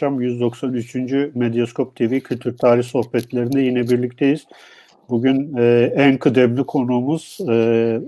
akşam 0.00 0.20
193. 0.20 0.94
Medyaskop 1.34 1.96
TV 1.96 2.20
Kültür 2.20 2.56
Tarih 2.56 2.82
Sohbetlerinde 2.82 3.60
yine 3.60 3.88
birlikteyiz. 3.88 4.46
Bugün 5.08 5.56
e, 5.56 5.92
en 5.96 6.18
kıdemli 6.18 6.64
konuğumuz 6.64 7.38
e, 7.50 8.00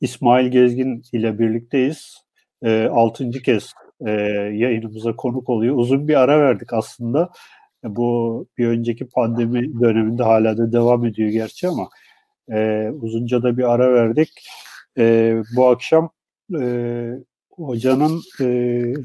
İsmail 0.00 0.48
Gezgin 0.48 1.02
ile 1.12 1.38
birlikteyiz. 1.38 2.16
E, 2.62 2.84
altıncı 2.84 3.42
kez 3.42 3.72
e, 4.06 4.10
yayınımıza 4.54 5.16
konuk 5.16 5.48
oluyor. 5.48 5.76
Uzun 5.76 6.08
bir 6.08 6.14
ara 6.14 6.40
verdik 6.40 6.72
aslında. 6.72 7.30
E, 7.84 7.96
bu 7.96 8.46
bir 8.58 8.68
önceki 8.68 9.08
pandemi 9.08 9.80
döneminde 9.80 10.22
hala 10.22 10.58
da 10.58 10.72
devam 10.72 11.06
ediyor 11.06 11.28
gerçi 11.28 11.68
ama 11.68 11.88
e, 12.52 12.88
uzunca 13.00 13.42
da 13.42 13.56
bir 13.58 13.74
ara 13.74 13.94
verdik. 13.94 14.30
E, 14.98 15.34
bu 15.56 15.66
akşam 15.66 16.10
e, 16.60 17.10
hocanın 17.50 18.20
e, 18.40 18.46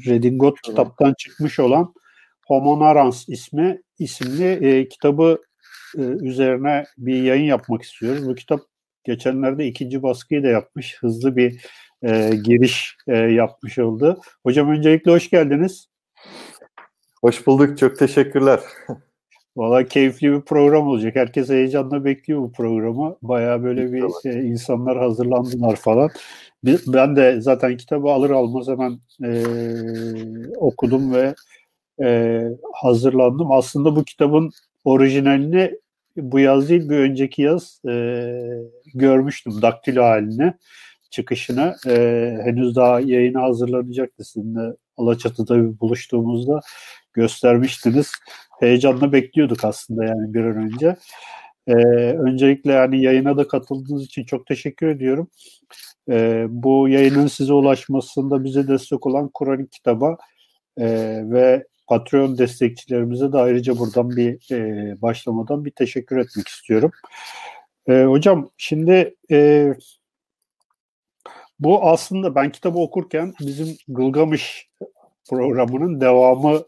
Redingot 0.06 0.60
kitaptan 0.60 1.14
çıkmış 1.18 1.60
olan 1.60 1.94
Homo 2.46 2.80
Narans 2.80 3.28
ismi 3.28 3.82
isimli 3.98 4.44
e, 4.44 4.88
kitabı 4.88 5.40
e, 5.98 6.00
üzerine 6.00 6.84
bir 6.98 7.22
yayın 7.22 7.44
yapmak 7.44 7.82
istiyoruz. 7.82 8.28
Bu 8.28 8.34
kitap 8.34 8.60
geçenlerde 9.04 9.66
ikinci 9.66 10.02
baskıyı 10.02 10.42
da 10.42 10.48
yapmış. 10.48 10.96
Hızlı 11.00 11.36
bir 11.36 11.66
e, 12.02 12.30
giriş 12.44 12.96
e, 13.08 13.16
yapmış 13.16 13.78
oldu. 13.78 14.20
Hocam 14.42 14.70
öncelikle 14.70 15.10
hoş 15.10 15.30
geldiniz. 15.30 15.88
Hoş 17.20 17.46
bulduk. 17.46 17.78
Çok 17.78 17.98
teşekkürler. 17.98 18.60
Valla 19.56 19.84
keyifli 19.84 20.32
bir 20.32 20.40
program 20.40 20.88
olacak. 20.88 21.16
Herkes 21.16 21.48
heyecanla 21.48 22.04
bekliyor 22.04 22.40
bu 22.40 22.52
programı. 22.52 23.16
Baya 23.22 23.62
böyle 23.62 23.92
bir 23.92 24.30
e, 24.30 24.42
insanlar 24.42 24.98
hazırlandılar 24.98 25.76
falan. 25.76 26.10
Ben 26.86 27.16
de 27.16 27.40
zaten 27.40 27.76
kitabı 27.76 28.08
alır 28.08 28.30
almaz 28.30 28.68
hemen 28.68 28.98
e, 29.24 29.30
okudum 30.56 31.14
ve 31.14 31.34
e, 32.02 32.42
hazırlandım. 32.72 33.52
Aslında 33.52 33.96
bu 33.96 34.04
kitabın 34.04 34.50
orijinalini 34.84 35.78
bu 36.16 36.38
yaz 36.38 36.68
değil 36.68 36.88
bir 36.88 36.98
önceki 36.98 37.42
yaz 37.42 37.80
e, 37.88 37.92
görmüştüm 38.94 39.62
daktilo 39.62 40.02
haline 40.02 40.54
çıkışını. 41.10 41.74
E, 41.86 41.94
henüz 42.44 42.76
daha 42.76 43.00
yayına 43.00 43.42
hazırlanacaktı 43.42 44.24
sizinle 44.24 44.76
Alaçatı'da 44.96 45.56
bir 45.56 45.80
buluştuğumuzda 45.80 46.60
göstermiştiniz. 47.12 48.12
Heyecanla 48.60 49.12
bekliyorduk 49.12 49.64
aslında 49.64 50.04
yani 50.04 50.34
bir 50.34 50.44
an 50.44 50.56
önce. 50.56 50.96
Ee, 51.66 51.72
öncelikle 52.18 52.72
yani 52.72 53.02
yayına 53.02 53.36
da 53.36 53.48
katıldığınız 53.48 54.04
için 54.04 54.24
çok 54.24 54.46
teşekkür 54.46 54.88
ediyorum. 54.88 55.28
Ee, 56.10 56.46
bu 56.48 56.88
yayının 56.88 57.26
size 57.26 57.52
ulaşmasında 57.52 58.44
bize 58.44 58.68
destek 58.68 59.06
olan 59.06 59.30
Kur'an 59.34 59.66
kitaba 59.66 60.16
e, 60.78 60.86
ve 61.30 61.64
Patreon 61.86 62.38
destekçilerimize 62.38 63.32
de 63.32 63.38
ayrıca 63.38 63.78
buradan 63.78 64.10
bir 64.10 64.52
e, 64.54 65.02
başlamadan 65.02 65.64
bir 65.64 65.70
teşekkür 65.70 66.16
etmek 66.16 66.48
istiyorum. 66.48 66.90
E, 67.88 68.04
hocam 68.04 68.50
şimdi 68.56 69.14
e, 69.30 69.68
bu 71.58 71.88
aslında 71.88 72.34
ben 72.34 72.52
kitabı 72.52 72.78
okurken 72.78 73.34
bizim 73.40 73.76
Gılgamış 73.88 74.68
programının 75.30 76.00
devamı 76.00 76.62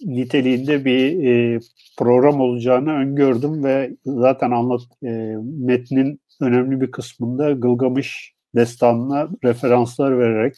niteliğinde 0.00 0.84
bir 0.84 1.24
e, 1.24 1.60
program 1.98 2.40
olacağını 2.40 2.92
öngördüm 2.92 3.64
ve 3.64 3.96
zaten 4.06 4.50
anlat 4.50 4.80
e, 5.02 5.08
metnin 5.40 6.20
önemli 6.40 6.80
bir 6.80 6.90
kısmında 6.90 7.52
Gılgamış 7.52 8.34
destanına 8.54 9.28
referanslar 9.44 10.18
vererek 10.18 10.54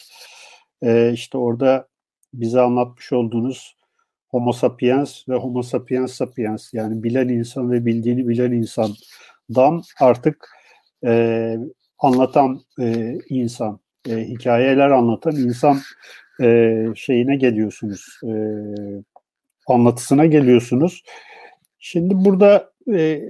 e, 0.83 1.13
işte 1.13 1.39
orada 1.39 1.89
bize 2.41 2.61
anlatmış 2.61 3.13
olduğunuz 3.13 3.77
Homo 4.29 4.53
sapiens 4.53 5.29
ve 5.29 5.35
Homo 5.35 5.63
sapiens 5.63 6.13
sapiens 6.13 6.75
yani 6.75 7.03
bilen 7.03 7.29
insan 7.29 7.73
ve 7.73 7.87
bildiğini 7.87 8.29
bilen 8.29 8.53
insandan 8.53 9.83
artık 10.01 10.49
e, 11.05 11.57
anlatan 11.99 12.61
e, 12.81 13.19
insan, 13.29 13.81
e, 14.09 14.17
hikayeler 14.17 14.91
anlatan 14.91 15.37
insan 15.37 15.79
e, 16.41 16.85
şeyine 16.97 17.37
geliyorsunuz, 17.37 18.21
e, 18.25 18.33
anlatısına 19.67 20.27
geliyorsunuz. 20.27 21.03
Şimdi 21.79 22.15
burada 22.25 22.73
e, 22.93 23.23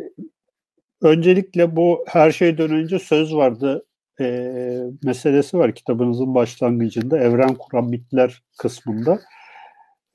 öncelikle 1.03 1.77
bu 1.77 2.05
her 2.09 2.31
şeyden 2.31 2.71
önce 2.71 2.99
söz 2.99 3.35
vardı 3.35 3.87
e, 4.21 4.83
meselesi 5.03 5.59
var 5.59 5.75
kitabınızın 5.75 6.35
başlangıcında 6.35 7.19
evren 7.19 7.55
kuran 7.55 7.85
mitler 7.85 8.43
kısmında. 8.59 9.21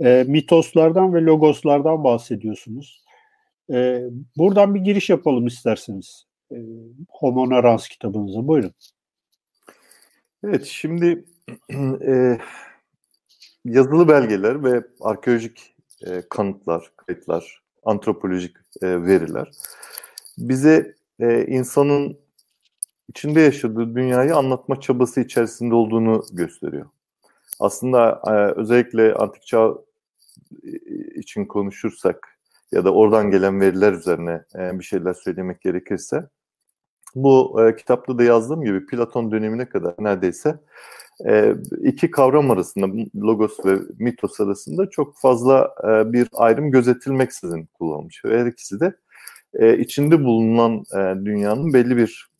E, 0.04 0.26
mitoslardan 0.28 1.14
ve 1.14 1.22
logoslardan 1.22 2.04
bahsediyorsunuz. 2.04 3.04
E, 3.74 4.04
buradan 4.38 4.76
bir 4.76 4.80
giriş 4.80 5.10
yapalım 5.10 5.48
isterseniz. 5.48 6.26
E, 6.52 6.58
Homo 7.10 7.50
Narans 7.50 7.88
kitabınıza. 7.88 8.48
Buyurun. 8.48 8.74
Evet, 10.44 10.66
şimdi 10.66 11.26
e, 12.08 12.38
yazılı 13.66 14.08
belgeler 14.08 14.64
ve 14.64 14.84
arkeolojik 15.02 15.76
e, 16.08 16.22
kanıtlar, 16.30 16.92
kayıtlar, 16.98 17.62
antropolojik 17.84 18.56
e, 18.82 18.88
veriler 18.88 19.52
bize 20.38 20.96
e, 21.20 21.46
insanın 21.46 22.18
içinde 23.12 23.42
yaşadığı 23.42 23.96
dünyayı 23.96 24.36
anlatma 24.36 24.82
çabası 24.82 25.22
içerisinde 25.22 25.76
olduğunu 25.76 26.24
gösteriyor. 26.34 26.86
Aslında 27.60 28.22
e, 28.28 28.60
özellikle 28.60 29.14
antik 29.14 29.44
çağ 29.44 29.76
e, 30.64 30.72
için 31.20 31.46
konuşursak 31.46 32.38
ya 32.72 32.86
da 32.86 32.94
oradan 32.94 33.32
gelen 33.32 33.62
veriler 33.62 33.94
üzerine 33.94 34.44
e, 34.56 34.80
bir 34.80 34.84
şeyler 34.84 35.14
söylemek 35.14 35.62
gerekirse 35.62 36.28
bu 37.16 37.60
kitapta 37.78 38.18
da 38.18 38.24
yazdığım 38.24 38.64
gibi 38.64 38.86
Platon 38.86 39.32
dönemine 39.32 39.70
kadar 39.70 39.96
neredeyse 40.00 40.60
iki 41.82 42.12
kavram 42.12 42.52
arasında 42.52 42.88
logos 43.16 43.66
ve 43.66 43.80
mitos 44.00 44.40
arasında 44.40 44.90
çok 44.90 45.18
fazla 45.18 45.76
bir 46.14 46.28
ayrım 46.34 46.72
gözetilmeksizin 46.72 47.66
kullanılmış. 47.74 48.22
Her 48.24 48.46
ikisi 48.46 48.80
de 48.80 48.96
içinde 49.78 50.24
bulunan 50.24 50.84
dünyanın 51.26 51.74
belli 51.74 51.98
bir 51.98 52.31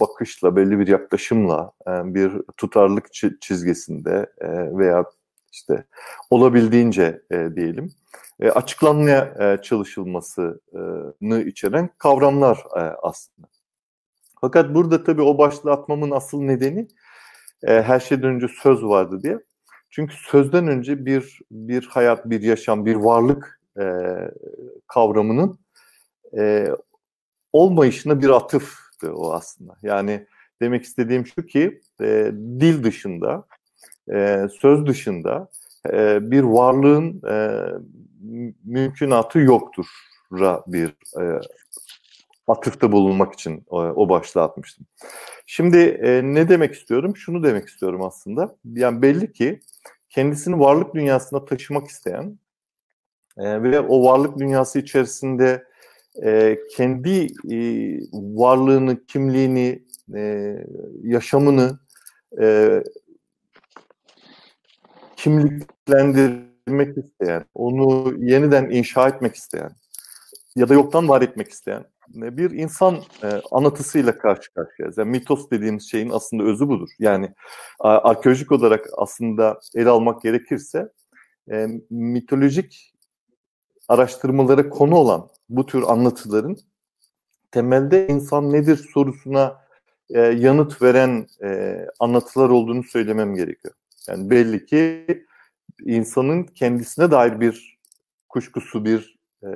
bakışla, 0.00 0.56
belli 0.56 0.78
bir 0.78 0.86
yaklaşımla, 0.86 1.72
e, 1.86 2.14
bir 2.14 2.32
tutarlık 2.56 3.12
çizgisinde 3.40 4.26
e, 4.40 4.48
veya 4.78 5.04
işte 5.52 5.84
olabildiğince 6.30 7.22
e, 7.30 7.56
diyelim 7.56 7.90
açıklanmaya 8.54 9.58
çalışılmasını 9.62 11.42
içeren 11.46 11.90
kavramlar 11.98 12.58
aslında. 13.02 13.48
Fakat 14.40 14.74
burada 14.74 15.04
tabii 15.04 15.22
o 15.22 15.38
başlığı 15.38 15.72
atmamın 15.72 16.10
asıl 16.10 16.42
nedeni 16.42 16.88
her 17.64 18.00
şeyden 18.00 18.28
önce 18.28 18.46
söz 18.48 18.84
vardı 18.84 19.22
diye. 19.22 19.38
Çünkü 19.90 20.14
sözden 20.16 20.66
önce 20.66 21.06
bir 21.06 21.40
bir 21.50 21.86
hayat, 21.86 22.30
bir 22.30 22.42
yaşam, 22.42 22.86
bir 22.86 22.94
varlık 22.94 23.60
kavramının 24.86 25.58
olmayışına 27.52 28.20
bir 28.20 28.28
atıftı 28.28 29.14
o 29.14 29.32
aslında. 29.32 29.76
Yani 29.82 30.26
demek 30.62 30.84
istediğim 30.84 31.26
şu 31.26 31.46
ki 31.46 31.80
e, 32.00 32.32
dil 32.60 32.84
dışında, 32.84 33.44
e, 34.12 34.46
söz 34.60 34.86
dışında 34.86 35.48
e, 35.92 36.30
bir 36.30 36.42
varlığın 36.42 37.22
e, 37.30 37.66
mümkünatı 38.64 39.38
yoktur 39.38 39.86
bir 40.66 40.88
e, 41.20 41.40
atıfta 42.46 42.92
bulunmak 42.92 43.34
için 43.34 43.64
o, 43.68 43.78
o 43.80 44.08
başlığı 44.08 44.42
atmıştım. 44.42 44.86
Şimdi 45.46 45.78
e, 45.78 46.22
ne 46.24 46.48
demek 46.48 46.74
istiyorum? 46.74 47.16
Şunu 47.16 47.42
demek 47.42 47.68
istiyorum 47.68 48.02
aslında. 48.02 48.56
Yani 48.64 49.02
belli 49.02 49.32
ki 49.32 49.60
kendisini 50.10 50.60
varlık 50.60 50.94
dünyasına 50.94 51.44
taşımak 51.44 51.88
isteyen 51.88 52.38
e, 53.38 53.62
ve 53.62 53.80
o 53.80 54.04
varlık 54.04 54.38
dünyası 54.38 54.78
içerisinde 54.78 55.66
e, 56.24 56.58
kendi 56.76 57.26
e, 57.50 57.58
varlığını, 58.12 59.06
kimliğini, 59.06 59.82
e, 60.14 60.54
yaşamını 61.02 61.78
e, 62.40 62.78
kimliklendirmek 65.16 66.98
isteyen, 66.98 67.44
onu 67.54 68.14
yeniden 68.18 68.70
inşa 68.70 69.08
etmek 69.08 69.34
isteyen 69.34 69.70
ya 70.56 70.68
da 70.68 70.74
yoktan 70.74 71.08
var 71.08 71.22
etmek 71.22 71.48
isteyen 71.48 71.84
bir 72.08 72.50
insan 72.50 72.96
e, 73.22 73.40
anlatısıyla 73.50 74.18
karşı 74.18 74.54
karşıyayız. 74.54 74.98
Yani 74.98 75.10
mitos 75.10 75.50
dediğimiz 75.50 75.90
şeyin 75.90 76.10
aslında 76.10 76.42
özü 76.42 76.68
budur. 76.68 76.88
Yani 76.98 77.28
arkeolojik 77.80 78.52
olarak 78.52 78.86
aslında 78.96 79.60
ele 79.74 79.88
almak 79.88 80.22
gerekirse 80.22 80.88
e, 81.52 81.66
mitolojik 81.90 82.91
araştırmalara 83.88 84.68
konu 84.68 84.96
olan 84.96 85.28
bu 85.48 85.66
tür 85.66 85.82
anlatıların 85.82 86.56
temelde 87.50 88.08
insan 88.08 88.52
nedir 88.52 88.76
sorusuna 88.92 89.62
e, 90.10 90.20
yanıt 90.20 90.82
veren 90.82 91.26
e, 91.42 91.78
anlatılar 92.00 92.48
olduğunu 92.48 92.84
söylemem 92.84 93.34
gerekiyor. 93.34 93.74
Yani 94.08 94.30
belli 94.30 94.66
ki 94.66 95.06
insanın 95.84 96.42
kendisine 96.42 97.10
dair 97.10 97.40
bir 97.40 97.78
kuşkusu, 98.28 98.84
bir 98.84 99.18
e, 99.44 99.48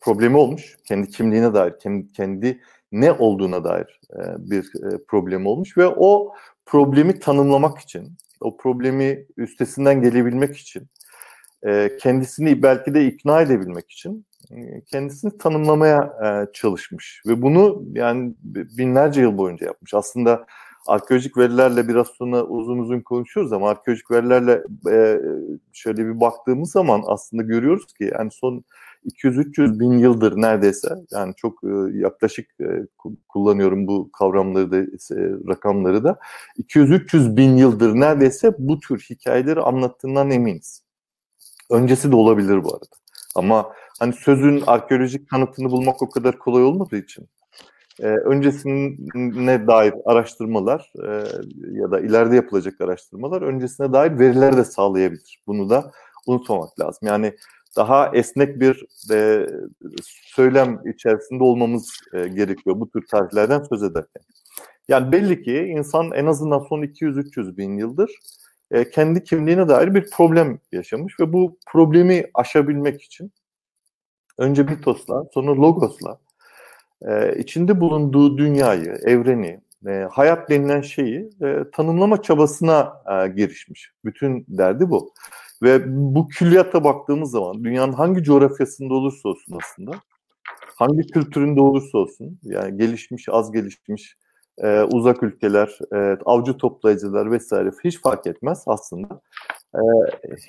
problemi 0.00 0.36
olmuş. 0.36 0.76
Kendi 0.84 1.10
kimliğine 1.10 1.54
dair, 1.54 1.78
kendi, 1.78 2.12
kendi 2.12 2.60
ne 2.92 3.12
olduğuna 3.12 3.64
dair 3.64 4.00
e, 4.12 4.20
bir 4.50 4.64
e, 4.64 5.04
problemi 5.08 5.48
olmuş 5.48 5.78
ve 5.78 5.86
o 5.86 6.34
problemi 6.66 7.18
tanımlamak 7.18 7.78
için, 7.78 8.12
o 8.40 8.56
problemi 8.56 9.26
üstesinden 9.36 10.02
gelebilmek 10.02 10.56
için, 10.56 10.88
e, 11.64 11.96
kendisini 12.00 12.62
belki 12.62 12.94
de 12.94 13.06
ikna 13.06 13.40
edebilmek 13.40 13.90
için 13.90 14.26
e, 14.50 14.80
kendisini 14.80 15.38
tanımlamaya 15.38 16.12
e, 16.24 16.52
çalışmış 16.52 17.22
ve 17.26 17.42
bunu 17.42 17.82
yani 17.92 18.34
binlerce 18.78 19.20
yıl 19.20 19.38
boyunca 19.38 19.66
yapmış. 19.66 19.94
Aslında 19.94 20.46
arkeolojik 20.86 21.36
verilerle 21.36 21.88
biraz 21.88 22.06
sonra 22.06 22.42
uzun 22.44 22.78
uzun 22.78 23.00
konuşuyoruz 23.00 23.52
ama 23.52 23.70
arkeolojik 23.70 24.10
verilerle 24.10 24.62
şöyle 25.72 26.06
bir 26.06 26.20
baktığımız 26.20 26.70
zaman 26.70 27.02
aslında 27.06 27.42
görüyoruz 27.42 27.94
ki 27.94 28.10
yani 28.18 28.30
son 28.30 28.64
200-300 29.06 29.80
bin 29.80 29.98
yıldır 29.98 30.36
neredeyse 30.36 30.88
yani 31.12 31.34
çok 31.36 31.58
yaklaşık 31.92 32.46
kullanıyorum 33.28 33.86
bu 33.86 34.12
kavramları 34.12 34.70
da 34.72 34.76
rakamları 35.48 36.04
da 36.04 36.18
200-300 36.58 37.36
bin 37.36 37.56
yıldır 37.56 37.94
neredeyse 37.94 38.54
bu 38.58 38.80
tür 38.80 39.06
hikayeleri 39.10 39.60
anlattığından 39.60 40.30
eminiz. 40.30 40.83
Öncesi 41.70 42.12
de 42.12 42.16
olabilir 42.16 42.64
bu 42.64 42.74
arada. 42.74 42.86
Ama 43.34 43.72
hani 43.98 44.12
sözün 44.12 44.62
arkeolojik 44.66 45.30
kanıtını 45.30 45.70
bulmak 45.70 46.02
o 46.02 46.10
kadar 46.10 46.38
kolay 46.38 46.64
olmadığı 46.64 46.96
için 46.96 47.28
e, 48.00 48.06
öncesine 48.06 49.66
dair 49.66 49.94
araştırmalar 50.04 50.92
e, 51.06 51.08
ya 51.72 51.90
da 51.90 52.00
ileride 52.00 52.36
yapılacak 52.36 52.80
araştırmalar 52.80 53.42
öncesine 53.42 53.92
dair 53.92 54.18
veriler 54.18 54.56
de 54.56 54.64
sağlayabilir. 54.64 55.42
Bunu 55.46 55.70
da 55.70 55.92
unutmamak 56.26 56.80
lazım. 56.80 57.08
Yani 57.08 57.36
daha 57.76 58.10
esnek 58.14 58.60
bir 58.60 58.86
e, 59.12 59.46
söylem 60.36 60.80
içerisinde 60.94 61.44
olmamız 61.44 61.90
e, 62.14 62.28
gerekiyor 62.28 62.80
bu 62.80 62.90
tür 62.90 63.06
tarihlerden 63.10 63.62
söz 63.62 63.82
ederken. 63.82 64.22
Yani 64.88 65.12
belli 65.12 65.42
ki 65.42 65.56
insan 65.56 66.12
en 66.12 66.26
azından 66.26 66.58
son 66.58 66.82
200-300 66.82 67.56
bin 67.56 67.76
yıldır 67.76 68.10
e, 68.70 68.90
kendi 68.90 69.24
kimliğine 69.24 69.68
dair 69.68 69.94
bir 69.94 70.10
problem 70.10 70.58
yaşamış 70.72 71.20
ve 71.20 71.32
bu 71.32 71.58
problemi 71.66 72.24
aşabilmek 72.34 73.02
için 73.02 73.32
önce 74.38 74.62
mitosla 74.62 75.24
sonra 75.34 75.56
logosla 75.56 76.18
e, 77.02 77.38
içinde 77.38 77.80
bulunduğu 77.80 78.38
dünyayı, 78.38 78.98
evreni, 79.04 79.60
e, 79.86 80.08
hayat 80.10 80.50
denilen 80.50 80.80
şeyi 80.80 81.30
e, 81.42 81.56
tanımlama 81.72 82.22
çabasına 82.22 83.02
e, 83.12 83.28
girişmiş. 83.28 83.92
Bütün 84.04 84.44
derdi 84.48 84.90
bu. 84.90 85.12
Ve 85.62 85.82
bu 85.86 86.28
külliyata 86.28 86.84
baktığımız 86.84 87.30
zaman 87.30 87.64
dünyanın 87.64 87.92
hangi 87.92 88.22
coğrafyasında 88.22 88.94
olursa 88.94 89.28
olsun 89.28 89.58
aslında, 89.62 89.92
hangi 90.76 91.06
kültüründe 91.06 91.60
olursa 91.60 91.98
olsun, 91.98 92.38
yani 92.42 92.78
gelişmiş, 92.78 93.28
az 93.28 93.52
gelişmiş, 93.52 94.16
e, 94.58 94.82
uzak 94.82 95.22
ülkeler, 95.22 95.78
e, 95.94 96.18
avcı 96.24 96.56
toplayıcılar 96.56 97.30
vesaire 97.30 97.70
hiç 97.84 98.00
fark 98.00 98.26
etmez 98.26 98.62
aslında. 98.66 99.20
E, 99.74 99.82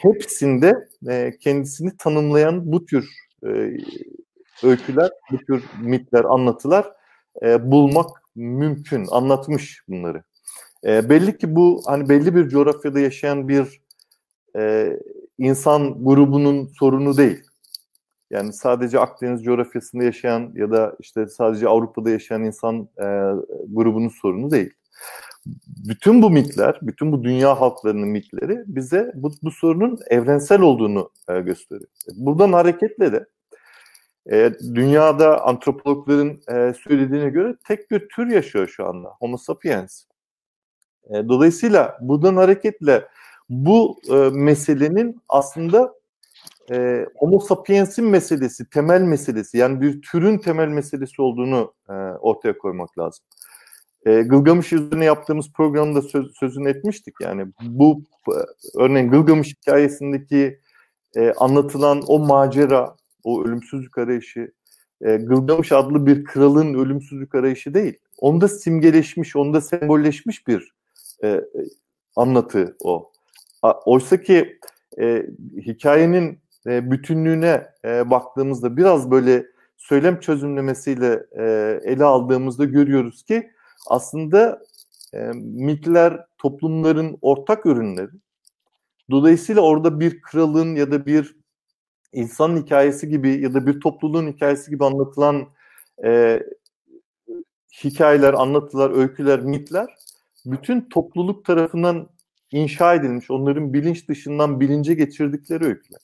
hepsinde 0.01 0.87
e, 1.09 1.37
kendisini 1.39 1.97
tanımlayan 1.97 2.71
bu 2.71 2.85
tür 2.85 3.09
e, 3.43 3.77
öyküler, 4.63 5.09
bu 5.31 5.37
tür 5.37 5.63
mitler, 5.81 6.23
anlatılar 6.23 6.91
e, 7.41 7.71
bulmak 7.71 8.09
mümkün. 8.35 9.07
Anlatmış 9.11 9.81
bunları. 9.89 10.23
E, 10.85 11.09
belli 11.09 11.37
ki 11.37 11.55
bu 11.55 11.81
hani 11.85 12.09
belli 12.09 12.35
bir 12.35 12.49
coğrafyada 12.49 12.99
yaşayan 12.99 13.47
bir 13.47 13.81
e, 14.57 14.93
insan 15.37 16.03
grubunun 16.03 16.71
sorunu 16.79 17.17
değil. 17.17 17.43
Yani 18.35 18.53
sadece 18.53 18.99
Akdeniz 18.99 19.43
coğrafyasında 19.43 20.03
yaşayan 20.03 20.51
ya 20.55 20.71
da 20.71 20.95
işte 20.99 21.27
sadece 21.27 21.67
Avrupa'da 21.67 22.09
yaşayan 22.09 22.43
insan 22.43 22.87
e, 22.97 23.05
grubunun 23.67 24.09
sorunu 24.21 24.51
değil. 24.51 24.73
Bütün 25.89 26.21
bu 26.21 26.29
mitler, 26.29 26.79
bütün 26.81 27.11
bu 27.11 27.23
dünya 27.23 27.61
halklarının 27.61 28.07
mitleri 28.07 28.63
bize 28.67 29.11
bu, 29.15 29.31
bu 29.43 29.51
sorunun 29.51 29.99
evrensel 30.09 30.61
olduğunu 30.61 31.09
e, 31.29 31.39
gösteriyor. 31.39 31.89
Buradan 32.15 32.53
hareketle 32.53 33.11
de 33.11 33.25
e, 34.31 34.51
dünyada 34.75 35.43
antropologların 35.45 36.41
e, 36.47 36.73
söylediğine 36.73 37.29
göre 37.29 37.55
tek 37.67 37.91
bir 37.91 38.09
tür 38.09 38.27
yaşıyor 38.27 38.67
şu 38.67 38.87
anda. 38.87 39.09
Homo 39.19 39.37
sapiens. 39.37 40.03
E, 41.09 41.29
dolayısıyla 41.29 41.97
buradan 42.01 42.35
hareketle 42.35 43.07
bu 43.49 43.99
e, 44.09 44.15
meselenin 44.33 45.21
aslında 45.29 45.93
e, 46.71 47.05
Homo 47.15 47.39
sapiens'in 47.39 48.05
meselesi, 48.05 48.69
temel 48.69 49.01
meselesi 49.01 49.57
yani 49.57 49.81
bir 49.81 50.01
türün 50.01 50.37
temel 50.37 50.67
meselesi 50.67 51.21
olduğunu 51.21 51.73
e, 51.89 51.93
ortaya 51.93 52.57
koymak 52.57 52.99
lazım. 52.99 53.25
E, 54.05 54.21
Gılgamış 54.21 54.73
üzerine 54.73 55.05
yaptığımız 55.05 55.51
programda 55.53 56.01
söz, 56.01 56.37
sözünü 56.39 56.69
etmiştik. 56.69 57.15
Yani 57.21 57.45
bu 57.61 58.01
e, 58.27 58.33
örneğin 58.77 59.09
Gılgamış 59.09 59.55
hikayesindeki 59.55 60.59
e, 61.15 61.31
anlatılan 61.31 62.03
o 62.07 62.19
macera, 62.19 62.95
o 63.23 63.43
ölümsüzlük 63.43 63.97
arayışı 63.97 64.51
e, 65.01 65.15
Gılgamış 65.15 65.71
adlı 65.71 66.05
bir 66.05 66.23
kralın 66.23 66.73
ölümsüzlük 66.73 67.35
arayışı 67.35 67.73
değil. 67.73 67.97
Onda 68.17 68.47
simgeleşmiş, 68.47 69.35
onda 69.35 69.61
sembolleşmiş 69.61 70.47
bir 70.47 70.71
e, 71.23 71.41
anlatı 72.15 72.77
o. 72.83 73.11
Oysa 73.85 74.21
ki 74.21 74.59
e, 74.99 75.25
hikayenin 75.57 76.39
e, 76.67 76.91
bütünlüğüne 76.91 77.67
e, 77.85 78.09
baktığımızda 78.09 78.77
biraz 78.77 79.11
böyle 79.11 79.45
söylem 79.77 80.19
çözümlemesiyle 80.19 81.25
e, 81.37 81.43
ele 81.83 82.03
aldığımızda 82.03 82.65
görüyoruz 82.65 83.23
ki 83.23 83.51
aslında 83.87 84.61
mitler 85.33 86.25
toplumların 86.37 87.17
ortak 87.21 87.65
ürünleri. 87.65 88.11
Dolayısıyla 89.11 89.61
orada 89.61 89.99
bir 89.99 90.21
kralın 90.21 90.75
ya 90.75 90.91
da 90.91 91.05
bir 91.05 91.35
insan 92.13 92.57
hikayesi 92.57 93.09
gibi 93.09 93.41
ya 93.41 93.53
da 93.53 93.67
bir 93.67 93.79
topluluğun 93.79 94.27
hikayesi 94.27 94.71
gibi 94.71 94.85
anlatılan 94.85 95.47
e, 96.03 96.43
hikayeler, 97.83 98.33
anlatılar, 98.33 98.91
öyküler, 98.91 99.39
mitler 99.39 99.95
bütün 100.45 100.81
topluluk 100.81 101.45
tarafından 101.45 102.09
inşa 102.51 102.95
edilmiş, 102.95 103.31
onların 103.31 103.73
bilinç 103.73 104.07
dışından 104.09 104.59
bilince 104.59 104.93
geçirdikleri 104.93 105.65
öyküler. 105.65 106.01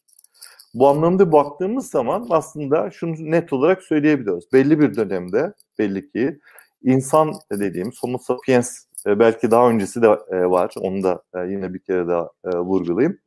Bu 0.73 0.87
anlamda 0.87 1.31
baktığımız 1.31 1.89
zaman 1.89 2.27
aslında 2.29 2.91
şunu 2.91 3.15
net 3.31 3.53
olarak 3.53 3.83
söyleyebiliyoruz. 3.83 4.45
Belli 4.53 4.79
bir 4.79 4.95
dönemde 4.95 5.53
belli 5.79 6.11
ki 6.11 6.39
insan 6.83 7.33
dediğimiz 7.51 8.03
Homo 8.03 8.17
sapiens 8.17 8.85
e, 9.07 9.19
belki 9.19 9.51
daha 9.51 9.69
öncesi 9.69 10.01
de 10.01 10.07
e, 10.07 10.45
var. 10.45 10.73
Onu 10.79 11.03
da 11.03 11.23
e, 11.35 11.39
yine 11.39 11.73
bir 11.73 11.79
kere 11.79 12.07
daha 12.07 12.29
vurgulayayım. 12.45 13.17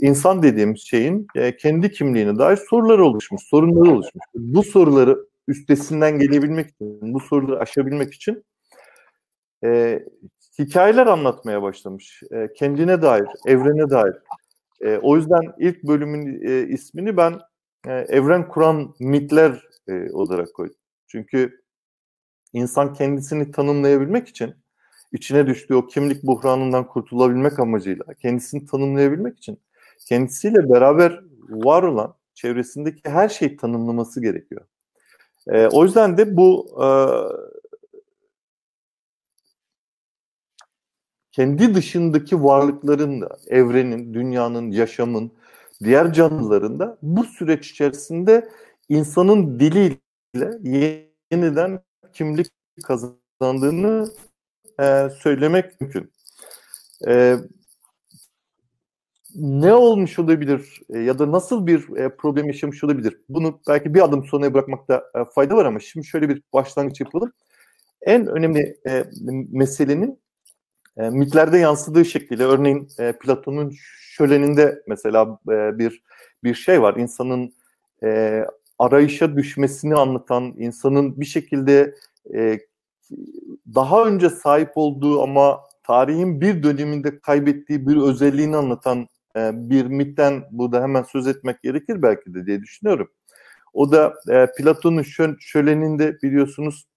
İnsan 0.00 0.42
dediğimiz 0.42 0.80
şeyin 0.80 1.26
kendi 1.58 1.90
kimliğine 1.90 2.38
dair 2.38 2.56
sorular 2.56 2.98
oluşmuş, 2.98 3.42
sorunları 3.42 3.90
oluşmuş. 3.90 4.24
Bu 4.34 4.62
soruları 4.62 5.18
üstesinden 5.48 6.18
gelebilmek 6.18 6.70
için, 6.70 7.14
bu 7.14 7.20
soruları 7.20 7.60
aşabilmek 7.60 8.14
için 8.14 8.44
hikayeler 10.58 11.06
anlatmaya 11.06 11.62
başlamış. 11.62 12.22
Kendine 12.56 13.02
dair, 13.02 13.26
evrene 13.46 13.90
dair. 13.90 14.14
E, 14.80 14.96
o 14.96 15.16
yüzden 15.16 15.42
ilk 15.58 15.82
bölümün 15.82 16.42
e, 16.48 16.68
ismini 16.68 17.16
ben 17.16 17.40
e, 17.86 17.92
evren 17.92 18.48
kuran 18.48 18.94
mitler 19.00 19.62
e, 19.88 20.12
olarak 20.12 20.54
koydum. 20.54 20.76
Çünkü 21.06 21.60
insan 22.52 22.92
kendisini 22.92 23.50
tanımlayabilmek 23.50 24.28
için 24.28 24.54
içine 25.12 25.46
düştüğü 25.46 25.74
o 25.74 25.86
kimlik 25.86 26.22
buhranından 26.22 26.86
kurtulabilmek 26.86 27.58
amacıyla 27.58 28.04
kendisini 28.14 28.66
tanımlayabilmek 28.66 29.38
için 29.38 29.60
kendisiyle 30.06 30.70
beraber 30.70 31.20
var 31.48 31.82
olan 31.82 32.14
çevresindeki 32.34 33.10
her 33.10 33.28
şeyi 33.28 33.56
tanımlaması 33.56 34.22
gerekiyor. 34.22 34.64
E, 35.48 35.66
o 35.66 35.84
yüzden 35.84 36.18
de 36.18 36.36
bu 36.36 36.66
e, 36.84 36.86
kendi 41.38 41.74
dışındaki 41.74 42.44
varlıkların 42.44 43.20
da, 43.20 43.38
evrenin, 43.46 44.14
dünyanın, 44.14 44.70
yaşamın, 44.70 45.32
diğer 45.84 46.12
canlıların 46.12 46.78
da 46.78 46.98
bu 47.02 47.24
süreç 47.24 47.70
içerisinde 47.70 48.48
insanın 48.88 49.60
diliyle 49.60 49.98
yeniden 51.32 51.80
kimlik 52.12 52.46
kazandığını 52.82 54.08
e, 54.80 55.08
söylemek 55.22 55.80
mümkün. 55.80 56.12
E, 57.08 57.36
ne 59.34 59.74
olmuş 59.74 60.18
olabilir 60.18 60.80
e, 60.90 60.98
ya 60.98 61.18
da 61.18 61.32
nasıl 61.32 61.66
bir 61.66 61.96
e, 61.96 62.16
problem 62.16 62.46
yaşamış 62.46 62.84
olabilir? 62.84 63.20
Bunu 63.28 63.60
belki 63.68 63.94
bir 63.94 64.04
adım 64.04 64.24
sonraya 64.24 64.54
bırakmakta 64.54 65.04
e, 65.14 65.24
fayda 65.34 65.56
var 65.56 65.64
ama 65.64 65.80
şimdi 65.80 66.06
şöyle 66.06 66.28
bir 66.28 66.42
başlangıç 66.52 67.00
yapalım. 67.00 67.32
En 68.02 68.26
önemli 68.26 68.76
e, 68.86 69.04
meselenin 69.50 70.18
e, 70.98 71.10
mitlerde 71.10 71.58
yansıdığı 71.58 72.04
şekilde 72.04 72.44
örneğin 72.44 72.88
e, 72.98 73.12
Platon'un 73.12 73.72
şöleninde 74.00 74.82
mesela 74.86 75.38
e, 75.50 75.78
bir 75.78 76.02
bir 76.44 76.54
şey 76.54 76.82
var. 76.82 76.96
İnsanın 76.96 77.54
e, 78.04 78.44
arayışa 78.78 79.36
düşmesini 79.36 79.94
anlatan, 79.94 80.54
insanın 80.58 81.20
bir 81.20 81.26
şekilde 81.26 81.94
e, 82.34 82.58
daha 83.74 84.04
önce 84.04 84.30
sahip 84.30 84.70
olduğu 84.74 85.22
ama 85.22 85.60
tarihin 85.82 86.40
bir 86.40 86.62
döneminde 86.62 87.20
kaybettiği 87.20 87.86
bir 87.86 87.96
özelliğini 87.96 88.56
anlatan 88.56 89.08
e, 89.36 89.50
bir 89.54 89.86
mitten 89.86 90.44
burada 90.50 90.82
hemen 90.82 91.02
söz 91.02 91.26
etmek 91.26 91.62
gerekir 91.62 92.02
belki 92.02 92.34
de 92.34 92.46
diye 92.46 92.62
düşünüyorum. 92.62 93.10
O 93.72 93.92
da 93.92 94.14
e, 94.28 94.46
Platon'un 94.58 95.02
şö 95.02 95.34
şöleninde 95.40 96.22
biliyorsunuz 96.22 96.87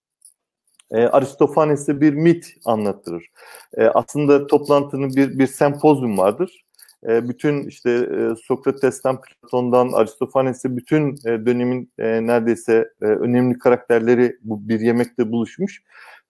e, 0.91 1.01
Aristofanes'te 1.05 2.01
bir 2.01 2.13
mit 2.13 2.55
anlatırır. 2.65 3.25
E, 3.77 3.85
aslında 3.85 4.47
toplantının 4.47 5.15
bir, 5.15 5.39
bir 5.39 5.47
sempozyum 5.47 6.17
vardır. 6.17 6.65
E, 7.07 7.29
bütün 7.29 7.63
işte 7.63 7.91
e, 7.91 8.35
Sokrates'ten, 8.43 9.17
Platon'dan, 9.21 9.91
Aristofanes'e 9.91 10.77
bütün 10.77 11.11
e, 11.11 11.45
dönemin 11.45 11.91
e, 11.99 12.27
neredeyse 12.27 12.89
e, 13.01 13.05
önemli 13.05 13.59
karakterleri 13.59 14.37
bu 14.41 14.69
bir 14.69 14.79
yemekte 14.79 15.31
buluşmuş 15.31 15.83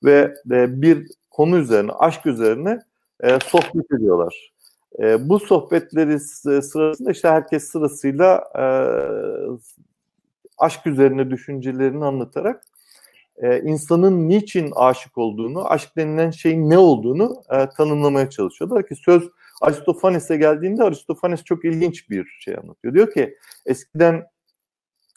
ve 0.03 0.33
e, 0.51 0.81
bir 0.81 1.07
konu 1.31 1.57
üzerine, 1.57 1.91
aşk 1.91 2.25
üzerine 2.25 2.79
e, 3.23 3.37
sohbet 3.45 3.91
ediyorlar. 3.91 4.51
E, 4.99 5.29
bu 5.29 5.39
sohbetleri 5.39 6.19
sırasında 6.19 7.11
işte 7.11 7.29
herkes 7.29 7.63
sırasıyla 7.63 8.43
e, 8.55 8.65
aşk 10.57 10.87
üzerine 10.87 11.29
düşüncelerini 11.29 12.05
anlatarak 12.05 12.63
e, 13.37 13.61
insanın 13.61 14.29
niçin 14.29 14.71
aşık 14.75 15.17
olduğunu, 15.17 15.71
aşk 15.71 15.97
denilen 15.97 16.31
şeyin 16.31 16.69
ne 16.69 16.77
olduğunu 16.77 17.43
e, 17.49 17.69
tanımlamaya 17.69 18.29
çalışıyorlar 18.29 18.87
ki 18.87 18.95
söz 18.95 19.29
Aristofanes'e 19.61 20.37
geldiğinde 20.37 20.83
Aristofanes 20.83 21.43
çok 21.43 21.65
ilginç 21.65 22.09
bir 22.09 22.37
şey 22.39 22.55
anlatıyor. 22.55 22.93
Diyor 22.93 23.13
ki 23.13 23.37
eskiden 23.65 24.23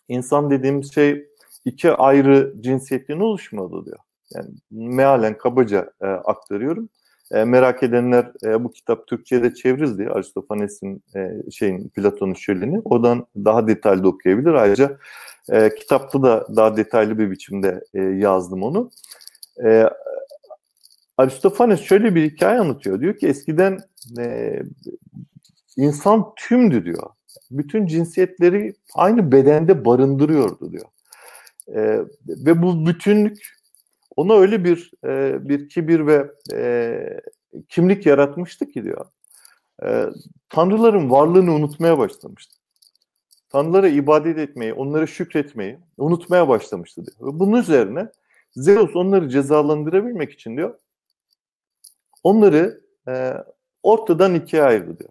insan 0.09 0.50
dediğimiz 0.50 0.94
şey 0.94 1.26
iki 1.64 1.90
ayrı 1.92 2.54
cinsiyetten 2.61 3.21
oluşmadı 3.21 3.87
diyor. 3.87 3.99
Yani 4.35 4.49
mealen 4.71 5.38
kabaca 5.38 5.92
e, 6.00 6.06
aktarıyorum. 6.06 6.88
E, 7.33 7.45
merak 7.45 7.83
edenler 7.83 8.33
e, 8.45 8.64
bu 8.64 8.73
kitap 8.73 9.07
Türkçe'de 9.07 9.54
çevrildi. 9.54 10.09
Aristofanes'in 10.09 11.02
e, 11.16 11.50
şeyin 11.50 11.88
Platon'un 11.88 12.35
şöleni. 12.35 12.81
Oradan 12.85 13.26
daha 13.37 13.69
detaylı 13.69 14.09
okuyabilir. 14.09 14.52
Ayrıca 14.52 14.99
e, 15.52 15.75
kitapta 15.75 16.23
da 16.23 16.47
daha 16.57 16.76
detaylı 16.76 17.19
bir 17.19 17.31
biçimde 17.31 17.85
e, 17.95 18.00
yazdım 18.00 18.62
onu. 18.62 18.90
E, 19.64 19.85
Aristofanes 21.19 21.81
şöyle 21.81 22.14
bir 22.14 22.31
hikaye 22.31 22.61
anlatıyor. 22.61 23.00
Diyor 23.00 23.16
ki 23.16 23.26
eskiden 23.28 23.78
e, 24.19 24.59
insan 25.76 26.35
tümdü 26.37 26.85
diyor. 26.85 27.11
Bütün 27.50 27.87
cinsiyetleri 27.87 28.75
aynı 28.95 29.33
bedende 29.33 29.85
barındırıyordu 29.85 30.73
diyor. 30.73 30.87
E, 31.69 31.99
ve 32.28 32.62
bu 32.62 32.87
bütünlük 32.87 33.54
ona 34.16 34.35
öyle 34.35 34.64
bir 34.64 34.90
e, 35.04 35.38
bir 35.49 35.68
kibir 35.68 36.06
ve 36.06 36.30
e, 36.52 37.21
kimlik 37.68 38.06
yaratmıştı 38.06 38.66
ki 38.66 38.85
diyor. 38.85 39.06
E, 39.85 40.06
tanrıların 40.49 41.11
varlığını 41.11 41.52
unutmaya 41.52 41.99
başlamıştı. 41.99 42.56
Tanrılara 43.49 43.88
ibadet 43.88 44.38
etmeyi, 44.38 44.75
onlara 44.75 45.06
şükretmeyi 45.06 45.78
unutmaya 45.99 46.49
başlamıştı 46.49 47.06
diyor. 47.06 47.35
Ve 47.35 47.38
bunun 47.38 47.61
üzerine 47.61 48.09
Zeus 48.56 48.97
onları 48.97 49.28
cezalandırabilmek 49.28 50.33
için 50.33 50.56
diyor 50.56 50.78
onları 52.25 52.80
e, 53.09 53.35
ortadan 53.83 54.35
ikiye 54.35 54.62
ayırdı 54.62 54.99
diyor. 54.99 55.11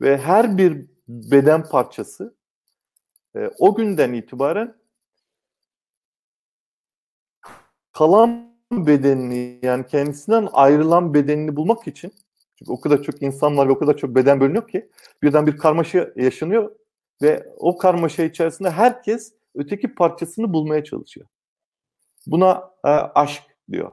Ve 0.00 0.18
her 0.18 0.58
bir 0.58 0.86
beden 1.08 1.68
parçası 1.68 2.34
e, 3.36 3.50
o 3.58 3.74
günden 3.74 4.12
itibaren 4.12 4.74
kalan 7.94 8.54
bedenini 8.72 9.58
yani 9.62 9.86
kendisinden 9.86 10.48
ayrılan 10.52 11.14
bedenini 11.14 11.56
bulmak 11.56 11.88
için 11.88 12.12
çünkü 12.58 12.72
o 12.72 12.80
kadar 12.80 13.02
çok 13.02 13.22
insan 13.22 13.56
var 13.56 13.68
ve 13.68 13.72
o 13.72 13.78
kadar 13.78 13.96
çok 13.96 14.14
beden 14.14 14.40
bölünüyor 14.40 14.68
ki 14.68 14.90
birden 15.22 15.46
bir 15.46 15.56
karmaşa 15.56 16.10
yaşanıyor 16.16 16.70
ve 17.22 17.46
o 17.56 17.78
karmaşa 17.78 18.22
içerisinde 18.22 18.70
herkes 18.70 19.32
öteki 19.54 19.94
parçasını 19.94 20.52
bulmaya 20.52 20.84
çalışıyor. 20.84 21.26
Buna 22.26 22.70
e, 22.84 22.88
aşk 22.88 23.42
diyor. 23.72 23.92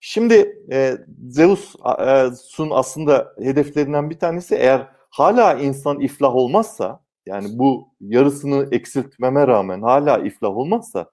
Şimdi 0.00 0.64
e, 0.72 0.98
Zeus'un 1.28 2.70
e, 2.70 2.74
aslında 2.74 3.34
hedeflerinden 3.42 4.10
bir 4.10 4.18
tanesi 4.18 4.54
eğer 4.54 4.88
hala 5.10 5.54
insan 5.54 6.00
iflah 6.00 6.34
olmazsa 6.34 7.04
yani 7.26 7.46
bu 7.58 7.88
yarısını 8.00 8.68
eksiltmeme 8.72 9.46
rağmen 9.46 9.82
hala 9.82 10.18
iflah 10.18 10.56
olmazsa 10.56 11.10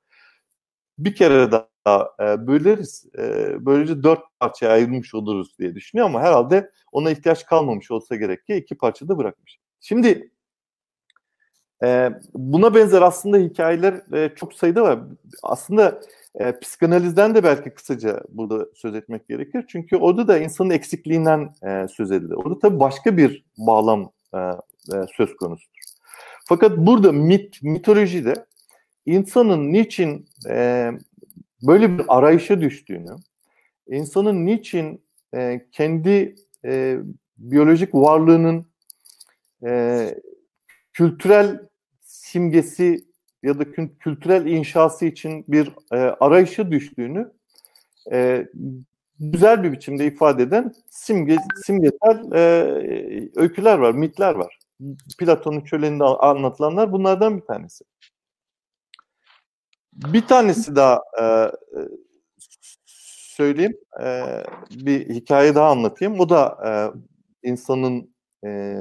bir 0.97 1.15
kere 1.15 1.51
daha 1.51 1.72
e, 2.19 2.47
böleriz. 2.47 3.05
E, 3.17 3.55
böylece 3.65 4.03
dört 4.03 4.19
parçaya 4.39 4.71
ayrılmış 4.71 5.13
oluruz 5.13 5.59
diye 5.59 5.75
düşünüyor 5.75 6.07
ama 6.07 6.21
herhalde 6.21 6.71
ona 6.91 7.11
ihtiyaç 7.11 7.45
kalmamış 7.45 7.91
olsa 7.91 8.15
gerek 8.15 8.47
ki 8.47 8.55
iki 8.55 8.75
parçada 8.75 9.17
bırakmış. 9.17 9.59
Şimdi 9.79 10.31
e, 11.83 12.09
buna 12.33 12.75
benzer 12.75 13.01
aslında 13.01 13.37
hikayeler 13.37 14.13
e, 14.13 14.35
çok 14.35 14.53
sayıda 14.53 14.83
var. 14.83 14.99
Aslında 15.43 16.01
e, 16.35 16.59
psikanalizden 16.59 17.35
de 17.35 17.43
belki 17.43 17.69
kısaca 17.69 18.21
burada 18.29 18.67
söz 18.75 18.95
etmek 18.95 19.27
gerekir. 19.27 19.65
Çünkü 19.67 19.97
orada 19.97 20.27
da 20.27 20.37
insanın 20.37 20.69
eksikliğinden 20.69 21.55
e, 21.63 21.87
söz 21.87 22.11
edilir. 22.11 22.33
Orada 22.33 22.59
tabii 22.59 22.79
başka 22.79 23.17
bir 23.17 23.45
bağlam 23.57 24.11
e, 24.33 24.37
e, 24.37 25.05
söz 25.17 25.35
konusudur. 25.35 25.73
Fakat 26.45 26.77
burada 26.77 27.11
mit, 27.11 27.63
mitolojide 27.63 28.45
insanın 29.05 29.73
niçin 29.73 30.25
e, 30.49 30.89
böyle 31.63 31.97
bir 31.97 32.05
arayışa 32.07 32.61
düştüğünü, 32.61 33.15
insanın 33.87 34.45
niçin 34.45 35.03
e, 35.35 35.67
kendi 35.71 36.35
e, 36.65 36.97
biyolojik 37.37 37.95
varlığının 37.95 38.65
e, 39.65 40.15
kültürel 40.93 41.59
simgesi 42.01 43.05
ya 43.43 43.59
da 43.59 43.71
kültürel 43.99 44.45
inşası 44.45 45.05
için 45.05 45.45
bir 45.47 45.71
e, 45.91 45.95
arayışa 45.97 46.71
düştüğünü 46.71 47.31
e, 48.11 48.47
güzel 49.19 49.63
bir 49.63 49.71
biçimde 49.71 50.05
ifade 50.05 50.43
eden 50.43 50.73
simge, 50.89 51.37
simgesel 51.65 52.31
e, 52.33 52.39
öyküler 53.35 53.77
var, 53.77 53.91
mitler 53.91 54.35
var. 54.35 54.59
Platon'un 55.19 55.61
çölünde 55.61 56.03
anlatılanlar 56.03 56.91
bunlardan 56.91 57.37
bir 57.37 57.45
tanesi. 57.45 57.85
Bir 59.95 60.27
tanesi 60.27 60.75
daha 60.75 61.01
e, 61.19 61.23
e, 61.23 61.51
söyleyeyim, 63.35 63.77
e, 64.03 64.23
bir 64.71 65.09
hikaye 65.09 65.55
daha 65.55 65.69
anlatayım. 65.69 66.19
O 66.19 66.29
da 66.29 66.57
e, 66.65 66.71
insanın 67.49 68.15
e, 68.45 68.75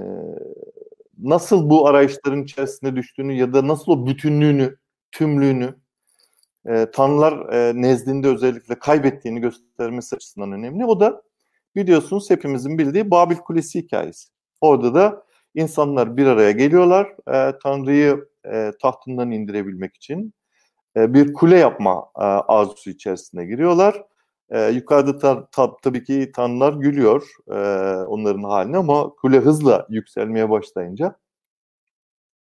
nasıl 1.18 1.70
bu 1.70 1.88
arayışların 1.88 2.42
içerisinde 2.42 2.96
düştüğünü 2.96 3.32
ya 3.32 3.52
da 3.52 3.68
nasıl 3.68 3.92
o 3.92 4.06
bütünlüğünü, 4.06 4.76
tümlüğünü 5.12 5.74
e, 6.66 6.90
tanrılar 6.90 7.52
e, 7.52 7.82
nezdinde 7.82 8.28
özellikle 8.28 8.78
kaybettiğini 8.78 9.40
göstermesi 9.40 10.16
açısından 10.16 10.52
önemli. 10.52 10.84
O 10.84 11.00
da 11.00 11.22
biliyorsunuz 11.76 12.30
hepimizin 12.30 12.78
bildiği 12.78 13.10
Babil 13.10 13.36
Kulesi 13.36 13.78
hikayesi. 13.78 14.28
Orada 14.60 14.94
da 14.94 15.24
insanlar 15.54 16.16
bir 16.16 16.26
araya 16.26 16.50
geliyorlar 16.50 17.06
e, 17.28 17.58
Tanrı'yı 17.62 18.28
e, 18.52 18.72
tahtından 18.82 19.30
indirebilmek 19.30 19.96
için 19.96 20.34
e, 20.96 21.14
bir 21.14 21.32
kule 21.32 21.58
yapma 21.58 22.10
e, 22.16 22.22
arzusu 22.24 22.90
içerisine 22.90 23.44
giriyorlar. 23.46 24.04
E, 24.50 24.68
yukarıda 24.68 25.18
ta, 25.18 25.46
ta, 25.46 25.76
tabii 25.82 26.04
ki 26.04 26.32
tanrılar 26.34 26.72
gülüyor 26.72 27.36
onların 28.06 28.42
haline 28.42 28.76
ama 28.76 29.10
kule 29.10 29.38
hızla 29.38 29.86
yükselmeye 29.90 30.50
başlayınca 30.50 31.16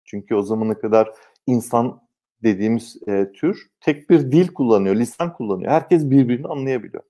çünkü 0.06 0.36
o 0.36 0.44
zamana 0.44 0.80
kadar 0.80 1.12
insan 1.48 2.02
dediğimiz 2.44 3.00
tür 3.36 3.68
tek 3.80 4.10
bir 4.10 4.32
dil 4.32 4.48
kullanıyor, 4.48 4.96
lisan 4.96 5.34
kullanıyor. 5.34 5.72
Herkes 5.72 6.10
birbirini 6.10 6.48
anlayabiliyor. 6.48 7.04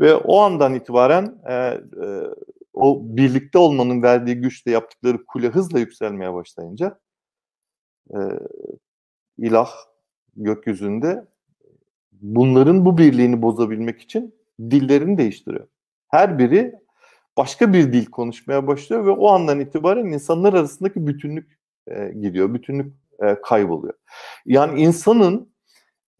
Ve 0.00 0.14
o 0.14 0.40
andan 0.40 0.74
itibaren 0.74 1.38
e, 1.48 1.54
e, 1.54 1.80
o 2.72 3.00
birlikte 3.04 3.58
olmanın 3.58 4.02
verdiği 4.02 4.36
güçle 4.36 4.70
yaptıkları 4.70 5.24
kule 5.24 5.48
hızla 5.48 5.78
yükselmeye 5.78 6.34
başlayınca 6.34 6.98
e, 8.10 8.18
ilah 9.38 9.70
gökyüzünde 10.36 11.24
bunların 12.12 12.84
bu 12.84 12.98
birliğini 12.98 13.42
bozabilmek 13.42 14.00
için 14.00 14.34
dillerini 14.60 15.18
değiştiriyor. 15.18 15.66
Her 16.08 16.38
biri 16.38 16.74
başka 17.36 17.72
bir 17.72 17.92
dil 17.92 18.06
konuşmaya 18.06 18.66
başlıyor 18.66 19.06
ve 19.06 19.10
o 19.10 19.28
andan 19.28 19.60
itibaren 19.60 20.06
insanlar 20.06 20.52
arasındaki 20.52 21.06
bütünlük 21.06 21.58
e, 21.86 22.08
gidiyor, 22.08 22.54
bütünlük 22.54 22.94
e, 23.22 23.40
kayboluyor. 23.42 23.94
Yani 24.46 24.80
insanın 24.80 25.54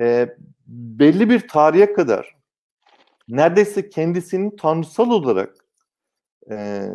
e, 0.00 0.36
belli 0.66 1.30
bir 1.30 1.48
tarihe 1.48 1.92
kadar 1.92 2.36
neredeyse 3.28 3.88
kendisini 3.88 4.56
tanrısal 4.56 5.10
olarak 5.10 5.54
e, 6.50 6.88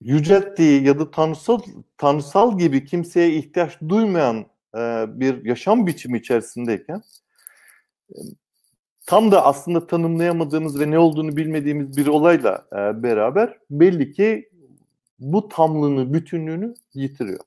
yücelttiği 0.00 0.82
ya 0.82 0.98
da 0.98 1.10
tanrısal 1.10 1.60
tanrısal 1.98 2.58
gibi 2.58 2.84
kimseye 2.84 3.30
ihtiyaç 3.30 3.80
duymayan 3.88 4.46
e, 4.76 5.04
bir 5.20 5.44
yaşam 5.44 5.86
biçimi 5.86 6.18
içerisindeyken 6.18 7.02
e, 8.10 8.18
tam 9.06 9.32
da 9.32 9.46
aslında 9.46 9.86
tanımlayamadığımız 9.86 10.80
ve 10.80 10.90
ne 10.90 10.98
olduğunu 10.98 11.36
bilmediğimiz 11.36 11.96
bir 11.96 12.06
olayla 12.06 12.64
e, 12.72 13.02
beraber 13.02 13.58
belli 13.70 14.12
ki 14.12 14.50
bu 15.18 15.48
tamlığını, 15.48 16.14
bütünlüğünü 16.14 16.74
yitiriyor. 16.94 17.40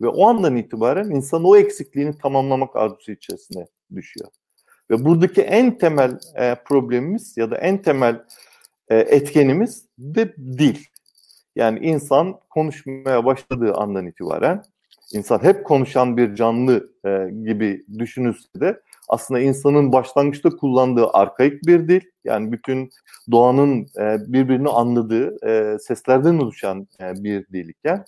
Ve 0.00 0.08
o 0.08 0.28
andan 0.28 0.56
itibaren 0.56 1.10
insan 1.10 1.44
o 1.44 1.56
eksikliğini 1.56 2.18
tamamlamak 2.18 2.76
arzusu 2.76 3.12
içerisine 3.12 3.66
düşüyor. 3.94 4.28
Ve 4.90 5.04
buradaki 5.04 5.42
en 5.42 5.78
temel 5.78 6.18
problemimiz 6.64 7.36
ya 7.36 7.50
da 7.50 7.58
en 7.58 7.82
temel 7.82 8.24
etkenimiz 8.88 9.86
de 9.98 10.36
dil. 10.36 10.78
Yani 11.56 11.78
insan 11.78 12.40
konuşmaya 12.50 13.24
başladığı 13.24 13.74
andan 13.74 14.06
itibaren 14.06 14.64
insan 15.14 15.42
hep 15.42 15.64
konuşan 15.64 16.16
bir 16.16 16.34
canlı 16.34 16.90
e, 17.06 17.30
gibi 17.44 17.84
düşünülse 17.98 18.60
de 18.60 18.80
aslında 19.08 19.40
insanın 19.40 19.92
başlangıçta 19.92 20.50
kullandığı 20.50 21.08
arkaik 21.12 21.66
bir 21.66 21.88
dil 21.88 22.00
yani 22.24 22.52
bütün 22.52 22.90
doğanın 23.30 23.86
e, 23.98 24.32
birbirini 24.32 24.68
anladığı 24.68 25.48
e, 25.48 25.78
seslerden 25.78 26.38
oluşan 26.38 26.88
e, 27.00 27.24
bir 27.24 27.46
dil 27.46 27.68
iken 27.68 28.04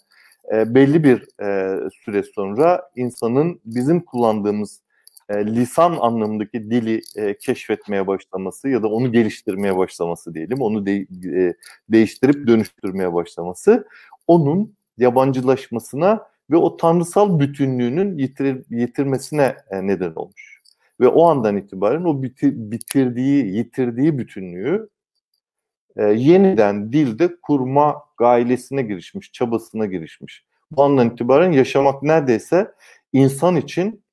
e, 0.52 0.74
belli 0.74 1.04
bir 1.04 1.42
e, 1.42 1.78
süre 2.04 2.22
sonra 2.22 2.90
insanın 2.96 3.60
bizim 3.64 4.00
kullandığımız 4.00 4.80
e, 5.28 5.46
lisan 5.46 5.96
anlamındaki 6.00 6.70
dili 6.70 7.02
e, 7.16 7.38
keşfetmeye 7.38 8.06
başlaması 8.06 8.68
ya 8.68 8.82
da 8.82 8.88
onu 8.88 9.12
geliştirmeye 9.12 9.76
başlaması 9.76 10.34
diyelim, 10.34 10.60
onu 10.60 10.86
de, 10.86 10.92
e, 11.40 11.54
değiştirip 11.88 12.46
dönüştürmeye 12.46 13.14
başlaması 13.14 13.88
onun 14.26 14.76
yabancılaşmasına 14.98 16.26
ve 16.50 16.56
o 16.56 16.76
tanrısal 16.76 17.38
bütünlüğünün 17.38 18.18
yitir, 18.18 18.64
yitirmesine 18.70 19.56
e, 19.70 19.86
neden 19.86 20.12
olmuş. 20.14 20.62
Ve 21.00 21.08
o 21.08 21.26
andan 21.26 21.56
itibaren 21.56 22.04
o 22.04 22.22
bitir, 22.22 22.52
bitirdiği, 22.56 23.56
yitirdiği 23.56 24.18
bütünlüğü 24.18 24.88
e, 25.96 26.04
yeniden 26.04 26.92
dilde 26.92 27.36
kurma 27.42 28.02
gailesine 28.16 28.82
girişmiş, 28.82 29.32
çabasına 29.32 29.86
girişmiş. 29.86 30.44
Bu 30.70 30.82
andan 30.82 31.10
itibaren 31.10 31.52
yaşamak 31.52 32.02
neredeyse 32.02 32.72
insan 33.12 33.56
için 33.56 34.04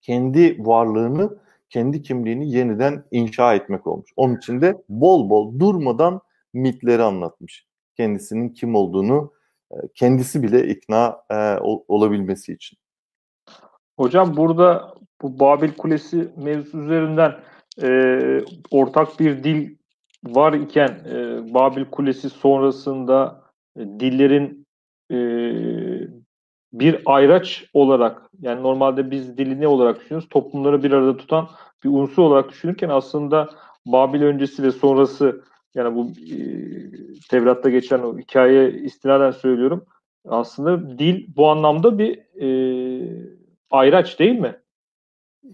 kendi 0.00 0.56
varlığını, 0.58 1.38
kendi 1.70 2.02
kimliğini 2.02 2.52
yeniden 2.52 3.04
inşa 3.10 3.54
etmek 3.54 3.86
olmuş. 3.86 4.10
Onun 4.16 4.36
için 4.36 4.60
de 4.60 4.82
bol 4.88 5.30
bol 5.30 5.58
durmadan 5.58 6.20
mitleri 6.52 7.02
anlatmış. 7.02 7.66
Kendisinin 7.96 8.48
kim 8.48 8.74
olduğunu 8.74 9.32
kendisi 9.94 10.42
bile 10.42 10.68
ikna 10.68 11.16
e, 11.30 11.58
olabilmesi 11.88 12.52
için. 12.52 12.78
Hocam 13.98 14.36
burada 14.36 14.94
bu 15.22 15.40
Babil 15.40 15.72
Kulesi 15.72 16.28
mevzusu 16.36 16.78
üzerinden 16.78 17.32
e, 17.82 18.40
ortak 18.70 19.20
bir 19.20 19.44
dil 19.44 19.76
var 20.24 20.52
iken 20.52 20.88
e, 20.88 21.14
Babil 21.54 21.84
Kulesi 21.84 22.30
sonrasında 22.30 23.42
e, 23.76 23.80
dillerin 23.80 24.66
e, 25.10 25.18
bir 26.72 27.02
ayraç 27.06 27.64
olarak 27.72 28.22
yani 28.40 28.62
normalde 28.62 29.10
biz 29.10 29.38
dili 29.38 29.60
ne 29.60 29.68
olarak 29.68 30.00
düşünüyoruz? 30.00 30.28
Toplumları 30.28 30.82
bir 30.82 30.92
arada 30.92 31.16
tutan 31.16 31.48
bir 31.84 31.88
unsur 31.88 32.22
olarak 32.22 32.50
düşünürken 32.50 32.88
aslında 32.88 33.48
Babil 33.86 34.22
öncesi 34.22 34.62
ve 34.62 34.70
sonrası 34.70 35.44
yani 35.74 35.94
bu 35.94 36.06
e, 36.06 36.38
Tevrat'ta 37.30 37.70
geçen 37.70 37.98
o 37.98 38.18
hikaye 38.18 38.70
istinaden 38.70 39.30
söylüyorum. 39.30 39.86
Aslında 40.28 40.98
dil 40.98 41.26
bu 41.36 41.50
anlamda 41.50 41.98
bir 41.98 42.18
e, 42.40 42.48
ayraç 43.70 44.18
değil 44.18 44.38
mi? 44.38 44.56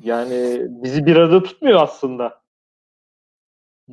Yani 0.03 0.61
bizi 0.69 1.07
bir 1.07 1.17
arada 1.17 1.43
tutmuyor 1.43 1.83
aslında. 1.83 2.43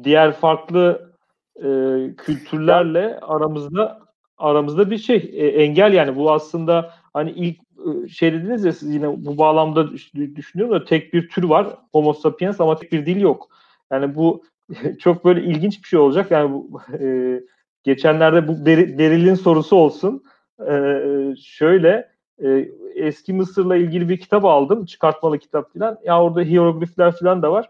Diğer 0.04 0.32
farklı 0.32 1.12
e, 1.56 1.69
kültürlerle 2.17 3.19
aramızda 3.19 4.00
aramızda 4.38 4.91
bir 4.91 4.98
şey 4.98 5.32
e, 5.34 5.48
engel 5.48 5.93
yani 5.93 6.15
bu 6.15 6.32
aslında 6.32 6.93
hani 7.13 7.32
ilk 7.32 7.58
e, 7.60 8.08
şey 8.08 8.34
dediniz 8.34 8.65
ya 8.65 8.74
siz 8.74 8.93
yine 8.93 9.26
bu 9.26 9.38
bağlamda 9.38 9.91
düşünüyorum 10.36 10.76
da 10.76 10.86
tek 10.86 11.13
bir 11.13 11.30
tür 11.30 11.43
var 11.43 11.67
Homo 11.91 12.13
sapiens 12.13 12.62
ama 12.62 12.76
tek 12.76 12.91
bir 12.91 13.06
dil 13.06 13.22
yok. 13.22 13.50
Yani 13.91 14.15
bu 14.15 14.43
çok 15.00 15.26
böyle 15.26 15.44
ilginç 15.44 15.84
bir 15.84 15.88
şey 15.88 16.00
olacak. 16.00 16.32
Yani 16.32 16.52
bu 16.52 16.82
e, 17.00 17.42
geçenlerde 17.84 18.48
bu 18.48 18.66
Beril'in 18.66 19.36
sorusu 19.36 19.76
olsun. 19.76 20.24
E, 20.70 21.04
şöyle 21.44 22.10
e, 22.44 22.70
eski 22.96 23.34
Mısır'la 23.34 23.76
ilgili 23.76 24.10
bir 24.10 24.18
kitap 24.18 24.46
aldım. 24.46 24.86
Çıkartmalı 24.86 25.40
kitap 25.40 25.74
falan. 25.74 25.98
Ya 26.04 26.24
orada 26.24 26.42
hieroglifler 26.42 27.12
falan 27.12 27.42
da 27.42 27.52
var. 27.52 27.70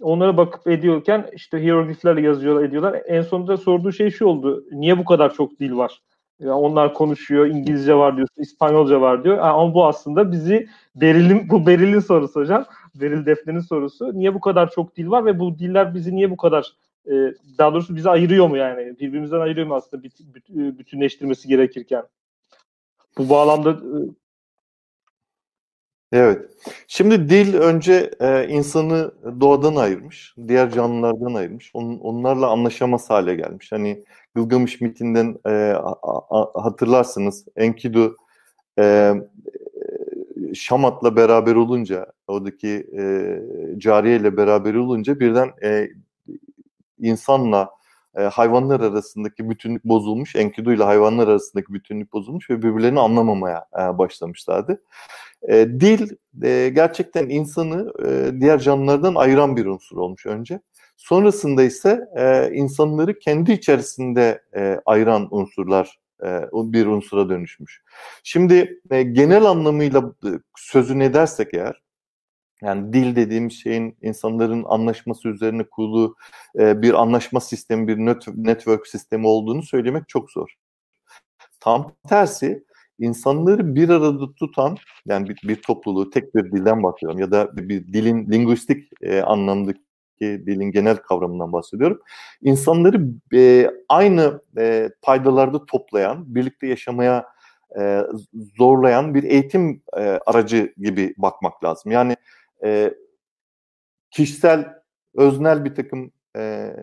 Onlara 0.00 0.36
bakıp 0.36 0.66
ediyorken 0.66 1.30
işte 1.32 1.62
hierogliflerle 1.62 2.20
yazıyorlar 2.20 2.64
ediyorlar. 2.64 3.02
En 3.06 3.22
sonunda 3.22 3.56
sorduğu 3.56 3.92
şey 3.92 4.10
şu 4.10 4.26
oldu. 4.26 4.64
Niye 4.72 4.98
bu 4.98 5.04
kadar 5.04 5.34
çok 5.34 5.60
dil 5.60 5.76
var? 5.76 6.02
Yani 6.40 6.52
onlar 6.52 6.94
konuşuyor, 6.94 7.46
İngilizce 7.46 7.94
var 7.94 8.16
diyor, 8.16 8.28
İspanyolca 8.36 9.00
var 9.00 9.24
diyor. 9.24 9.38
Ama 9.38 9.74
bu 9.74 9.86
aslında 9.86 10.32
bizi 10.32 10.68
Beril'in, 10.94 11.48
bu 11.50 11.66
Beril'in 11.66 12.00
sorusu 12.00 12.40
hocam. 12.40 12.64
Beril 12.94 13.26
Defne'nin 13.26 13.60
sorusu. 13.60 14.18
Niye 14.18 14.34
bu 14.34 14.40
kadar 14.40 14.70
çok 14.70 14.96
dil 14.96 15.10
var 15.10 15.26
ve 15.26 15.38
bu 15.38 15.58
diller 15.58 15.94
bizi 15.94 16.16
niye 16.16 16.30
bu 16.30 16.36
kadar 16.36 16.72
e, 17.06 17.12
daha 17.58 17.72
doğrusu 17.72 17.96
bizi 17.96 18.10
ayırıyor 18.10 18.48
mu 18.48 18.56
yani? 18.56 18.98
Birbirimizden 19.00 19.40
ayırıyor 19.40 19.66
mu 19.66 19.74
aslında 19.74 20.02
bütünleştirmesi 20.78 21.48
gerekirken? 21.48 22.02
Bu 23.18 23.28
bağlamda 23.28 23.70
e, 23.70 23.98
Evet. 26.12 26.50
Şimdi 26.88 27.28
dil 27.28 27.54
önce 27.54 28.10
e, 28.20 28.48
insanı 28.48 29.12
doğadan 29.40 29.76
ayırmış, 29.76 30.34
diğer 30.48 30.70
canlılardan 30.70 31.34
ayırmış. 31.34 31.70
On, 31.74 31.98
onlarla 31.98 32.50
anlaşamaz 32.50 33.10
hale 33.10 33.34
gelmiş. 33.34 33.72
Hani 33.72 34.04
Gılgamış 34.34 34.80
mitinden 34.80 35.36
e, 35.46 35.50
a, 35.72 35.94
a, 36.30 36.64
hatırlarsınız 36.64 37.44
Enkidu 37.56 38.16
e, 38.78 39.14
Şamat'la 40.54 41.16
beraber 41.16 41.54
olunca, 41.54 42.06
oradaki 42.26 42.86
e, 42.98 43.38
cariye 43.78 44.16
ile 44.16 44.36
beraber 44.36 44.74
olunca 44.74 45.20
birden 45.20 45.50
e, 45.64 45.88
insanla 47.00 47.70
e, 48.16 48.22
hayvanlar 48.22 48.80
arasındaki 48.80 49.50
bütünlük 49.50 49.84
bozulmuş. 49.84 50.36
Enkidu 50.36 50.72
ile 50.72 50.84
hayvanlar 50.84 51.28
arasındaki 51.28 51.74
bütünlük 51.74 52.12
bozulmuş 52.12 52.50
ve 52.50 52.62
birbirlerini 52.62 53.00
anlamamaya 53.00 53.66
e, 53.74 53.98
başlamışlardı. 53.98 54.82
E, 55.48 55.68
dil 55.80 56.10
e, 56.42 56.68
gerçekten 56.68 57.28
insanı 57.28 57.92
e, 58.06 58.40
diğer 58.40 58.58
canlılardan 58.58 59.14
ayıran 59.14 59.56
bir 59.56 59.66
unsur 59.66 59.96
olmuş 59.96 60.26
önce. 60.26 60.60
Sonrasında 60.96 61.62
ise 61.62 62.00
e, 62.16 62.54
insanları 62.54 63.18
kendi 63.18 63.52
içerisinde 63.52 64.42
e, 64.56 64.80
ayıran 64.86 65.28
unsurlar 65.30 66.01
bir 66.52 66.86
unsura 66.86 67.28
dönüşmüş. 67.28 67.82
Şimdi 68.22 68.80
e, 68.90 69.02
genel 69.02 69.44
anlamıyla 69.44 70.14
e, 70.24 70.28
sözünü 70.56 71.04
edersek 71.04 71.54
eğer, 71.54 71.82
yani 72.62 72.92
dil 72.92 73.16
dediğim 73.16 73.50
şeyin 73.50 73.96
insanların 74.02 74.64
anlaşması 74.66 75.28
üzerine 75.28 75.64
kurulu 75.64 76.16
e, 76.58 76.82
bir 76.82 77.02
anlaşma 77.02 77.40
sistemi, 77.40 77.88
bir 77.88 77.96
network 78.36 78.86
sistemi 78.86 79.26
olduğunu 79.26 79.62
söylemek 79.62 80.08
çok 80.08 80.30
zor. 80.30 80.54
Tam 81.60 81.92
tersi 82.08 82.64
insanları 82.98 83.74
bir 83.74 83.88
arada 83.88 84.34
tutan 84.34 84.76
yani 85.06 85.28
bir, 85.28 85.48
bir 85.48 85.62
topluluğu 85.62 86.10
tek 86.10 86.34
bir 86.34 86.52
dilden 86.52 86.82
bahsediyorum 86.82 87.18
ya 87.18 87.30
da 87.30 87.56
bir 87.56 87.92
dilin 87.92 88.32
linguistik 88.32 88.88
e, 89.02 89.22
anlamdaki 89.22 89.80
dilin 90.22 90.70
genel 90.72 90.96
kavramından 90.96 91.52
bahsediyorum. 91.52 92.00
İnsanları 92.42 93.08
e, 93.34 93.70
aynı 93.88 94.42
e, 94.58 94.90
paydalarda 95.02 95.66
toplayan, 95.66 96.34
birlikte 96.34 96.66
yaşamaya 96.66 97.26
e, 97.80 98.02
zorlayan 98.58 99.14
bir 99.14 99.22
eğitim 99.22 99.82
e, 99.96 100.00
aracı 100.00 100.74
gibi 100.78 101.14
bakmak 101.18 101.64
lazım. 101.64 101.92
Yani 101.92 102.16
e, 102.64 102.94
kişisel, 104.10 104.74
öznel 105.14 105.64
bir 105.64 105.74
takım 105.74 106.12
e, 106.36 106.76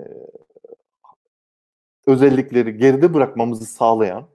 özellikleri 2.08 2.78
geride 2.78 3.14
bırakmamızı 3.14 3.66
sağlayan 3.66 4.28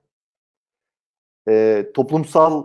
e, 1.49 1.87
toplumsal 1.95 2.65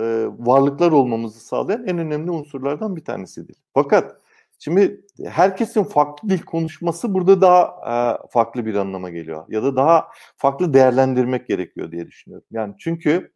e, 0.00 0.26
varlıklar 0.38 0.92
olmamızı 0.92 1.40
sağlayan 1.40 1.86
en 1.86 1.98
önemli 1.98 2.30
unsurlardan 2.30 2.96
bir 2.96 3.04
tanesidir. 3.04 3.56
Fakat 3.74 4.20
şimdi 4.58 5.00
herkesin 5.24 5.84
farklı 5.84 6.28
dil 6.28 6.42
konuşması 6.42 7.14
burada 7.14 7.40
daha 7.40 7.64
e, 7.64 8.28
farklı 8.30 8.66
bir 8.66 8.74
anlama 8.74 9.10
geliyor 9.10 9.44
ya 9.48 9.62
da 9.62 9.76
daha 9.76 10.08
farklı 10.36 10.74
değerlendirmek 10.74 11.48
gerekiyor 11.48 11.92
diye 11.92 12.06
düşünüyorum. 12.06 12.46
Yani 12.50 12.74
çünkü 12.78 13.32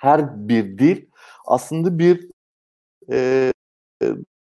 her 0.00 0.48
bir 0.48 0.78
dil 0.78 1.06
aslında 1.46 1.98
bir 1.98 2.30
e, 3.10 3.52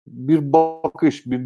bir 0.06 0.52
bakış, 0.52 1.26
bir 1.26 1.40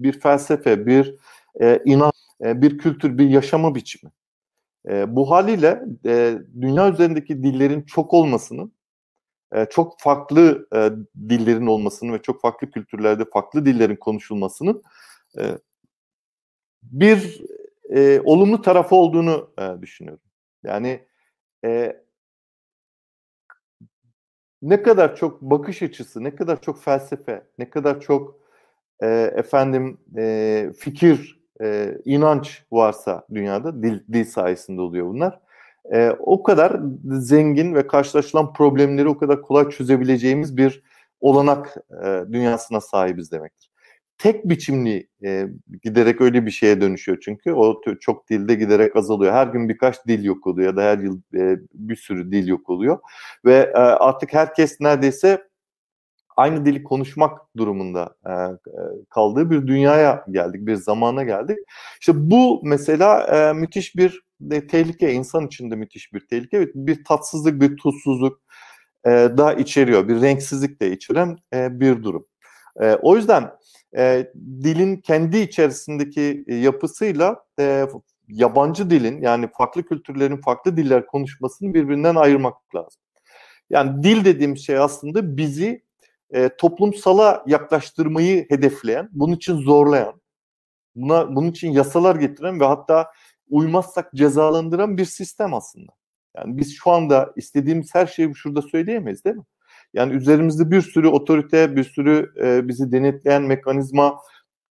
bir 0.00 0.20
felsefe, 0.20 0.86
bir 0.86 1.16
e, 1.60 1.82
inan, 1.84 2.12
e, 2.44 2.62
bir 2.62 2.78
kültür, 2.78 3.18
bir 3.18 3.28
yaşama 3.28 3.74
biçimi. 3.74 4.12
E, 4.88 5.16
bu 5.16 5.30
haliyle 5.30 5.82
e, 6.06 6.38
dünya 6.60 6.92
üzerindeki 6.92 7.42
dillerin 7.42 7.82
çok 7.82 8.14
olmasının, 8.14 8.72
e, 9.52 9.66
çok 9.70 10.00
farklı 10.00 10.68
e, 10.74 10.90
dillerin 11.28 11.66
olmasının 11.66 12.12
ve 12.12 12.22
çok 12.22 12.40
farklı 12.40 12.70
kültürlerde 12.70 13.24
farklı 13.24 13.66
dillerin 13.66 13.96
konuşulmasının 13.96 14.82
e, 15.38 15.42
bir 16.82 17.40
olumlu 18.24 18.62
tarafı 18.62 18.94
olduğunu 18.94 19.50
düşünüyorum. 19.82 20.22
Yani 20.64 21.06
ne 24.62 24.82
kadar 24.82 25.16
çok 25.16 25.42
bakış 25.42 25.82
açısı, 25.82 26.24
ne 26.24 26.36
kadar 26.36 26.62
çok 26.62 26.82
felsefe, 26.82 27.42
ne 27.58 27.70
kadar 27.70 28.00
çok 28.00 28.40
efendim 29.36 29.98
fikir, 30.78 31.40
inanç 32.04 32.62
varsa 32.72 33.26
dünyada 33.34 33.82
dil, 33.82 34.00
dil 34.12 34.24
sayesinde 34.24 34.80
oluyor 34.80 35.06
bunlar. 35.06 35.40
E, 35.92 36.10
o 36.18 36.42
kadar 36.42 36.80
zengin 37.04 37.74
ve 37.74 37.86
karşılaşılan 37.86 38.52
problemleri 38.52 39.08
o 39.08 39.18
kadar 39.18 39.42
kolay 39.42 39.68
çözebileceğimiz 39.68 40.56
bir 40.56 40.82
olanak 41.20 41.76
e, 42.04 42.32
dünyasına 42.32 42.80
sahibiz 42.80 43.32
demektir. 43.32 43.70
Tek 44.18 44.48
biçimli 44.48 45.08
e, 45.24 45.46
giderek 45.82 46.20
öyle 46.20 46.46
bir 46.46 46.50
şeye 46.50 46.80
dönüşüyor 46.80 47.18
çünkü 47.24 47.52
o 47.52 47.80
çok 48.00 48.30
dilde 48.30 48.54
giderek 48.54 48.96
azalıyor. 48.96 49.32
Her 49.32 49.46
gün 49.46 49.68
birkaç 49.68 50.06
dil 50.06 50.24
yok 50.24 50.46
oluyor 50.46 50.68
ya 50.68 50.76
da 50.76 50.82
her 50.82 50.98
yıl 50.98 51.20
e, 51.34 51.58
bir 51.74 51.96
sürü 51.96 52.32
dil 52.32 52.46
yok 52.48 52.70
oluyor 52.70 52.98
ve 53.44 53.72
e, 53.74 53.78
artık 53.78 54.32
herkes 54.34 54.80
neredeyse 54.80 55.50
aynı 56.36 56.64
dili 56.64 56.82
konuşmak 56.82 57.38
durumunda 57.56 58.14
e, 58.26 58.32
kaldığı 59.10 59.50
bir 59.50 59.66
dünyaya 59.66 60.24
geldik, 60.30 60.66
bir 60.66 60.74
zamana 60.74 61.24
geldik. 61.24 61.58
İşte 62.00 62.12
bu 62.16 62.60
mesela 62.64 63.22
e, 63.22 63.52
müthiş 63.52 63.96
bir 63.96 64.29
de, 64.40 64.66
tehlike, 64.66 65.12
insan 65.12 65.46
için 65.46 65.70
de 65.70 65.76
müthiş 65.76 66.12
bir 66.12 66.26
tehlike, 66.26 66.68
bir 66.74 67.04
tatsızlık, 67.04 67.60
bir 67.60 67.76
tuzsuzluk 67.76 68.40
e, 69.06 69.10
da 69.10 69.54
içeriyor, 69.54 70.08
bir 70.08 70.22
renksizlik 70.22 70.80
de 70.80 70.92
içeren 70.92 71.38
e, 71.54 71.80
bir 71.80 72.02
durum. 72.02 72.26
E, 72.80 72.94
o 72.94 73.16
yüzden 73.16 73.50
e, 73.96 74.32
dilin 74.36 74.96
kendi 74.96 75.38
içerisindeki 75.38 76.44
yapısıyla 76.46 77.44
e, 77.60 77.86
yabancı 78.28 78.90
dilin 78.90 79.22
yani 79.22 79.48
farklı 79.58 79.82
kültürlerin 79.82 80.36
farklı 80.36 80.76
diller 80.76 81.06
konuşmasını 81.06 81.74
birbirinden 81.74 82.14
ayırmak 82.14 82.74
lazım. 82.74 83.02
Yani 83.70 84.02
dil 84.02 84.24
dediğim 84.24 84.56
şey 84.56 84.78
aslında 84.78 85.36
bizi 85.36 85.82
e, 86.30 86.56
toplumsala 86.56 87.44
yaklaştırmayı 87.46 88.46
hedefleyen, 88.48 89.08
bunun 89.12 89.32
için 89.32 89.56
zorlayan, 89.56 90.20
buna 90.94 91.36
bunun 91.36 91.50
için 91.50 91.70
yasalar 91.70 92.16
getiren 92.16 92.60
ve 92.60 92.64
hatta 92.64 93.10
uymazsak 93.50 94.12
cezalandıran 94.14 94.96
bir 94.96 95.04
sistem 95.04 95.54
aslında. 95.54 95.92
Yani 96.36 96.56
biz 96.56 96.76
şu 96.76 96.90
anda 96.90 97.32
istediğimiz 97.36 97.94
her 97.94 98.06
şeyi 98.06 98.34
şurada 98.34 98.62
söyleyemeyiz 98.62 99.24
değil 99.24 99.36
mi? 99.36 99.44
Yani 99.94 100.12
üzerimizde 100.12 100.70
bir 100.70 100.82
sürü 100.82 101.08
otorite, 101.08 101.76
bir 101.76 101.84
sürü 101.84 102.32
e, 102.42 102.68
bizi 102.68 102.92
denetleyen 102.92 103.42
mekanizma, 103.42 104.18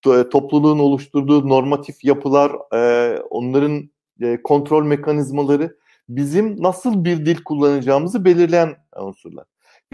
to, 0.01 0.29
topluluğun 0.29 0.79
oluşturduğu 0.79 1.49
normatif 1.49 2.03
yapılar, 2.03 2.51
e, 2.73 3.19
onların 3.19 3.89
e, 4.21 4.41
kontrol 4.43 4.85
mekanizmaları 4.85 5.77
bizim 6.09 6.63
nasıl 6.63 7.05
bir 7.05 7.25
dil 7.25 7.43
kullanacağımızı 7.43 8.25
belirleyen 8.25 8.75
unsurlar. 9.01 9.45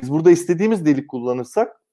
Biz 0.02 0.12
burada 0.12 0.32
istediğimiz 0.32 0.86
dili 0.86 1.08
kullanırsak 1.08 1.68
e, 1.68 1.85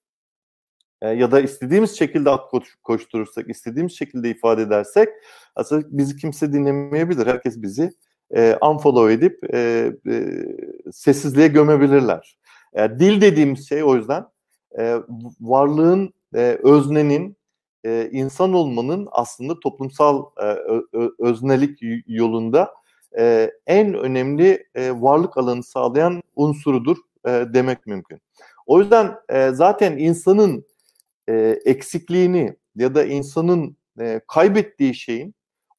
ya 1.09 1.31
da 1.31 1.41
istediğimiz 1.41 1.99
şekilde 1.99 2.31
at 2.31 2.51
koşturursak, 2.83 3.51
istediğimiz 3.51 3.99
şekilde 3.99 4.31
ifade 4.31 4.63
edersek 4.63 5.09
aslında 5.57 5.87
bizi 5.91 6.17
kimse 6.17 6.53
dinlemeyebilir. 6.53 7.27
Herkes 7.27 7.63
bizi 7.63 7.91
e, 8.37 8.57
unfollow 8.71 9.13
edip 9.13 9.55
e, 9.55 9.93
e, 10.09 10.45
sessizliğe 10.93 11.49
gömebilirler. 11.49 12.37
E, 12.75 12.91
dil 12.99 13.21
dediğimiz 13.21 13.69
şey 13.69 13.85
o 13.85 13.97
yüzden 13.97 14.25
e, 14.79 14.97
varlığın, 15.41 16.15
e, 16.35 16.59
öznenin, 16.63 17.37
e, 17.85 18.09
insan 18.13 18.53
olmanın 18.53 19.09
aslında 19.11 19.61
toplumsal 19.61 20.25
e, 20.43 20.57
öznelik 21.19 21.79
yolunda 22.07 22.75
e, 23.19 23.51
en 23.67 23.95
önemli 23.95 24.67
e, 24.75 24.91
varlık 25.03 25.37
alanı 25.37 25.63
sağlayan 25.63 26.23
unsurudur 26.37 26.97
e, 27.27 27.31
demek 27.55 27.87
mümkün. 27.87 28.21
O 28.67 28.81
yüzden 28.81 29.15
e, 29.29 29.51
zaten 29.51 29.99
insanın 29.99 30.65
e, 31.33 31.59
eksikliğini 31.65 32.57
ya 32.77 32.95
da 32.95 33.05
insanın 33.05 33.77
e, 34.01 34.21
kaybettiği 34.29 34.95
şeyin 34.95 35.35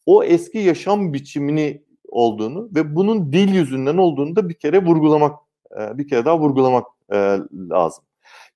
o 0.06 0.24
eski 0.24 0.58
yaşam 0.58 1.14
biçimini 1.14 1.84
olduğunu 2.08 2.70
ve 2.76 2.96
bunun 2.96 3.34
dil 3.34 3.54
yüzünden 3.56 3.98
olduğunu 3.98 4.36
da 4.36 4.50
bir 4.50 4.54
kere 4.54 4.86
vurgulamak, 4.86 5.40
e, 5.80 5.98
bir 5.98 6.08
kere 6.08 6.26
daha 6.26 6.40
vurgulamak 6.40 6.88
e, 7.14 7.38
lazım. 7.54 8.04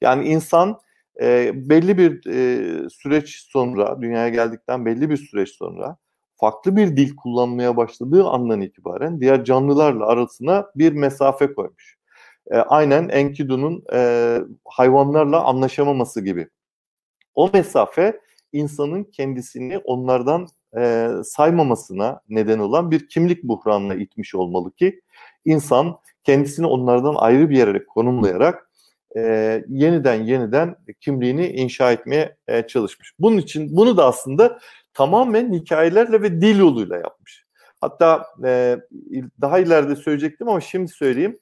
Yani 0.01 0.27
insan 0.27 0.79
e, 1.21 1.51
belli 1.69 1.97
bir 1.97 2.27
e, 2.27 2.89
süreç 2.89 3.35
sonra, 3.49 4.01
dünyaya 4.01 4.29
geldikten 4.29 4.85
belli 4.85 5.09
bir 5.09 5.17
süreç 5.17 5.49
sonra 5.49 5.97
farklı 6.35 6.75
bir 6.75 6.97
dil 6.97 7.15
kullanmaya 7.15 7.77
başladığı 7.77 8.25
andan 8.25 8.61
itibaren 8.61 9.21
diğer 9.21 9.43
canlılarla 9.43 10.07
arasına 10.07 10.65
bir 10.75 10.93
mesafe 10.93 11.53
koymuş. 11.53 11.97
E, 12.51 12.57
aynen 12.57 13.09
Enkidu'nun 13.09 13.83
e, 13.93 14.39
hayvanlarla 14.65 15.43
anlaşamaması 15.43 16.21
gibi. 16.21 16.47
O 17.37 17.49
mesafe 17.53 18.19
insanın 18.53 19.03
kendisini 19.03 19.77
onlardan 19.77 20.47
e, 20.77 21.09
saymamasına 21.23 22.21
neden 22.29 22.59
olan 22.59 22.91
bir 22.91 23.07
kimlik 23.07 23.43
buhranına 23.43 23.95
itmiş 23.95 24.35
olmalı 24.35 24.71
ki 24.71 25.01
insan 25.45 25.97
kendisini 26.23 26.65
onlardan 26.65 27.15
ayrı 27.17 27.49
bir 27.49 27.57
yere 27.57 27.85
konumlayarak 27.85 28.69
e, 29.17 29.63
yeniden 29.69 30.23
yeniden 30.23 30.75
kimliğini 30.99 31.47
inşa 31.47 31.91
etmeye 31.91 32.35
e, 32.47 32.67
çalışmış. 32.67 33.13
Bunun 33.19 33.37
için 33.37 33.77
bunu 33.77 33.97
da 33.97 34.05
aslında 34.05 34.59
tamamen 34.93 35.53
hikayelerle 35.53 36.21
ve 36.21 36.41
dil 36.41 36.59
yoluyla 36.59 36.95
yapmış. 36.95 37.45
Hatta 37.81 38.25
e, 38.45 38.77
daha 39.41 39.59
ileride 39.59 39.95
söyleyecektim 39.95 40.49
ama 40.49 40.61
şimdi 40.61 40.91
söyleyeyim. 40.91 41.37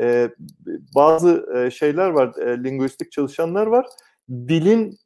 E, 0.00 0.30
bazı 0.94 1.46
e, 1.56 1.70
şeyler 1.70 2.10
var, 2.10 2.36
e, 2.38 2.64
linguistik 2.64 3.12
çalışanlar 3.12 3.66
var. 3.66 3.86
Dilin 4.30 4.98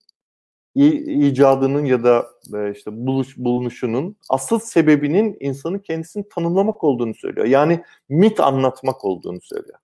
icadının 0.75 1.85
ya 1.85 2.05
da 2.05 2.27
e, 2.55 2.73
işte 2.73 3.07
buluş, 3.07 3.39
bulunuşunun 3.39 4.17
asıl 4.31 4.59
sebebinin 4.59 5.37
insanın 5.41 5.79
kendisini 5.79 6.29
tanımlamak 6.29 6.85
olduğunu 6.85 7.15
söylüyor. 7.15 7.47
Yani 7.47 7.85
mit 8.09 8.41
anlatmak 8.41 9.05
olduğunu 9.05 9.41
söylüyor. 9.41 9.79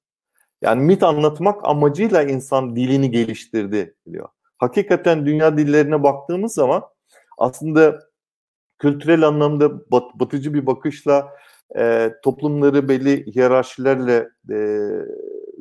Yani 0.62 0.82
mit 0.82 1.02
anlatmak 1.02 1.68
amacıyla 1.68 2.22
insan 2.22 2.76
dilini 2.76 3.10
geliştirdi 3.10 3.94
diyor. 4.12 4.28
Hakikaten 4.58 5.26
dünya 5.26 5.58
dillerine 5.58 6.02
baktığımız 6.02 6.54
zaman 6.54 6.82
aslında 7.38 7.98
kültürel 8.78 9.22
anlamda 9.22 9.90
bat, 9.90 10.14
batıcı 10.14 10.54
bir 10.54 10.66
bakışla 10.66 11.28
e, 11.76 12.12
toplumları 12.24 12.88
belli 12.88 13.26
hiyerarşilerle 13.26 14.28
e, 14.50 14.56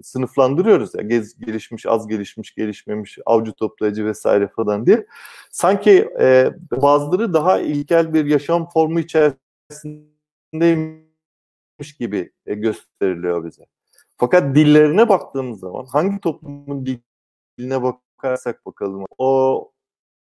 sınıflandırıyoruz 0.04 0.96
ya 0.96 1.02
gez, 1.02 1.40
gelişmiş, 1.40 1.86
az 1.86 2.08
gelişmiş, 2.08 2.56
gelişmemiş, 2.56 3.18
avcı 3.26 3.54
toplayıcı 3.54 4.06
vesaire 4.06 4.48
falan 4.48 4.86
diye. 4.86 5.06
Sanki 5.52 6.10
e, 6.20 6.52
bazıları 6.72 7.34
daha 7.34 7.60
ilkel 7.60 8.14
bir 8.14 8.26
yaşam 8.26 8.70
formu 8.70 9.00
içerisindeymiş 9.00 11.98
gibi 12.00 12.32
e, 12.46 12.54
gösteriliyor 12.54 13.46
bize. 13.46 13.66
Fakat 14.18 14.56
dillerine 14.56 15.10
baktığımız 15.10 15.60
zaman 15.60 15.86
hangi 15.86 16.20
toplumun 16.20 16.86
diline 17.58 17.84
bakarsak 17.84 18.66
bakalım 18.66 19.06
o 19.18 19.72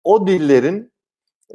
o 0.03 0.27
dillerin 0.27 0.91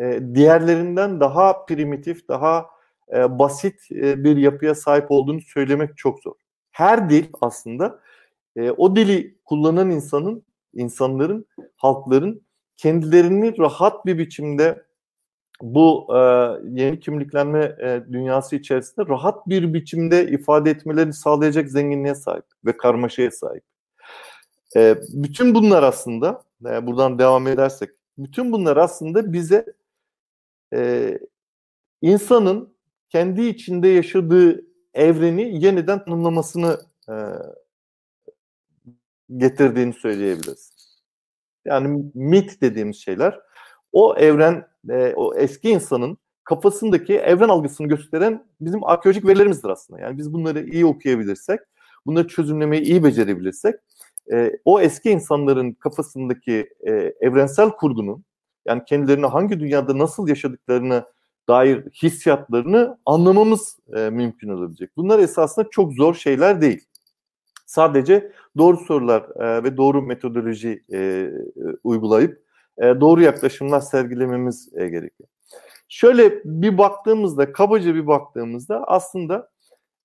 e, 0.01 0.21
diğerlerinden 0.35 1.21
daha 1.21 1.65
primitif, 1.65 2.29
daha 2.29 2.67
e, 3.13 3.39
basit 3.39 3.93
e, 3.93 4.25
bir 4.25 4.37
yapıya 4.37 4.75
sahip 4.75 5.11
olduğunu 5.11 5.41
söylemek 5.41 5.97
çok 5.97 6.23
zor. 6.23 6.35
Her 6.75 7.11
dil 7.11 7.25
aslında 7.41 8.01
e, 8.57 8.71
o 8.71 8.97
dili 8.97 9.39
kullanan 9.45 9.91
insanın, 9.91 10.43
insanların, 10.75 11.47
halkların 11.77 12.43
kendilerini 12.77 13.59
rahat 13.59 14.07
bir 14.07 14.19
biçimde 14.19 14.83
bu 15.63 16.07
e, 16.17 16.19
yeni 16.81 17.01
kimliklenme 17.01 17.77
e, 17.83 18.03
dünyası 18.13 18.57
içerisinde 18.57 19.07
rahat 19.09 19.49
bir 19.49 19.75
biçimde 19.75 20.27
ifade 20.27 20.71
etmelerini 20.71 21.13
sağlayacak 21.13 21.71
zenginliğe 21.71 22.15
sahip 22.15 22.45
ve 22.65 22.77
karmaşaya 22.77 23.31
sahip. 23.31 23.63
E, 24.77 24.97
bütün 25.09 25.55
bunlar 25.55 25.83
aslında, 25.83 26.43
e, 26.67 26.87
buradan 26.87 27.19
devam 27.19 27.47
edersek, 27.47 27.91
bütün 28.19 28.53
bunlar 28.53 28.77
aslında 28.77 29.33
bize 29.33 29.67
e, 30.75 31.19
insanın 32.03 32.75
kendi 33.09 33.43
içinde 33.43 33.89
yaşadığı 33.89 34.74
evreni 34.95 35.65
yeniden 35.65 36.05
tanımlamasını 36.05 36.81
e, 37.09 37.15
getirdiğini 39.37 39.93
söyleyebiliriz. 39.93 40.71
Yani 41.65 42.11
mit 42.15 42.61
dediğimiz 42.61 42.97
şeyler 42.97 43.41
o 43.93 44.17
evren, 44.17 44.67
e, 44.91 45.13
o 45.17 45.35
eski 45.35 45.71
insanın 45.71 46.19
kafasındaki 46.45 47.19
evren 47.19 47.49
algısını 47.49 47.89
gösteren 47.89 48.47
bizim 48.61 48.85
arkeolojik 48.85 49.27
verilerimizdir 49.27 49.69
aslında. 49.69 50.01
Yani 50.01 50.19
biz 50.19 50.33
bunları 50.33 50.65
iyi 50.65 50.87
okuyabilirsek, 50.87 51.61
bunları 52.07 52.29
çözümlemeyi 52.29 52.83
iyi 52.83 53.05
becerebilirsek, 53.05 53.75
e, 54.33 54.53
o 54.65 54.81
eski 54.81 55.11
insanların 55.11 55.73
kafasındaki 55.73 56.69
e, 56.87 56.93
evrensel 57.21 57.71
kurgunun, 57.71 58.25
yani 58.67 58.85
kendilerini 58.85 59.27
hangi 59.27 59.61
dünyada 59.61 59.99
nasıl 59.99 60.29
yaşadıklarını 60.29 61.05
dair 61.49 61.83
hissiyatlarını 62.03 62.99
anlamamız 63.07 63.79
e, 63.97 64.11
mümkün 64.11 64.49
olabilecek. 64.49 64.97
Bunlar 64.97 65.19
esasında 65.19 65.71
çok 65.71 65.93
zor 65.93 66.15
şeyler 66.15 66.61
değil. 66.61 66.85
Sadece 67.67 68.33
doğru 68.57 68.77
sorular 68.77 69.23
e, 69.41 69.65
ve 69.65 69.77
doğru 69.77 70.03
metodoloji 70.03 70.85
e, 70.93 71.31
uygulayıp 71.85 72.45
e, 72.79 72.83
doğru 73.01 73.23
yaklaşımlar 73.23 73.81
sergilememiz 73.81 74.69
e, 74.75 74.89
gerekiyor. 74.89 75.29
Şöyle 75.89 76.41
bir 76.45 76.79
baktığımızda, 76.79 77.53
kabaca 77.53 77.95
bir 77.95 78.07
baktığımızda 78.07 78.85
aslında 78.85 79.51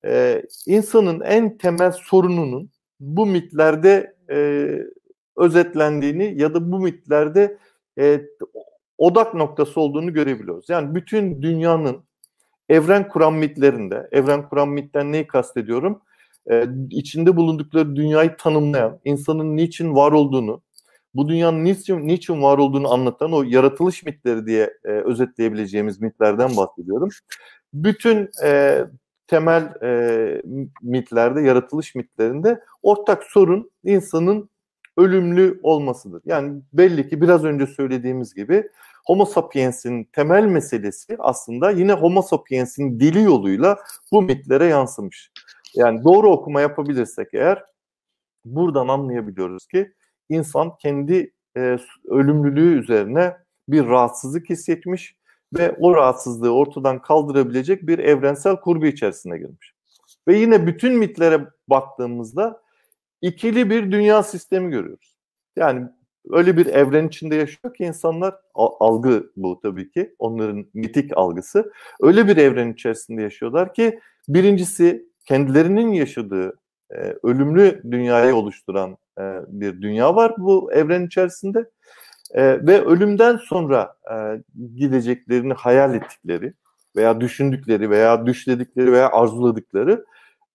e, 0.06 0.44
insanın 0.66 1.22
en 1.22 1.58
temel 1.58 1.92
sorununun 1.92 2.70
bu 3.00 3.26
mitlerde 3.26 4.16
e, 4.30 4.70
özetlendiğini 5.38 6.42
ya 6.42 6.54
da 6.54 6.72
bu 6.72 6.80
mitlerde 6.80 7.58
e, 8.00 8.22
odak 9.00 9.34
noktası 9.34 9.82
olduğunu 9.82 10.14
görebiliyoruz. 10.14 10.70
Yani 10.70 10.96
bütün 10.96 11.42
dünyanın 11.42 12.04
evren 12.70 13.08
kuran 13.08 13.34
mitlerinde, 13.34 14.08
evren 14.12 14.50
kuran 14.50 14.70
mitten 14.70 15.12
neyi 15.12 15.28
kastediyorum? 15.28 16.02
Ee, 16.52 16.66
içinde 16.90 17.36
bulundukları 17.36 17.96
dünyayı 17.96 18.36
tanımlayan, 18.38 19.00
insanın 19.06 19.58
niçin 19.58 19.96
var 19.96 20.12
olduğunu, 20.12 20.62
bu 21.14 21.30
dünyanın 21.30 21.64
niçin, 21.64 22.08
niçin 22.08 22.42
var 22.42 22.58
olduğunu 22.58 22.94
anlatan 22.94 23.34
o 23.34 23.44
yaratılış 23.44 24.04
mitleri 24.04 24.46
diye 24.46 24.74
e, 24.86 24.90
özetleyebileceğimiz 24.90 26.02
mitlerden 26.02 26.58
bahsediyorum. 26.58 27.10
Bütün 27.74 28.30
e, 28.44 28.82
temel 29.28 29.74
e, 29.84 30.42
mitlerde, 30.82 31.42
yaratılış 31.42 31.96
mitlerinde 31.96 32.64
ortak 32.84 33.24
sorun 33.24 33.72
insanın 33.84 34.50
ölümlü 35.00 35.60
olmasıdır. 35.64 36.22
Yani 36.26 36.62
belli 36.74 37.10
ki 37.10 37.22
biraz 37.22 37.44
önce 37.44 37.68
söylediğimiz 37.68 38.34
gibi 38.34 38.70
Homo 39.06 39.26
sapiens'in 39.26 40.04
temel 40.04 40.44
meselesi 40.44 41.16
aslında 41.20 41.72
yine 41.72 41.94
Homo 41.94 42.22
sapiens'in 42.22 43.00
dili 43.00 43.22
yoluyla 43.24 43.80
bu 44.12 44.22
mitlere 44.22 44.66
yansımış. 44.66 45.32
Yani 45.76 46.04
doğru 46.04 46.32
okuma 46.32 46.62
yapabilirsek 46.62 47.28
eğer 47.34 47.64
buradan 48.46 48.88
anlayabiliyoruz 48.88 49.68
ki 49.68 49.94
insan 50.30 50.78
kendi 50.78 51.34
e, 51.58 51.78
ölümlülüğü 52.06 52.80
üzerine 52.80 53.38
bir 53.68 53.86
rahatsızlık 53.86 54.50
hissetmiş 54.50 55.16
ve 55.58 55.76
o 55.80 55.96
rahatsızlığı 55.96 56.54
ortadan 56.54 57.02
kaldırabilecek 57.02 57.88
bir 57.88 58.00
evrensel 58.00 58.56
kurgu 58.56 58.86
içerisine 58.86 59.38
girmiş. 59.38 59.74
Ve 60.28 60.38
yine 60.38 60.68
bütün 60.68 60.98
mitlere 60.98 61.48
baktığımızda 61.68 62.62
ikili 63.22 63.70
bir 63.70 63.92
dünya 63.92 64.24
sistemi 64.24 64.72
görüyoruz. 64.72 65.16
Yani 65.56 65.88
öyle 66.30 66.58
bir 66.58 66.66
evren 66.66 67.08
içinde 67.08 67.36
yaşıyor 67.36 67.74
ki 67.74 67.84
insanlar 67.84 68.36
algı 68.56 69.32
bu 69.36 69.60
tabii 69.62 69.92
ki 69.92 70.16
onların 70.20 70.66
mitik 70.74 71.18
algısı. 71.18 71.72
Öyle 72.02 72.28
bir 72.28 72.38
evren 72.38 72.74
içerisinde 72.74 73.22
yaşıyorlar 73.22 73.74
ki 73.74 74.00
birincisi 74.28 75.10
kendilerinin 75.26 75.94
yaşadığı 75.94 76.60
e, 76.92 77.16
ölümlü 77.24 77.84
dünyayı 77.92 78.36
oluşturan 78.36 78.98
e, 79.20 79.24
bir 79.48 79.82
dünya 79.82 80.16
var 80.16 80.34
bu 80.38 80.74
evren 80.74 81.06
içerisinde. 81.06 81.70
E, 82.34 82.68
ve 82.68 82.86
ölümden 82.86 83.38
sonra 83.38 83.96
e, 84.12 84.16
gideceklerini 84.76 85.54
hayal 85.54 85.96
ettikleri 85.96 86.54
veya 86.96 87.22
düşündükleri 87.22 87.90
veya 87.90 88.26
düşledikleri 88.26 88.92
veya 88.92 89.10
arzuladıkları 89.12 90.06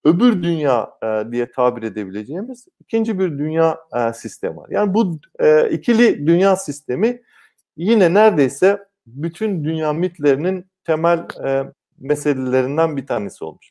öbür 0.05 0.43
dünya 0.43 0.91
e, 1.03 1.33
diye 1.33 1.53
tabir 1.53 1.83
edebileceğimiz 1.83 2.67
ikinci 2.81 3.19
bir 3.19 3.39
dünya 3.39 3.79
e, 3.97 4.13
sistemi 4.13 4.57
var. 4.57 4.69
Yani 4.71 4.95
bu 4.95 5.19
e, 5.39 5.71
ikili 5.71 6.27
dünya 6.27 6.57
sistemi 6.57 7.23
yine 7.77 8.15
neredeyse 8.15 8.79
bütün 9.07 9.65
dünya 9.65 9.93
mitlerinin 9.93 10.67
temel 10.85 11.27
e, 11.45 11.65
meselelerinden 11.99 12.97
bir 12.97 13.07
tanesi 13.07 13.45
olmuş. 13.45 13.71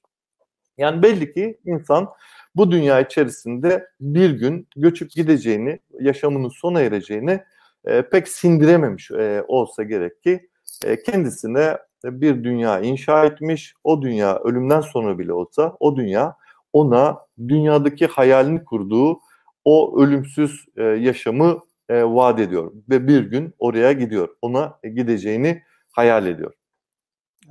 Yani 0.77 1.03
belli 1.03 1.33
ki 1.33 1.59
insan 1.65 2.09
bu 2.55 2.71
dünya 2.71 3.01
içerisinde 3.01 3.87
bir 3.99 4.29
gün 4.29 4.67
göçüp 4.75 5.11
gideceğini, 5.11 5.79
yaşamının 5.99 6.49
sona 6.49 6.81
ereceğini 6.81 7.43
e, 7.85 8.01
pek 8.01 8.27
sindirememiş 8.27 9.11
e, 9.11 9.43
olsa 9.47 9.83
gerek 9.83 10.23
ki 10.23 10.49
e, 10.85 11.03
kendisine 11.03 11.77
bir 12.03 12.43
dünya 12.43 12.79
inşa 12.79 13.25
etmiş. 13.25 13.73
O 13.83 14.01
dünya 14.01 14.39
ölümden 14.39 14.81
sonra 14.81 15.19
bile 15.19 15.33
olsa 15.33 15.77
o 15.79 15.95
dünya 15.95 16.35
ona 16.73 17.17
dünyadaki 17.47 18.07
hayalini 18.07 18.63
kurduğu 18.63 19.19
o 19.65 20.01
ölümsüz 20.01 20.65
e, 20.77 20.83
yaşamı 20.83 21.59
e, 21.89 22.03
vaat 22.03 22.39
ediyor 22.39 22.71
ve 22.89 23.07
bir 23.07 23.23
gün 23.23 23.53
oraya 23.59 23.91
gidiyor. 23.91 24.29
Ona 24.41 24.79
gideceğini 24.83 25.63
hayal 25.91 26.27
ediyor. 26.27 26.53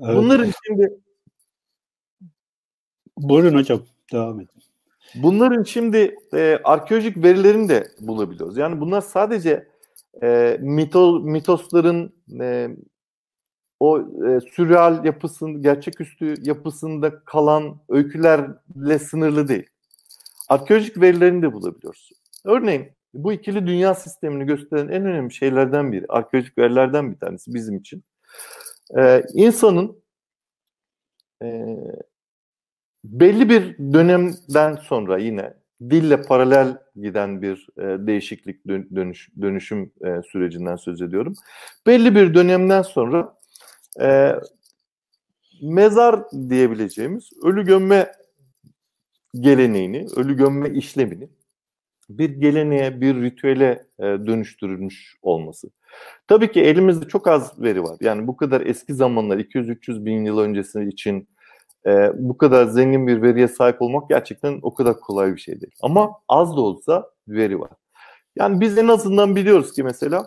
Evet. 0.00 0.16
Bunların 0.16 0.50
şimdi 0.66 1.02
Buyurun 3.16 3.58
hocam 3.58 3.80
devam 4.12 4.40
edin. 4.40 4.62
Bunların 5.14 5.62
şimdi 5.62 6.16
e, 6.34 6.58
arkeolojik 6.64 7.24
verilerini 7.24 7.68
de 7.68 7.88
bulabiliyoruz. 8.00 8.56
Yani 8.56 8.80
bunlar 8.80 9.00
sadece 9.00 9.68
e, 10.22 10.58
mito, 10.60 11.20
mitosların 11.20 12.12
e, 12.40 12.68
o 13.82 14.00
e, 14.00 14.40
sürreal 14.40 15.04
yapısın, 15.04 15.62
gerçeküstü 15.62 16.34
yapısında 16.42 17.24
kalan 17.24 17.80
öykülerle 17.88 18.98
sınırlı 18.98 19.48
değil. 19.48 19.66
Arkeolojik 20.48 21.00
verilerini 21.00 21.42
de 21.42 21.52
bulabiliyoruz. 21.52 22.10
Örneğin 22.44 22.92
bu 23.14 23.32
ikili 23.32 23.66
dünya 23.66 23.94
sistemini 23.94 24.46
gösteren 24.46 24.88
en 24.88 25.06
önemli 25.06 25.34
şeylerden 25.34 25.92
biri, 25.92 26.04
arkeolojik 26.08 26.58
verilerden 26.58 27.12
bir 27.12 27.18
tanesi 27.18 27.54
bizim 27.54 27.76
için. 27.76 28.04
Ee, 28.98 29.24
insanın 29.34 30.02
e, 31.42 31.76
belli 33.04 33.48
bir 33.48 33.78
dönemden 33.78 34.74
sonra 34.74 35.18
yine 35.18 35.54
dille 35.90 36.22
paralel 36.22 36.78
giden 36.96 37.42
bir 37.42 37.66
e, 37.78 38.06
değişiklik 38.06 38.66
dönüş, 38.68 39.28
dönüşüm 39.40 39.92
e, 40.04 40.22
sürecinden 40.32 40.76
söz 40.76 41.02
ediyorum. 41.02 41.34
Belli 41.86 42.14
bir 42.14 42.34
dönemden 42.34 42.82
sonra 42.82 43.41
e, 44.00 44.34
mezar 45.62 46.30
diyebileceğimiz 46.30 47.30
ölü 47.42 47.64
gömme 47.64 48.12
geleneğini, 49.34 50.06
ölü 50.16 50.36
gömme 50.36 50.70
işlemini 50.70 51.28
bir 52.18 52.30
geleneğe, 52.30 53.00
bir 53.00 53.22
ritüele 53.22 53.86
e, 53.98 54.02
dönüştürülmüş 54.02 55.16
olması. 55.22 55.70
Tabii 56.28 56.52
ki 56.52 56.60
elimizde 56.60 57.08
çok 57.08 57.28
az 57.28 57.62
veri 57.62 57.82
var. 57.82 57.96
Yani 58.00 58.26
bu 58.26 58.36
kadar 58.36 58.60
eski 58.60 58.94
zamanlar, 58.94 59.38
200-300 59.38 60.04
bin 60.04 60.24
yıl 60.24 60.38
öncesi 60.38 60.82
için 60.82 61.28
e, 61.86 62.10
bu 62.14 62.38
kadar 62.38 62.66
zengin 62.66 63.06
bir 63.06 63.22
veriye 63.22 63.48
sahip 63.48 63.82
olmak 63.82 64.08
gerçekten 64.08 64.58
o 64.62 64.74
kadar 64.74 65.00
kolay 65.00 65.34
bir 65.34 65.40
şey 65.40 65.60
değil. 65.60 65.74
Ama 65.82 66.12
az 66.28 66.56
da 66.56 66.60
olsa 66.60 67.10
veri 67.28 67.60
var. 67.60 67.70
Yani 68.36 68.60
biz 68.60 68.78
en 68.78 68.88
azından 68.88 69.36
biliyoruz 69.36 69.72
ki 69.72 69.82
mesela 69.82 70.26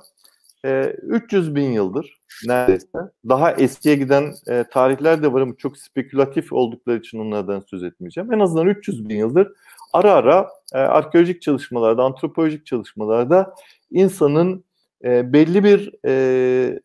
e, 0.65 0.95
300 1.01 1.55
bin 1.55 1.71
yıldır 1.71 2.19
neredeyse 2.47 2.87
daha 3.29 3.51
eskiye 3.51 3.95
giden 3.95 4.33
e, 4.47 4.65
tarihler 4.71 5.23
de 5.23 5.33
var 5.33 5.41
ama 5.41 5.55
çok 5.57 5.77
spekülatif 5.77 6.53
oldukları 6.53 6.97
için 6.97 7.19
onlardan 7.19 7.59
söz 7.59 7.83
etmeyeceğim. 7.83 8.33
En 8.33 8.39
azından 8.39 8.67
300 8.67 9.09
bin 9.09 9.17
yıldır 9.17 9.51
ara 9.93 10.13
ara 10.13 10.49
e, 10.73 10.77
arkeolojik 10.77 11.41
çalışmalarda, 11.41 12.03
antropolojik 12.03 12.65
çalışmalarda 12.65 13.55
insanın 13.91 14.63
e, 15.03 15.33
belli 15.33 15.63
bir 15.63 15.91
e, 16.05 16.79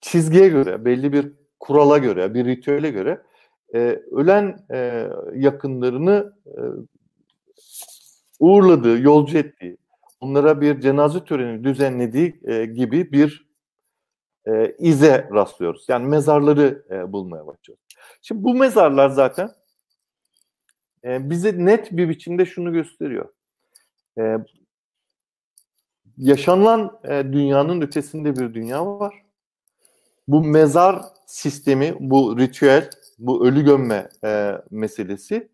çizgiye 0.00 0.48
göre, 0.48 0.84
belli 0.84 1.12
bir 1.12 1.32
kurala 1.60 1.98
göre, 1.98 2.34
bir 2.34 2.44
ritüele 2.44 2.90
göre 2.90 3.22
e, 3.74 3.78
ölen 4.12 4.58
e, 4.72 5.08
yakınlarını 5.34 6.32
e, 6.46 6.60
uğurladığı, 8.40 9.00
yolcu 9.00 9.38
ettiği, 9.38 9.76
onlara 10.20 10.60
bir 10.60 10.80
cenaze 10.80 11.24
töreni 11.24 11.64
düzenlediği 11.64 12.40
e, 12.44 12.64
gibi 12.64 13.12
bir 13.12 13.48
e, 14.46 14.76
ize 14.78 15.28
rastlıyoruz. 15.32 15.84
Yani 15.88 16.06
mezarları 16.06 16.84
e, 16.90 17.12
bulmaya 17.12 17.46
başlıyoruz. 17.46 17.84
Şimdi 18.22 18.44
bu 18.44 18.54
mezarlar 18.54 19.08
zaten 19.08 19.50
e, 21.04 21.30
bize 21.30 21.64
net 21.64 21.92
bir 21.92 22.08
biçimde 22.08 22.46
şunu 22.46 22.72
gösteriyor. 22.72 23.28
E, 24.18 24.36
yaşanılan 26.16 27.00
e, 27.04 27.24
dünyanın 27.32 27.80
ötesinde 27.80 28.36
bir 28.36 28.54
dünya 28.54 28.86
var. 28.86 29.22
Bu 30.28 30.44
mezar 30.44 31.02
sistemi, 31.26 31.96
bu 32.00 32.38
ritüel, 32.38 32.90
bu 33.18 33.46
ölü 33.46 33.64
gömme 33.64 34.08
e, 34.24 34.52
meselesi 34.70 35.48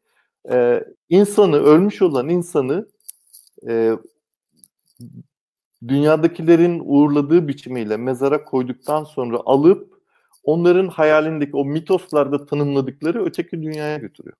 e, 0.50 0.84
insanı, 1.08 1.56
ölmüş 1.56 2.02
olan 2.02 2.28
insanı 2.28 2.88
e, 3.68 3.92
dünyadakilerin 5.88 6.82
uğurladığı 6.84 7.48
biçimiyle 7.48 7.96
mezara 7.96 8.44
koyduktan 8.44 9.04
sonra 9.04 9.38
alıp 9.46 9.94
onların 10.44 10.88
hayalindeki 10.88 11.56
o 11.56 11.64
mitoslarda 11.64 12.46
tanımladıkları 12.46 13.24
öteki 13.24 13.62
dünyaya 13.62 13.96
götürüyor. 13.96 14.36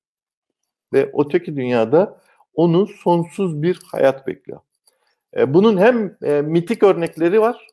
Ve 0.93 1.13
öteki 1.19 1.57
dünyada 1.57 2.21
onu 2.55 2.87
sonsuz 2.87 3.63
bir 3.63 3.81
hayat 3.93 4.27
bekliyor. 4.27 4.61
E, 5.37 5.55
bunun 5.55 5.77
hem 5.79 6.17
e, 6.23 6.43
mitik 6.43 6.83
örnekleri 6.83 7.41
var. 7.41 7.67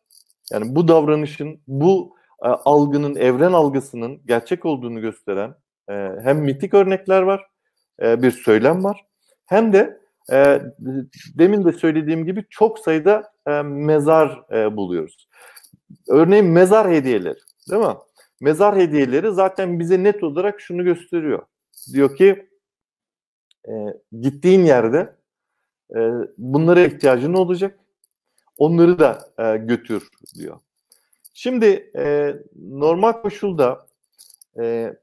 Yani 0.52 0.76
bu 0.76 0.88
davranışın, 0.88 1.60
bu 1.68 2.16
e, 2.44 2.48
algının, 2.48 3.16
evren 3.16 3.54
algısının 3.54 4.22
gerçek 4.26 4.66
olduğunu 4.66 5.02
gösteren 5.02 5.56
hem 6.24 6.40
mitik 6.40 6.74
örnekler 6.74 7.22
var, 7.22 7.48
bir 8.02 8.32
söylem 8.32 8.84
var. 8.84 9.06
Hem 9.46 9.74
de 9.74 10.01
e, 10.32 10.62
demin 11.38 11.66
de 11.66 11.72
söylediğim 11.72 12.26
gibi 12.26 12.46
çok 12.50 12.80
sayıda 12.80 13.32
e, 13.48 13.62
mezar 13.62 14.42
e, 14.52 14.78
buluyoruz. 14.78 15.28
Örneğin 16.08 16.46
mezar 16.46 16.92
hediyeleri, 16.92 17.40
değil 17.70 17.82
mi? 17.82 17.96
Mezar 18.42 18.76
hediyeleri 18.76 19.32
zaten 19.32 19.80
bize 19.80 20.04
net 20.04 20.24
olarak 20.24 20.62
şunu 20.62 20.84
gösteriyor. 20.84 21.46
Diyor 21.94 22.16
ki 22.16 22.50
e, 23.68 23.72
gittiğin 24.22 24.66
yerde 24.66 25.16
e, 25.96 26.00
bunlara 26.38 26.82
ihtiyacın 26.82 27.34
olacak. 27.34 27.80
Onları 28.58 29.00
da 29.00 29.20
e, 29.40 29.58
götür 29.58 30.10
diyor. 30.36 30.60
Şimdi 31.34 31.92
e, 31.96 32.36
normal 32.56 33.12
koşulda 33.12 33.86
e, 34.60 34.96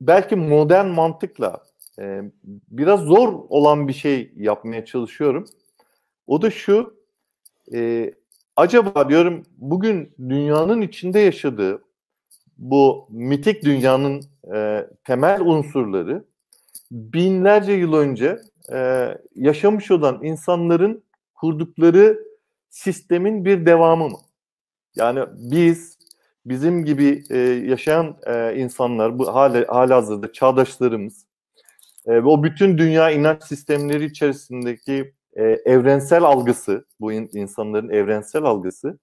belki 0.00 0.36
modern 0.36 0.86
mantıkla 0.86 1.62
e, 2.00 2.22
biraz 2.70 3.00
zor 3.00 3.28
olan 3.48 3.88
bir 3.88 3.92
şey 3.92 4.32
yapmaya 4.36 4.84
çalışıyorum. 4.84 5.44
O 6.26 6.42
da 6.42 6.50
şu, 6.50 6.94
e, 7.74 8.10
acaba 8.56 9.08
diyorum 9.08 9.42
bugün 9.58 10.14
dünyanın 10.18 10.80
içinde 10.80 11.20
yaşadığı 11.20 11.82
bu 12.58 13.08
mitik 13.10 13.64
dünyanın 13.64 14.22
e, 14.54 14.86
temel 15.04 15.40
unsurları 15.40 16.24
binlerce 16.90 17.72
yıl 17.72 17.92
önce 17.92 18.38
e, 18.72 19.08
yaşamış 19.34 19.90
olan 19.90 20.24
insanların 20.24 21.04
kurdukları 21.34 22.24
sistemin 22.70 23.44
bir 23.44 23.66
devamı 23.66 24.08
mı? 24.08 24.18
Yani 24.96 25.20
biz 25.36 25.98
bizim 26.46 26.84
gibi 26.84 27.22
e, 27.30 27.38
yaşayan 27.38 28.16
e, 28.26 28.56
insanlar 28.56 29.18
bu 29.18 29.34
hali, 29.34 29.66
hali 29.66 29.92
hazırda 29.92 30.32
çağdaşlarımız 30.32 31.29
e, 32.06 32.14
ve 32.14 32.28
o 32.28 32.42
bütün 32.42 32.78
dünya 32.78 33.10
inanç 33.10 33.42
sistemleri 33.42 34.04
içerisindeki 34.04 35.14
e, 35.36 35.42
evrensel 35.44 36.22
algısı 36.22 36.86
bu 37.00 37.12
in, 37.12 37.30
insanların 37.32 37.88
evrensel 37.88 38.42
algısı 38.42 38.98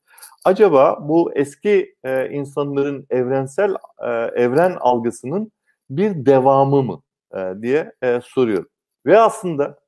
acaba 0.45 0.97
bu 1.07 1.31
eski 1.35 1.95
e, 2.03 2.29
insanların 2.29 3.07
evrensel 3.09 3.75
e, 4.03 4.09
evren 4.43 4.75
algısının 4.79 5.51
bir 5.89 6.25
devamı 6.25 6.83
mı 6.83 7.01
e, 7.35 7.53
diye 7.61 7.93
e, 8.01 8.21
soruyorum. 8.23 8.69
Ve 9.05 9.19
aslında 9.19 9.79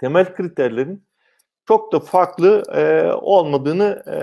temel 0.00 0.34
kriterlerin 0.34 1.04
çok 1.68 1.92
da 1.92 2.00
farklı 2.00 2.62
e, 2.74 3.12
olmadığını 3.12 4.02
e, 4.06 4.16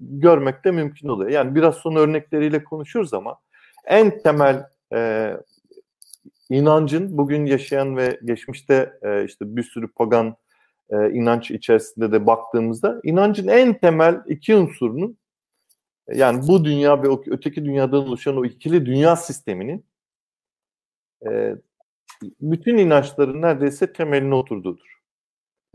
görmek 0.00 0.64
de 0.64 0.70
mümkün 0.70 1.08
oluyor. 1.08 1.30
Yani 1.30 1.54
biraz 1.54 1.74
sonra 1.74 2.00
örnekleriyle 2.00 2.64
konuşuruz 2.64 3.14
ama 3.14 3.38
en 3.86 4.22
temel 4.22 4.66
e, 4.94 5.32
inancın 6.56 7.18
bugün 7.18 7.46
yaşayan 7.46 7.96
ve 7.96 8.20
geçmişte 8.24 8.98
e, 9.02 9.24
işte 9.24 9.56
bir 9.56 9.62
sürü 9.62 9.92
pagan 9.92 10.36
e, 10.90 11.10
inanç 11.10 11.50
içerisinde 11.50 12.12
de 12.12 12.26
baktığımızda 12.26 13.00
inancın 13.04 13.48
en 13.48 13.78
temel 13.78 14.22
iki 14.26 14.56
unsurunun 14.56 15.18
yani 16.14 16.48
bu 16.48 16.64
dünya 16.64 17.02
ve 17.02 17.08
öteki 17.26 17.64
dünyadan 17.64 18.08
oluşan 18.08 18.36
o 18.36 18.44
ikili 18.44 18.86
dünya 18.86 19.16
sisteminin 19.16 19.84
e, 21.30 21.56
bütün 22.40 22.78
inançların 22.78 23.42
neredeyse 23.42 23.92
temeline 23.92 24.34
oturduğudur. 24.34 24.98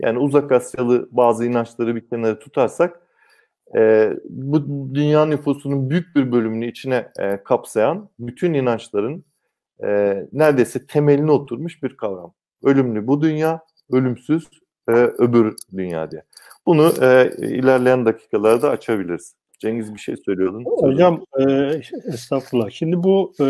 Yani 0.00 0.18
uzak 0.18 0.52
Asyalı 0.52 1.08
bazı 1.10 1.46
inançları 1.46 1.96
bir 1.96 2.08
kenara 2.08 2.38
tutarsak 2.38 3.00
e, 3.76 4.12
bu 4.28 4.64
dünya 4.94 5.26
nüfusunun 5.26 5.90
büyük 5.90 6.16
bir 6.16 6.32
bölümünü 6.32 6.66
içine 6.66 7.12
e, 7.18 7.42
kapsayan 7.42 8.10
bütün 8.18 8.54
inançların 8.54 9.24
e, 9.84 10.16
neredeyse 10.32 10.86
temeline 10.86 11.30
oturmuş 11.30 11.82
bir 11.82 11.96
kavram. 11.96 12.34
Ölümlü 12.62 13.06
bu 13.06 13.22
dünya, 13.22 13.60
ölümsüz 13.92 14.48
e, 14.88 14.92
öbür 14.92 15.56
dünya 15.76 16.10
diye. 16.10 16.22
Bunu 16.66 16.92
e, 17.02 17.30
ilerleyen 17.38 18.06
dakikalarda 18.06 18.70
açabiliriz. 18.70 19.34
Cengiz 19.58 19.94
bir 19.94 20.00
şey 20.00 20.16
söylüyordun. 20.16 20.64
Hocam 20.64 21.24
e, 21.38 21.42
estağfurullah. 22.12 22.70
Şimdi 22.70 23.02
bu 23.02 23.32
e, 23.40 23.46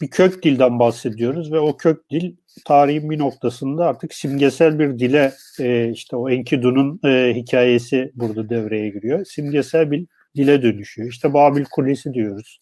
bir 0.00 0.10
kök 0.10 0.42
dilden 0.42 0.78
bahsediyoruz 0.78 1.52
ve 1.52 1.58
o 1.58 1.76
kök 1.76 2.10
dil 2.10 2.36
tarihin 2.64 3.10
bir 3.10 3.18
noktasında 3.18 3.86
artık 3.86 4.14
simgesel 4.14 4.78
bir 4.78 4.98
dile 4.98 5.32
e, 5.60 5.90
işte 5.90 6.16
o 6.16 6.30
Enkidu'nun 6.30 7.00
e, 7.04 7.34
hikayesi 7.34 8.12
burada 8.14 8.48
devreye 8.48 8.88
giriyor. 8.88 9.24
Simgesel 9.24 9.90
bir 9.90 10.06
dile 10.36 10.62
dönüşüyor. 10.62 11.08
İşte 11.08 11.34
Babil 11.34 11.64
Kulesi 11.64 12.14
diyoruz. 12.14 12.58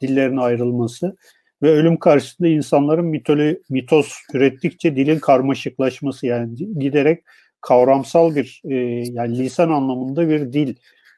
Dillerin 0.00 0.36
ayrılması 0.36 1.16
ve 1.62 1.70
ölüm 1.70 1.98
karşısında 1.98 2.48
insanların 2.48 3.06
mitoli, 3.06 3.62
mitos 3.70 4.12
ürettikçe 4.34 4.96
dilin 4.96 5.18
karmaşıklaşması 5.18 6.26
yani 6.26 6.56
giderek 6.78 7.24
kavramsal 7.60 8.34
bir 8.34 8.62
e, 8.64 8.74
yani 9.12 9.38
lisan 9.38 9.70
anlamında 9.70 10.28
bir 10.28 10.52
dil 10.52 10.74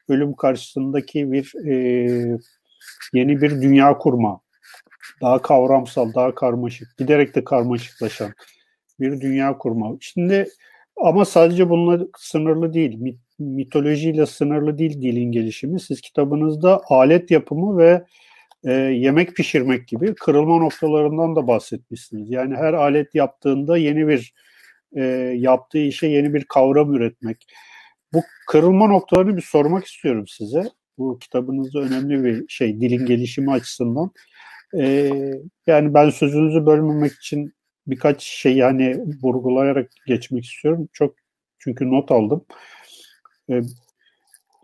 ölüm 0.09 0.33
karşısındaki 0.33 1.31
bir 1.31 1.53
e, 1.67 1.73
yeni 3.13 3.41
bir 3.41 3.61
dünya 3.61 3.97
kurma 3.97 4.41
daha 5.21 5.41
kavramsal, 5.41 6.13
daha 6.13 6.35
karmaşık, 6.35 6.97
giderek 6.97 7.35
de 7.35 7.43
karmaşıklaşan 7.43 8.33
bir 8.99 9.21
dünya 9.21 9.57
kurma. 9.57 9.97
Şimdi 9.99 10.47
ama 10.97 11.25
sadece 11.25 11.69
bununla 11.69 12.05
sınırlı 12.17 12.73
değil. 12.73 13.17
mitolojiyle 13.39 14.25
sınırlı 14.25 14.77
değil 14.77 15.01
dilin 15.01 15.31
gelişimi. 15.31 15.79
Siz 15.79 16.01
kitabınızda 16.01 16.81
alet 16.89 17.31
yapımı 17.31 17.77
ve 17.77 18.03
e, 18.63 18.73
yemek 18.73 19.35
pişirmek 19.35 19.87
gibi 19.87 20.15
kırılma 20.15 20.57
noktalarından 20.57 21.35
da 21.35 21.47
bahsetmişsiniz. 21.47 22.31
Yani 22.31 22.55
her 22.55 22.73
alet 22.73 23.15
yaptığında 23.15 23.77
yeni 23.77 24.07
bir 24.07 24.33
e, 24.95 25.03
yaptığı 25.37 25.77
işe 25.77 26.07
yeni 26.07 26.33
bir 26.33 26.43
kavram 26.43 26.93
üretmek. 26.93 27.45
Bu 28.13 28.21
kırılma 28.47 28.87
noktalarını 28.87 29.37
bir 29.37 29.41
sormak 29.41 29.85
istiyorum 29.85 30.27
size. 30.27 30.63
Bu 30.97 31.19
kitabınızda 31.19 31.79
önemli 31.79 32.23
bir 32.23 32.45
şey 32.47 32.81
dilin 32.81 33.05
gelişimi 33.05 33.51
açısından. 33.51 34.11
E, 34.77 35.11
yani 35.67 35.93
ben 35.93 36.09
sözünüzü 36.09 36.65
bölmemek 36.65 37.11
için 37.13 37.53
birkaç 37.87 38.23
şey 38.23 38.55
yani 38.55 39.03
vurgulayarak 39.23 39.91
geçmek 40.07 40.45
istiyorum. 40.45 40.89
Çok 40.93 41.15
çünkü 41.59 41.91
not 41.91 42.11
aldım. 42.11 42.45
E, 43.49 43.61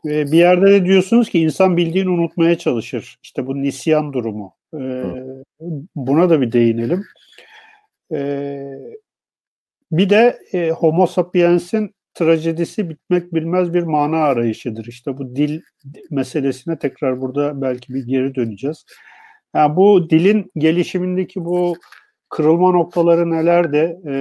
bir 0.06 0.38
yerde 0.38 0.66
de 0.66 0.86
diyorsunuz 0.86 1.30
ki 1.30 1.40
insan 1.40 1.78
bildiğini 1.78 2.10
unutmaya 2.10 2.58
çalışır. 2.58 3.18
İşte 3.24 3.48
bu 3.48 3.62
nisyan 3.62 4.14
durumu. 4.14 4.54
E, 4.74 5.04
buna 5.96 6.30
da 6.30 6.42
bir 6.42 6.52
değinelim. 6.52 7.06
E, 8.12 8.60
bir 9.92 10.10
de 10.10 10.40
e, 10.54 10.70
Homo 10.70 11.08
sapiens'in 11.08 11.96
trajedisi 12.14 12.90
bitmek 12.90 13.34
bilmez 13.34 13.74
bir 13.74 13.84
mana 13.84 14.18
arayışıdır. 14.18 14.86
İşte 14.86 15.18
bu 15.18 15.36
dil 15.36 15.62
meselesine 16.12 16.80
tekrar 16.80 17.22
burada 17.22 17.62
belki 17.62 17.94
bir 17.94 18.08
geri 18.08 18.36
döneceğiz. 18.36 18.86
Yani 19.56 19.76
bu 19.76 20.10
dilin 20.10 20.52
gelişimindeki 20.58 21.46
bu 21.46 21.76
kırılma 22.30 22.72
noktaları 22.72 23.32
neler 23.32 23.74
de 23.74 24.00
e, 24.08 24.14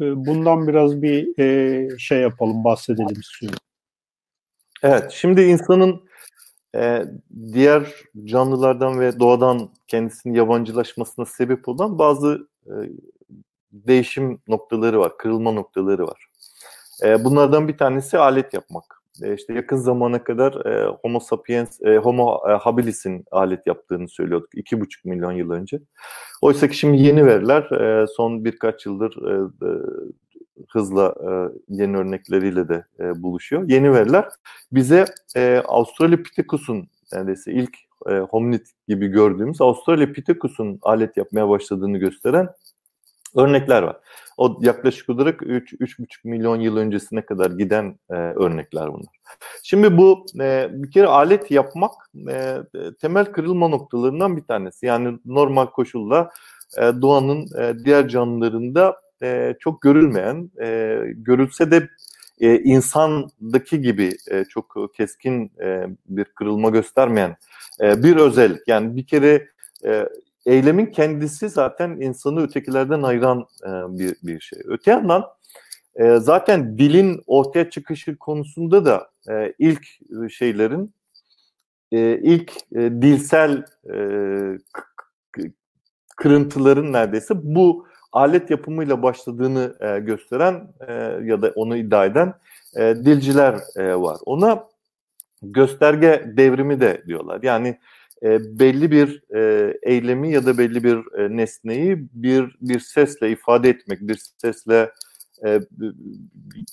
e, 0.00 0.26
bundan 0.26 0.68
biraz 0.68 1.02
bir 1.02 1.38
e, 1.38 1.88
şey 1.98 2.20
yapalım, 2.20 2.64
bahsedelim 2.64 3.20
istiyorum. 3.20 3.58
Evet, 4.82 5.10
şimdi 5.10 5.42
insanın 5.42 6.02
e, 6.74 7.04
diğer 7.52 7.94
canlılardan 8.24 9.00
ve 9.00 9.20
doğadan 9.20 9.68
kendisinin 9.88 10.34
yabancılaşmasına 10.34 11.24
sebep 11.24 11.68
olan 11.68 11.98
bazı 11.98 12.48
e, 12.66 12.74
değişim 13.72 14.40
noktaları 14.48 15.00
var, 15.00 15.18
kırılma 15.18 15.52
noktaları 15.52 16.06
var. 16.06 16.26
E, 17.02 17.24
bunlardan 17.24 17.68
bir 17.68 17.78
tanesi 17.78 18.18
alet 18.18 18.54
yapmak 18.54 19.02
e, 19.22 19.34
işte 19.34 19.54
yakın 19.54 19.76
zamana 19.76 20.24
kadar 20.24 20.66
e, 20.66 20.86
Homo 21.02 21.20
sapiens, 21.20 21.82
e, 21.82 21.96
Homo 21.96 22.40
e, 22.48 22.52
habilis'in 22.52 23.24
alet 23.30 23.66
yaptığını 23.66 24.08
söylüyorduk 24.08 24.50
iki 24.54 24.80
buçuk 24.80 25.04
milyon 25.04 25.32
yıl 25.32 25.50
önce. 25.50 25.80
Oysa 26.42 26.68
ki 26.68 26.76
şimdi 26.76 27.02
yeni 27.02 27.26
veriler 27.26 27.70
e, 27.70 28.06
son 28.06 28.44
birkaç 28.44 28.86
yıldır 28.86 29.16
e, 29.28 29.34
e, 29.66 29.70
hızla 30.68 31.14
e, 31.20 31.30
yeni 31.68 31.96
örnekleriyle 31.96 32.68
de 32.68 32.84
e, 33.00 33.22
buluşuyor. 33.22 33.68
Yeni 33.68 33.92
veriler 33.92 34.28
bize 34.72 35.04
e, 35.36 35.62
Australopithecus'un 35.64 36.88
neredeyse 37.12 37.52
ilk 37.52 37.76
e, 38.08 38.12
hominid 38.14 38.66
gibi 38.88 39.08
gördüğümüz 39.08 39.60
Australopithecus'un 39.60 40.78
alet 40.82 41.16
yapmaya 41.16 41.48
başladığını 41.48 41.98
gösteren 41.98 42.48
örnekler 43.36 43.82
var. 43.82 43.96
O 44.36 44.58
yaklaşık 44.60 45.08
olarak 45.08 45.40
3-3,5 45.40 46.06
milyon 46.24 46.60
yıl 46.60 46.76
öncesine 46.76 47.26
kadar 47.26 47.50
giden 47.50 47.98
e, 48.10 48.14
örnekler 48.14 48.92
bunlar. 48.92 49.14
Şimdi 49.62 49.96
bu 49.96 50.26
e, 50.40 50.68
bir 50.72 50.90
kere 50.90 51.06
alet 51.06 51.50
yapmak 51.50 51.92
e, 52.30 52.58
temel 53.00 53.24
kırılma 53.24 53.68
noktalarından 53.68 54.36
bir 54.36 54.42
tanesi. 54.42 54.86
Yani 54.86 55.18
normal 55.24 55.66
koşulla 55.66 56.30
e, 56.78 56.82
doğanın 56.82 57.46
e, 57.60 57.84
diğer 57.84 58.08
canlılarında 58.08 58.96
e, 59.22 59.54
çok 59.60 59.82
görülmeyen, 59.82 60.50
e, 60.60 60.98
görülse 61.16 61.70
de 61.70 61.88
e, 62.40 62.58
insandaki 62.58 63.80
gibi 63.80 64.16
e, 64.30 64.44
çok 64.44 64.94
keskin 64.96 65.52
e, 65.62 65.86
bir 66.06 66.24
kırılma 66.24 66.70
göstermeyen 66.70 67.36
e, 67.80 68.02
bir 68.02 68.16
özellik. 68.16 68.68
Yani 68.68 68.96
bir 68.96 69.06
kere 69.06 69.48
e, 69.84 70.08
eylemin 70.46 70.86
kendisi 70.86 71.48
zaten 71.48 71.90
insanı 71.90 72.42
ötekilerden 72.42 73.02
ayıran 73.02 73.46
e, 73.66 73.68
bir, 73.98 74.16
bir 74.22 74.40
şey. 74.40 74.58
Öte 74.64 74.90
yandan 74.90 75.24
e, 75.94 76.16
zaten 76.16 76.78
dilin 76.78 77.22
ortaya 77.26 77.70
çıkışı 77.70 78.16
konusunda 78.16 78.84
da 78.84 79.10
e, 79.30 79.52
ilk 79.58 79.82
şeylerin 80.30 80.94
e, 81.92 82.18
ilk 82.18 82.52
e, 82.74 82.80
dilsel 82.80 83.64
e, 83.94 83.96
kırıntıların 86.16 86.92
neredeyse 86.92 87.34
bu 87.42 87.86
alet 88.12 88.50
yapımıyla 88.50 89.02
başladığını 89.02 89.74
e, 89.80 89.98
gösteren 89.98 90.68
e, 90.88 90.92
ya 91.24 91.42
da 91.42 91.52
onu 91.54 91.76
iddia 91.76 92.04
eden 92.04 92.34
e, 92.76 92.94
dilciler 93.04 93.54
e, 93.76 93.94
var. 93.94 94.16
Ona 94.26 94.64
gösterge 95.42 96.24
devrimi 96.36 96.80
de 96.80 97.02
diyorlar. 97.06 97.40
Yani 97.42 97.78
e, 98.22 98.58
belli 98.58 98.90
bir 98.90 99.22
e, 99.34 99.74
eylemi 99.82 100.32
ya 100.32 100.46
da 100.46 100.58
belli 100.58 100.84
bir 100.84 101.18
e, 101.18 101.36
nesneyi 101.36 102.08
bir 102.12 102.56
bir 102.60 102.80
sesle 102.80 103.30
ifade 103.30 103.68
etmek, 103.68 104.00
bir 104.00 104.20
sesle 104.38 104.90
e, 105.46 105.60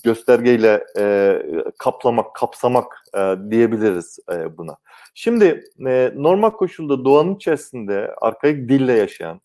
göstergeyle 0.04 0.84
e, 0.98 1.42
kaplamak, 1.80 2.36
kapsamak 2.36 3.04
e, 3.18 3.36
diyebiliriz 3.52 4.20
e, 4.32 4.58
buna. 4.58 4.78
Şimdi 5.14 5.64
e, 5.88 6.12
normal 6.16 6.50
koşulda 6.50 7.06
doğanın 7.06 7.36
içerisinde 7.36 8.16
arkaik 8.22 8.70
dille 8.70 8.94
yaşayan 8.94 9.42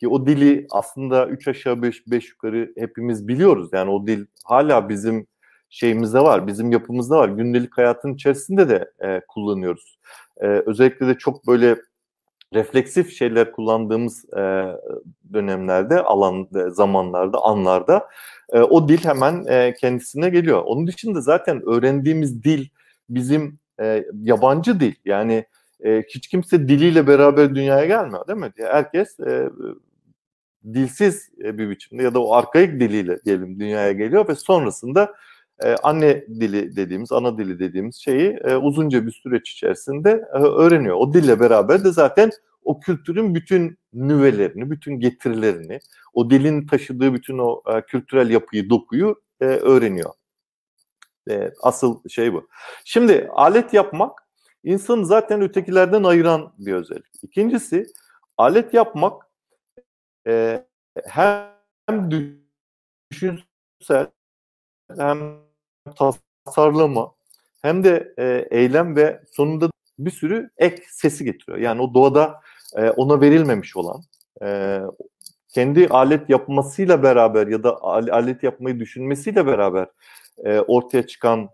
ki 0.00 0.08
o 0.08 0.26
dili 0.26 0.66
aslında 0.70 1.26
üç 1.28 1.48
aşağı 1.48 1.82
beş, 1.82 2.06
beş 2.06 2.30
yukarı 2.30 2.72
hepimiz 2.78 3.28
biliyoruz. 3.28 3.68
Yani 3.72 3.90
o 3.90 4.06
dil 4.06 4.26
hala 4.44 4.88
bizim 4.88 5.26
şeyimizde 5.70 6.20
var, 6.20 6.46
bizim 6.46 6.72
yapımızda 6.72 7.18
var. 7.18 7.28
Gündelik 7.28 7.78
hayatın 7.78 8.14
içerisinde 8.14 8.68
de 8.68 8.90
e, 9.00 9.20
kullanıyoruz. 9.28 9.98
E, 10.36 10.46
özellikle 10.46 11.06
de 11.06 11.14
çok 11.14 11.46
böyle 11.46 11.76
refleksif 12.54 13.18
şeyler 13.18 13.52
kullandığımız 13.52 14.24
e, 14.24 14.64
dönemlerde, 15.32 16.00
alan 16.00 16.48
zamanlarda, 16.68 17.38
anlarda 17.44 18.08
e, 18.52 18.60
o 18.60 18.88
dil 18.88 19.04
hemen 19.04 19.44
e, 19.48 19.74
kendisine 19.74 20.28
geliyor. 20.28 20.62
Onun 20.64 20.86
dışında 20.86 21.20
zaten 21.20 21.62
öğrendiğimiz 21.68 22.44
dil 22.44 22.68
bizim 23.10 23.58
e, 23.80 24.04
yabancı 24.22 24.80
dil. 24.80 24.94
Yani 25.04 25.44
e, 25.84 26.02
hiç 26.08 26.28
kimse 26.28 26.68
diliyle 26.68 27.06
beraber 27.06 27.54
dünyaya 27.54 27.86
gelmiyor 27.86 28.26
değil 28.26 28.38
mi? 28.38 28.52
Herkes 28.56 29.20
e, 29.20 29.50
dilsiz 30.64 31.30
e, 31.44 31.58
bir 31.58 31.70
biçimde 31.70 32.02
ya 32.02 32.14
da 32.14 32.22
o 32.22 32.32
arkaik 32.34 32.80
diliyle 32.80 33.24
diyelim 33.24 33.60
dünyaya 33.60 33.92
geliyor 33.92 34.28
ve 34.28 34.34
sonrasında 34.34 35.14
e, 35.64 35.74
anne 35.74 36.26
dili 36.26 36.76
dediğimiz, 36.76 37.12
ana 37.12 37.38
dili 37.38 37.58
dediğimiz 37.58 37.96
şeyi 37.96 38.30
e, 38.30 38.56
uzunca 38.56 39.06
bir 39.06 39.12
süreç 39.12 39.50
içerisinde 39.50 40.10
öğreniyor. 40.34 40.96
O 40.96 41.12
dille 41.12 41.40
beraber 41.40 41.84
de 41.84 41.92
zaten 41.92 42.30
o 42.64 42.80
kültürün 42.80 43.34
bütün 43.34 43.78
nüvelerini, 43.92 44.70
bütün 44.70 45.00
getirilerini, 45.00 45.80
o 46.14 46.30
dilin 46.30 46.66
taşıdığı 46.66 47.14
bütün 47.14 47.38
o 47.38 47.62
kültürel 47.86 48.30
yapıyı, 48.30 48.70
dokuyu 48.70 49.22
öğreniyor. 49.40 50.10
Asıl 51.62 52.08
şey 52.08 52.32
bu. 52.32 52.48
Şimdi 52.84 53.28
alet 53.32 53.74
yapmak 53.74 54.18
insanı 54.64 55.06
zaten 55.06 55.40
ötekilerden 55.40 56.02
ayıran 56.02 56.52
bir 56.58 56.72
özellik. 56.72 57.14
İkincisi 57.22 57.86
alet 58.36 58.74
yapmak 58.74 59.27
e, 60.28 60.64
hem 61.04 62.10
düşünsel 63.10 64.06
hem 64.96 65.18
tasarlama 66.44 67.12
hem 67.62 67.84
de 67.84 68.14
e, 68.18 68.48
eylem 68.50 68.96
ve 68.96 69.22
sonunda 69.32 69.70
bir 69.98 70.10
sürü 70.10 70.50
ek 70.58 70.82
sesi 70.90 71.24
getiriyor. 71.24 71.58
Yani 71.58 71.82
o 71.82 71.94
doğada 71.94 72.40
e, 72.76 72.90
ona 72.90 73.20
verilmemiş 73.20 73.76
olan 73.76 74.02
e, 74.42 74.80
kendi 75.48 75.88
alet 75.88 76.30
yapmasıyla 76.30 77.02
beraber 77.02 77.46
ya 77.46 77.62
da 77.62 77.82
alet 77.82 78.42
yapmayı 78.42 78.80
düşünmesiyle 78.80 79.46
beraber 79.46 79.86
e, 80.44 80.60
ortaya 80.60 81.06
çıkan 81.06 81.48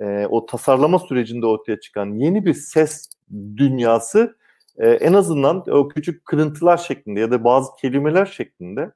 e, 0.00 0.26
o 0.30 0.46
tasarlama 0.46 0.98
sürecinde 0.98 1.46
ortaya 1.46 1.80
çıkan 1.80 2.06
yeni 2.06 2.46
bir 2.46 2.54
ses 2.54 3.10
dünyası 3.56 4.36
e, 4.78 4.88
en 4.88 5.12
azından 5.12 5.64
o 5.70 5.88
küçük 5.88 6.24
kırıntılar 6.24 6.76
şeklinde 6.76 7.20
ya 7.20 7.30
da 7.30 7.44
bazı 7.44 7.76
kelimeler 7.80 8.26
şeklinde 8.26 8.92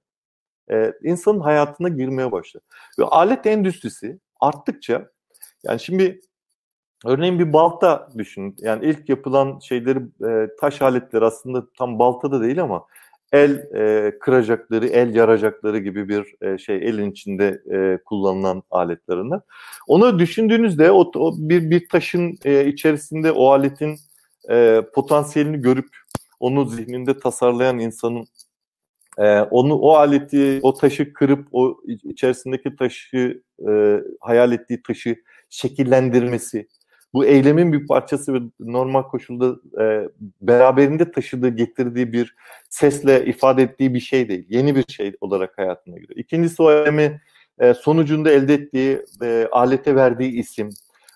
e, 0.71 0.93
insanın 1.03 1.41
hayatına 1.41 1.89
girmeye 1.89 2.33
başladı. 2.33 2.65
Ve 2.99 3.05
alet 3.05 3.47
endüstrisi 3.47 4.19
arttıkça 4.41 5.11
yani 5.65 5.81
şimdi 5.81 6.21
örneğin 7.05 7.39
bir 7.39 7.53
balta 7.53 8.09
düşünün. 8.19 8.57
Yani 8.59 8.85
ilk 8.85 9.09
yapılan 9.09 9.59
şeyleri 9.59 9.99
e, 10.29 10.49
taş 10.61 10.83
aletleri 10.83 11.25
aslında 11.25 11.67
tam 11.79 11.99
balta 11.99 12.33
da 12.33 12.43
değil 12.43 12.63
ama 12.63 12.87
el 13.33 13.51
e, 13.75 14.13
kıracakları, 14.19 14.87
el 14.87 15.15
yaracakları 15.15 15.79
gibi 15.79 16.09
bir 16.09 16.35
e, 16.47 16.59
şey 16.59 16.77
elin 16.77 17.11
içinde 17.11 17.63
e, 17.73 17.99
kullanılan 18.05 18.63
aletlerinden. 18.71 19.41
Onu 19.87 20.19
düşündüğünüzde 20.19 20.91
o, 20.91 21.11
o 21.17 21.35
bir 21.39 21.71
bir 21.71 21.89
taşın 21.89 22.39
e, 22.45 22.67
içerisinde 22.67 23.33
o 23.33 23.51
aletin 23.51 23.99
e, 24.51 24.83
potansiyelini 24.95 25.61
görüp 25.63 25.89
onu 26.41 26.65
zihninde 26.65 27.19
tasarlayan 27.19 27.79
insanın 27.79 28.27
e, 29.19 29.41
onu 29.41 29.75
o 29.75 29.95
aleti, 29.95 30.61
o 30.63 30.75
taşı 30.75 31.13
kırıp 31.13 31.49
o 31.53 31.77
içerisindeki 31.87 32.77
taşı 32.77 33.43
e, 33.69 34.01
hayal 34.21 34.53
ettiği 34.53 34.83
taşı 34.83 35.17
şekillendirmesi, 35.51 36.69
bu 37.15 37.25
eylemin 37.25 37.73
bir 37.73 37.87
parçası 37.87 38.35
ve 38.35 38.39
normal 38.61 39.03
koşulda 39.03 39.57
e, 39.83 40.09
beraberinde 40.41 41.13
taşıdığı, 41.13 41.49
getirdiği 41.49 42.13
bir 42.13 42.37
sesle 42.71 43.27
ifade 43.27 43.63
ettiği 43.63 43.95
bir 43.95 44.01
şey 44.01 44.29
değil. 44.29 44.47
Yeni 44.49 44.77
bir 44.77 44.85
şey 44.93 45.17
olarak 45.21 45.59
hayatına 45.59 45.99
giriyor. 45.99 46.19
İkincisi 46.19 46.63
o 46.63 46.73
eylemi 46.73 47.21
e, 47.59 47.75
sonucunda 47.75 48.31
elde 48.31 48.55
ettiği, 48.55 49.05
e, 49.23 49.49
alete 49.53 49.97
verdiği 49.97 50.33
isim. 50.33 50.71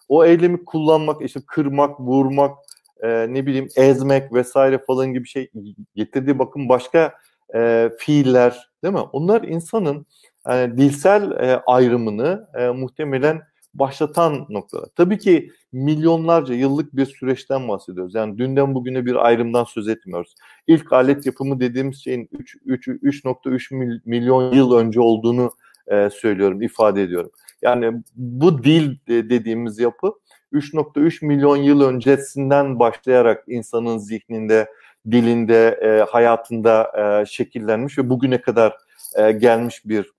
O 0.09 0.24
eylemi 0.24 0.64
kullanmak, 0.64 1.22
işte 1.22 1.41
kırmak, 1.47 2.01
vurmak, 2.01 2.59
e, 3.03 3.34
ne 3.34 3.46
bileyim 3.46 3.68
ezmek 3.76 4.32
vesaire 4.32 4.78
falan 4.78 5.12
gibi 5.12 5.28
şey 5.28 5.51
getirdiği 5.94 6.38
bakın 6.38 6.68
başka 6.68 7.12
e, 7.55 7.90
fiiller 7.98 8.70
değil 8.84 8.94
mi? 8.94 9.01
Onlar 9.01 9.42
insanın 9.42 10.07
yani 10.48 10.78
dilsel 10.78 11.30
e, 11.30 11.62
ayrımını 11.66 12.48
e, 12.59 12.68
muhtemelen 12.68 13.42
başlatan 13.74 14.46
noktalar. 14.48 14.88
Tabii 14.96 15.18
ki 15.18 15.51
milyonlarca 15.72 16.55
yıllık 16.55 16.96
bir 16.96 17.07
süreçten 17.07 17.68
bahsediyoruz. 17.68 18.14
Yani 18.14 18.38
dünden 18.38 18.74
bugüne 18.74 19.07
bir 19.07 19.26
ayrımdan 19.26 19.64
söz 19.64 19.88
etmiyoruz. 19.88 20.34
İlk 20.66 20.92
alet 20.92 21.26
yapımı 21.26 21.61
dediğimiz 21.61 22.05
şeyin 22.05 22.28
3.3 22.66 24.01
milyon 24.05 24.53
yıl 24.53 24.72
önce 24.72 25.01
olduğunu 25.01 25.51
e, 25.86 26.11
söylüyorum, 26.11 26.62
ifade 26.62 27.03
ediyorum. 27.03 27.30
Yani 27.62 28.03
bu 28.16 28.64
dil 28.64 28.96
dediğimiz 29.09 29.78
yapı 29.78 30.12
3.3 30.53 31.26
milyon 31.26 31.57
yıl 31.57 31.80
öncesinden 31.80 32.78
başlayarak 32.78 33.44
insanın 33.46 33.98
zihninde, 33.98 34.68
dilinde, 35.11 35.68
e, 35.82 36.11
hayatında 36.11 36.92
e, 37.22 37.26
şekillenmiş 37.26 37.98
ve 37.98 38.11
bugüne 38.11 38.40
kadar 38.40 38.76
e, 39.16 39.32
gelmiş 39.32 39.82
bir 39.84 40.12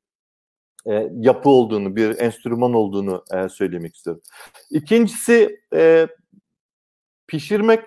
e, 0.86 1.09
yapı 1.19 1.49
olduğunu, 1.49 1.95
bir 1.95 2.19
enstrüman 2.19 2.73
olduğunu 2.73 3.23
e, 3.34 3.49
söylemek 3.49 3.95
istiyorum. 3.95 4.21
İkincisi 4.69 5.59
e, 5.73 6.07
pişirmek 7.27 7.84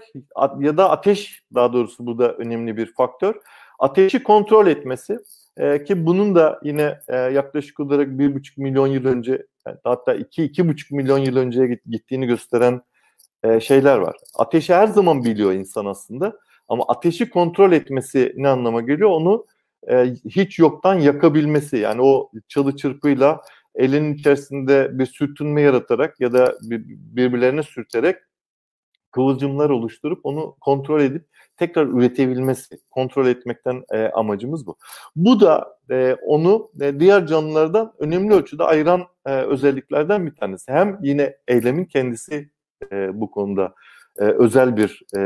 ya 0.58 0.76
da 0.76 0.90
ateş 0.90 1.42
daha 1.54 1.72
doğrusu 1.72 2.06
bu 2.06 2.18
da 2.18 2.32
önemli 2.32 2.76
bir 2.76 2.94
faktör. 2.94 3.34
Ateşi 3.78 4.22
kontrol 4.22 4.66
etmesi 4.66 5.18
e, 5.56 5.84
ki 5.84 6.06
bunun 6.06 6.34
da 6.34 6.60
yine 6.62 6.98
e, 7.08 7.16
yaklaşık 7.16 7.80
olarak 7.80 8.18
bir 8.18 8.34
buçuk 8.34 8.58
milyon 8.58 8.86
yıl 8.86 9.04
önce 9.04 9.46
hatta 9.84 10.14
iki 10.14 10.44
iki 10.44 10.68
buçuk 10.68 10.90
milyon 10.90 11.18
yıl 11.18 11.36
önceye 11.36 11.80
gittiğini 11.90 12.26
gösteren 12.26 12.82
e, 13.44 13.60
şeyler 13.60 13.98
var. 13.98 14.16
Ateşi 14.38 14.74
her 14.74 14.86
zaman 14.86 15.24
biliyor 15.24 15.52
insan 15.52 15.86
aslında 15.86 16.38
ama 16.68 16.84
ateşi 16.88 17.30
kontrol 17.30 17.72
etmesi 17.72 18.32
ne 18.36 18.48
anlama 18.48 18.80
geliyor? 18.80 19.10
Onu 19.10 19.46
e, 19.90 20.14
hiç 20.24 20.58
yoktan 20.58 20.94
yakabilmesi 20.94 21.76
yani 21.76 22.02
o 22.02 22.30
çalı 22.48 22.76
çırpıyla 22.76 23.40
elin 23.74 24.14
içerisinde 24.14 24.98
bir 24.98 25.06
sürtünme 25.06 25.60
yaratarak 25.60 26.20
ya 26.20 26.32
da 26.32 26.54
bir, 26.62 26.82
birbirlerine 26.88 27.62
sürterek 27.62 28.16
kıvılcımlar 29.14 29.70
oluşturup 29.70 30.26
onu 30.26 30.56
kontrol 30.60 31.00
edip 31.00 31.26
tekrar 31.56 31.86
üretebilmesi, 31.86 32.78
kontrol 32.90 33.26
etmekten 33.26 33.84
e, 33.90 34.08
amacımız 34.08 34.66
bu. 34.66 34.76
Bu 35.16 35.40
da 35.40 35.78
e, 35.90 36.16
onu 36.26 36.70
e, 36.80 37.00
diğer 37.00 37.26
canlılardan 37.26 37.92
önemli 37.98 38.34
ölçüde 38.34 38.64
ayıran 38.64 39.06
e, 39.26 39.30
özelliklerden 39.30 40.26
bir 40.26 40.36
tanesi. 40.36 40.72
Hem 40.72 40.98
yine 41.02 41.36
eylemin 41.48 41.84
kendisi 41.84 42.50
e, 42.92 43.20
bu 43.20 43.30
konuda 43.30 43.74
e, 44.18 44.24
özel 44.24 44.76
bir 44.76 45.02
e, 45.16 45.20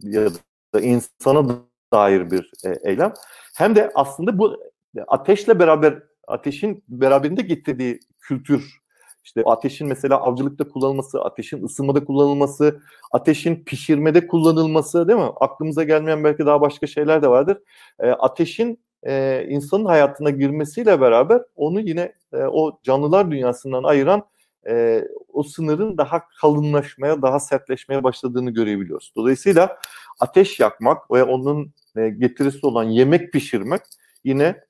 ya 0.00 0.28
da 0.74 0.80
insana 0.80 1.58
dair 1.92 2.30
bir 2.30 2.52
e, 2.64 2.90
eylem. 2.90 3.12
Hem 3.56 3.76
de 3.76 3.90
aslında 3.94 4.38
bu 4.38 4.62
ateşle 5.06 5.58
beraber 5.58 6.02
ateşin 6.28 6.84
beraberinde 6.88 7.42
getirdiği 7.42 8.00
kültür 8.20 8.85
işte 9.26 9.42
ateşin 9.46 9.88
mesela 9.88 10.16
avcılıkta 10.20 10.68
kullanılması, 10.68 11.22
ateşin 11.24 11.64
ısınmada 11.64 12.04
kullanılması, 12.04 12.80
ateşin 13.12 13.64
pişirmede 13.64 14.26
kullanılması 14.26 15.08
değil 15.08 15.18
mi? 15.18 15.30
Aklımıza 15.40 15.84
gelmeyen 15.84 16.24
belki 16.24 16.46
daha 16.46 16.60
başka 16.60 16.86
şeyler 16.86 17.22
de 17.22 17.28
vardır. 17.28 17.58
E, 18.00 18.10
ateşin 18.10 18.80
e, 19.06 19.44
insanın 19.48 19.84
hayatına 19.84 20.30
girmesiyle 20.30 21.00
beraber 21.00 21.42
onu 21.56 21.80
yine 21.80 22.12
e, 22.32 22.36
o 22.36 22.78
canlılar 22.82 23.30
dünyasından 23.30 23.82
ayıran 23.82 24.22
e, 24.68 25.04
o 25.32 25.42
sınırın 25.42 25.98
daha 25.98 26.22
kalınlaşmaya, 26.40 27.22
daha 27.22 27.40
sertleşmeye 27.40 28.04
başladığını 28.04 28.50
görebiliyoruz. 28.50 29.12
Dolayısıyla 29.16 29.78
ateş 30.20 30.60
yakmak 30.60 31.10
ve 31.10 31.24
onun 31.24 31.72
e, 31.96 32.08
getirisi 32.08 32.66
olan 32.66 32.84
yemek 32.84 33.32
pişirmek 33.32 33.80
yine 34.24 34.60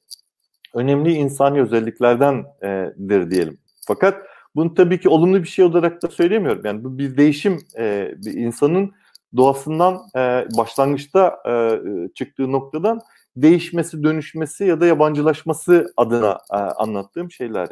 önemli 0.75 1.13
insani 1.13 1.63
özelliklerdendir 1.63 3.31
diyelim. 3.31 3.59
Fakat 3.87 4.27
bunu 4.57 4.75
tabii 4.75 5.01
ki 5.01 5.09
olumlu 5.09 5.43
bir 5.43 5.49
şey 5.49 5.65
olarak 5.65 6.03
da 6.03 6.09
söylemiyorum. 6.09 6.63
Yani 6.65 6.85
bu 6.85 6.99
bir 6.99 7.17
değişim, 7.17 7.59
e, 7.79 8.15
bir 8.17 8.33
insanın 8.33 8.93
doğasından 9.37 9.95
e, 10.17 10.47
başlangıçta 10.57 11.39
e, 11.49 11.81
çıktığı 12.15 12.53
noktadan 12.53 13.01
değişmesi, 13.37 14.03
dönüşmesi 14.03 14.65
ya 14.65 14.81
da 14.81 14.87
yabancılaşması 14.87 15.93
adına 15.97 16.39
e, 16.53 16.57
anlattığım 16.57 17.31
şeyler. 17.31 17.69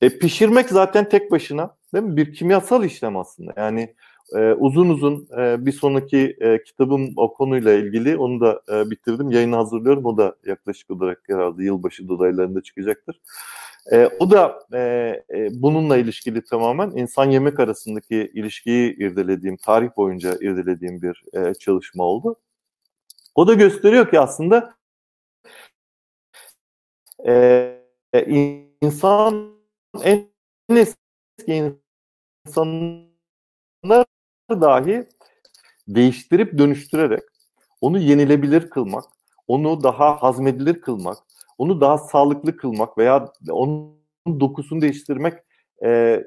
E, 0.00 0.18
pişirmek 0.18 0.68
zaten 0.68 1.08
tek 1.08 1.30
başına 1.30 1.76
değil 1.94 2.04
mi? 2.04 2.16
Bir 2.16 2.34
kimyasal 2.34 2.84
işlem 2.84 3.16
aslında. 3.16 3.52
Yani 3.56 3.94
e, 4.36 4.52
uzun 4.52 4.88
uzun 4.88 5.28
e, 5.38 5.66
bir 5.66 5.72
sonraki 5.72 6.36
e, 6.40 6.62
kitabım 6.62 7.12
o 7.16 7.34
konuyla 7.34 7.72
ilgili 7.72 8.16
onu 8.16 8.40
da 8.40 8.62
e, 8.72 8.90
bitirdim. 8.90 9.30
Yayını 9.30 9.56
hazırlıyorum. 9.56 10.04
O 10.04 10.16
da 10.16 10.36
yaklaşık 10.46 10.90
olarak 10.90 11.22
herhalde 11.26 11.64
yılbaşı 11.64 12.08
dolaylarında 12.08 12.62
çıkacaktır. 12.62 13.20
E, 13.92 14.06
o 14.18 14.30
da 14.30 14.58
e, 14.72 14.78
e, 15.30 15.48
bununla 15.52 15.96
ilişkili 15.96 16.44
tamamen 16.44 16.90
insan 16.90 17.30
yemek 17.30 17.60
arasındaki 17.60 18.30
ilişkiyi 18.34 18.96
irdelediğim, 18.96 19.56
tarih 19.56 19.96
boyunca 19.96 20.34
irdelediğim 20.34 21.02
bir 21.02 21.22
e, 21.32 21.54
çalışma 21.54 22.04
oldu. 22.04 22.36
O 23.34 23.46
da 23.46 23.54
gösteriyor 23.54 24.10
ki 24.10 24.20
aslında 24.20 24.74
e, 27.26 27.78
insan 28.82 29.58
en 30.02 30.28
eski 30.76 31.76
insanlar 32.46 33.08
dahi 34.50 35.06
değiştirip 35.88 36.58
dönüştürerek 36.58 37.22
onu 37.80 37.98
yenilebilir 37.98 38.70
kılmak, 38.70 39.04
onu 39.46 39.82
daha 39.82 40.22
hazmedilir 40.22 40.80
kılmak, 40.80 41.18
onu 41.58 41.80
daha 41.80 41.98
sağlıklı 41.98 42.56
kılmak 42.56 42.98
veya 42.98 43.32
onun 43.50 43.98
dokusunu 44.40 44.80
değiştirmek 44.80 45.34
e, 45.84 46.22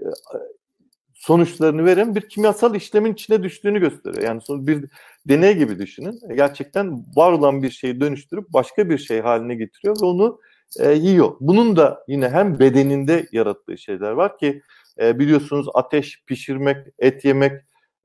sonuçlarını 1.13 1.85
veren 1.85 2.15
bir 2.15 2.29
kimyasal 2.29 2.75
işlemin 2.75 3.13
içine 3.13 3.43
düştüğünü 3.43 3.79
gösteriyor. 3.79 4.23
Yani 4.23 4.41
bir 4.49 4.85
deney 5.29 5.57
gibi 5.57 5.79
düşünün. 5.79 6.19
Gerçekten 6.35 7.05
var 7.15 7.31
olan 7.31 7.63
bir 7.63 7.69
şeyi 7.69 8.01
dönüştürüp 8.01 8.53
başka 8.53 8.89
bir 8.89 8.97
şey 8.97 9.21
haline 9.21 9.55
getiriyor 9.55 9.95
ve 10.01 10.05
onu 10.05 10.39
e, 10.79 10.91
yiyor. 10.91 11.35
Bunun 11.39 11.75
da 11.75 12.03
yine 12.07 12.29
hem 12.29 12.59
bedeninde 12.59 13.27
yarattığı 13.31 13.77
şeyler 13.77 14.11
var 14.11 14.37
ki 14.37 14.61
e, 15.01 15.19
biliyorsunuz 15.19 15.67
ateş, 15.73 16.23
pişirmek, 16.25 16.77
et 16.99 17.25
yemek, 17.25 17.51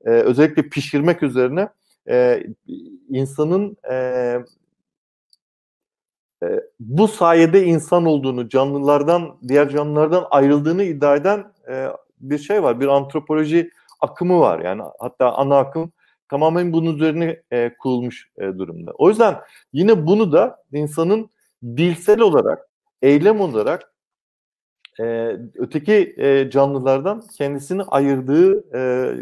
e, 0.05 0.09
özellikle 0.09 0.69
pişirmek 0.69 1.23
üzerine 1.23 1.69
e, 2.09 2.43
insanın 3.09 3.77
e, 3.91 4.37
e, 6.43 6.61
bu 6.79 7.07
sayede 7.07 7.63
insan 7.63 8.05
olduğunu, 8.05 8.49
canlılardan, 8.49 9.37
diğer 9.47 9.69
canlılardan 9.69 10.25
ayrıldığını 10.29 10.83
iddia 10.83 11.15
eden 11.15 11.53
e, 11.69 11.87
bir 12.19 12.37
şey 12.37 12.63
var. 12.63 12.79
Bir 12.79 12.87
antropoloji 12.87 13.69
akımı 14.01 14.39
var. 14.39 14.59
Yani 14.59 14.81
hatta 14.99 15.33
ana 15.33 15.57
akım 15.57 15.91
tamamen 16.29 16.73
bunun 16.73 16.95
üzerine 16.95 17.41
e, 17.51 17.73
kurulmuş 17.77 18.29
e, 18.37 18.41
durumda. 18.41 18.91
O 18.97 19.09
yüzden 19.09 19.35
yine 19.73 20.07
bunu 20.07 20.31
da 20.31 20.63
insanın 20.73 21.29
dilsel 21.63 22.19
olarak, 22.19 22.67
eylem 23.01 23.41
olarak 23.41 23.93
e, 24.99 25.03
öteki 25.55 26.15
e, 26.17 26.49
canlılardan 26.49 27.23
kendisini 27.37 27.83
ayırdığı 27.83 28.75
e, 28.77 29.13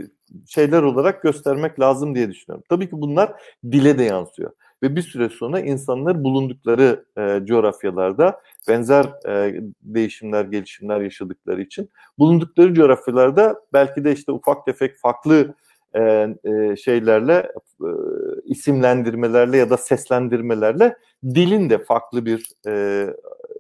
şeyler 0.48 0.82
olarak 0.82 1.24
göstermek 1.24 1.80
lazım 1.80 2.16
diye 2.16 2.30
düşünüyorum. 2.30 2.64
Tabii 2.70 2.90
ki 2.90 3.02
bunlar 3.02 3.34
dile 3.72 3.98
de 3.98 4.04
yansıyor 4.04 4.52
ve 4.86 4.96
bir 4.96 5.02
süre 5.02 5.30
sonra 5.30 5.60
insanlar 5.60 6.24
bulundukları 6.24 7.06
e, 7.18 7.46
coğrafyalarda 7.46 8.42
benzer 8.68 9.06
e, 9.28 9.62
değişimler, 9.82 10.46
gelişimler 10.46 11.02
yaşadıkları 11.02 11.62
için 11.62 11.90
bulundukları 12.20 12.74
coğrafyalarda 12.74 13.62
belki 13.74 14.04
de 14.04 14.12
işte 14.12 14.32
ufak 14.32 14.66
tefek 14.66 14.98
farklı 14.98 15.56
e, 15.94 16.02
e, 16.44 16.76
şeylerle, 16.76 17.52
e, 17.82 17.90
isimlendirmelerle 18.46 19.58
ya 19.58 19.70
da 19.70 19.78
seslendirmelerle 19.78 20.98
dilin 21.24 21.70
de 21.70 21.78
farklı 21.78 22.26
bir 22.26 22.50
e, 22.68 23.08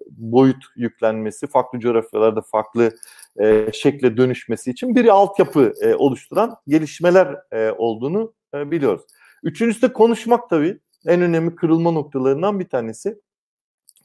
boyut 0.09 0.63
yüklenmesi, 0.75 1.47
farklı 1.47 1.79
coğrafyalarda 1.79 2.41
farklı 2.41 2.91
e, 3.39 3.71
şekle 3.73 4.17
dönüşmesi 4.17 4.71
için 4.71 4.95
bir 4.95 5.07
altyapı 5.07 5.73
e, 5.81 5.95
oluşturan 5.95 6.55
gelişmeler 6.67 7.35
e, 7.51 7.71
olduğunu 7.71 8.33
e, 8.55 8.71
biliyoruz. 8.71 9.03
Üçüncüsü 9.43 9.81
de 9.81 9.93
konuşmak 9.93 10.49
tabii 10.49 10.79
en 11.07 11.21
önemli 11.21 11.55
kırılma 11.55 11.91
noktalarından 11.91 12.59
bir 12.59 12.69
tanesi. 12.69 13.21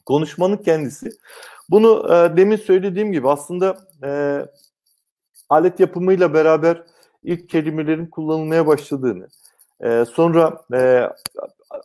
Konuşmanın 0.05 0.57
kendisi. 0.57 1.09
Bunu 1.69 2.07
e, 2.13 2.37
demin 2.37 2.55
söylediğim 2.55 3.11
gibi 3.11 3.29
aslında 3.29 3.77
e, 4.03 4.41
alet 5.49 5.79
yapımıyla 5.79 6.33
beraber 6.33 6.83
ilk 7.23 7.49
kelimelerin 7.49 8.05
kullanılmaya 8.05 8.67
başladığını, 8.67 9.27
e, 9.83 10.05
sonra 10.05 10.61
e, 10.73 11.09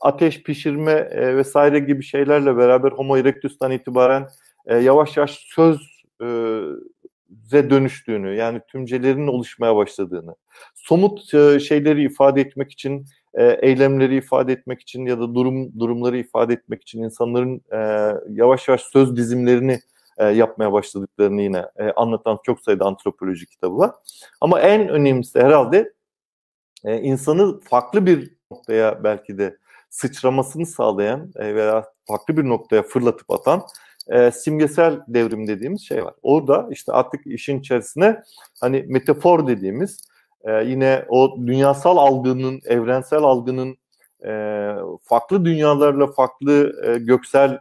ateş 0.01 0.43
pişirme 0.43 0.93
e, 0.93 1.37
vesaire 1.37 1.79
gibi 1.79 2.03
şeylerle 2.03 2.57
beraber 2.57 2.93
Homo 2.93 3.17
erectus'tan 3.17 3.71
itibaren 3.71 4.29
e, 4.67 4.77
yavaş 4.77 5.17
yavaş 5.17 5.31
söz 5.31 6.05
e, 6.23 6.61
ze 7.45 7.71
dönüştüğünü 7.71 8.35
yani 8.37 8.61
tümcelerin 8.69 9.27
oluşmaya 9.27 9.77
başladığını, 9.77 10.35
somut 10.75 11.35
e, 11.35 11.61
şeyleri 11.61 12.05
ifade 12.05 12.41
etmek 12.41 12.73
için 12.73 13.07
e, 13.37 13.59
eylemleri 13.63 14.17
ifade 14.17 14.53
etmek 14.53 14.81
için 14.83 15.07
ya 15.07 15.19
da 15.21 15.35
durum 15.35 15.81
durumları 15.81 16.19
ifade 16.19 16.53
etmek 16.53 16.83
için 16.83 17.03
insanların 17.03 17.61
e, 17.73 17.79
yavaş 18.31 18.69
yavaş 18.69 18.81
söz 18.81 19.17
dizimlerini 19.17 19.81
e, 20.19 20.25
yapmaya 20.25 20.73
başladıklarını 20.73 21.43
yine 21.43 21.65
e, 21.77 21.85
anlatan 21.91 22.39
çok 22.43 22.61
sayıda 22.61 22.85
antropoloji 22.85 23.47
kitabı 23.47 23.79
var. 23.79 23.91
Ama 24.41 24.61
en 24.61 24.89
önemlisi 24.89 25.41
herhalde 25.41 25.93
e, 26.85 27.01
insanı 27.01 27.61
farklı 27.61 28.07
bir 28.07 28.37
noktaya 28.51 29.05
belki 29.05 29.39
de 29.39 29.57
sıçramasını 29.91 30.67
sağlayan 30.67 31.33
e, 31.37 31.55
veya 31.55 31.85
farklı 32.09 32.37
bir 32.37 32.45
noktaya 32.45 32.83
fırlatıp 32.83 33.31
atan 33.31 33.63
e, 34.09 34.31
simgesel 34.31 35.01
devrim 35.09 35.47
dediğimiz 35.47 35.83
şey 35.83 36.05
var. 36.05 36.15
Orada 36.23 36.69
işte 36.71 36.93
artık 36.93 37.27
işin 37.27 37.61
içerisine 37.61 38.23
hani 38.61 38.85
metafor 38.89 39.47
dediğimiz 39.47 40.09
e, 40.45 40.65
yine 40.65 41.05
o 41.09 41.37
dünyasal 41.47 41.97
algının, 41.97 42.61
evrensel 42.65 43.19
algının 43.19 43.77
e, 44.27 44.31
farklı 45.03 45.45
dünyalarla, 45.45 46.13
farklı 46.13 46.73
e, 46.87 46.99
göksel 46.99 47.59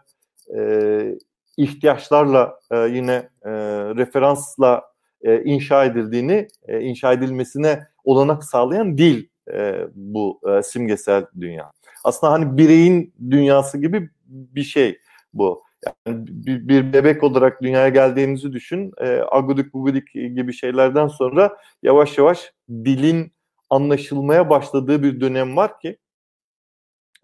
e, 0.57 1.15
ihtiyaçlarla 1.57 2.59
e, 2.71 2.77
yine 2.77 3.29
e, 3.45 3.51
referansla 3.95 4.83
e, 5.21 5.43
inşa 5.43 5.85
edildiğini, 5.85 6.47
e, 6.67 6.81
inşa 6.81 7.13
edilmesine 7.13 7.87
olanak 8.03 8.43
sağlayan 8.43 8.97
dil 8.97 9.27
e, 9.53 9.87
bu 9.95 10.39
e, 10.47 10.63
simgesel 10.63 11.25
dünya. 11.41 11.71
Aslında 12.03 12.33
hani 12.33 12.57
bireyin 12.57 13.13
dünyası 13.29 13.77
gibi 13.77 14.09
bir 14.27 14.63
şey 14.63 14.99
bu. 15.33 15.63
Yani 16.07 16.27
bir, 16.27 16.93
bebek 16.93 17.23
olarak 17.23 17.61
dünyaya 17.61 17.89
geldiğinizi 17.89 18.53
düşün. 18.53 18.91
E, 19.01 19.21
agudik 19.31 19.73
bugudik 19.73 20.13
gibi 20.13 20.53
şeylerden 20.53 21.07
sonra 21.07 21.57
yavaş 21.83 22.17
yavaş 22.17 22.53
dilin 22.69 23.33
anlaşılmaya 23.69 24.49
başladığı 24.49 25.03
bir 25.03 25.21
dönem 25.21 25.57
var 25.57 25.79
ki 25.79 25.97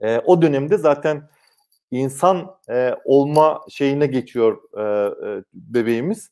e, 0.01 0.19
o 0.19 0.41
dönemde 0.41 0.77
zaten 0.77 1.29
insan 1.91 2.55
e, 2.69 2.95
olma 3.05 3.61
şeyine 3.69 4.07
geçiyor 4.07 4.57
e, 4.77 4.81
e, 5.27 5.43
bebeğimiz. 5.53 6.31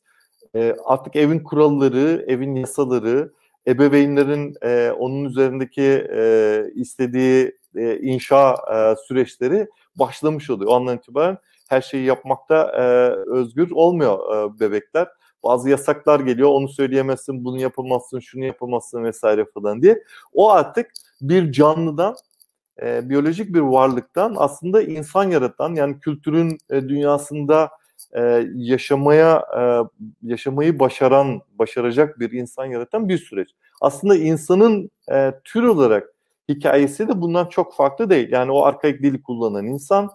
E, 0.56 0.76
artık 0.84 1.16
evin 1.16 1.38
kuralları, 1.38 2.24
evin 2.28 2.54
yasaları, 2.54 3.32
ebeveynlerin 3.66 4.54
e, 4.62 4.90
onun 4.90 5.24
üzerindeki 5.24 6.06
e, 6.16 6.64
istediği 6.74 7.52
e, 7.76 7.98
inşa 7.98 8.54
e, 8.54 8.96
süreçleri 9.06 9.68
başlamış 9.96 10.50
oluyor. 10.50 10.70
O 10.70 10.74
andan 10.74 10.96
itibaren 10.96 11.38
her 11.70 11.80
şeyi 11.80 12.04
yapmakta 12.04 12.72
e, 12.76 12.82
özgür 13.30 13.70
olmuyor 13.70 14.18
e, 14.36 14.60
bebekler. 14.60 15.08
Bazı 15.44 15.70
yasaklar 15.70 16.20
geliyor, 16.20 16.48
onu 16.48 16.68
söyleyemezsin, 16.68 17.44
bunu 17.44 17.60
yapamazsın, 17.60 18.20
şunu 18.20 18.44
yapamazsın 18.44 19.04
vesaire 19.04 19.44
falan 19.54 19.82
diye. 19.82 20.02
O 20.34 20.50
artık 20.50 20.90
bir 21.20 21.52
canlıdan, 21.52 22.14
e, 22.82 23.08
biyolojik 23.08 23.54
bir 23.54 23.60
varlıktan 23.60 24.34
aslında 24.38 24.82
insan 24.82 25.30
yaratan, 25.30 25.74
yani 25.74 26.00
kültürün 26.00 26.58
e, 26.70 26.88
dünyasında 26.88 27.70
e, 28.12 28.46
yaşamaya 28.54 29.44
e, 29.58 29.60
yaşamayı 30.22 30.78
başaran, 30.78 31.40
başaracak 31.58 32.20
bir 32.20 32.32
insan 32.32 32.64
yaratan 32.64 33.08
bir 33.08 33.18
süreç. 33.18 33.48
Aslında 33.80 34.16
insanın 34.16 34.90
e, 35.12 35.32
tür 35.44 35.62
olarak 35.62 36.14
hikayesi 36.48 37.08
de 37.08 37.20
bundan 37.20 37.46
çok 37.46 37.74
farklı 37.74 38.10
değil. 38.10 38.32
Yani 38.32 38.52
o 38.52 38.64
arkaik 38.64 39.02
dili 39.02 39.22
kullanan 39.22 39.66
insan 39.66 40.10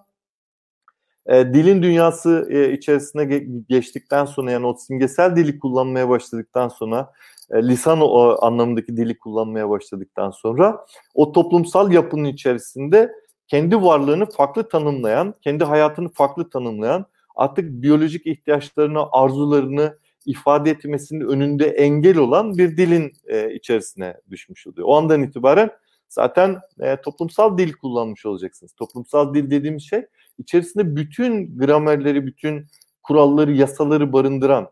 e, 1.27 1.53
dilin 1.53 1.83
dünyası 1.83 2.47
e, 2.49 2.73
içerisine 2.73 3.21
ge- 3.21 3.63
geçtikten 3.69 4.25
sonra 4.25 4.51
yani 4.51 4.67
o 4.67 4.73
simgesel 4.73 5.35
dili 5.35 5.59
kullanmaya 5.59 6.09
başladıktan 6.09 6.67
sonra 6.67 7.11
e, 7.51 7.67
lisan 7.67 8.01
o 8.01 8.45
anlamındaki 8.45 8.97
dili 8.97 9.17
kullanmaya 9.17 9.69
başladıktan 9.69 10.31
sonra 10.31 10.85
o 11.13 11.31
toplumsal 11.31 11.91
yapının 11.91 12.25
içerisinde 12.25 13.11
kendi 13.47 13.81
varlığını 13.81 14.25
farklı 14.25 14.69
tanımlayan, 14.69 15.35
kendi 15.41 15.63
hayatını 15.63 16.09
farklı 16.09 16.49
tanımlayan, 16.49 17.05
artık 17.35 17.69
biyolojik 17.69 18.27
ihtiyaçlarını, 18.27 19.05
arzularını 19.11 19.97
ifade 20.25 20.71
etmesinin 20.71 21.27
önünde 21.27 21.65
engel 21.65 22.17
olan 22.17 22.57
bir 22.57 22.77
dilin 22.77 23.11
e, 23.27 23.53
içerisine 23.53 24.17
düşmüş 24.29 24.67
oluyor. 24.67 24.87
O 24.87 24.95
andan 24.95 25.23
itibaren 25.23 25.69
zaten 26.15 26.59
e, 26.79 27.01
toplumsal 27.01 27.57
dil 27.57 27.73
kullanmış 27.73 28.25
olacaksınız. 28.25 28.73
Toplumsal 28.73 29.33
dil 29.33 29.51
dediğimiz 29.51 29.83
şey 29.83 30.05
içerisinde 30.37 30.95
bütün 30.95 31.57
gramerleri, 31.57 32.25
bütün 32.25 32.67
kuralları, 33.03 33.51
yasaları 33.51 34.13
barındıran 34.13 34.69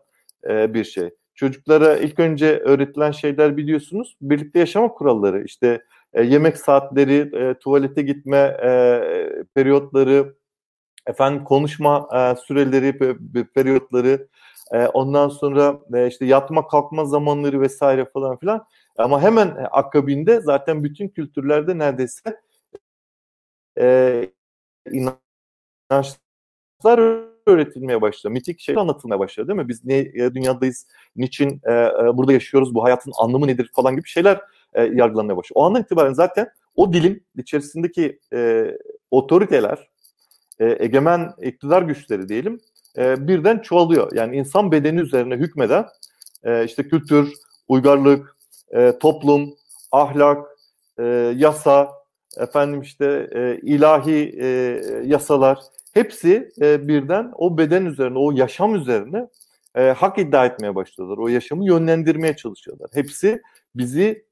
e, 0.48 0.74
bir 0.74 0.84
şey. 0.84 1.10
Çocuklara 1.34 1.96
ilk 1.96 2.20
önce 2.20 2.58
öğretilen 2.58 3.10
şeyler 3.10 3.56
biliyorsunuz. 3.56 4.16
Birlikte 4.20 4.58
yaşama 4.58 4.88
kuralları, 4.88 5.44
işte 5.44 5.82
e, 6.12 6.22
yemek 6.22 6.56
saatleri, 6.56 7.36
e, 7.36 7.54
tuvalete 7.58 8.02
gitme 8.02 8.56
e, 8.62 9.00
periyotları, 9.54 10.34
efendim 11.06 11.44
konuşma 11.44 12.08
e, 12.14 12.36
süreleri, 12.36 12.98
periyotları, 13.54 14.28
e, 14.72 14.86
ondan 14.86 15.28
sonra 15.28 15.80
e, 15.94 16.06
işte 16.06 16.26
yatma 16.26 16.66
kalkma 16.66 17.04
zamanları 17.04 17.60
vesaire 17.60 18.04
falan 18.12 18.36
filan. 18.36 18.66
Ama 18.98 19.22
hemen 19.22 19.66
akabinde 19.70 20.40
zaten 20.40 20.84
bütün 20.84 21.08
kültürlerde 21.08 21.78
neredeyse 21.78 22.40
e, 23.78 24.30
inançlar 24.90 25.24
öğretilmeye 27.46 28.02
başladı. 28.02 28.32
Mitik 28.32 28.60
şey 28.60 28.76
anlatılmaya 28.78 29.18
başladı 29.18 29.48
değil 29.48 29.58
mi? 29.58 29.68
Biz 29.68 29.84
ne 29.84 29.98
e, 29.98 30.34
dünyadayız, 30.34 30.86
niçin 31.16 31.60
e, 31.64 31.72
e, 31.72 31.90
burada 32.14 32.32
yaşıyoruz, 32.32 32.74
bu 32.74 32.84
hayatın 32.84 33.12
anlamı 33.18 33.46
nedir 33.46 33.70
falan 33.74 33.96
gibi 33.96 34.08
şeyler 34.08 34.40
e, 34.74 34.82
yargılanmaya 34.82 35.36
başladı. 35.36 35.58
O 35.58 35.64
andan 35.64 35.82
itibaren 35.82 36.12
zaten 36.12 36.50
o 36.76 36.92
dilin 36.92 37.26
içerisindeki 37.36 38.18
e, 38.32 38.70
otoriteler, 39.10 39.88
e, 40.60 40.76
egemen 40.80 41.32
iktidar 41.42 41.82
güçleri 41.82 42.28
diyelim 42.28 42.60
e, 42.98 43.28
birden 43.28 43.58
çoğalıyor. 43.58 44.12
Yani 44.14 44.36
insan 44.36 44.72
bedeni 44.72 45.00
üzerine 45.00 45.36
hükmeden 45.36 45.86
e, 46.44 46.64
işte 46.64 46.88
kültür, 46.88 47.32
uygarlık, 47.68 48.33
e, 48.74 48.98
toplum, 48.98 49.54
ahlak, 49.92 50.46
e, 50.98 51.04
yasa, 51.36 51.92
efendim 52.36 52.80
işte 52.80 53.28
e, 53.32 53.58
ilahi 53.62 54.38
e, 54.40 54.46
yasalar 55.04 55.58
hepsi 55.94 56.52
e, 56.60 56.88
birden 56.88 57.32
o 57.34 57.58
beden 57.58 57.84
üzerine, 57.84 58.18
o 58.18 58.32
yaşam 58.32 58.74
üzerine 58.74 59.28
e, 59.74 59.82
hak 59.82 60.18
iddia 60.18 60.46
etmeye 60.46 60.74
başladılar. 60.74 61.18
O 61.18 61.28
yaşamı 61.28 61.66
yönlendirmeye 61.66 62.36
çalışıyorlar. 62.36 62.90
Hepsi 62.92 63.42
bizi 63.74 64.24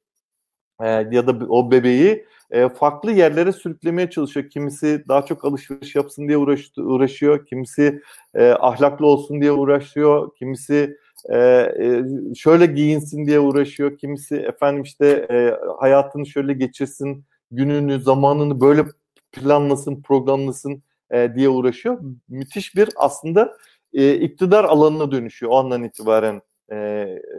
e, 0.80 0.88
ya 0.88 1.26
da 1.26 1.46
o 1.48 1.70
bebeği 1.70 2.26
e, 2.50 2.68
farklı 2.68 3.12
yerlere 3.12 3.52
sürüklemeye 3.52 4.10
çalışıyor. 4.10 4.50
Kimisi 4.50 5.04
daha 5.08 5.24
çok 5.24 5.44
alışveriş 5.44 5.94
yapsın 5.94 6.28
diye 6.28 6.36
uğraş, 6.38 6.70
uğraşıyor. 6.78 7.46
Kimisi 7.46 8.02
e, 8.34 8.50
ahlaklı 8.50 9.06
olsun 9.06 9.40
diye 9.40 9.52
uğraşıyor. 9.52 10.34
Kimisi 10.38 10.96
e, 11.28 11.36
e, 11.38 12.04
şöyle 12.34 12.66
giyinsin 12.66 13.26
diye 13.26 13.40
uğraşıyor. 13.40 13.98
Kimisi 13.98 14.36
efendim 14.36 14.82
işte 14.82 15.06
e, 15.30 15.56
hayatını 15.80 16.26
şöyle 16.26 16.52
geçirsin, 16.52 17.24
gününü, 17.50 18.00
zamanını 18.00 18.60
böyle 18.60 18.84
planlasın, 19.32 20.02
programlasın 20.02 20.82
e, 21.10 21.34
diye 21.34 21.48
uğraşıyor. 21.48 22.00
Müthiş 22.28 22.76
bir 22.76 22.88
aslında 22.96 23.56
iktidar 23.92 24.64
alanına 24.64 25.12
dönüşüyor 25.12 25.52
o 25.52 25.56
andan 25.56 25.84
itibaren 25.84 26.40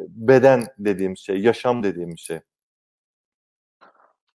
beden 0.08 0.64
dediğimiz 0.80 1.20
şey, 1.20 1.42
yaşam 1.42 1.84
dediğimiz 1.84 2.20
şey. 2.20 2.40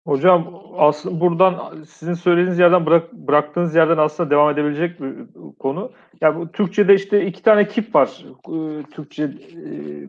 Hocam 0.07 0.63
aslında 0.77 1.21
buradan 1.21 1.83
sizin 1.89 2.15
söylediğiniz 2.15 2.59
yerden 2.59 2.87
bırak, 2.87 3.13
bıraktığınız 3.13 3.75
yerden 3.75 3.99
aslında 3.99 4.31
devam 4.31 4.51
edebilecek 4.51 5.01
bir 5.01 5.15
konu. 5.59 5.93
Yani 6.21 6.41
bu 6.41 6.53
Türkçe'de 6.53 6.95
işte 6.95 7.27
iki 7.27 7.43
tane 7.43 7.69
kip 7.69 7.95
var. 7.95 8.25
Ee, 8.49 8.83
Türkçe 8.83 9.25
e, 9.25 9.31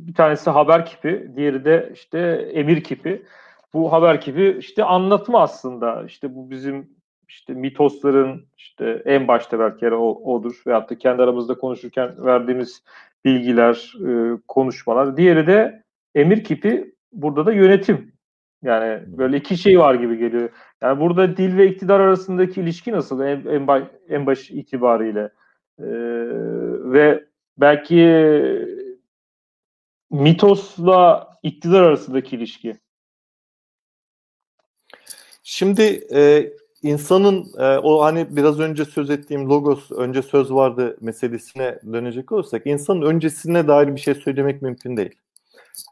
bir 0.07 0.13
tanesi 0.13 0.49
haber 0.49 0.85
kipi, 0.85 1.31
diğeri 1.35 1.65
de 1.65 1.91
işte 1.93 2.19
emir 2.53 2.83
kipi. 2.83 3.25
Bu 3.73 3.91
haber 3.91 4.21
kipi 4.21 4.57
işte 4.59 4.83
anlatma 4.83 5.41
aslında. 5.41 6.03
İşte 6.07 6.35
bu 6.35 6.49
bizim 6.49 6.89
işte 7.29 7.53
mitosların 7.53 8.41
işte 8.57 9.01
en 9.05 9.27
başta 9.27 9.59
belki 9.59 9.93
o, 9.93 10.33
odur. 10.33 10.61
Veyahut 10.67 10.89
da 10.89 10.97
kendi 10.97 11.21
aramızda 11.21 11.57
konuşurken 11.57 12.25
verdiğimiz 12.25 12.83
bilgiler, 13.25 13.93
e, 14.07 14.37
konuşmalar. 14.47 15.17
Diğeri 15.17 15.47
de 15.47 15.83
emir 16.15 16.43
kipi 16.43 16.95
burada 17.11 17.45
da 17.45 17.51
yönetim 17.51 18.14
yani 18.65 19.03
böyle 19.17 19.37
iki 19.37 19.57
şey 19.57 19.79
var 19.79 19.95
gibi 19.95 20.17
geliyor. 20.17 20.49
Yani 20.81 20.99
burada 20.99 21.37
dil 21.37 21.57
ve 21.57 21.67
iktidar 21.67 21.99
arasındaki 21.99 22.61
ilişki 22.61 22.91
nasıl 22.91 23.21
en, 23.21 23.45
en, 23.45 23.67
baş, 23.67 23.83
en 24.09 24.25
baş 24.25 24.51
itibariyle? 24.51 25.29
Ee, 25.79 25.85
ve 26.91 27.25
belki 27.57 28.01
mitosla 30.11 31.29
iktidar 31.43 31.83
arasındaki 31.83 32.35
ilişki. 32.35 32.77
Şimdi 35.43 35.81
e, 36.13 36.51
insanın 36.83 37.45
e, 37.57 37.77
o 37.77 38.03
hani 38.03 38.35
biraz 38.35 38.59
önce 38.59 38.85
söz 38.85 39.09
ettiğim 39.09 39.49
logos 39.49 39.91
önce 39.91 40.21
söz 40.21 40.53
vardı 40.53 40.97
meselesine 41.01 41.79
dönecek 41.93 42.31
olursak 42.31 42.67
insanın 42.67 43.01
öncesine 43.01 43.67
dair 43.67 43.95
bir 43.95 44.01
şey 44.01 44.15
söylemek 44.15 44.61
mümkün 44.61 44.97
değil. 44.97 45.15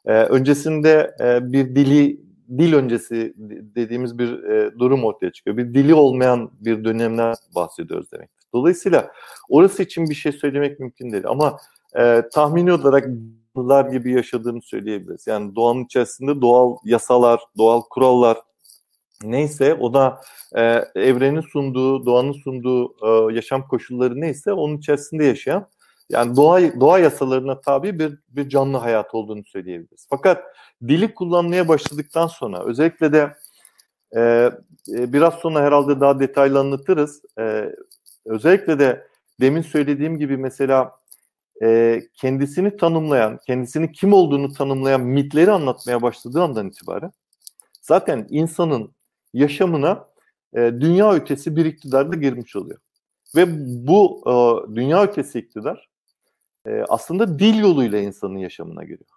E, 0.06 0.12
öncesinde 0.14 1.16
e, 1.20 1.54
bir 1.54 1.76
dili 1.76 2.33
dil 2.58 2.74
öncesi 2.74 3.34
dediğimiz 3.76 4.18
bir 4.18 4.44
e, 4.44 4.80
durum 4.80 5.04
ortaya 5.04 5.32
çıkıyor. 5.32 5.58
Bir 5.58 5.74
dili 5.74 5.94
olmayan 5.94 6.52
bir 6.60 6.84
dönemden 6.84 7.34
bahsediyoruz 7.56 8.12
demektir. 8.12 8.48
Dolayısıyla 8.54 9.12
orası 9.50 9.84
için 9.84 10.10
bir 10.10 10.16
şey 10.16 10.32
söylemek 10.32 10.80
mümkün 10.80 11.12
değil 11.12 11.28
ama 11.28 11.58
e, 12.00 12.24
tahmini 12.34 12.74
olarak 12.74 13.08
yıllar 13.56 13.86
gibi 13.86 14.14
yaşadığını 14.14 14.62
söyleyebiliriz. 14.62 15.28
Yani 15.28 15.56
doğanın 15.56 15.86
içerisinde 15.86 16.42
doğal 16.42 16.76
yasalar, 16.86 17.40
doğal 17.58 17.82
kurallar 17.90 18.38
neyse 19.24 19.74
o 19.74 19.94
da 19.94 20.22
e, 20.56 20.62
evrenin 20.96 21.42
sunduğu, 21.42 22.06
doğanın 22.06 22.34
sunduğu 22.34 22.96
e, 23.04 23.36
yaşam 23.36 23.68
koşulları 23.68 24.22
neyse 24.22 24.54
onun 24.54 24.78
içerisinde 24.78 25.26
yaşayan 25.26 25.68
yani 26.10 26.36
doğa 26.36 26.62
doğa 26.80 27.00
yasalarına 27.00 27.62
tabi 27.62 28.00
bir 28.00 28.20
bir 28.30 28.50
canlı 28.50 28.78
hayat 28.78 29.16
olduğunu 29.16 29.44
söyleyebiliriz. 29.44 30.08
Fakat 30.10 30.44
dili 30.88 31.14
kullanmaya 31.14 31.68
başladıktan 31.68 32.28
sonra 32.28 32.64
özellikle 32.66 33.14
de 33.14 33.36
e, 34.16 34.22
e, 34.92 35.14
biraz 35.14 35.34
sonra 35.34 35.62
herhalde 35.62 36.00
daha 36.00 36.20
detaylı 36.20 36.60
anlatırız. 36.60 37.22
E, 37.40 37.76
özellikle 38.26 38.80
de 38.80 39.08
demin 39.42 39.62
söylediğim 39.62 40.20
gibi 40.20 40.38
mesela 40.38 40.92
e, 41.64 42.02
kendisini 42.14 42.78
tanımlayan, 42.78 43.40
kendisini 43.48 43.92
kim 43.92 44.14
olduğunu 44.14 44.54
tanımlayan 44.54 45.02
mitleri 45.02 45.52
anlatmaya 45.52 46.02
başladığı 46.02 46.44
andan 46.44 46.68
itibaren 46.68 47.12
zaten 47.82 48.28
insanın 48.30 48.92
yaşamına 49.34 50.08
e, 50.54 50.60
dünya 50.60 51.14
ötesi 51.14 51.56
bir 51.56 51.66
iktidar 51.66 52.12
da 52.12 52.16
girmiş 52.16 52.56
oluyor. 52.56 52.80
Ve 53.36 53.46
bu 53.88 54.22
e, 54.26 54.76
dünya 54.76 55.04
ötesi 55.04 55.40
iktidar 55.40 55.90
e, 56.68 56.84
aslında 56.90 57.40
dil 57.40 57.60
yoluyla 57.60 58.00
insanın 58.00 58.38
yaşamına 58.38 58.84
giriyor. 58.84 59.10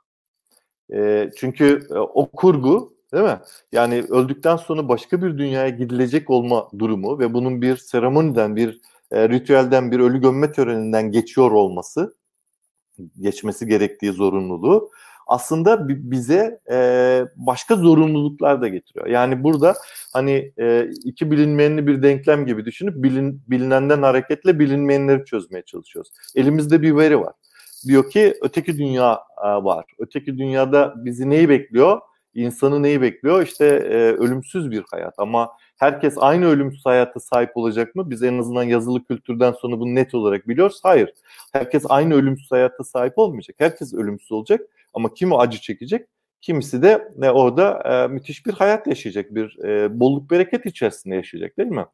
E, 0.95 1.31
çünkü 1.37 1.87
e, 1.91 1.95
o 1.95 2.31
kurgu 2.31 2.97
değil 3.13 3.25
mi? 3.25 3.41
Yani 3.73 4.03
öldükten 4.09 4.57
sonra 4.57 4.89
başka 4.89 5.23
bir 5.23 5.39
dünyaya 5.39 5.69
gidilecek 5.69 6.31
olma 6.31 6.69
durumu 6.79 7.19
ve 7.19 7.35
bunun 7.35 7.63
bir 7.63 7.77
seremoniden, 7.77 8.57
bir 8.57 8.81
e, 9.13 9.29
ritüelden, 9.29 9.91
bir 9.91 10.01
ölü 10.01 10.21
gömme 10.21 10.53
töreninden 10.53 11.11
geçiyor 11.11 11.51
olması, 11.51 12.17
geçmesi 13.21 13.67
gerektiği 13.67 14.13
zorunluluğu 14.13 14.91
aslında 15.27 15.89
bize 15.89 16.61
e, 16.71 16.79
başka 17.37 17.77
zorunluluklar 17.77 18.63
da 18.63 18.69
getiriyor. 18.69 19.07
Yani 19.07 19.45
burada 19.45 19.75
hani 20.13 20.53
e, 20.59 20.91
iki 21.05 21.31
bilinmeyenli 21.31 21.87
bir 21.87 22.03
denklem 22.03 22.47
gibi 22.47 22.65
düşünüp 22.65 23.03
bilin, 23.03 23.43
bilinenden 23.49 24.03
hareketle 24.03 24.59
bilinmeyenleri 24.59 25.25
çözmeye 25.25 25.63
çalışıyoruz. 25.63 26.11
Elimizde 26.35 26.83
bir 26.83 26.97
veri 26.97 27.21
var. 27.21 27.33
Diyor 27.87 28.11
ki 28.11 28.35
öteki 28.43 28.79
dünya 28.79 29.21
e, 29.45 29.49
var. 29.49 29.85
Öteki 29.99 30.39
dünyada 30.39 30.95
bizi 30.97 31.31
neyi 31.31 31.49
bekliyor? 31.49 32.01
İnsanı 32.35 32.83
neyi 32.83 33.03
bekliyor? 33.03 33.43
İşte 33.43 33.67
e, 33.67 33.97
ölümsüz 33.97 34.71
bir 34.71 34.85
hayat 34.91 35.15
ama 35.19 35.51
herkes 35.77 36.15
aynı 36.19 36.47
ölümsüz 36.47 36.87
hayata 36.87 37.21
sahip 37.21 37.57
olacak 37.57 37.95
mı? 37.95 38.11
Biz 38.11 38.23
en 38.23 38.39
azından 38.39 38.63
yazılı 38.63 39.05
kültürden 39.05 39.53
sonra 39.53 39.81
bunu 39.81 39.95
net 39.95 40.15
olarak 40.15 40.49
biliyoruz. 40.49 40.81
Hayır. 40.83 41.15
Herkes 41.53 41.85
aynı 41.89 42.15
ölümsüz 42.15 42.51
hayata 42.51 42.85
sahip 42.85 43.19
olmayacak. 43.19 43.57
Herkes 43.59 43.95
ölümsüz 43.95 44.33
olacak 44.33 44.61
ama 44.95 45.15
kimi 45.15 45.37
acı 45.37 45.61
çekecek? 45.61 46.09
Kimisi 46.41 46.83
de 46.83 47.09
e, 47.23 47.31
orada 47.31 47.83
e, 47.85 48.09
müthiş 48.09 48.47
bir 48.47 48.53
hayat 48.53 48.87
yaşayacak, 48.87 49.35
bir 49.35 49.65
e, 49.65 50.01
bolluk 50.01 50.31
bereket 50.31 50.67
içerisinde 50.67 51.15
yaşayacak 51.15 51.59
değil 51.59 51.69
mi? 51.69 51.87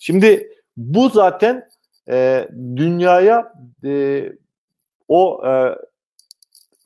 Şimdi 0.00 0.52
bu 0.76 1.08
zaten 1.08 1.68
e, 2.08 2.48
dünyaya 2.76 3.52
e, 3.84 4.24
o 5.08 5.40
e, 5.46 5.76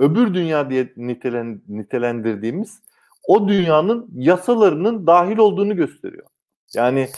öbür 0.01 0.35
dünya 0.35 0.71
diye 0.71 0.93
nitelen, 0.97 1.63
nitelendirdiğimiz 1.69 2.81
o 3.27 3.49
dünyanın 3.49 4.09
yasalarının 4.15 5.07
dahil 5.07 5.39
olduğunu 5.39 5.77
gösteriyor. 5.77 6.27
Yani 6.75 7.09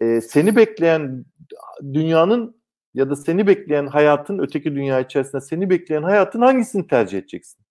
e, 0.00 0.20
seni 0.20 0.56
bekleyen 0.56 1.24
dünyanın 1.92 2.56
ya 2.94 3.10
da 3.10 3.16
seni 3.16 3.46
bekleyen 3.46 3.86
hayatın 3.86 4.38
öteki 4.38 4.74
dünya 4.74 5.00
içerisinde 5.00 5.40
seni 5.40 5.70
bekleyen 5.70 6.02
hayatın 6.02 6.40
hangisini 6.40 6.86
tercih 6.86 7.18
edeceksin? 7.18 7.64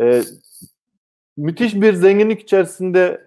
E, 0.00 0.22
müthiş 1.36 1.74
bir 1.74 1.94
zenginlik 1.94 2.40
içerisinde 2.40 3.26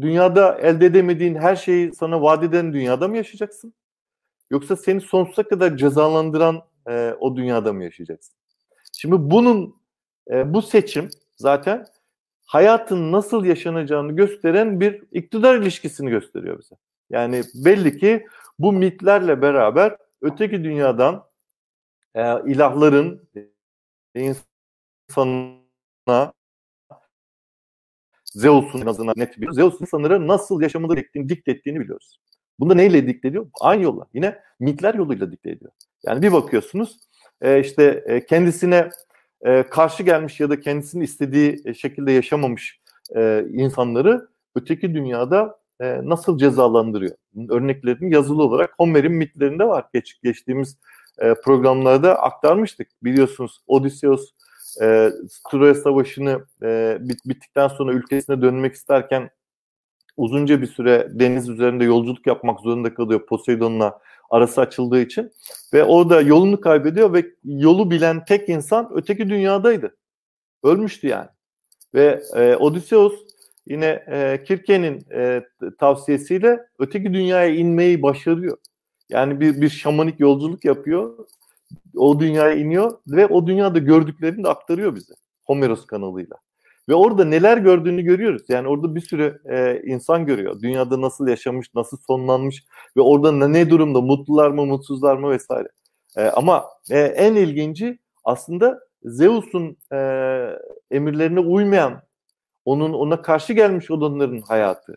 dünyada 0.00 0.58
elde 0.58 0.86
edemediğin 0.86 1.34
her 1.34 1.56
şeyi 1.56 1.94
sana 1.94 2.22
vaat 2.22 2.44
eden 2.44 2.72
dünyada 2.72 3.08
mı 3.08 3.16
yaşayacaksın? 3.16 3.74
Yoksa 4.50 4.76
seni 4.76 5.00
sonsuza 5.00 5.42
kadar 5.42 5.76
cezalandıran 5.76 6.62
e, 6.88 7.14
o 7.20 7.36
dünyada 7.36 7.72
mı 7.72 7.84
yaşayacaksın? 7.84 8.34
Şimdi 8.98 9.16
bunun 9.18 9.76
e, 10.30 10.54
bu 10.54 10.62
seçim 10.62 11.08
zaten 11.36 11.86
hayatın 12.48 13.12
nasıl 13.12 13.44
yaşanacağını 13.44 14.12
gösteren 14.12 14.80
bir 14.80 15.02
iktidar 15.12 15.58
ilişkisini 15.58 16.10
gösteriyor 16.10 16.58
bize. 16.58 16.74
Yani 17.10 17.42
belli 17.54 17.98
ki 17.98 18.26
bu 18.58 18.72
mitlerle 18.72 19.42
beraber 19.42 19.96
öteki 20.22 20.64
dünyadan 20.64 21.24
e, 22.14 22.22
ilahların 22.46 23.28
insana 24.14 25.58
Zeus'un 28.24 28.86
azına 28.86 29.12
net 29.16 29.36
biliyoruz. 29.36 29.56
Zeus 29.56 29.80
insanlara 29.80 30.26
nasıl 30.26 30.62
yaşamaları 30.62 31.00
gerektiğini 31.00 31.28
diktettiğini 31.28 31.80
biliyoruz. 31.80 32.20
Bunda 32.60 32.74
neyle 32.74 33.06
dikte? 33.06 33.32
Aynı 33.60 33.82
yolla. 33.82 34.06
Yine 34.14 34.42
mitler 34.60 34.94
yoluyla 34.94 35.32
dikte. 35.32 35.58
Yani 36.06 36.22
bir 36.22 36.32
bakıyorsunuz 36.32 37.00
e, 37.40 37.60
işte 37.60 38.04
e, 38.06 38.26
kendisine 38.26 38.90
e, 39.42 39.62
karşı 39.62 40.02
gelmiş 40.02 40.40
ya 40.40 40.50
da 40.50 40.60
kendisinin 40.60 41.04
istediği 41.04 41.62
e, 41.64 41.74
şekilde 41.74 42.12
yaşamamış 42.12 42.80
e, 43.16 43.44
insanları 43.52 44.28
öteki 44.54 44.94
dünyada 44.94 45.58
e, 45.80 46.00
nasıl 46.02 46.38
cezalandırıyor? 46.38 47.16
Örneklerini 47.48 48.14
yazılı 48.14 48.42
olarak 48.42 48.74
Homer'in 48.78 49.12
mitlerinde 49.12 49.64
var. 49.64 49.84
Geç, 49.94 50.20
geçtiğimiz 50.22 50.78
e, 51.18 51.34
programlarda 51.34 52.22
aktarmıştık. 52.22 52.88
Biliyorsunuz 53.02 53.60
Odysseus 53.66 54.30
e, 54.82 55.10
Troya 55.50 55.74
Savaşı'nı 55.74 56.46
e, 56.62 56.98
bit, 57.00 57.20
bittikten 57.26 57.68
sonra 57.68 57.92
ülkesine 57.92 58.42
dönmek 58.42 58.74
isterken 58.74 59.30
uzunca 60.16 60.62
bir 60.62 60.66
süre 60.66 61.08
deniz 61.10 61.48
üzerinde 61.48 61.84
yolculuk 61.84 62.26
yapmak 62.26 62.60
zorunda 62.60 62.94
kalıyor 62.94 63.26
Poseidon'la 63.26 63.98
arası 64.28 64.60
açıldığı 64.60 65.00
için 65.00 65.32
ve 65.74 65.84
orada 65.84 66.20
yolunu 66.20 66.60
kaybediyor 66.60 67.12
ve 67.12 67.26
yolu 67.44 67.90
bilen 67.90 68.24
tek 68.24 68.48
insan 68.48 68.90
öteki 68.94 69.28
dünyadaydı. 69.28 69.96
Ölmüştü 70.62 71.06
yani. 71.06 71.28
Ve 71.94 72.22
e, 72.36 72.56
Odysseus 72.56 73.12
yine 73.66 73.86
e, 73.86 74.44
Kirke'nin 74.44 75.06
e, 75.12 75.44
tavsiyesiyle 75.78 76.66
öteki 76.78 77.14
dünyaya 77.14 77.54
inmeyi 77.54 78.02
başarıyor. 78.02 78.58
Yani 79.08 79.40
bir, 79.40 79.60
bir 79.60 79.68
şamanik 79.68 80.20
yolculuk 80.20 80.64
yapıyor. 80.64 81.26
O 81.96 82.20
dünyaya 82.20 82.54
iniyor 82.54 82.98
ve 83.06 83.26
o 83.26 83.46
dünyada 83.46 83.78
gördüklerini 83.78 84.44
de 84.44 84.48
aktarıyor 84.48 84.94
bize. 84.94 85.14
Homeros 85.44 85.86
kanalıyla. 85.86 86.36
Ve 86.88 86.94
orada 86.94 87.24
neler 87.24 87.58
gördüğünü 87.58 88.02
görüyoruz. 88.02 88.42
Yani 88.48 88.68
orada 88.68 88.94
bir 88.94 89.00
sürü 89.00 89.40
e, 89.50 89.82
insan 89.84 90.26
görüyor. 90.26 90.60
Dünyada 90.62 91.00
nasıl 91.00 91.28
yaşamış, 91.28 91.74
nasıl 91.74 91.96
sonlanmış 92.06 92.64
ve 92.96 93.00
orada 93.00 93.48
ne 93.48 93.70
durumda, 93.70 94.00
mutlular 94.00 94.50
mı, 94.50 94.66
mutsuzlar 94.66 95.16
mı 95.16 95.30
vesaire. 95.30 95.68
E, 96.16 96.22
ama 96.24 96.64
e, 96.90 96.98
en 96.98 97.34
ilginci 97.34 97.98
aslında 98.24 98.80
Zeus'un 99.02 99.76
e, 99.92 99.98
emirlerine 100.90 101.40
uymayan, 101.40 102.02
onun 102.64 102.92
ona 102.92 103.22
karşı 103.22 103.52
gelmiş 103.52 103.90
olanların 103.90 104.40
hayatı. 104.40 104.94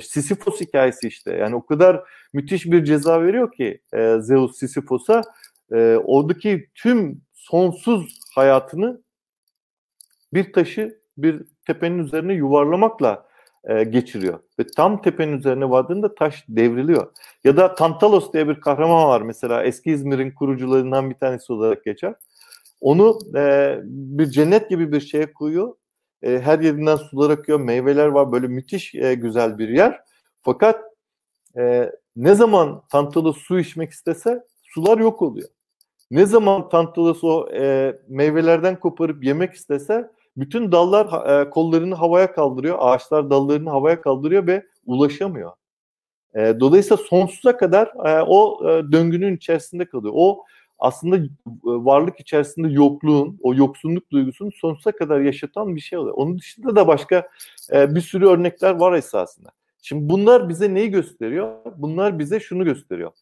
Sisyphos 0.00 0.60
hikayesi 0.60 1.08
işte. 1.08 1.32
Yani 1.32 1.56
o 1.56 1.66
kadar 1.66 2.02
müthiş 2.32 2.66
bir 2.66 2.84
ceza 2.84 3.22
veriyor 3.22 3.52
ki 3.52 3.80
e, 3.94 4.16
Zeus 4.20 4.56
Sisyphos'a 4.56 5.22
e, 5.72 5.96
oradaki 6.04 6.68
tüm 6.74 7.22
sonsuz 7.34 8.18
hayatını 8.34 9.02
bir 10.34 10.52
taşı 10.52 11.01
bir 11.16 11.42
tepenin 11.66 11.98
üzerine 11.98 12.32
yuvarlamakla 12.32 13.26
e, 13.64 13.84
geçiriyor. 13.84 14.38
Ve 14.58 14.66
tam 14.76 15.02
tepenin 15.02 15.38
üzerine 15.38 15.70
vardığında 15.70 16.14
taş 16.14 16.44
devriliyor. 16.48 17.12
Ya 17.44 17.56
da 17.56 17.74
Tantalos 17.74 18.32
diye 18.32 18.48
bir 18.48 18.60
kahraman 18.60 19.08
var 19.08 19.22
mesela 19.22 19.64
eski 19.64 19.90
İzmir'in 19.90 20.30
kurucularından 20.30 21.10
bir 21.10 21.14
tanesi 21.14 21.52
olarak 21.52 21.84
geçer. 21.84 22.14
Onu 22.80 23.18
e, 23.36 23.76
bir 23.84 24.26
cennet 24.26 24.70
gibi 24.70 24.92
bir 24.92 25.00
şeye 25.00 25.32
koyuyor. 25.32 25.74
E, 26.22 26.38
her 26.38 26.60
yerinden 26.60 26.96
sular 26.96 27.30
akıyor, 27.30 27.60
meyveler 27.60 28.06
var. 28.06 28.32
Böyle 28.32 28.46
müthiş 28.46 28.94
e, 28.94 29.14
güzel 29.14 29.58
bir 29.58 29.68
yer. 29.68 30.00
Fakat 30.42 30.84
e, 31.58 31.92
ne 32.16 32.34
zaman 32.34 32.82
Tantalos 32.90 33.36
su 33.36 33.58
içmek 33.58 33.90
istese 33.90 34.44
sular 34.62 34.98
yok 34.98 35.22
oluyor. 35.22 35.48
Ne 36.10 36.26
zaman 36.26 36.68
Tantalos 36.68 37.24
o 37.24 37.48
e, 37.54 37.96
meyvelerden 38.08 38.80
koparıp 38.80 39.24
yemek 39.24 39.54
istese 39.54 40.10
bütün 40.36 40.72
dallar 40.72 41.40
e, 41.40 41.50
kollarını 41.50 41.94
havaya 41.94 42.32
kaldırıyor, 42.32 42.76
ağaçlar 42.80 43.30
dallarını 43.30 43.70
havaya 43.70 44.00
kaldırıyor 44.00 44.46
ve 44.46 44.66
ulaşamıyor. 44.86 45.52
E, 46.34 46.60
dolayısıyla 46.60 46.96
sonsuza 46.96 47.56
kadar 47.56 47.86
e, 47.86 48.22
o 48.22 48.70
e, 48.70 48.92
döngünün 48.92 49.36
içerisinde 49.36 49.84
kalıyor. 49.84 50.12
O 50.16 50.44
aslında 50.78 51.16
e, 51.16 51.28
varlık 51.64 52.20
içerisinde 52.20 52.68
yokluğun, 52.68 53.38
o 53.42 53.54
yoksunluk 53.54 54.10
duygusunu 54.10 54.52
sonsuza 54.52 54.92
kadar 54.92 55.20
yaşatan 55.20 55.76
bir 55.76 55.80
şey 55.80 55.98
oluyor. 55.98 56.14
Onun 56.16 56.38
dışında 56.38 56.76
da 56.76 56.86
başka 56.86 57.28
e, 57.72 57.94
bir 57.94 58.00
sürü 58.00 58.26
örnekler 58.26 58.74
var 58.74 58.92
esasında. 58.92 59.50
Şimdi 59.82 60.08
bunlar 60.08 60.48
bize 60.48 60.74
neyi 60.74 60.90
gösteriyor? 60.90 61.56
Bunlar 61.76 62.18
bize 62.18 62.40
şunu 62.40 62.64
gösteriyor. 62.64 63.12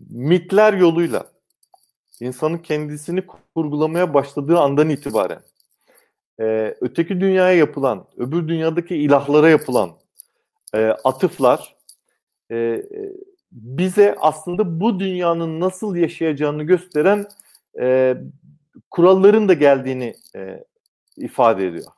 Mitler 0.00 0.72
yoluyla 0.72 1.26
insanın 2.20 2.58
kendisini 2.58 3.26
kurgulamaya 3.54 4.14
başladığı 4.14 4.58
andan 4.58 4.90
itibaren 4.90 5.40
e, 6.40 6.74
öteki 6.80 7.20
dünyaya 7.20 7.56
yapılan, 7.56 8.06
öbür 8.16 8.48
dünyadaki 8.48 8.96
ilahlara 8.96 9.48
yapılan 9.48 9.90
e, 10.74 10.86
atıflar 10.86 11.76
e, 12.50 12.82
bize 13.52 14.16
aslında 14.20 14.80
bu 14.80 15.00
dünyanın 15.00 15.60
nasıl 15.60 15.96
yaşayacağını 15.96 16.62
gösteren 16.62 17.26
e, 17.80 18.16
kuralların 18.90 19.48
da 19.48 19.52
geldiğini 19.52 20.14
e, 20.36 20.64
ifade 21.16 21.66
ediyor. 21.66 21.92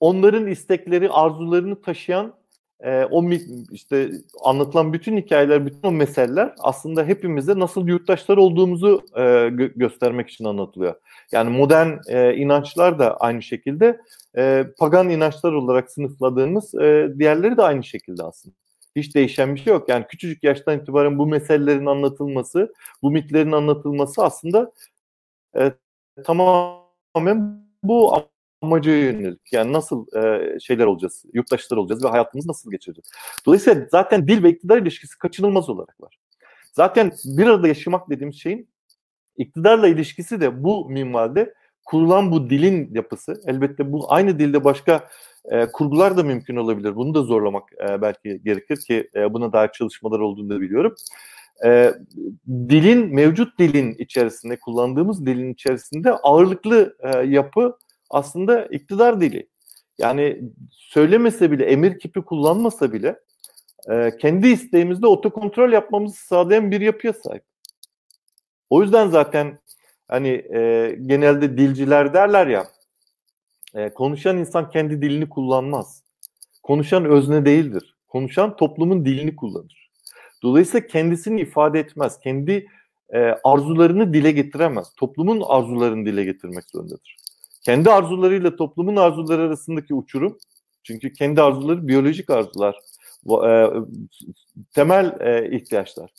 Onların 0.00 0.46
istekleri, 0.46 1.10
arzularını 1.10 1.82
taşıyan 1.82 2.34
e, 2.80 3.04
o 3.04 3.30
işte 3.72 4.10
anlatılan 4.44 4.92
bütün 4.92 5.16
hikayeler, 5.16 5.66
bütün 5.66 5.88
o 5.88 5.90
meseleler 5.90 6.54
aslında 6.58 7.04
hepimize 7.04 7.58
nasıl 7.58 7.88
yurttaşlar 7.88 8.36
olduğumuzu 8.36 9.02
e, 9.14 9.20
gö- 9.20 9.78
göstermek 9.78 10.30
için 10.30 10.44
anlatılıyor. 10.44 10.94
Yani 11.32 11.50
modern 11.50 11.98
e, 12.08 12.36
inançlar 12.36 12.98
da 12.98 13.16
aynı 13.16 13.42
şekilde, 13.42 14.00
e, 14.36 14.66
pagan 14.78 15.08
inançlar 15.08 15.52
olarak 15.52 15.90
sınıfladığımız 15.90 16.74
e, 16.74 17.08
diğerleri 17.18 17.56
de 17.56 17.62
aynı 17.62 17.84
şekilde 17.84 18.22
aslında. 18.22 18.54
Hiç 18.96 19.14
değişen 19.14 19.54
bir 19.54 19.60
şey 19.60 19.72
yok. 19.72 19.88
Yani 19.88 20.06
küçücük 20.08 20.44
yaştan 20.44 20.78
itibaren 20.78 21.18
bu 21.18 21.26
meselelerin 21.26 21.86
anlatılması, 21.86 22.74
bu 23.02 23.10
mitlerin 23.10 23.52
anlatılması 23.52 24.24
aslında 24.24 24.72
e, 25.58 25.72
tamamen 26.24 27.62
bu 27.82 28.14
amaca 28.62 28.92
yönelik. 28.92 29.52
Yani 29.52 29.72
nasıl 29.72 30.06
e, 30.16 30.60
şeyler 30.60 30.86
olacağız, 30.86 31.24
yurttaşlar 31.32 31.76
olacağız 31.76 32.04
ve 32.04 32.08
hayatımızı 32.08 32.48
nasıl 32.48 32.70
geçireceğiz. 32.70 33.10
Dolayısıyla 33.46 33.86
zaten 33.90 34.28
dil 34.28 34.42
ve 34.42 34.50
iktidar 34.50 34.78
ilişkisi 34.78 35.18
kaçınılmaz 35.18 35.68
olarak 35.68 36.00
var. 36.00 36.18
Zaten 36.72 37.12
bir 37.24 37.46
arada 37.46 37.68
yaşamak 37.68 38.10
dediğimiz 38.10 38.40
şeyin 38.40 38.68
iktidarla 39.36 39.88
ilişkisi 39.88 40.40
de 40.40 40.64
bu 40.64 40.88
minvalde 40.90 41.54
kurulan 41.84 42.32
bu 42.32 42.50
dilin 42.50 42.94
yapısı 42.94 43.40
elbette 43.46 43.92
bu 43.92 44.12
aynı 44.12 44.38
dilde 44.38 44.64
başka 44.64 45.08
e, 45.44 45.66
kurgular 45.66 46.16
da 46.16 46.22
mümkün 46.22 46.56
olabilir. 46.56 46.96
Bunu 46.96 47.14
da 47.14 47.22
zorlamak 47.22 47.72
e, 47.72 48.02
belki 48.02 48.42
gerekir 48.44 48.76
ki 48.76 49.10
e, 49.14 49.34
buna 49.34 49.52
dair 49.52 49.68
çalışmalar 49.68 50.20
olduğunu 50.20 50.50
da 50.50 50.60
biliyorum. 50.60 50.94
E, 51.64 51.94
dilin 52.48 53.14
mevcut 53.14 53.58
dilin 53.58 53.94
içerisinde 53.98 54.56
kullandığımız 54.56 55.26
dilin 55.26 55.52
içerisinde 55.52 56.12
ağırlıklı 56.12 56.96
e, 57.00 57.18
yapı 57.18 57.78
aslında 58.10 58.66
iktidar 58.66 59.20
dili. 59.20 59.48
Yani 59.98 60.42
söylemese 60.70 61.50
bile 61.50 61.64
emir 61.64 61.98
kipi 61.98 62.22
kullanmasa 62.22 62.92
bile 62.92 63.20
e, 63.90 64.16
kendi 64.20 64.48
isteğimizde 64.48 65.06
otokontrol 65.06 65.72
yapmamızı 65.72 66.16
sağlayan 66.26 66.70
bir 66.70 66.80
yapıya 66.80 67.12
sahip. 67.12 67.42
O 68.70 68.82
yüzden 68.82 69.08
zaten 69.08 69.58
hani 70.08 70.28
e, 70.28 70.96
genelde 71.06 71.58
dilciler 71.58 72.14
derler 72.14 72.46
ya 72.46 72.66
e, 73.74 73.94
konuşan 73.94 74.38
insan 74.38 74.70
kendi 74.70 75.02
dilini 75.02 75.28
kullanmaz. 75.28 76.02
Konuşan 76.62 77.04
özne 77.04 77.44
değildir. 77.44 77.96
Konuşan 78.08 78.56
toplumun 78.56 79.04
dilini 79.04 79.36
kullanır. 79.36 79.90
Dolayısıyla 80.42 80.86
kendisini 80.86 81.40
ifade 81.40 81.80
etmez. 81.80 82.20
Kendi 82.20 82.66
e, 83.10 83.18
arzularını 83.44 84.14
dile 84.14 84.32
getiremez. 84.32 84.94
Toplumun 84.96 85.42
arzularını 85.48 86.06
dile 86.06 86.24
getirmek 86.24 86.64
zorundadır. 86.64 87.16
Kendi 87.68 87.90
arzularıyla 87.90 88.56
toplumun 88.56 88.96
arzuları 88.96 89.42
arasındaki 89.42 89.94
uçurum, 89.94 90.38
çünkü 90.82 91.12
kendi 91.12 91.42
arzuları 91.42 91.88
biyolojik 91.88 92.30
arzular, 92.30 92.76
e, 93.46 93.66
temel 94.74 95.16
e, 95.20 95.56
ihtiyaçlar. 95.56 96.10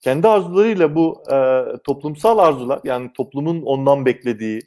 Kendi 0.00 0.28
arzularıyla 0.28 0.94
bu 0.94 1.22
e, 1.32 1.64
toplumsal 1.84 2.38
arzular, 2.38 2.80
yani 2.84 3.10
toplumun 3.16 3.62
ondan 3.62 4.06
beklediği, 4.06 4.60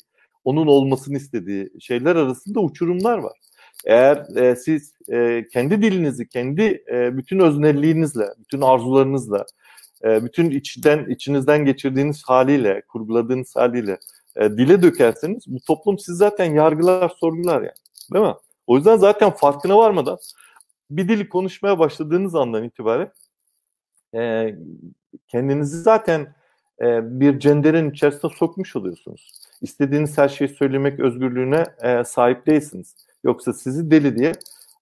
onun 0.44 0.68
olmasını 0.68 1.18
istediği 1.18 1.70
şeyler 1.80 2.16
arasında 2.16 2.60
uçurumlar 2.60 3.18
var. 3.18 3.38
Eğer 3.86 4.38
e, 4.38 4.56
siz 4.56 4.94
e, 5.12 5.46
kendi 5.54 5.82
dilinizi, 5.82 6.28
kendi 6.28 6.84
e, 6.92 7.18
bütün 7.18 7.40
öznelliğinizle, 7.40 8.26
bütün 8.40 8.62
arzularınızla, 8.62 9.46
e, 10.04 10.24
bütün 10.24 10.50
içten 10.50 11.06
içinizden 11.10 11.66
geçirdiğiniz 11.66 12.24
haliyle, 12.24 12.82
kurguladığınız 12.88 13.56
haliyle 13.56 13.98
e, 14.40 14.58
dile 14.58 14.82
dökerseniz 14.82 15.44
bu 15.48 15.60
toplum 15.68 16.00
siz 16.00 16.18
zaten 16.18 16.54
yargılar, 16.54 17.10
sorgular 17.20 17.62
yani. 17.62 17.72
Değil 18.14 18.26
mi? 18.26 18.36
O 18.68 18.76
yüzden 18.76 18.98
zaten 18.98 19.32
farkına 19.32 19.78
varmadan 19.78 20.18
bir 20.92 21.10
dili 21.10 21.30
konuşmaya 21.30 21.80
başladığınız 21.80 22.36
andan 22.36 22.64
itibaren 22.64 23.12
e, 24.16 24.56
kendinizi 25.28 25.82
zaten 25.82 26.36
e, 26.82 27.20
bir 27.20 27.40
cenderin 27.40 27.92
içerisine 27.92 28.32
sokmuş 28.38 28.76
oluyorsunuz. 28.76 29.32
İstediğiniz 29.62 30.18
her 30.18 30.30
şeyi 30.30 30.50
söylemek 30.50 31.00
özgürlüğüne 31.00 31.66
e, 31.82 32.04
sahip 32.04 32.48
değilsiniz. 32.48 32.96
Yoksa 33.24 33.54
sizi 33.54 33.92
deli 33.92 34.16
diye 34.16 34.34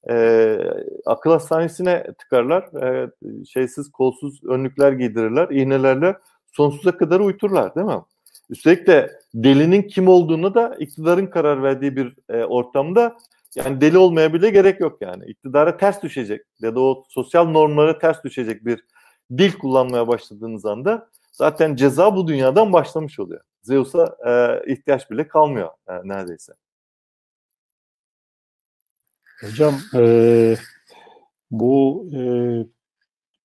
e, 0.09 0.57
akıl 1.05 1.31
hastanesine 1.31 2.13
tıkarlar, 2.19 2.83
e, 2.83 3.09
şeysiz 3.45 3.91
kolsuz 3.91 4.43
önlükler 4.43 4.91
giydirirler, 4.91 5.49
iğnelerle 5.49 6.15
sonsuza 6.47 6.97
kadar 6.97 7.19
uyuturlar 7.19 7.75
değil 7.75 7.87
mi? 7.87 8.01
Üstelik 8.49 8.87
de 8.87 9.19
delinin 9.33 9.81
kim 9.81 10.07
olduğunu 10.07 10.53
da 10.53 10.75
iktidarın 10.79 11.27
karar 11.27 11.63
verdiği 11.63 11.95
bir 11.95 12.15
e, 12.29 12.43
ortamda 12.43 13.17
yani 13.55 13.81
deli 13.81 13.97
olmaya 13.97 14.33
bile 14.33 14.49
gerek 14.49 14.79
yok 14.79 15.01
yani. 15.01 15.25
İktidara 15.25 15.77
ters 15.77 16.03
düşecek 16.03 16.41
ya 16.59 16.75
da 16.75 16.79
o 16.79 17.03
sosyal 17.09 17.45
normlara 17.45 17.99
ters 17.99 18.23
düşecek 18.23 18.65
bir 18.65 18.83
dil 19.37 19.51
kullanmaya 19.51 20.07
başladığınız 20.07 20.65
anda 20.65 21.09
zaten 21.31 21.75
ceza 21.75 22.15
bu 22.15 22.27
dünyadan 22.27 22.73
başlamış 22.73 23.19
oluyor. 23.19 23.41
Zeus'a 23.61 24.15
e, 24.27 24.61
ihtiyaç 24.73 25.11
bile 25.11 25.27
kalmıyor 25.27 25.69
e, 25.89 25.93
neredeyse. 26.03 26.53
Hocam 29.41 29.75
e, 29.95 30.55
bu 31.51 32.05
e, 32.13 32.21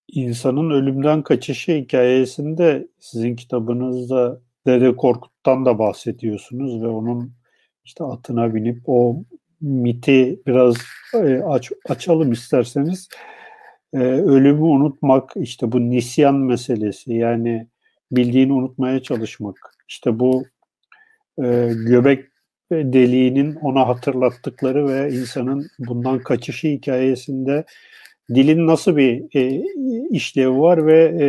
insanın 0.09 0.70
ölümden 0.70 1.22
kaçışı 1.22 1.72
hikayesinde 1.72 2.88
sizin 2.98 3.36
kitabınızda 3.36 4.40
Dede 4.66 4.96
Korkut'tan 4.96 5.64
da 5.64 5.78
bahsediyorsunuz 5.78 6.82
ve 6.82 6.86
onun 6.86 7.32
işte 7.84 8.04
atına 8.04 8.54
binip 8.54 8.82
o 8.86 9.24
miti 9.60 10.40
biraz 10.46 10.76
e, 11.14 11.42
aç, 11.48 11.72
açalım 11.88 12.32
isterseniz. 12.32 13.08
E, 13.94 13.98
ölümü 13.98 14.62
unutmak, 14.62 15.32
işte 15.36 15.72
bu 15.72 15.90
nisyan 15.90 16.34
meselesi 16.34 17.14
yani 17.14 17.66
bildiğini 18.12 18.52
unutmaya 18.52 19.02
çalışmak. 19.02 19.56
İşte 19.88 20.18
bu 20.18 20.44
e, 21.38 21.70
göbek 21.86 22.24
deliğinin 22.72 23.54
ona 23.54 23.88
hatırlattıkları 23.88 24.88
ve 24.88 25.14
insanın 25.14 25.66
bundan 25.78 26.18
kaçışı 26.18 26.68
hikayesinde 26.68 27.64
dilin 28.34 28.66
nasıl 28.66 28.96
bir 28.96 29.36
e, 29.36 29.62
işlevi 30.10 30.58
var 30.58 30.86
ve 30.86 31.02
e, 31.20 31.26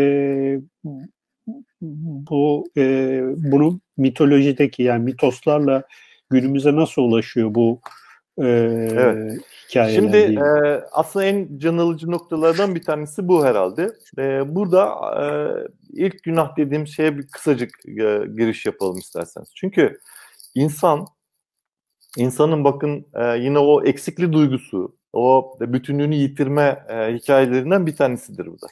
bu 1.81 2.65
e, 2.77 3.21
bunu 3.37 3.79
mitolojideki 3.97 4.83
yani 4.83 5.03
mitoslarla 5.03 5.83
günümüze 6.29 6.75
nasıl 6.75 7.01
ulaşıyor 7.01 7.55
bu 7.55 7.81
e, 8.37 8.47
evet. 8.47 9.41
hikayeler? 9.69 9.95
Şimdi 9.95 10.17
e, 10.17 10.43
aslında 10.91 11.25
en 11.25 11.57
can 11.57 11.77
alıcı 11.77 12.11
noktalardan 12.11 12.75
bir 12.75 12.83
tanesi 12.83 13.27
bu 13.27 13.45
herhalde. 13.45 13.93
E, 14.17 14.55
burada 14.55 14.93
e, 15.21 15.25
ilk 15.93 16.23
günah 16.23 16.57
dediğim 16.57 16.87
şeye 16.87 17.17
bir 17.17 17.27
kısacık 17.27 17.69
e, 17.87 17.91
giriş 18.37 18.65
yapalım 18.65 18.97
isterseniz. 18.97 19.49
Çünkü 19.55 19.99
insan 20.55 21.07
insanın 22.17 22.63
bakın 22.63 23.05
e, 23.13 23.37
yine 23.37 23.59
o 23.59 23.83
eksikli 23.83 24.33
duygusu, 24.33 24.95
o 25.13 25.57
bütünlüğünü 25.59 26.15
yitirme 26.15 26.85
e, 26.89 27.13
hikayelerinden 27.13 27.87
bir 27.87 27.95
tanesidir 27.95 28.45
bu 28.45 28.61
da. 28.61 28.67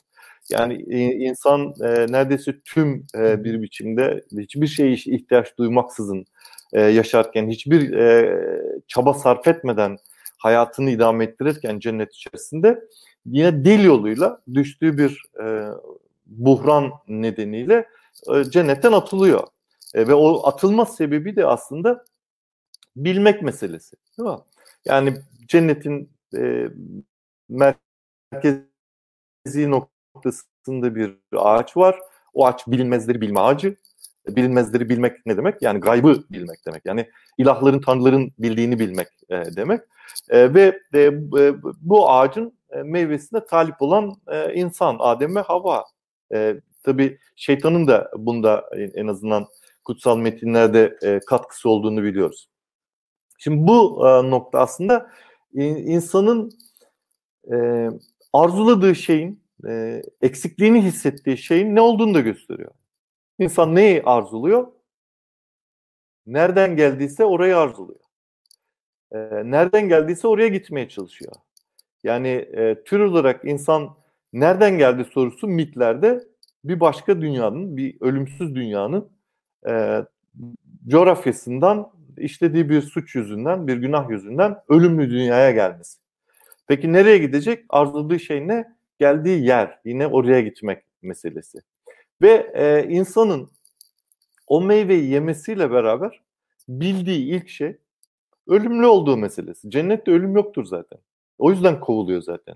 Yani 0.52 0.76
insan 1.24 1.74
e, 1.84 1.88
neredeyse 2.10 2.62
tüm 2.66 3.06
e, 3.16 3.44
bir 3.44 3.62
biçimde 3.62 4.24
hiçbir 4.38 4.68
şeye 4.68 4.94
ihtiyaç 4.94 5.58
duymaksızın 5.58 6.26
e, 6.74 6.82
yaşarken, 6.82 7.50
hiçbir 7.50 7.94
e, 7.94 8.40
çaba 8.88 9.14
sarf 9.14 9.48
etmeden 9.48 9.98
hayatını 10.38 10.90
idame 10.90 11.24
ettirirken 11.24 11.80
cennet 11.80 12.14
içerisinde 12.14 12.84
yine 13.26 13.66
dil 13.66 13.84
yoluyla 13.84 14.42
düştüğü 14.54 14.98
bir 14.98 15.24
e, 15.44 15.68
buhran 16.26 16.92
nedeniyle 17.08 17.88
e, 18.34 18.44
cennetten 18.44 18.92
atılıyor. 18.92 19.48
E, 19.94 20.08
ve 20.08 20.14
o 20.14 20.48
atılma 20.48 20.86
sebebi 20.86 21.36
de 21.36 21.46
aslında 21.46 22.06
bilmek 22.96 23.42
meselesi. 23.42 23.96
Değil 24.18 24.30
mi? 24.30 24.38
Yani 24.86 25.14
cennetin 25.48 26.10
e, 26.38 26.68
merkezi 27.50 28.66
noktasında 30.26 30.96
bir 30.96 31.18
ağaç 31.36 31.78
var. 31.78 32.00
O 32.34 32.46
ağaç 32.46 32.68
bilinmezleri 32.68 33.22
bilme 33.22 33.40
ağacı. 33.40 33.76
Bilinmezleri 34.28 34.90
bilmek 34.90 35.26
ne 35.26 35.38
demek? 35.38 35.62
Yani 35.62 35.80
gaybı 35.80 36.24
bilmek 36.30 36.66
demek. 36.66 36.86
Yani 36.86 37.10
ilahların, 37.38 37.82
tanrıların 37.82 38.32
bildiğini 38.40 38.80
bilmek 38.80 39.08
e, 39.30 39.36
demek. 39.56 39.82
E, 40.30 40.54
ve 40.54 40.80
e, 40.94 41.12
bu 41.82 42.10
ağacın 42.10 42.54
e, 42.70 42.84
meyvesine 42.84 43.46
talip 43.46 43.82
olan 43.82 44.16
e, 44.28 44.54
insan, 44.54 44.96
Adem 45.00 45.36
ve 45.36 45.40
Havva. 45.40 45.86
E, 46.34 46.56
tabii 46.84 47.18
şeytanın 47.36 47.88
da 47.88 48.12
bunda 48.18 48.70
en 48.96 49.08
azından 49.08 49.48
kutsal 49.84 50.18
metinlerde 50.18 50.98
e, 51.04 51.20
katkısı 51.28 51.70
olduğunu 51.70 52.04
biliyoruz. 52.04 52.50
Şimdi 53.38 53.68
bu 53.68 54.08
e, 54.08 54.30
nokta 54.30 54.60
aslında 54.60 55.12
insanın 55.54 56.52
e, 57.52 57.88
arzuladığı 58.34 58.96
şeyin, 58.96 59.42
e, 59.68 60.02
eksikliğini 60.22 60.82
hissettiği 60.82 61.38
şeyin 61.38 61.76
ne 61.76 61.82
olduğunu 61.82 62.14
da 62.14 62.20
gösteriyor. 62.20 62.72
İnsan 63.40 63.76
neyi 63.76 64.04
arzuluyor? 64.04 64.68
Nereden 66.26 66.76
geldiyse 66.76 67.26
orayı 67.26 67.58
arzuluyor. 67.58 68.00
E, 69.12 69.18
nereden 69.44 69.90
geldiyse 69.90 70.28
oraya 70.28 70.48
gitmeye 70.48 70.90
çalışıyor. 70.90 71.34
Yani 72.04 72.28
e, 72.28 72.84
tür 72.84 73.00
olarak 73.00 73.46
insan 73.46 73.96
nereden 74.34 74.78
geldi 74.78 75.06
sorusu 75.12 75.48
mitlerde 75.48 76.24
bir 76.64 76.80
başka 76.80 77.22
dünyanın, 77.22 77.78
bir 77.78 77.98
ölümsüz 78.02 78.56
dünyanın 78.56 79.10
e, 79.68 80.02
coğrafyasından 80.88 81.92
işlediği 82.18 82.70
bir 82.70 82.82
suç 82.82 83.16
yüzünden, 83.16 83.68
bir 83.68 83.78
günah 83.78 84.10
yüzünden 84.10 84.58
ölümlü 84.70 85.10
dünyaya 85.10 85.52
gelmesi. 85.52 86.00
Peki 86.68 86.94
nereye 86.94 87.18
gidecek? 87.18 87.66
Arzuladığı 87.70 88.20
şey 88.20 88.48
ne? 88.48 88.76
Geldiği 89.02 89.46
yer. 89.46 89.80
Yine 89.86 90.08
oraya 90.08 90.42
gitmek 90.42 90.84
meselesi. 91.02 91.60
Ve 92.22 92.52
e, 92.54 92.88
insanın 92.90 93.52
o 94.48 94.62
meyveyi 94.62 95.10
yemesiyle 95.10 95.72
beraber 95.72 96.22
bildiği 96.70 97.26
ilk 97.36 97.50
şey 97.50 97.78
ölümlü 98.48 98.86
olduğu 98.86 99.18
meselesi. 99.18 99.70
Cennette 99.70 100.12
ölüm 100.12 100.36
yoktur 100.36 100.66
zaten. 100.66 101.00
O 101.38 101.52
yüzden 101.52 101.80
kovuluyor 101.80 102.22
zaten. 102.22 102.56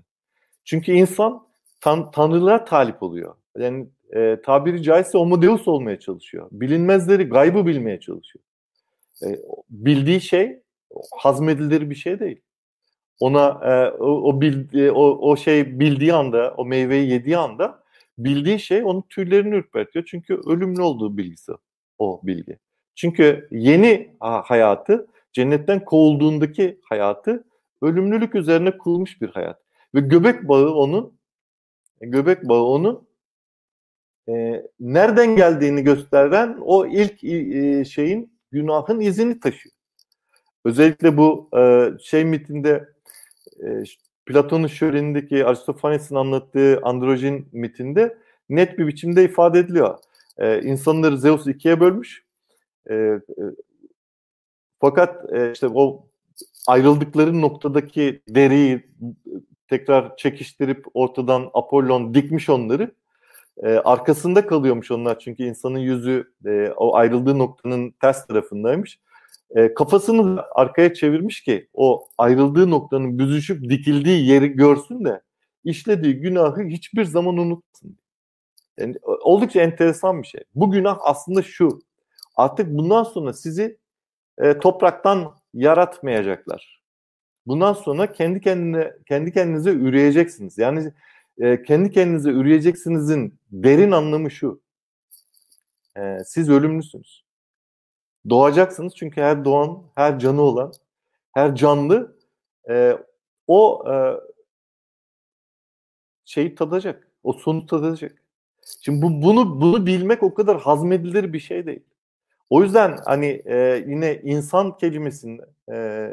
Çünkü 0.64 0.92
insan 0.92 1.46
tan 1.80 2.10
tanrılığa 2.10 2.64
talip 2.64 3.02
oluyor. 3.02 3.34
Yani 3.58 3.86
e, 4.14 4.38
tabiri 4.44 4.82
caizse 4.82 5.18
homodeus 5.18 5.68
olmaya 5.68 6.00
çalışıyor. 6.00 6.48
Bilinmezleri, 6.52 7.24
gaybı 7.24 7.66
bilmeye 7.66 8.00
çalışıyor. 8.00 8.44
E, 9.22 9.26
bildiği 9.70 10.20
şey 10.20 10.62
hazmedilir 11.16 11.90
bir 11.90 11.94
şey 11.94 12.20
değil. 12.20 12.40
Ona 13.20 13.60
e, 13.64 13.90
o, 13.90 14.06
o, 14.06 14.40
bildi, 14.40 14.90
o, 14.90 15.30
o 15.30 15.36
şey 15.36 15.80
bildiği 15.80 16.14
anda, 16.14 16.54
o 16.56 16.64
meyveyi 16.64 17.10
yediği 17.10 17.36
anda 17.36 17.82
bildiği 18.18 18.60
şey 18.60 18.84
onun 18.84 19.02
tüylerini 19.02 19.54
ürpertiyor. 19.54 20.04
Çünkü 20.04 20.40
ölümlü 20.46 20.82
olduğu 20.82 21.16
bilgisi 21.16 21.52
o 21.98 22.20
bilgi. 22.22 22.58
Çünkü 22.94 23.48
yeni 23.50 24.16
hayatı, 24.20 25.06
cennetten 25.32 25.84
kovulduğundaki 25.84 26.80
hayatı 26.82 27.44
ölümlülük 27.82 28.34
üzerine 28.34 28.78
kurulmuş 28.78 29.20
bir 29.22 29.28
hayat. 29.28 29.60
Ve 29.94 30.00
göbek 30.00 30.48
bağı 30.48 30.74
onun 30.74 31.18
göbek 32.00 32.48
bağı 32.48 32.62
onun 32.62 33.08
e, 34.28 34.62
nereden 34.80 35.36
geldiğini 35.36 35.82
gösteren 35.82 36.58
o 36.60 36.86
ilk 36.86 37.24
e, 37.24 37.84
şeyin 37.84 38.38
günahın 38.52 39.00
izini 39.00 39.40
taşıyor. 39.40 39.74
Özellikle 40.64 41.16
bu 41.16 41.50
e, 41.58 41.90
şey 42.00 42.24
mitinde 42.24 42.88
e, 43.64 43.82
Platon'un 44.26 44.66
şölenindeki 44.66 45.44
Aristofanes'in 45.44 46.14
anlattığı 46.14 46.80
androjin 46.82 47.48
mitinde 47.52 48.18
net 48.48 48.78
bir 48.78 48.86
biçimde 48.86 49.24
ifade 49.24 49.58
ediliyor. 49.58 49.98
E, 50.38 50.62
insanları 50.62 51.18
Zeus 51.18 51.46
ikiye 51.46 51.80
bölmüş. 51.80 52.24
E, 52.90 52.94
e, 52.94 53.20
fakat 54.80 55.32
e, 55.32 55.52
işte 55.52 55.68
o 55.74 56.06
ayrıldıkları 56.66 57.40
noktadaki 57.40 58.22
deriyi 58.28 58.86
tekrar 59.68 60.16
çekiştirip 60.16 60.86
ortadan 60.94 61.50
Apollon 61.54 62.14
dikmiş 62.14 62.48
onları. 62.48 62.94
E, 63.62 63.68
arkasında 63.68 64.46
kalıyormuş 64.46 64.90
onlar 64.90 65.18
çünkü 65.18 65.42
insanın 65.42 65.78
yüzü 65.78 66.32
e, 66.46 66.72
o 66.76 66.96
ayrıldığı 66.96 67.38
noktanın 67.38 67.90
ters 67.90 68.26
tarafındaymış. 68.26 68.98
E, 69.50 69.74
kafasını 69.74 70.42
arkaya 70.54 70.94
çevirmiş 70.94 71.42
ki 71.42 71.68
o 71.74 72.08
ayrıldığı 72.18 72.70
noktanın 72.70 73.18
büzüşüp 73.18 73.70
dikildiği 73.70 74.26
yeri 74.28 74.48
görsün 74.48 75.04
de 75.04 75.22
işlediği 75.64 76.14
günahı 76.14 76.62
hiçbir 76.62 77.04
zaman 77.04 77.36
unutmasın. 77.36 77.98
Yani, 78.78 78.96
oldukça 79.02 79.60
enteresan 79.60 80.22
bir 80.22 80.26
şey. 80.26 80.40
Bu 80.54 80.70
günah 80.70 80.98
aslında 81.00 81.42
şu. 81.42 81.78
Artık 82.36 82.68
bundan 82.68 83.02
sonra 83.04 83.32
sizi 83.32 83.78
e, 84.38 84.58
topraktan 84.58 85.34
yaratmayacaklar. 85.54 86.82
Bundan 87.46 87.72
sonra 87.72 88.12
kendi 88.12 88.40
kendine 88.40 88.92
kendi 89.08 89.32
kendinize 89.32 89.70
üreyeceksiniz. 89.70 90.58
Yani 90.58 90.92
e, 91.38 91.62
kendi 91.62 91.90
kendinize 91.90 92.30
üreyeceksinizin 92.30 93.38
derin 93.50 93.90
anlamı 93.90 94.30
şu. 94.30 94.62
E, 95.98 96.18
siz 96.24 96.50
ölümlüsünüz. 96.50 97.25
Doğacaksınız 98.28 98.94
çünkü 98.96 99.20
her 99.20 99.44
doğan, 99.44 99.82
her 99.94 100.18
canı 100.18 100.42
olan, 100.42 100.72
her 101.34 101.54
canlı 101.54 102.16
e, 102.68 102.98
o 103.46 103.84
e, 103.92 103.94
şeyi 106.24 106.54
tadacak. 106.54 107.08
O 107.22 107.32
sonu 107.32 107.66
tadacak. 107.66 108.22
Şimdi 108.80 109.02
bu, 109.02 109.22
bunu 109.22 109.60
bunu 109.60 109.86
bilmek 109.86 110.22
o 110.22 110.34
kadar 110.34 110.60
hazmedilir 110.60 111.32
bir 111.32 111.40
şey 111.40 111.66
değil. 111.66 111.82
O 112.50 112.62
yüzden 112.62 112.98
hani 113.04 113.42
e, 113.44 113.84
yine 113.86 114.20
insan 114.22 114.76
kelimesinde 114.76 115.46
e, 115.72 116.10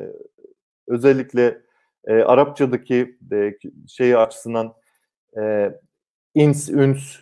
özellikle 0.87 1.61
e, 2.05 2.13
Arapçadaki 2.13 3.17
e, 3.31 3.57
şeyi 3.87 4.17
açısından 4.17 4.73
e, 5.37 5.71
ins, 6.35 6.69
üns, 6.69 7.17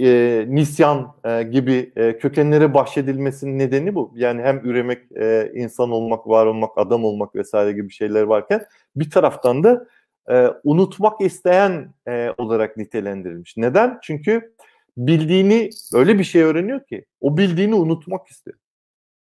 e, 0.00 0.44
nisyan 0.48 1.14
e, 1.24 1.42
gibi 1.42 1.92
e, 1.96 2.18
kökenlere 2.18 2.74
bahşedilmesinin 2.74 3.58
nedeni 3.58 3.94
bu. 3.94 4.12
Yani 4.14 4.42
hem 4.42 4.60
üremek, 4.64 5.12
e, 5.12 5.52
insan 5.54 5.90
olmak, 5.90 6.26
var 6.26 6.46
olmak, 6.46 6.78
adam 6.78 7.04
olmak 7.04 7.34
vesaire 7.34 7.72
gibi 7.72 7.92
şeyler 7.92 8.22
varken 8.22 8.64
bir 8.96 9.10
taraftan 9.10 9.64
da 9.64 9.86
e, 10.30 10.48
unutmak 10.64 11.20
isteyen 11.20 11.94
e, 12.08 12.30
olarak 12.38 12.76
nitelendirilmiş. 12.76 13.56
Neden? 13.56 13.98
Çünkü 14.02 14.54
bildiğini 14.96 15.70
öyle 15.94 16.18
bir 16.18 16.24
şey 16.24 16.42
öğreniyor 16.42 16.86
ki 16.86 17.04
o 17.20 17.36
bildiğini 17.36 17.74
unutmak 17.74 18.28
istiyor. 18.28 18.56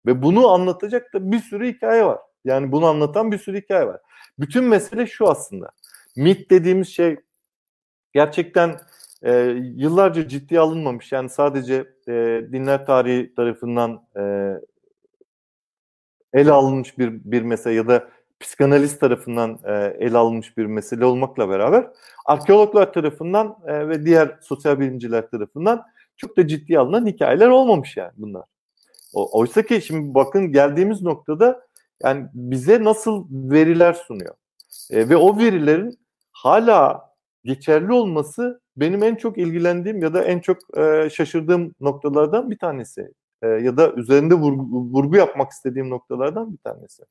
Ve 0.06 0.22
bunu 0.22 0.48
anlatacak 0.48 1.14
da 1.14 1.32
bir 1.32 1.38
sürü 1.38 1.72
hikaye 1.72 2.04
var. 2.04 2.18
Yani 2.44 2.72
bunu 2.72 2.86
anlatan 2.86 3.32
bir 3.32 3.38
sürü 3.38 3.60
hikaye 3.60 3.86
var. 3.86 4.00
Bütün 4.38 4.64
mesele 4.64 5.06
şu 5.06 5.28
aslında. 5.28 5.70
Mit 6.16 6.50
dediğimiz 6.50 6.88
şey 6.88 7.16
gerçekten 8.12 8.80
e, 9.22 9.32
yıllarca 9.74 10.28
ciddiye 10.28 10.60
alınmamış. 10.60 11.12
Yani 11.12 11.28
sadece 11.28 11.74
e, 12.08 12.12
dinler 12.52 12.86
tarihi 12.86 13.34
tarafından 13.34 14.02
e, 14.16 14.54
ele 16.32 16.52
alınmış 16.52 16.98
bir, 16.98 17.12
bir 17.24 17.42
mesele 17.42 17.74
ya 17.74 17.88
da 17.88 18.08
psikanaliz 18.40 18.98
tarafından 18.98 19.58
e, 19.64 19.96
ele 19.98 20.18
alınmış 20.18 20.56
bir 20.56 20.66
mesele 20.66 21.04
olmakla 21.04 21.48
beraber 21.48 21.86
arkeologlar 22.26 22.92
tarafından 22.92 23.58
e, 23.66 23.88
ve 23.88 24.04
diğer 24.06 24.38
sosyal 24.40 24.80
bilimciler 24.80 25.30
tarafından 25.30 25.84
çok 26.16 26.36
da 26.36 26.46
ciddi 26.46 26.78
alınan 26.78 27.06
hikayeler 27.06 27.48
olmamış 27.48 27.96
yani 27.96 28.12
bunlar. 28.16 28.44
O, 29.14 29.38
oysa 29.38 29.62
ki 29.62 29.82
şimdi 29.82 30.14
bakın 30.14 30.52
geldiğimiz 30.52 31.02
noktada 31.02 31.66
yani 32.02 32.26
bize 32.34 32.84
nasıl 32.84 33.26
veriler 33.30 33.92
sunuyor. 33.92 34.34
E, 34.90 35.08
ve 35.08 35.16
o 35.16 35.38
verilerin 35.38 35.98
hala 36.32 37.07
geçerli 37.44 37.92
olması 37.92 38.60
benim 38.76 39.02
en 39.02 39.14
çok 39.14 39.38
ilgilendiğim 39.38 40.02
ya 40.02 40.14
da 40.14 40.24
en 40.24 40.40
çok 40.40 40.78
e, 40.78 41.10
şaşırdığım 41.10 41.74
noktalardan 41.80 42.50
bir 42.50 42.58
tanesi. 42.58 43.12
E, 43.42 43.46
ya 43.48 43.76
da 43.76 43.92
üzerinde 43.92 44.34
vurgu, 44.34 44.64
vurgu 44.92 45.16
yapmak 45.16 45.50
istediğim 45.50 45.90
noktalardan 45.90 46.52
bir 46.52 46.58
tanesi. 46.58 47.02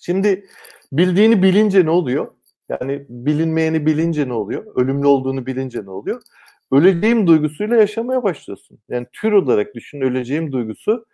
Şimdi 0.00 0.46
bildiğini 0.92 1.42
bilince 1.42 1.84
ne 1.84 1.90
oluyor? 1.90 2.28
Yani 2.68 3.06
bilinmeyeni 3.08 3.86
bilince 3.86 4.28
ne 4.28 4.32
oluyor? 4.32 4.66
Ölümlü 4.76 5.06
olduğunu 5.06 5.46
bilince 5.46 5.84
ne 5.84 5.90
oluyor? 5.90 6.22
Öleceğim 6.72 7.26
duygusuyla 7.26 7.76
yaşamaya 7.76 8.22
başlıyorsun. 8.22 8.78
Yani 8.88 9.06
tür 9.12 9.32
olarak 9.32 9.74
düşün 9.74 10.00
öleceğim 10.00 10.52
duygusu 10.52 11.06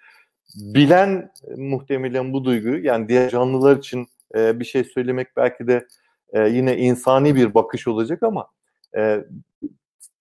bilen 0.54 1.32
muhtemelen 1.56 2.32
bu 2.32 2.44
duyguyu 2.44 2.84
yani 2.84 3.08
diğer 3.08 3.30
canlılar 3.30 3.76
için 3.76 4.06
e, 4.34 4.60
bir 4.60 4.64
şey 4.64 4.84
söylemek 4.84 5.36
belki 5.36 5.66
de 5.66 5.86
e, 6.32 6.48
yine 6.48 6.76
insani 6.76 7.34
bir 7.34 7.54
bakış 7.54 7.88
olacak 7.88 8.22
ama 8.22 8.46
e, 8.96 9.24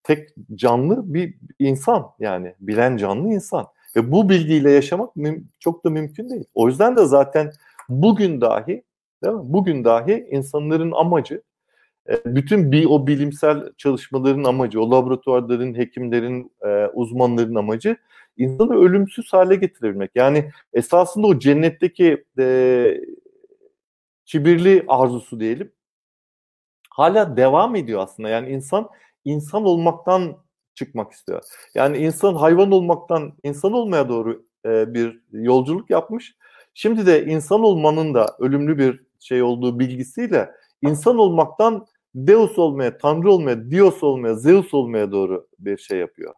tek 0.03 0.29
canlı 0.55 1.13
bir 1.13 1.35
insan 1.59 2.05
yani 2.19 2.55
bilen 2.59 2.97
canlı 2.97 3.27
insan 3.33 3.65
ve 3.95 4.11
bu 4.11 4.29
bilgiyle 4.29 4.71
yaşamak 4.71 5.13
çok 5.59 5.85
da 5.85 5.89
mümkün 5.89 6.29
değil. 6.29 6.45
O 6.53 6.67
yüzden 6.67 6.97
de 6.97 7.05
zaten 7.05 7.51
bugün 7.89 8.41
dahi 8.41 8.83
değil 9.23 9.35
mi? 9.35 9.41
Bugün 9.43 9.83
dahi 9.83 10.27
insanların 10.31 10.91
amacı 10.91 11.41
bütün 12.25 12.71
bir 12.71 12.85
o 12.85 13.07
bilimsel 13.07 13.73
çalışmaların 13.77 14.43
amacı, 14.43 14.81
o 14.81 14.91
laboratuvarların, 14.91 15.77
hekimlerin, 15.77 16.51
e, 16.65 16.87
uzmanların 16.87 17.55
amacı 17.55 17.97
insanı 18.37 18.75
ölümsüz 18.75 19.33
hale 19.33 19.55
getirebilmek. 19.55 20.11
Yani 20.15 20.51
esasında 20.73 21.27
o 21.27 21.39
cennetteki 21.39 22.25
e, 22.39 23.01
kibirli 24.25 24.83
arzusu 24.87 25.39
diyelim 25.39 25.71
hala 26.95 27.37
devam 27.37 27.75
ediyor 27.75 28.01
aslında. 28.01 28.29
Yani 28.29 28.49
insan 28.49 28.89
insan 29.25 29.65
olmaktan 29.65 30.37
çıkmak 30.75 31.11
istiyor. 31.11 31.43
Yani 31.75 31.97
insan 31.97 32.35
hayvan 32.35 32.71
olmaktan 32.71 33.33
insan 33.43 33.73
olmaya 33.73 34.09
doğru 34.09 34.45
e, 34.65 34.93
bir 34.93 35.21
yolculuk 35.31 35.89
yapmış. 35.89 36.35
Şimdi 36.73 37.05
de 37.05 37.25
insan 37.25 37.63
olmanın 37.63 38.13
da 38.13 38.35
ölümlü 38.39 38.77
bir 38.77 39.03
şey 39.19 39.43
olduğu 39.43 39.79
bilgisiyle 39.79 40.51
insan 40.81 41.17
olmaktan 41.17 41.85
Deus 42.15 42.59
olmaya, 42.59 42.97
Tanrı 42.97 43.31
olmaya, 43.31 43.71
Dios 43.71 44.03
olmaya, 44.03 44.35
Zeus 44.35 44.73
olmaya 44.73 45.11
doğru 45.11 45.47
bir 45.59 45.77
şey 45.77 45.99
yapıyor. 45.99 46.33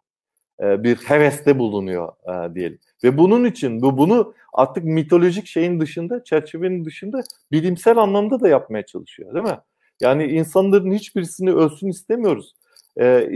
E, 0.61 0.83
bir 0.83 0.95
heveste 0.95 1.59
bulunuyor 1.59 2.13
e, 2.27 2.55
diyelim. 2.55 2.79
Ve 3.03 3.17
bunun 3.17 3.45
için 3.45 3.81
bu 3.81 3.97
bunu 3.97 4.33
artık 4.53 4.83
mitolojik 4.83 5.47
şeyin 5.47 5.79
dışında, 5.79 6.23
çerçevenin 6.23 6.85
dışında 6.85 7.21
bilimsel 7.51 7.97
anlamda 7.97 8.41
da 8.41 8.49
yapmaya 8.49 8.85
çalışıyor 8.85 9.33
değil 9.33 9.45
mi? 9.45 9.59
Yani 10.01 10.25
insanların 10.25 10.91
hiçbirisini 10.91 11.53
ölsün 11.53 11.87
istemiyoruz. 11.87 12.55
E, 12.99 13.29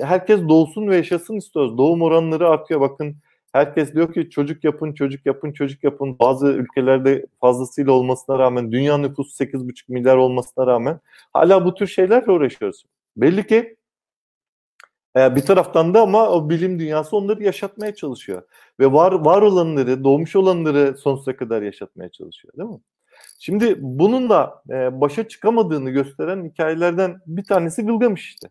herkes 0.00 0.40
doğsun 0.48 0.88
ve 0.88 0.96
yaşasın 0.96 1.36
istiyoruz. 1.36 1.78
Doğum 1.78 2.02
oranları 2.02 2.48
artıyor. 2.48 2.80
Bakın 2.80 3.16
herkes 3.52 3.94
diyor 3.94 4.12
ki 4.14 4.30
çocuk 4.30 4.64
yapın, 4.64 4.92
çocuk 4.92 5.26
yapın, 5.26 5.52
çocuk 5.52 5.84
yapın. 5.84 6.18
Bazı 6.18 6.46
ülkelerde 6.46 7.26
fazlasıyla 7.40 7.92
olmasına 7.92 8.38
rağmen, 8.38 8.72
dünya 8.72 8.98
nüfusu 8.98 9.44
8,5 9.44 9.84
milyar 9.88 10.16
olmasına 10.16 10.66
rağmen 10.66 11.00
hala 11.32 11.64
bu 11.64 11.74
tür 11.74 11.86
şeylerle 11.86 12.32
uğraşıyoruz. 12.32 12.84
Belli 13.16 13.46
ki 13.46 13.76
e, 15.16 15.36
bir 15.36 15.42
taraftan 15.42 15.94
da 15.94 16.00
ama 16.02 16.30
o 16.30 16.50
bilim 16.50 16.78
dünyası 16.78 17.16
onları 17.16 17.42
yaşatmaya 17.42 17.94
çalışıyor. 17.94 18.42
Ve 18.80 18.92
var 18.92 19.12
var 19.12 19.42
olanları, 19.42 20.04
doğmuş 20.04 20.36
olanları 20.36 20.96
sonsuza 20.96 21.36
kadar 21.36 21.62
yaşatmaya 21.62 22.08
çalışıyor 22.08 22.54
değil 22.56 22.68
mi? 22.68 22.80
Şimdi 23.38 23.76
bunun 23.78 24.30
da 24.30 24.62
e, 24.70 25.00
başa 25.00 25.28
çıkamadığını 25.28 25.90
gösteren 25.90 26.44
hikayelerden 26.44 27.20
bir 27.26 27.44
tanesi 27.44 27.86
Gılgamış 27.86 28.28
işte. 28.28 28.48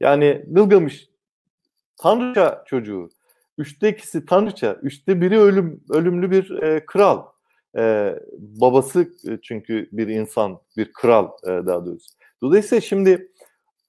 Yani 0.00 0.44
Gılgamış 0.46 1.08
tanrıça 1.96 2.64
çocuğu. 2.66 3.08
Üçte 3.58 3.88
ikisi 3.88 4.26
tanrıça, 4.26 4.74
üçte 4.82 5.20
biri 5.20 5.38
ölüm 5.38 5.80
ölümlü 5.90 6.30
bir 6.30 6.62
e, 6.62 6.86
kral. 6.86 7.24
E, 7.78 8.14
babası 8.38 9.02
e, 9.28 9.38
çünkü 9.42 9.88
bir 9.92 10.08
insan, 10.08 10.58
bir 10.76 10.92
kral 10.92 11.28
e, 11.44 11.46
daha 11.46 11.86
doğrusu. 11.86 12.06
Dolayısıyla 12.42 12.80
şimdi 12.80 13.32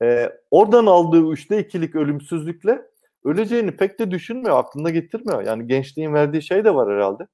e, 0.02 0.30
oradan 0.52 0.86
aldığı 0.86 1.32
üçte 1.32 1.60
ikilik 1.60 1.96
ölümsüzlükle 1.96 2.82
öleceğini 3.24 3.72
pek 3.72 4.00
de 4.00 4.12
düşünmüyor, 4.12 4.58
aklına 4.58 4.90
getirmiyor. 4.90 5.46
Yani 5.46 5.68
gençliğin 5.68 6.14
verdiği 6.14 6.42
şey 6.42 6.66
de 6.66 6.76
var 6.76 6.96
herhalde. 6.96 7.28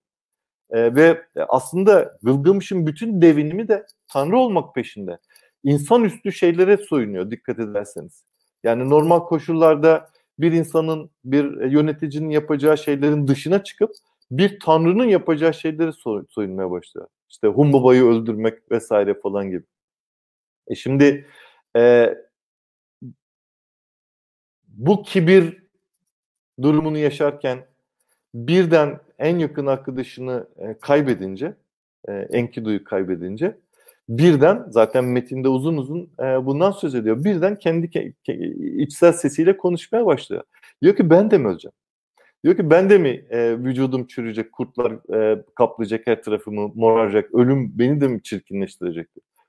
E, 0.70 0.95
ve 0.95 1.26
aslında 1.49 2.18
Gılgamış'ın 2.24 2.88
bütün 2.88 3.22
devinimi 3.22 3.68
de 3.68 3.86
Tanrı 4.07 4.38
olmak 4.38 4.76
peşinde. 4.76 5.18
İnsanüstü 5.64 6.32
şeylere 6.32 6.78
soyunuyor 6.78 7.32
dikkat 7.32 7.59
ederseniz. 7.59 8.26
Yani 8.64 8.89
normal 8.89 9.20
koşullarda 9.20 10.09
bir 10.39 10.51
insanın, 10.51 11.09
bir 11.26 11.61
yöneticinin 11.72 12.30
yapacağı 12.30 12.78
şeylerin 12.78 13.28
dışına 13.28 13.64
çıkıp 13.64 13.91
bir 14.32 14.59
tanrının 14.59 15.05
yapacağı 15.05 15.53
şeyleri 15.53 15.91
soyunmaya 16.30 16.72
başlıyor. 16.72 17.07
İşte 17.30 17.47
Humbaba'yı 17.47 18.03
öldürmek 18.03 18.72
vesaire 18.72 19.14
falan 19.14 19.49
gibi. 19.49 19.64
E 20.68 20.76
şimdi 20.76 21.28
e, 21.78 22.16
bu 24.68 25.03
kibir 25.03 25.64
durumunu 26.61 26.97
yaşarken 26.97 27.66
birden 28.36 28.99
en 29.20 29.38
yakın 29.38 29.66
arkadaşını 29.66 30.47
e, 30.57 30.78
kaybedince, 30.82 31.53
e, 32.07 32.14
Enkidu'yu 32.14 32.84
kaybedince 32.84 33.57
birden 34.09 34.66
zaten 34.70 35.05
metinde 35.05 35.47
uzun 35.47 35.78
uzun 35.78 36.09
e, 36.20 36.45
bundan 36.45 36.72
söz 36.72 36.95
ediyor. 36.95 37.24
Birden 37.24 37.59
kendi 37.59 37.89
ke, 37.89 38.14
ke, 38.24 38.34
içsel 38.78 39.14
sesiyle 39.14 39.57
konuşmaya 39.57 40.05
başlıyor. 40.05 40.43
Diyor 40.82 40.95
ki 40.95 41.09
ben 41.09 41.32
de 41.32 41.38
mi 41.38 41.47
öleceğim? 41.47 41.74
Diyor 42.43 42.57
ki 42.57 42.70
ben 42.70 42.89
de 42.89 42.97
mi 42.97 43.26
e, 43.30 43.57
vücudum 43.57 44.07
çürüyecek, 44.07 44.51
kurtlar 44.51 45.16
e, 45.16 45.43
kaplayacak 45.55 46.07
her 46.07 46.24
tarafımı 46.24 46.72
moraracak, 46.76 47.34
ölüm 47.36 47.80
beni 47.80 48.01
de 48.01 48.07
mi 48.07 48.24
çirkinleştirecek? 48.24 49.07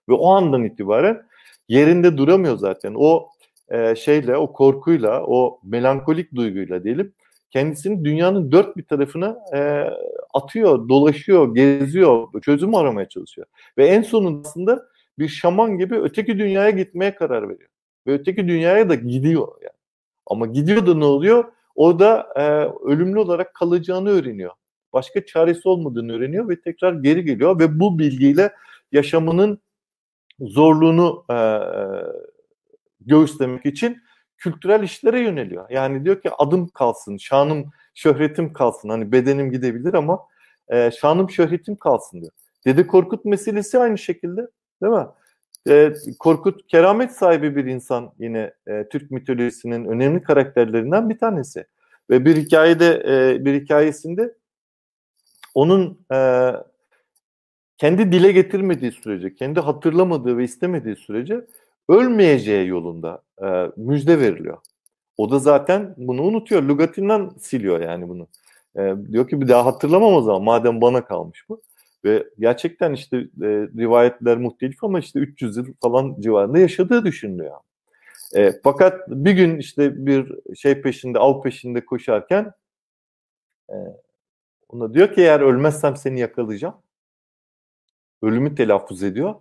Ve 0.08 0.12
o 0.12 0.28
andan 0.28 0.64
itibaren 0.64 1.22
yerinde 1.68 2.16
duramıyor 2.16 2.56
zaten. 2.56 2.94
O 2.96 3.28
e, 3.68 3.96
şeyle, 3.96 4.36
o 4.36 4.52
korkuyla, 4.52 5.22
o 5.26 5.60
melankolik 5.64 6.34
duyguyla 6.34 6.84
diyelim 6.84 7.12
kendisini 7.54 8.04
dünyanın 8.04 8.52
dört 8.52 8.76
bir 8.76 8.84
tarafına 8.84 9.38
e, 9.54 9.90
atıyor, 10.34 10.88
dolaşıyor, 10.88 11.54
geziyor, 11.54 12.28
çözüm 12.42 12.74
aramaya 12.74 13.08
çalışıyor. 13.08 13.46
Ve 13.78 13.86
en 13.86 14.02
sonunda 14.02 14.88
bir 15.18 15.28
şaman 15.28 15.78
gibi 15.78 16.00
öteki 16.00 16.38
dünyaya 16.38 16.70
gitmeye 16.70 17.14
karar 17.14 17.48
veriyor. 17.48 17.70
Ve 18.06 18.12
öteki 18.12 18.48
dünyaya 18.48 18.88
da 18.88 18.94
gidiyor 18.94 19.48
yani. 19.62 19.72
Ama 20.26 20.46
gidiyor 20.46 20.86
da 20.86 20.94
ne 20.94 21.04
oluyor? 21.04 21.44
Orada 21.74 22.28
e, 22.36 22.42
ölümlü 22.90 23.18
olarak 23.18 23.54
kalacağını 23.54 24.10
öğreniyor. 24.10 24.52
Başka 24.92 25.26
çaresi 25.26 25.68
olmadığını 25.68 26.12
öğreniyor 26.12 26.48
ve 26.48 26.60
tekrar 26.60 26.92
geri 26.92 27.24
geliyor 27.24 27.58
ve 27.58 27.80
bu 27.80 27.98
bilgiyle 27.98 28.52
yaşamının 28.92 29.58
zorluğunu 30.40 31.24
e, 31.30 31.36
göğüslemek 33.00 33.66
için 33.66 34.03
kültürel 34.44 34.82
işlere 34.82 35.20
yöneliyor. 35.20 35.70
Yani 35.70 36.04
diyor 36.04 36.22
ki 36.22 36.30
adım 36.38 36.68
kalsın, 36.68 37.16
şanım, 37.16 37.70
şöhretim 37.94 38.52
kalsın. 38.52 38.88
Hani 38.88 39.12
bedenim 39.12 39.50
gidebilir 39.50 39.94
ama 39.94 40.26
e, 40.68 40.90
şanım, 40.90 41.30
şöhretim 41.30 41.76
kalsın 41.76 42.20
diyor. 42.20 42.32
Dede 42.66 42.86
Korkut 42.86 43.24
meselesi 43.24 43.78
aynı 43.78 43.98
şekilde 43.98 44.46
değil 44.82 44.92
mi? 44.92 45.06
E, 45.68 45.92
Korkut 46.18 46.66
keramet 46.66 47.12
sahibi 47.12 47.56
bir 47.56 47.64
insan 47.64 48.12
yine 48.18 48.54
e, 48.66 48.88
Türk 48.88 49.10
mitolojisinin 49.10 49.84
önemli 49.84 50.22
karakterlerinden 50.22 51.10
bir 51.10 51.18
tanesi. 51.18 51.66
Ve 52.10 52.24
bir 52.24 52.36
hikayede 52.36 53.02
e, 53.08 53.44
bir 53.44 53.60
hikayesinde 53.62 54.34
onun 55.54 56.06
e, 56.14 56.50
kendi 57.78 58.12
dile 58.12 58.32
getirmediği 58.32 58.92
sürece, 58.92 59.34
kendi 59.34 59.60
hatırlamadığı 59.60 60.38
ve 60.38 60.44
istemediği 60.44 60.96
sürece 60.96 61.46
ölmeyeceği 61.88 62.68
yolunda 62.68 63.22
e, 63.42 63.70
müjde 63.76 64.20
veriliyor. 64.20 64.58
O 65.16 65.30
da 65.30 65.38
zaten 65.38 65.94
bunu 65.96 66.22
unutuyor. 66.22 66.62
Lugatinden 66.62 67.30
siliyor 67.40 67.80
yani 67.80 68.08
bunu. 68.08 68.26
E, 68.76 68.94
diyor 69.12 69.28
ki 69.28 69.40
bir 69.40 69.48
daha 69.48 69.66
hatırlamam 69.66 70.14
o 70.14 70.22
zaman 70.22 70.42
madem 70.42 70.80
bana 70.80 71.04
kalmış 71.04 71.48
bu. 71.48 71.62
Ve 72.04 72.28
gerçekten 72.38 72.92
işte 72.92 73.16
e, 73.16 73.48
rivayetler 73.78 74.36
muhtelif 74.38 74.84
ama 74.84 74.98
işte 74.98 75.18
300 75.20 75.56
yıl 75.56 75.66
falan 75.82 76.16
civarında 76.20 76.58
yaşadığı 76.58 77.04
düşünülüyor. 77.04 77.56
E, 78.34 78.52
fakat 78.64 79.08
bir 79.08 79.32
gün 79.32 79.58
işte 79.58 80.06
bir 80.06 80.32
şey 80.56 80.82
peşinde, 80.82 81.18
av 81.18 81.42
peşinde 81.42 81.84
koşarken 81.84 82.52
e, 83.70 83.76
ona 84.68 84.94
diyor 84.94 85.14
ki 85.14 85.20
eğer 85.20 85.40
ölmezsem 85.40 85.96
seni 85.96 86.20
yakalayacağım. 86.20 86.74
Ölümü 88.22 88.54
telaffuz 88.54 89.02
ediyor 89.02 89.34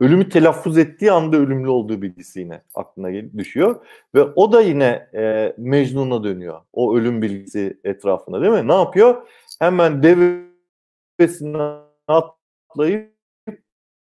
ölümü 0.00 0.28
telaffuz 0.28 0.78
ettiği 0.78 1.12
anda 1.12 1.36
ölümlü 1.36 1.68
olduğu 1.68 2.02
bilgisi 2.02 2.40
yine 2.40 2.62
aklına 2.74 3.38
düşüyor. 3.38 3.86
Ve 4.14 4.22
o 4.22 4.52
da 4.52 4.62
yine 4.62 5.08
e, 5.14 5.54
Mecnun'a 5.58 6.24
dönüyor. 6.24 6.60
O 6.72 6.96
ölüm 6.96 7.22
bilgisi 7.22 7.80
etrafında 7.84 8.40
değil 8.42 8.52
mi? 8.52 8.68
Ne 8.68 8.74
yapıyor? 8.74 9.28
Hemen 9.58 10.02
devesine 10.02 11.76
atlayıp 12.06 13.14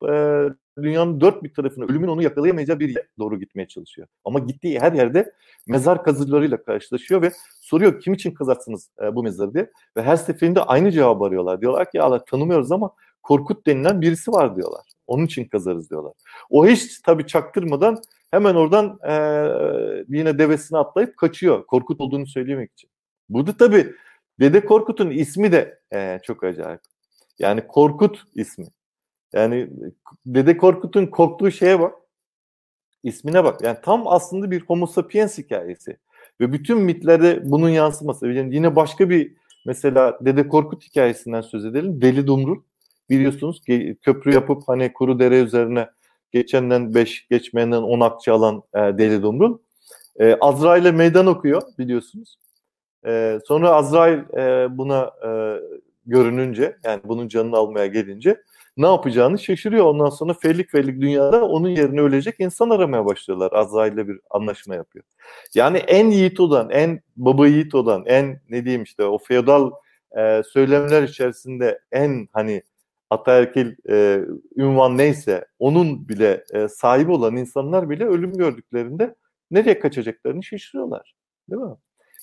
e, 0.08 0.44
dünyanın 0.82 1.20
dört 1.20 1.42
bir 1.42 1.54
tarafına 1.54 1.84
ölümün 1.84 2.08
onu 2.08 2.22
yakalayamayacağı 2.22 2.80
bir 2.80 2.88
yere 2.88 3.06
doğru 3.18 3.40
gitmeye 3.40 3.68
çalışıyor. 3.68 4.08
Ama 4.24 4.38
gittiği 4.38 4.80
her 4.80 4.92
yerde 4.92 5.32
mezar 5.68 6.04
kazılarıyla 6.04 6.62
karşılaşıyor 6.62 7.22
ve 7.22 7.32
soruyor 7.60 8.00
kim 8.00 8.14
için 8.14 8.30
kazarsınız 8.30 8.90
e, 9.02 9.14
bu 9.14 9.22
mezarı 9.22 9.54
diye. 9.54 9.70
Ve 9.96 10.02
her 10.02 10.16
seferinde 10.16 10.62
aynı 10.62 10.92
cevabı 10.92 11.24
arıyorlar. 11.24 11.60
Diyorlar 11.60 11.90
ki 11.90 11.96
ya 11.96 12.24
tanımıyoruz 12.24 12.72
ama 12.72 12.90
Korkut 13.22 13.66
denilen 13.66 14.00
birisi 14.00 14.32
var 14.32 14.56
diyorlar. 14.56 14.82
Onun 15.10 15.26
için 15.26 15.44
kazarız 15.44 15.90
diyorlar. 15.90 16.12
O 16.50 16.66
hiç 16.66 17.00
tabii 17.00 17.26
çaktırmadan 17.26 18.02
hemen 18.30 18.54
oradan 18.54 18.98
e, 19.08 19.14
yine 20.08 20.38
devesine 20.38 20.78
atlayıp 20.78 21.16
kaçıyor. 21.16 21.66
Korkut 21.66 22.00
olduğunu 22.00 22.26
söylemek 22.26 22.72
için. 22.72 22.90
Burada 23.28 23.56
tabii 23.56 23.94
Dede 24.40 24.64
Korkut'un 24.64 25.10
ismi 25.10 25.52
de 25.52 25.80
e, 25.92 26.20
çok 26.22 26.44
acayip. 26.44 26.80
Yani 27.38 27.66
Korkut 27.66 28.22
ismi. 28.34 28.66
Yani 29.32 29.70
Dede 30.26 30.56
Korkut'un 30.56 31.06
korktuğu 31.06 31.50
şeye 31.50 31.80
bak. 31.80 31.94
İsmine 33.02 33.44
bak. 33.44 33.62
Yani 33.62 33.78
tam 33.82 34.08
aslında 34.08 34.50
bir 34.50 34.60
homo 34.60 34.86
sapiens 34.86 35.38
hikayesi. 35.38 35.96
Ve 36.40 36.52
bütün 36.52 36.78
mitlerde 36.78 37.50
bunun 37.50 37.68
yansıması. 37.68 38.26
Yani 38.26 38.54
yine 38.54 38.76
başka 38.76 39.10
bir 39.10 39.34
mesela 39.66 40.18
Dede 40.20 40.48
Korkut 40.48 40.84
hikayesinden 40.84 41.40
söz 41.40 41.64
edelim. 41.64 42.02
Deli 42.02 42.26
Dumrul 42.26 42.62
biliyorsunuz 43.10 43.64
ki 43.64 43.96
köprü 44.02 44.34
yapıp 44.34 44.62
hani 44.66 44.92
kuru 44.92 45.18
dere 45.18 45.40
üzerine 45.40 45.88
geçenden 46.32 46.94
5 46.94 47.28
geçmeyenden 47.28 47.82
10 47.82 48.00
akçe 48.00 48.32
alan 48.32 48.62
e, 48.74 48.78
Deli 48.78 49.22
Dumrul. 49.22 49.58
E, 50.20 50.36
Azrail'e 50.40 50.90
meydan 50.92 51.26
okuyor 51.26 51.62
biliyorsunuz. 51.78 52.38
E, 53.06 53.38
sonra 53.46 53.70
Azrail 53.70 54.18
e, 54.36 54.78
buna 54.78 55.10
e, 55.26 55.30
görününce 56.06 56.76
yani 56.84 57.00
bunun 57.04 57.28
canını 57.28 57.56
almaya 57.56 57.86
gelince 57.86 58.36
ne 58.76 58.86
yapacağını 58.86 59.38
şaşırıyor. 59.38 59.84
Ondan 59.84 60.10
sonra 60.10 60.34
fellik 60.34 60.70
fellik 60.70 61.00
dünyada 61.00 61.44
onun 61.44 61.68
yerine 61.68 62.00
ölecek 62.00 62.34
insan 62.38 62.70
aramaya 62.70 63.06
başlıyorlar. 63.06 63.52
Azrail'le 63.52 64.08
bir 64.08 64.20
anlaşma 64.30 64.74
yapıyor. 64.74 65.04
Yani 65.54 65.78
en 65.78 66.10
yiğit 66.10 66.40
olan, 66.40 66.70
en 66.70 67.00
baba 67.16 67.46
yiğit 67.46 67.74
olan, 67.74 68.04
en 68.06 68.40
ne 68.50 68.64
diyeyim 68.64 68.82
işte 68.82 69.04
o 69.04 69.18
feodal 69.18 69.70
e, 70.18 70.42
söylemler 70.42 71.02
içerisinde 71.02 71.80
en 71.92 72.28
hani 72.32 72.62
ataerkil 73.10 73.74
e, 73.90 74.20
ünvan 74.56 74.98
neyse 74.98 75.46
onun 75.58 76.08
bile 76.08 76.44
e, 76.54 76.68
sahibi 76.68 77.12
olan 77.12 77.36
insanlar 77.36 77.90
bile 77.90 78.04
ölüm 78.04 78.32
gördüklerinde 78.32 79.14
nereye 79.50 79.78
kaçacaklarını 79.78 80.42
şaşırıyorlar. 80.42 81.14
Değil 81.50 81.62
mi? 81.62 81.76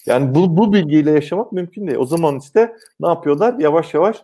Yani 0.05 0.35
bu, 0.35 0.57
bu 0.57 0.73
bilgiyle 0.73 1.11
yaşamak 1.11 1.51
mümkün 1.51 1.87
değil. 1.87 1.97
O 1.97 2.05
zaman 2.05 2.39
işte 2.39 2.75
ne 2.99 3.07
yapıyorlar? 3.07 3.59
Yavaş 3.59 3.93
yavaş 3.93 4.17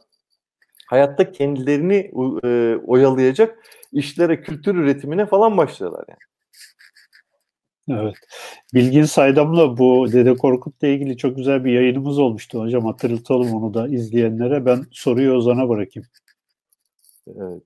hayatta 0.87 1.31
kendilerini 1.31 2.11
e, 2.43 2.77
oyalayacak 2.87 3.59
işlere, 3.91 4.41
kültür 4.41 4.75
üretimine 4.75 5.25
falan 5.25 5.57
başlıyorlar 5.57 6.05
yani. 6.09 6.19
Evet. 7.89 8.15
Bilgin 8.73 9.03
Saydam'la 9.03 9.77
bu 9.77 10.11
Dede 10.11 10.35
Korkut'la 10.35 10.87
ilgili 10.87 11.17
çok 11.17 11.35
güzel 11.35 11.65
bir 11.65 11.71
yayınımız 11.71 12.19
olmuştu 12.19 12.59
hocam. 12.59 12.85
Hatırlatalım 12.85 13.53
onu 13.53 13.73
da 13.73 13.87
izleyenlere. 13.87 14.65
Ben 14.65 14.85
soruyu 14.91 15.33
Ozan'a 15.33 15.69
bırakayım. 15.69 16.07
Evet. 17.27 17.63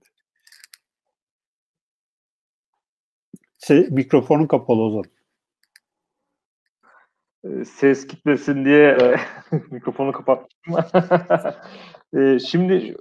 Se 3.60 3.88
mikrofonun 3.92 4.48
kapalı 4.48 4.82
o 4.82 4.90
zaman. 4.90 5.04
Ses 7.66 8.08
gitmesin 8.08 8.66
diye 8.66 8.98
mikrofonu 9.72 10.12
kapattım. 10.12 10.76
şimdi 12.40 12.96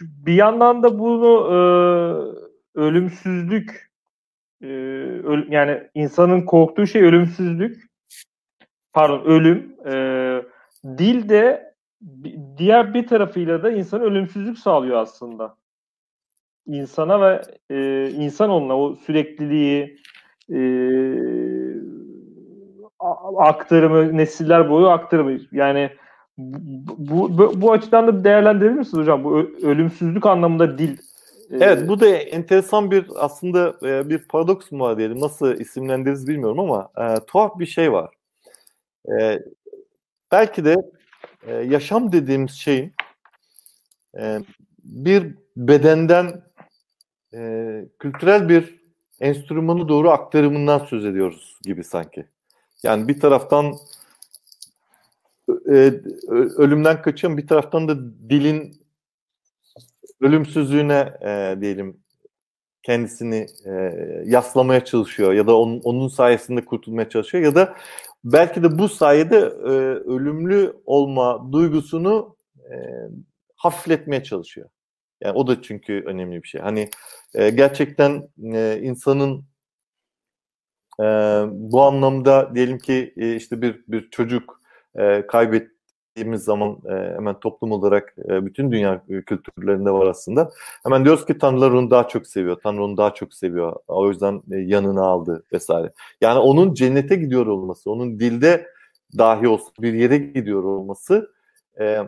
bir 0.00 0.34
yandan 0.34 0.82
da 0.82 0.98
bunu 0.98 1.46
ölümsüzlük 2.74 3.90
öl, 4.62 5.52
yani 5.52 5.90
insanın 5.94 6.42
korktuğu 6.42 6.86
şey 6.86 7.02
ölümsüzlük. 7.02 7.90
pardon 8.92 9.24
ölüm 9.24 9.76
dil 10.98 11.28
de 11.28 11.74
diğer 12.56 12.94
bir 12.94 13.06
tarafıyla 13.06 13.62
da 13.62 13.70
insan 13.70 14.00
ölümsüzlük 14.00 14.58
sağlıyor 14.58 14.96
aslında. 14.96 15.59
İnsana 16.66 17.20
ve 17.20 17.42
e, 17.70 18.10
insan 18.10 18.50
onunla 18.50 18.76
o 18.76 18.94
sürekliliği 18.94 19.96
e, 20.52 20.60
aktarımı, 23.38 24.16
nesiller 24.16 24.70
boyu 24.70 24.88
aktarımı. 24.88 25.38
Yani 25.52 25.90
bu, 26.38 27.38
bu, 27.38 27.60
bu 27.60 27.72
açıdan 27.72 28.06
da 28.06 28.24
değerlendirir 28.24 28.70
misiniz 28.70 29.02
hocam? 29.02 29.24
Bu 29.24 29.38
ölümsüzlük 29.62 30.26
anlamında 30.26 30.78
dil. 30.78 30.98
E, 31.50 31.56
evet 31.56 31.88
bu 31.88 32.00
da 32.00 32.08
enteresan 32.08 32.90
bir 32.90 33.06
aslında 33.16 33.76
e, 33.82 34.08
bir 34.08 34.18
paradoks 34.28 34.72
mu 34.72 34.84
var 34.84 34.98
diyelim. 34.98 35.20
Nasıl 35.20 35.60
isimlendiririz 35.60 36.28
bilmiyorum 36.28 36.60
ama 36.60 36.88
e, 36.98 37.24
tuhaf 37.26 37.58
bir 37.58 37.66
şey 37.66 37.92
var. 37.92 38.10
E, 39.18 39.38
belki 40.32 40.64
de 40.64 40.76
e, 41.46 41.54
yaşam 41.54 42.12
dediğimiz 42.12 42.50
şeyin 42.50 42.92
e, 44.18 44.38
bir 44.84 45.34
bedenden 45.56 46.42
e, 47.34 47.84
kültürel 47.98 48.48
bir 48.48 48.80
enstrümanı 49.20 49.88
doğru 49.88 50.10
aktarımından 50.10 50.78
söz 50.78 51.04
ediyoruz 51.04 51.58
gibi 51.62 51.84
sanki. 51.84 52.26
Yani 52.82 53.08
bir 53.08 53.20
taraftan 53.20 53.74
e, 55.48 55.92
ölümden 56.56 57.02
kaçıyorum, 57.02 57.38
bir 57.38 57.46
taraftan 57.46 57.88
da 57.88 57.98
dilin 58.30 58.80
ölümsüzlüğüne 60.20 61.12
e, 61.22 61.60
diyelim 61.60 61.96
kendisini 62.82 63.46
e, 63.66 63.72
yaslamaya 64.26 64.84
çalışıyor 64.84 65.32
ya 65.32 65.46
da 65.46 65.58
onun, 65.58 65.80
onun 65.80 66.08
sayesinde 66.08 66.64
kurtulmaya 66.64 67.08
çalışıyor 67.08 67.44
ya 67.44 67.54
da 67.54 67.76
belki 68.24 68.62
de 68.62 68.78
bu 68.78 68.88
sayede 68.88 69.36
e, 69.38 69.70
ölümlü 70.10 70.76
olma 70.86 71.52
duygusunu 71.52 72.36
e, 72.70 72.74
hafifletmeye 73.56 74.22
çalışıyor. 74.22 74.68
Yani 75.20 75.32
o 75.38 75.46
da 75.46 75.62
çünkü 75.62 76.02
önemli 76.06 76.42
bir 76.42 76.48
şey. 76.48 76.60
Hani 76.60 76.90
e, 77.34 77.50
gerçekten 77.50 78.28
e, 78.54 78.80
insanın 78.82 79.44
e, 81.00 81.04
bu 81.50 81.82
anlamda 81.82 82.54
diyelim 82.54 82.78
ki 82.78 83.14
e, 83.16 83.36
işte 83.36 83.62
bir 83.62 83.84
bir 83.88 84.10
çocuk 84.10 84.60
e, 84.98 85.26
kaybettiğimiz 85.26 86.44
zaman 86.44 86.78
e, 86.90 86.92
hemen 86.92 87.40
toplum 87.40 87.72
olarak 87.72 88.14
e, 88.28 88.46
bütün 88.46 88.72
dünya 88.72 89.02
kültürlerinde 89.26 89.90
var 89.90 90.06
aslında. 90.06 90.50
Hemen 90.82 91.04
diyoruz 91.04 91.26
ki 91.26 91.38
Tanrılar 91.38 91.70
onu 91.70 91.90
daha 91.90 92.08
çok 92.08 92.26
seviyor. 92.26 92.56
Tanrı 92.62 92.84
onu 92.84 92.96
daha 92.96 93.14
çok 93.14 93.34
seviyor. 93.34 93.76
O 93.88 94.08
yüzden 94.08 94.42
e, 94.52 94.56
yanına 94.58 95.02
aldı 95.02 95.44
vesaire. 95.52 95.92
Yani 96.20 96.38
onun 96.38 96.74
cennete 96.74 97.16
gidiyor 97.16 97.46
olması, 97.46 97.90
onun 97.90 98.20
dilde 98.20 98.66
dahi 99.18 99.48
olsa 99.48 99.70
bir 99.80 99.92
yere 99.92 100.18
gidiyor 100.18 100.64
olması 100.64 101.32
e, 101.80 101.98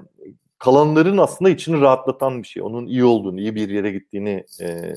kalanların 0.62 1.18
aslında 1.18 1.50
içini 1.50 1.80
rahatlatan 1.80 2.42
bir 2.42 2.48
şey. 2.48 2.62
Onun 2.62 2.86
iyi 2.86 3.04
olduğunu, 3.04 3.40
iyi 3.40 3.54
bir 3.54 3.68
yere 3.68 3.90
gittiğini 3.90 4.44
e, 4.60 4.94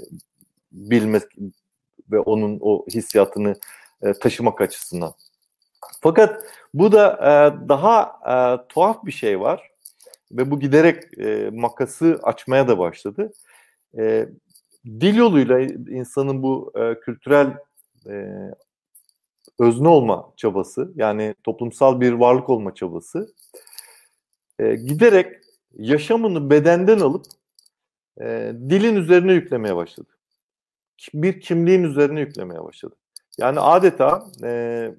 bilmek 0.71 1.23
ve 2.11 2.19
onun 2.19 2.57
o 2.61 2.85
hissiyatını 2.87 3.55
e, 4.01 4.13
taşımak 4.13 4.61
açısından. 4.61 5.13
Fakat 6.01 6.43
bu 6.73 6.91
da 6.91 7.13
e, 7.13 7.69
daha 7.69 8.19
e, 8.27 8.67
tuhaf 8.67 9.05
bir 9.05 9.11
şey 9.11 9.39
var 9.39 9.69
ve 10.31 10.51
bu 10.51 10.59
giderek 10.59 11.19
e, 11.19 11.49
makası 11.53 12.19
açmaya 12.23 12.67
da 12.67 12.79
başladı. 12.79 13.33
E, 13.97 14.29
dil 14.85 15.15
yoluyla 15.15 15.59
insanın 15.89 16.43
bu 16.43 16.73
e, 16.75 16.99
kültürel 16.99 17.57
e, 18.09 18.27
özne 19.59 19.87
olma 19.87 20.33
çabası 20.37 20.91
yani 20.95 21.35
toplumsal 21.43 22.01
bir 22.01 22.11
varlık 22.11 22.49
olma 22.49 22.75
çabası 22.75 23.33
e, 24.59 24.75
giderek 24.75 25.44
yaşamını 25.77 26.49
bedenden 26.49 26.99
alıp 26.99 27.25
e, 28.21 28.53
dilin 28.69 28.95
üzerine 28.95 29.33
yüklemeye 29.33 29.75
başladı. 29.75 30.09
Bir 31.13 31.41
kimliğin 31.41 31.83
üzerine 31.83 32.19
yüklemeye 32.19 32.63
başladı. 32.63 32.95
Yani 33.37 33.59
adeta 33.59 34.25
e, 34.43 34.91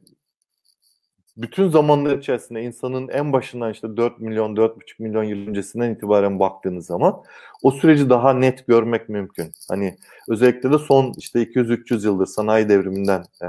bütün 1.36 1.68
zamanlar 1.68 2.18
içerisinde 2.18 2.62
insanın 2.62 3.08
en 3.08 3.32
başından 3.32 3.72
işte 3.72 3.96
4 3.96 4.20
milyon, 4.20 4.56
4,5 4.56 4.74
milyon 4.98 5.24
yıl 5.24 5.48
öncesinden 5.48 5.94
itibaren 5.94 6.40
baktığınız 6.40 6.86
zaman 6.86 7.22
o 7.62 7.70
süreci 7.70 8.10
daha 8.10 8.32
net 8.32 8.66
görmek 8.66 9.08
mümkün. 9.08 9.52
Hani 9.68 9.96
özellikle 10.28 10.72
de 10.72 10.78
son 10.78 11.14
işte 11.18 11.42
200-300 11.42 12.06
yıldır 12.06 12.26
sanayi 12.26 12.68
devriminden 12.68 13.24
e, 13.42 13.46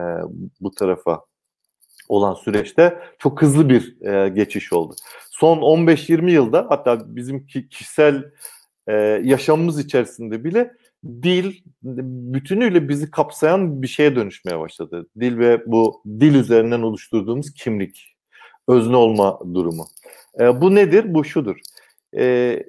bu 0.62 0.72
tarafa 0.72 1.22
olan 2.10 2.34
süreçte 2.34 3.00
çok 3.20 3.42
hızlı 3.42 3.70
bir 3.70 4.02
e, 4.02 4.30
geçiş 4.30 4.74
oldu. 4.74 4.96
Son 5.32 5.58
15-20 5.58 6.32
yılda 6.32 6.66
hatta 6.70 7.16
bizim 7.16 7.48
kişisel 7.48 8.32
e, 8.88 8.94
yaşamımız 9.24 9.80
içerisinde 9.80 10.44
bile 10.44 10.74
dil 11.04 11.54
bütünüyle 12.34 12.90
bizi 12.90 13.12
kapsayan 13.12 13.82
bir 13.82 13.88
şeye 13.88 14.16
dönüşmeye 14.16 14.60
başladı. 14.60 15.08
Dil 15.20 15.38
ve 15.38 15.64
bu 15.72 16.02
dil 16.06 16.36
üzerinden 16.36 16.82
oluşturduğumuz 16.82 17.54
kimlik, 17.54 18.16
özne 18.68 18.96
olma 18.96 19.40
durumu. 19.54 19.88
E, 20.40 20.62
bu 20.62 20.76
nedir? 20.76 21.14
Bu 21.14 21.26
şudur. 21.26 21.58
E, 22.18 22.64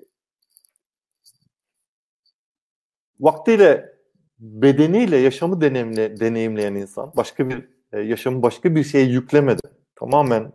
vaktiyle 3.21 3.93
bedeniyle 4.39 5.17
yaşamı 5.17 5.61
deneyimle, 5.61 6.21
deneyimleyen 6.21 6.75
insan 6.75 7.13
başka 7.17 7.49
bir 7.49 7.78
e, 7.93 8.01
yaşamı 8.01 8.43
başka 8.43 8.75
bir 8.75 8.85
şeye 8.85 9.05
yüklemedi. 9.05 9.61
Tamamen 9.97 10.53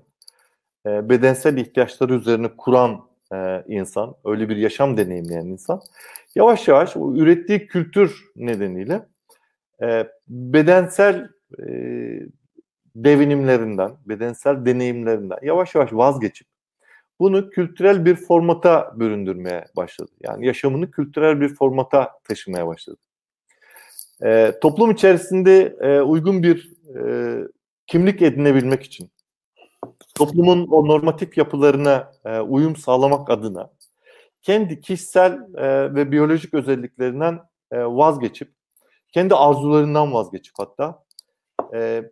e, 0.85 1.09
bedensel 1.09 1.57
ihtiyaçları 1.57 2.13
üzerine 2.13 2.47
kuran 2.57 3.07
e, 3.33 3.63
insan, 3.67 4.15
öyle 4.25 4.49
bir 4.49 4.57
yaşam 4.57 4.97
deneyimleyen 4.97 5.45
insan 5.45 5.81
yavaş 6.35 6.67
yavaş 6.67 6.97
o 6.97 7.15
ürettiği 7.15 7.67
kültür 7.67 8.25
nedeniyle 8.35 9.05
e, 9.81 10.07
bedensel 10.27 11.29
e, 11.59 11.65
devinimlerinden, 12.95 13.91
bedensel 14.05 14.65
deneyimlerinden 14.65 15.37
yavaş 15.41 15.75
yavaş 15.75 15.93
vazgeçip 15.93 16.47
bunu 17.19 17.49
kültürel 17.49 18.05
bir 18.05 18.15
formata 18.15 18.93
büründürmeye 18.95 19.65
başladı. 19.75 20.11
Yani 20.21 20.45
yaşamını 20.45 20.91
kültürel 20.91 21.41
bir 21.41 21.55
formata 21.55 22.11
taşımaya 22.23 22.67
başladı. 22.67 22.99
E, 24.23 24.53
toplum 24.61 24.91
içerisinde 24.91 25.75
e, 25.81 26.01
uygun 26.01 26.43
bir 26.43 26.72
e, 26.99 27.37
kimlik 27.87 28.21
edinebilmek 28.21 28.83
için, 28.83 29.11
toplumun 30.15 30.67
o 30.67 30.87
normatif 30.87 31.37
yapılarına 31.37 32.11
e, 32.25 32.39
uyum 32.39 32.75
sağlamak 32.75 33.29
adına 33.29 33.69
kendi 34.41 34.81
kişisel 34.81 35.39
e, 35.55 35.95
ve 35.95 36.11
biyolojik 36.11 36.53
özelliklerinden 36.53 37.39
e, 37.71 37.77
vazgeçip, 37.85 38.51
kendi 39.11 39.35
arzularından 39.35 40.13
vazgeçip 40.13 40.53
hatta 40.57 41.03
e, 41.73 42.09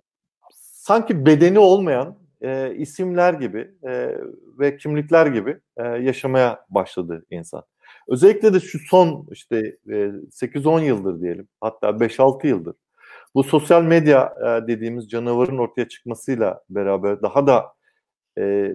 sanki 0.54 1.26
bedeni 1.26 1.60
olmayan 1.60 2.18
e, 2.42 2.76
isimler 2.76 3.34
gibi 3.34 3.72
e, 3.88 4.18
ve 4.60 4.78
kimlikler 4.78 5.28
gibi 5.28 5.60
e, 5.78 5.84
yaşamaya 5.84 6.66
başladı 6.70 7.26
insan. 7.30 7.64
Özellikle 8.08 8.54
de 8.54 8.60
şu 8.60 8.80
son 8.80 9.28
işte 9.32 9.78
e, 9.88 9.94
8-10 9.94 10.84
yıldır 10.84 11.22
diyelim 11.22 11.48
hatta 11.62 11.90
5-6 11.90 12.48
yıldır 12.48 12.76
bu 13.36 13.44
sosyal 13.44 13.84
medya 13.84 14.34
e, 14.40 14.68
dediğimiz 14.68 15.10
canavarın 15.10 15.58
ortaya 15.58 15.88
çıkmasıyla 15.88 16.64
beraber 16.70 17.22
daha 17.22 17.48
da 17.48 17.74
e, 18.38 18.72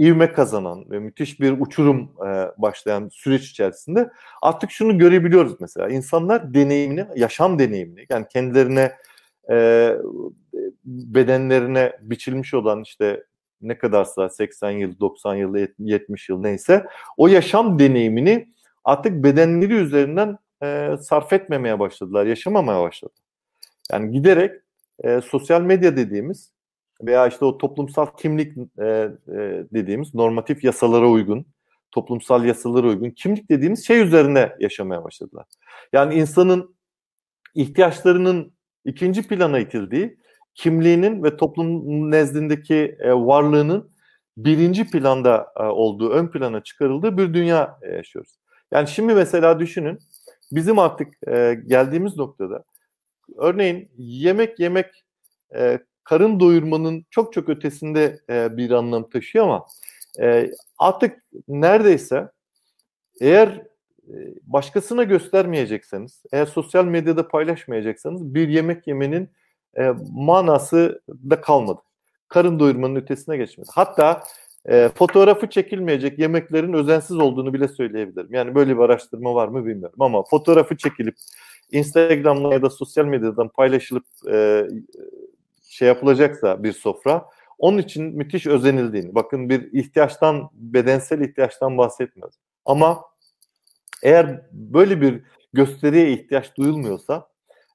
ivme 0.00 0.32
kazanan 0.32 0.90
ve 0.90 0.98
müthiş 0.98 1.40
bir 1.40 1.60
uçurum 1.60 2.12
e, 2.26 2.48
başlayan 2.58 3.08
süreç 3.12 3.50
içerisinde 3.50 4.10
artık 4.42 4.70
şunu 4.70 4.98
görebiliyoruz 4.98 5.60
mesela. 5.60 5.88
İnsanlar 5.88 6.54
deneyimini, 6.54 7.06
yaşam 7.16 7.58
deneyimini 7.58 8.06
yani 8.10 8.26
kendilerine 8.28 8.92
e, 9.50 9.96
bedenlerine 10.84 11.92
biçilmiş 12.00 12.54
olan 12.54 12.82
işte 12.82 13.24
ne 13.62 13.78
kadarsa 13.78 14.28
80 14.28 14.70
yıl, 14.70 15.00
90 15.00 15.34
yıl, 15.34 15.56
70 15.78 16.28
yıl 16.28 16.40
neyse 16.40 16.86
o 17.16 17.28
yaşam 17.28 17.78
deneyimini 17.78 18.48
artık 18.84 19.24
bedenleri 19.24 19.74
üzerinden 19.74 20.38
e, 20.62 20.96
sarf 21.00 21.32
etmemeye 21.32 21.78
başladılar, 21.78 22.26
yaşamamaya 22.26 22.80
başladı. 22.80 23.12
Yani 23.92 24.12
giderek 24.12 24.52
e, 25.04 25.20
sosyal 25.20 25.62
medya 25.62 25.96
dediğimiz 25.96 26.52
veya 27.02 27.26
işte 27.26 27.44
o 27.44 27.58
toplumsal 27.58 28.06
kimlik 28.06 28.56
e, 28.78 28.84
e, 28.84 29.08
dediğimiz 29.72 30.14
normatif 30.14 30.64
yasalara 30.64 31.08
uygun, 31.08 31.46
toplumsal 31.90 32.44
yasalara 32.44 32.86
uygun 32.86 33.10
kimlik 33.10 33.50
dediğimiz 33.50 33.86
şey 33.86 34.00
üzerine 34.00 34.52
yaşamaya 34.60 35.04
başladılar. 35.04 35.46
Yani 35.92 36.14
insanın 36.14 36.76
ihtiyaçlarının 37.54 38.52
ikinci 38.84 39.28
plana 39.28 39.58
itildiği, 39.58 40.18
kimliğinin 40.54 41.22
ve 41.22 41.36
toplum 41.36 42.10
nezdindeki 42.10 42.96
e, 43.00 43.12
varlığının 43.12 43.90
birinci 44.36 44.90
planda 44.90 45.52
e, 45.60 45.62
olduğu, 45.62 46.10
ön 46.10 46.28
plana 46.28 46.62
çıkarıldığı 46.62 47.18
bir 47.18 47.34
dünya 47.34 47.78
yaşıyoruz. 47.96 48.38
Yani 48.72 48.88
şimdi 48.88 49.14
mesela 49.14 49.60
düşünün, 49.60 49.98
bizim 50.52 50.78
artık 50.78 51.28
e, 51.28 51.62
geldiğimiz 51.66 52.16
noktada 52.16 52.64
örneğin 53.36 53.90
yemek 53.98 54.60
yemek 54.60 55.04
e, 55.54 55.78
karın 56.04 56.40
doyurmanın 56.40 57.06
çok 57.10 57.32
çok 57.32 57.48
ötesinde 57.48 58.20
e, 58.30 58.56
bir 58.56 58.70
anlam 58.70 59.10
taşıyor 59.10 59.44
ama 59.44 59.66
e, 60.20 60.50
artık 60.78 61.24
neredeyse 61.48 62.28
eğer 63.20 63.48
e, 64.08 64.14
başkasına 64.42 65.02
göstermeyecekseniz, 65.02 66.22
eğer 66.32 66.46
sosyal 66.46 66.84
medyada 66.84 67.28
paylaşmayacaksanız 67.28 68.34
bir 68.34 68.48
yemek 68.48 68.86
yemenin 68.86 69.28
e, 69.78 69.92
manası 70.12 71.02
da 71.08 71.40
kalmadı. 71.40 71.80
Karın 72.28 72.60
doyurmanın 72.60 72.96
ötesine 72.96 73.36
geçmedi. 73.36 73.68
Hatta 73.74 74.22
e, 74.68 74.88
fotoğrafı 74.94 75.50
çekilmeyecek 75.50 76.18
yemeklerin 76.18 76.72
özensiz 76.72 77.16
olduğunu 77.16 77.54
bile 77.54 77.68
söyleyebilirim. 77.68 78.34
Yani 78.34 78.54
böyle 78.54 78.76
bir 78.76 78.82
araştırma 78.82 79.34
var 79.34 79.48
mı 79.48 79.66
bilmiyorum 79.66 79.96
ama 80.00 80.22
fotoğrafı 80.22 80.76
çekilip 80.76 81.14
Instagram'da 81.72 82.54
ya 82.54 82.62
da 82.62 82.70
sosyal 82.70 83.04
medyadan 83.04 83.48
paylaşılıp 83.48 84.04
e, 84.30 84.66
şey 85.68 85.88
yapılacaksa 85.88 86.62
bir 86.62 86.72
sofra 86.72 87.24
onun 87.58 87.78
için 87.78 88.04
müthiş 88.04 88.46
özenildiğini. 88.46 89.14
Bakın 89.14 89.48
bir 89.48 89.72
ihtiyaçtan, 89.72 90.50
bedensel 90.52 91.20
ihtiyaçtan 91.20 91.78
bahsetmiyoruz. 91.78 92.36
Ama 92.64 93.04
eğer 94.02 94.42
böyle 94.52 95.00
bir 95.00 95.22
gösteriye 95.52 96.12
ihtiyaç 96.12 96.56
duyulmuyorsa 96.56 97.28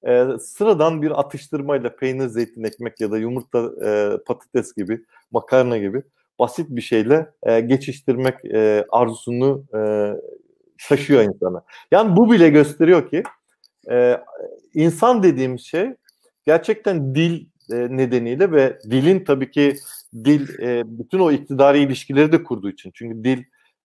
e, 0.07 0.25
sıradan 0.39 1.01
bir 1.01 1.19
atıştırmayla 1.19 1.95
peynir, 1.95 2.27
zeytin, 2.27 2.63
ekmek 2.63 3.01
ya 3.01 3.11
da 3.11 3.17
yumurta, 3.17 3.71
e, 3.85 4.17
patates 4.25 4.73
gibi, 4.73 5.05
makarna 5.31 5.77
gibi 5.77 6.03
basit 6.39 6.69
bir 6.69 6.81
şeyle 6.81 7.29
e, 7.43 7.59
geçiştirmek 7.59 8.45
e, 8.45 8.85
arzusunu 8.89 9.63
e, 9.75 9.79
taşıyor 10.89 11.23
insana. 11.23 11.63
Yani 11.91 12.15
bu 12.15 12.31
bile 12.31 12.49
gösteriyor 12.49 13.09
ki 13.09 13.23
e, 13.91 14.17
insan 14.73 15.23
dediğimiz 15.23 15.61
şey 15.61 15.89
gerçekten 16.45 17.15
dil 17.15 17.45
e, 17.71 17.75
nedeniyle 17.75 18.51
ve 18.51 18.79
dilin 18.83 19.25
tabii 19.25 19.51
ki 19.51 19.75
dil 20.13 20.59
e, 20.59 20.83
bütün 20.85 21.19
o 21.19 21.31
iktidari 21.31 21.79
ilişkileri 21.79 22.31
de 22.31 22.43
kurduğu 22.43 22.69
için. 22.69 22.91
Çünkü 22.93 23.23
dil 23.23 23.43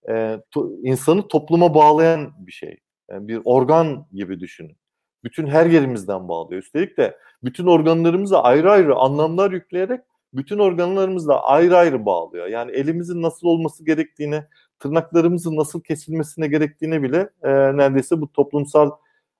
e, 0.08 0.38
to, 0.50 0.70
insanı 0.82 1.28
topluma 1.28 1.74
bağlayan 1.74 2.32
bir 2.38 2.52
şey. 2.52 2.76
Yani 3.10 3.28
bir 3.28 3.40
organ 3.44 4.06
gibi 4.12 4.40
düşünün. 4.40 4.76
Bütün 5.24 5.46
her 5.46 5.66
yerimizden 5.66 6.28
bağlıyor. 6.28 6.62
Üstelik 6.62 6.96
de 6.98 7.16
bütün 7.44 7.66
organlarımıza 7.66 8.42
ayrı 8.42 8.70
ayrı 8.70 8.94
anlamlar 8.94 9.50
yükleyerek 9.50 10.00
bütün 10.34 10.58
organlarımızla 10.58 11.42
ayrı 11.42 11.76
ayrı 11.76 12.06
bağlıyor. 12.06 12.46
Yani 12.46 12.72
elimizin 12.72 13.22
nasıl 13.22 13.46
olması 13.46 13.84
gerektiğine, 13.84 14.46
tırnaklarımızın 14.78 15.56
nasıl 15.56 15.80
kesilmesine 15.80 16.48
gerektiğine 16.48 17.02
bile 17.02 17.30
e, 17.42 17.50
neredeyse 17.52 18.20
bu 18.20 18.32
toplumsal 18.32 18.90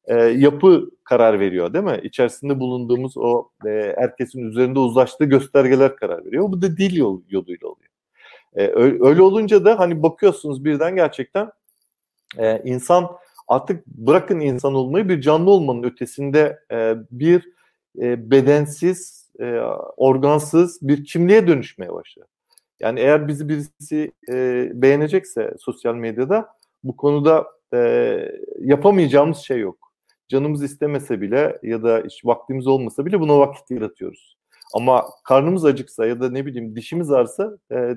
e, 0.05 0.15
yapı 0.15 0.91
karar 1.05 1.41
veriyor 1.41 1.73
değil 1.73 1.85
mi? 1.85 2.01
İçerisinde 2.03 2.61
bulunduğumuz 2.61 3.17
o 3.17 3.49
e, 3.67 3.95
herkesin 3.97 4.51
üzerinde 4.51 4.79
uzlaştığı 4.79 5.25
göstergeler 5.25 5.97
karar 5.97 6.25
veriyor. 6.25 6.45
Bu 6.53 6.63
da 6.63 6.77
dil 6.77 6.97
yol, 6.97 7.23
yoluyla 7.29 7.69
oluyor. 7.69 7.91
E, 8.55 8.67
öyle 9.09 9.23
olunca 9.23 9.65
da 9.65 9.79
hani 9.79 10.03
bakıyorsunuz 10.03 10.65
birden 10.65 10.97
gerçekten 10.97 11.51
e, 12.39 12.63
insan 12.65 13.11
artık 13.49 13.87
bırakın 13.87 14.41
insan 14.41 14.75
olmayı 14.75 15.09
bir 15.09 15.21
canlı 15.21 15.51
olmanın 15.51 15.83
ötesinde 15.83 16.59
e, 16.73 16.95
bir 17.11 17.49
e, 17.99 18.31
bedensiz, 18.31 19.20
e, 19.41 19.61
organsız 19.97 20.79
bir 20.83 21.05
kimliğe 21.05 21.47
dönüşmeye 21.47 21.93
başlıyor. 21.93 22.29
Yani 22.81 23.01
eğer 23.01 23.29
bizi 23.29 23.49
birisi 23.49 24.13
e, 24.33 24.69
beğenecekse 24.75 25.55
sosyal 25.59 25.95
medyada 25.95 26.49
bu 26.85 26.97
konuda 26.97 27.47
e, 27.75 27.79
yapamayacağımız 28.61 29.39
şey 29.39 29.59
yok. 29.59 29.93
Canımız 30.29 30.63
istemese 30.63 31.21
bile 31.21 31.59
ya 31.63 31.83
da 31.83 32.03
hiç 32.07 32.25
vaktimiz 32.25 32.67
olmasa 32.67 33.07
bile 33.07 33.21
buna 33.21 33.39
vakit 33.39 33.71
yaratıyoruz. 33.71 34.37
Ama 34.75 35.05
karnımız 35.25 35.65
acıksa 35.65 36.07
ya 36.07 36.21
da 36.21 36.31
ne 36.31 36.47
bileyim 36.47 36.77
dişimiz 36.77 37.11
ağrısa 37.11 37.59
e, 37.73 37.95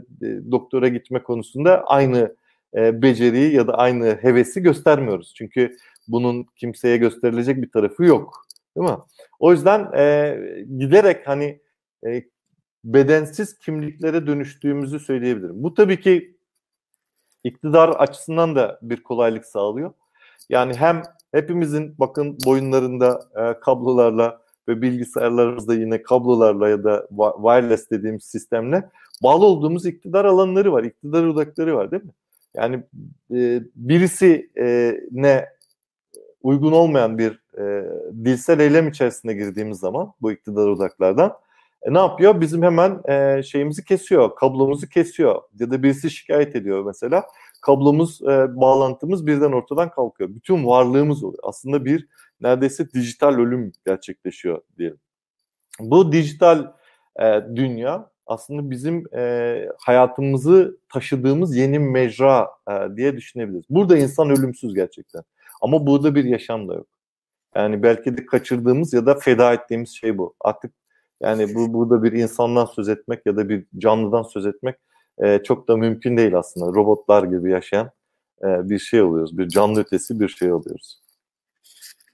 doktora 0.52 0.88
gitme 0.88 1.24
konusunda 1.24 1.84
aynı 1.84 2.36
e, 2.76 3.02
beceriyi 3.02 3.54
ya 3.54 3.68
da 3.68 3.74
aynı 3.74 4.06
hevesi 4.22 4.62
göstermiyoruz. 4.62 5.34
Çünkü 5.38 5.78
bunun 6.08 6.46
kimseye 6.56 6.98
gösterilecek 6.98 7.62
bir 7.62 7.72
tarafı 7.72 8.04
yok. 8.04 8.46
Değil 8.78 8.90
mi? 8.90 8.98
O 9.40 9.52
yüzden 9.52 9.92
e, 9.98 10.38
giderek 10.78 11.28
hani 11.28 11.62
e, 12.08 12.24
bedensiz 12.84 13.58
kimliklere 13.58 14.28
dönüştüğümüzü 14.28 15.00
söyleyebilirim. 15.00 15.64
Bu 15.64 15.74
tabii 15.74 16.00
ki 16.00 16.38
iktidar 17.44 17.90
açısından 17.90 18.56
da 18.56 18.80
bir 18.82 19.04
kolaylık 19.04 19.46
sağlıyor. 19.46 19.94
Yani 20.50 20.74
hem 20.74 21.02
hepimizin 21.32 21.96
bakın 22.00 22.38
boyunlarında 22.46 23.30
e, 23.36 23.60
kablolarla 23.60 24.42
ve 24.68 24.82
bilgisayarlarımızda 24.82 25.74
yine 25.74 26.02
kablolarla 26.02 26.70
ya 26.70 26.84
da 26.84 27.08
wireless 27.36 27.90
dediğimiz 27.92 28.24
sistemle 28.24 28.90
bağlı 29.24 29.46
olduğumuz 29.46 29.86
iktidar 29.86 30.26
alanları 30.26 30.74
var, 30.74 30.84
iktidar 30.84 31.24
odakları 31.24 31.76
var 31.76 31.92
değil 31.92 32.04
mi? 32.04 32.12
Yani 32.56 32.84
e, 33.34 33.62
birisi 33.76 34.50
ne 35.12 35.50
uygun 36.44 36.72
olmayan 36.72 37.18
bir 37.18 37.42
e, 37.58 37.86
dilsel 38.26 38.60
eylem 38.60 38.88
içerisine 38.88 39.34
girdiğimiz 39.34 39.80
zaman 39.80 40.14
bu 40.22 40.32
iktidar 40.32 40.68
odaklardan 40.68 41.38
e, 41.82 41.94
ne 41.94 41.98
yapıyor? 41.98 42.42
Bizim 42.42 42.64
hemen 42.64 43.02
e, 43.10 43.44
şeyimizi 43.44 43.86
kesiyor, 43.86 44.36
kablomuzu 44.36 44.90
kesiyor 44.90 45.42
ya 45.60 45.72
da 45.72 45.84
birisi 45.84 46.10
şikayet 46.12 46.56
ediyor 46.56 46.86
mesela. 46.86 47.24
Kablomuz, 47.62 48.22
e, 48.22 48.56
bağlantımız 48.56 49.28
birden 49.28 49.52
ortadan 49.52 49.90
kalkıyor. 49.90 50.30
Bütün 50.36 50.68
varlığımız 50.68 51.24
oluyor. 51.24 51.44
Aslında 51.44 51.86
bir 51.86 52.08
neredeyse 52.42 52.94
dijital 52.94 53.34
ölüm 53.34 53.72
gerçekleşiyor 53.86 54.62
diyelim. 54.78 55.00
Bu 55.80 56.12
dijital 56.12 56.72
e, 57.20 57.42
dünya 57.56 58.10
aslında 58.26 58.70
bizim 58.70 59.16
e, 59.16 59.66
hayatımızı 59.78 60.78
taşıdığımız 60.94 61.56
yeni 61.56 61.80
mecra 61.80 62.50
e, 62.70 62.96
diye 62.96 63.18
düşünebiliriz. 63.18 63.66
Burada 63.70 63.98
insan 63.98 64.30
ölümsüz 64.30 64.74
gerçekten. 64.74 65.24
Ama 65.64 65.88
burada 65.88 66.16
bir 66.16 66.24
yaşam 66.24 66.68
da 66.68 66.74
yok. 66.74 66.88
Yani 67.56 67.84
belki 67.84 68.18
de 68.18 68.26
kaçırdığımız 68.26 68.94
ya 68.94 69.06
da 69.06 69.16
feda 69.16 69.54
ettiğimiz 69.54 69.90
şey 69.90 70.18
bu. 70.18 70.34
Artık 70.42 70.74
yani 71.22 71.56
bu 71.56 71.74
burada 71.74 72.04
bir 72.04 72.12
insandan 72.12 72.66
söz 72.66 72.90
etmek 72.90 73.26
ya 73.26 73.38
da 73.38 73.50
bir 73.50 73.66
canlıdan 73.78 74.24
söz 74.24 74.46
etmek 74.46 74.76
e, 75.24 75.44
çok 75.44 75.68
da 75.68 75.78
mümkün 75.78 76.18
değil 76.18 76.38
aslında. 76.38 76.66
Robotlar 76.66 77.24
gibi 77.24 77.52
yaşayan 77.52 77.92
e, 78.44 78.70
bir 78.70 78.80
şey 78.80 79.02
oluyoruz. 79.02 79.38
Bir 79.38 79.48
canlı 79.48 79.80
ötesi 79.80 80.20
bir 80.20 80.30
şey 80.30 80.54
oluyoruz. 80.54 81.02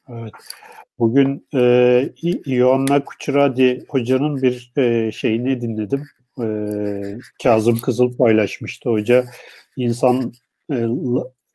Evet. 0.09 0.34
Bugün 0.99 1.47
e, 1.55 2.13
Ioanna 2.47 3.05
Kuçuradi 3.05 3.85
hocanın 3.89 4.41
bir 4.41 4.71
e, 4.77 5.11
şeyini 5.11 5.61
dinledim. 5.61 6.03
E, 6.41 6.47
Kazım 7.43 7.80
Kızıl 7.80 8.17
paylaşmıştı 8.17 8.89
hoca. 8.89 9.26
İnsan 9.77 10.34
e, 10.71 10.85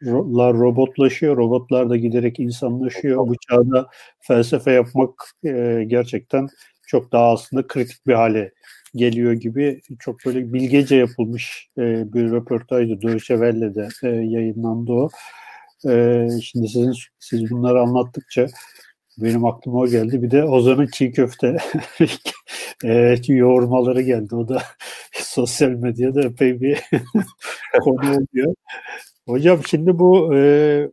robotlar 0.06 0.54
robotlaşıyor, 0.54 1.36
robotlar 1.36 1.90
da 1.90 1.96
giderek 1.96 2.40
insanlaşıyor. 2.40 3.28
Bu 3.28 3.34
çağda 3.48 3.86
felsefe 4.20 4.72
yapmak 4.72 5.10
e, 5.44 5.84
gerçekten 5.86 6.48
çok 6.86 7.12
daha 7.12 7.32
aslında 7.32 7.66
kritik 7.66 8.06
bir 8.06 8.14
hale 8.14 8.52
geliyor 8.94 9.32
gibi 9.32 9.80
çok 9.98 10.16
böyle 10.26 10.52
bilgece 10.52 10.96
yapılmış 10.96 11.68
e, 11.78 12.12
bir 12.12 12.30
röportajdı. 12.30 13.02
Deutsche 13.02 13.34
Welle'de 13.34 13.88
e, 14.02 14.08
yayınlandı 14.08 14.92
o. 14.92 15.08
E, 15.88 16.28
şimdi 16.42 16.68
sizin 16.68 16.92
siz 17.18 17.50
bunları 17.50 17.80
anlattıkça 17.80 18.46
benim 19.18 19.44
aklıma 19.44 19.78
o 19.78 19.86
geldi. 19.88 20.22
Bir 20.22 20.30
de 20.30 20.44
Ozan'ın 20.44 20.86
çiğ 20.86 21.12
köfte 21.12 21.56
e, 22.84 23.16
yoğurmaları 23.28 24.02
geldi. 24.02 24.34
O 24.34 24.48
da 24.48 24.62
sosyal 25.12 25.70
medyada 25.70 26.22
epey 26.22 26.60
bir 26.60 26.80
konu 27.82 28.10
oluyor. 28.10 28.54
Hocam 29.26 29.60
şimdi 29.66 29.98
bu 29.98 30.34
e, 30.34 30.90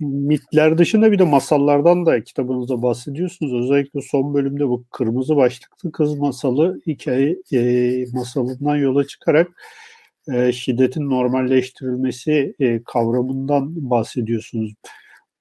mitler 0.00 0.78
dışında 0.78 1.12
bir 1.12 1.18
de 1.18 1.24
masallardan 1.24 2.06
da 2.06 2.24
kitabınızda 2.24 2.82
bahsediyorsunuz. 2.82 3.64
Özellikle 3.64 4.00
son 4.02 4.34
bölümde 4.34 4.68
bu 4.68 4.84
kırmızı 4.90 5.36
başlıklı 5.36 5.92
kız 5.92 6.18
masalı 6.18 6.80
hikaye 6.86 7.36
e, 7.52 8.04
masalından 8.12 8.76
yola 8.76 9.06
çıkarak 9.06 9.48
e, 10.32 10.52
şiddetin 10.52 11.10
normalleştirilmesi 11.10 12.54
e, 12.60 12.82
kavramından 12.82 13.90
bahsediyorsunuz. 13.90 14.74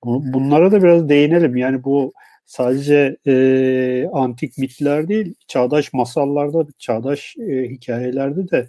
Bunlara 0.06 0.72
da 0.72 0.84
biraz 0.84 1.10
değinelim. 1.10 1.58
Yani 1.58 1.84
bu 1.84 2.14
sadece 2.46 3.18
e, 3.28 4.08
antik 4.14 4.58
mitler 4.58 5.08
değil, 5.08 5.36
çağdaş 5.48 5.94
masallarda, 5.94 6.68
çağdaş 6.78 7.36
e, 7.38 7.70
hikayelerde 7.70 8.50
de 8.50 8.68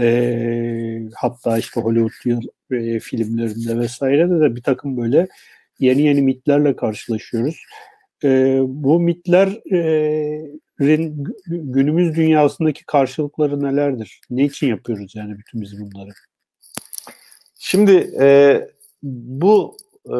e, 0.00 1.08
hatta 1.14 1.58
işte 1.58 1.80
Hollywood 1.80 2.42
e, 2.70 3.00
filmlerinde 3.00 3.78
vesairede 3.78 4.40
de 4.40 4.56
bir 4.56 4.62
takım 4.62 4.96
böyle 4.96 5.28
yeni 5.78 6.02
yeni 6.02 6.22
mitlerle 6.22 6.76
karşılaşıyoruz. 6.76 7.62
E, 8.24 8.58
bu 8.66 9.00
mitlerin 9.00 10.44
günümüz 11.48 12.16
dünyasındaki 12.16 12.86
karşılıkları 12.86 13.62
nelerdir? 13.62 14.20
Ne 14.30 14.44
için 14.44 14.66
yapıyoruz 14.66 15.12
yani 15.16 15.38
bütün 15.38 15.60
biz 15.60 15.80
bunları? 15.80 16.10
Şimdi 17.58 18.10
e, 18.20 18.60
bu 19.02 19.76
e, 20.06 20.16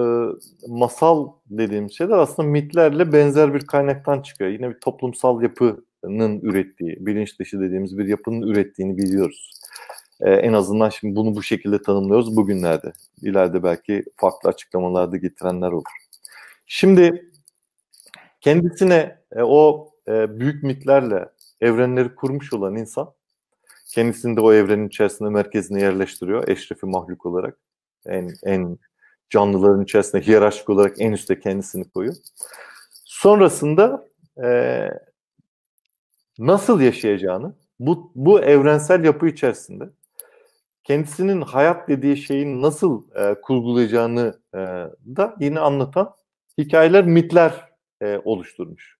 masal 0.68 1.28
dediğim 1.46 1.90
şeyler 1.90 2.18
aslında 2.18 2.48
mitlerle 2.48 3.12
benzer 3.12 3.54
bir 3.54 3.66
kaynaktan 3.66 4.22
çıkıyor. 4.22 4.50
Yine 4.50 4.70
bir 4.70 4.80
toplumsal 4.80 5.42
yapı 5.42 5.84
yapının 6.02 6.40
ürettiği, 6.40 6.96
bilinç 7.00 7.38
dışı 7.38 7.60
dediğimiz 7.60 7.98
bir 7.98 8.06
yapının 8.06 8.42
ürettiğini 8.42 8.98
biliyoruz. 8.98 9.50
Ee, 10.20 10.30
en 10.30 10.52
azından 10.52 10.88
şimdi 10.88 11.16
bunu 11.16 11.34
bu 11.34 11.42
şekilde 11.42 11.82
tanımlıyoruz 11.82 12.36
bugünlerde. 12.36 12.92
İleride 13.22 13.62
belki 13.62 14.04
farklı 14.16 14.48
açıklamalarda 14.48 15.16
getirenler 15.16 15.72
olur. 15.72 15.84
Şimdi 16.66 17.30
kendisine 18.40 19.18
e, 19.32 19.42
o 19.42 19.90
e, 20.08 20.40
büyük 20.40 20.62
mitlerle 20.62 21.28
evrenleri 21.60 22.14
kurmuş 22.14 22.52
olan 22.52 22.76
insan 22.76 23.12
kendisini 23.88 24.36
de 24.36 24.40
o 24.40 24.52
evrenin 24.52 24.88
içerisinde 24.88 25.28
merkezine 25.28 25.82
yerleştiriyor 25.82 26.48
eşrefi 26.48 26.86
mahluk 26.86 27.26
olarak. 27.26 27.58
En, 28.06 28.30
en 28.42 28.78
canlıların 29.30 29.84
içerisinde 29.84 30.22
hiyerarşik 30.22 30.70
olarak 30.70 31.00
en 31.00 31.12
üstte 31.12 31.40
kendisini 31.40 31.90
koyuyor. 31.90 32.16
Sonrasında 33.04 34.08
e, 34.44 34.88
nasıl 36.38 36.80
yaşayacağını 36.80 37.54
bu, 37.80 38.12
bu 38.14 38.40
evrensel 38.40 39.04
yapı 39.04 39.26
içerisinde 39.26 39.84
kendisinin 40.84 41.40
hayat 41.40 41.88
dediği 41.88 42.16
şeyin 42.16 42.62
nasıl 42.62 43.02
e, 43.14 43.40
kurgulayacağını 43.40 44.40
e, 44.54 44.58
da 45.16 45.36
yine 45.40 45.60
anlatan 45.60 46.14
hikayeler, 46.58 47.06
mitler 47.06 47.68
e, 48.00 48.18
oluşturmuş. 48.24 48.96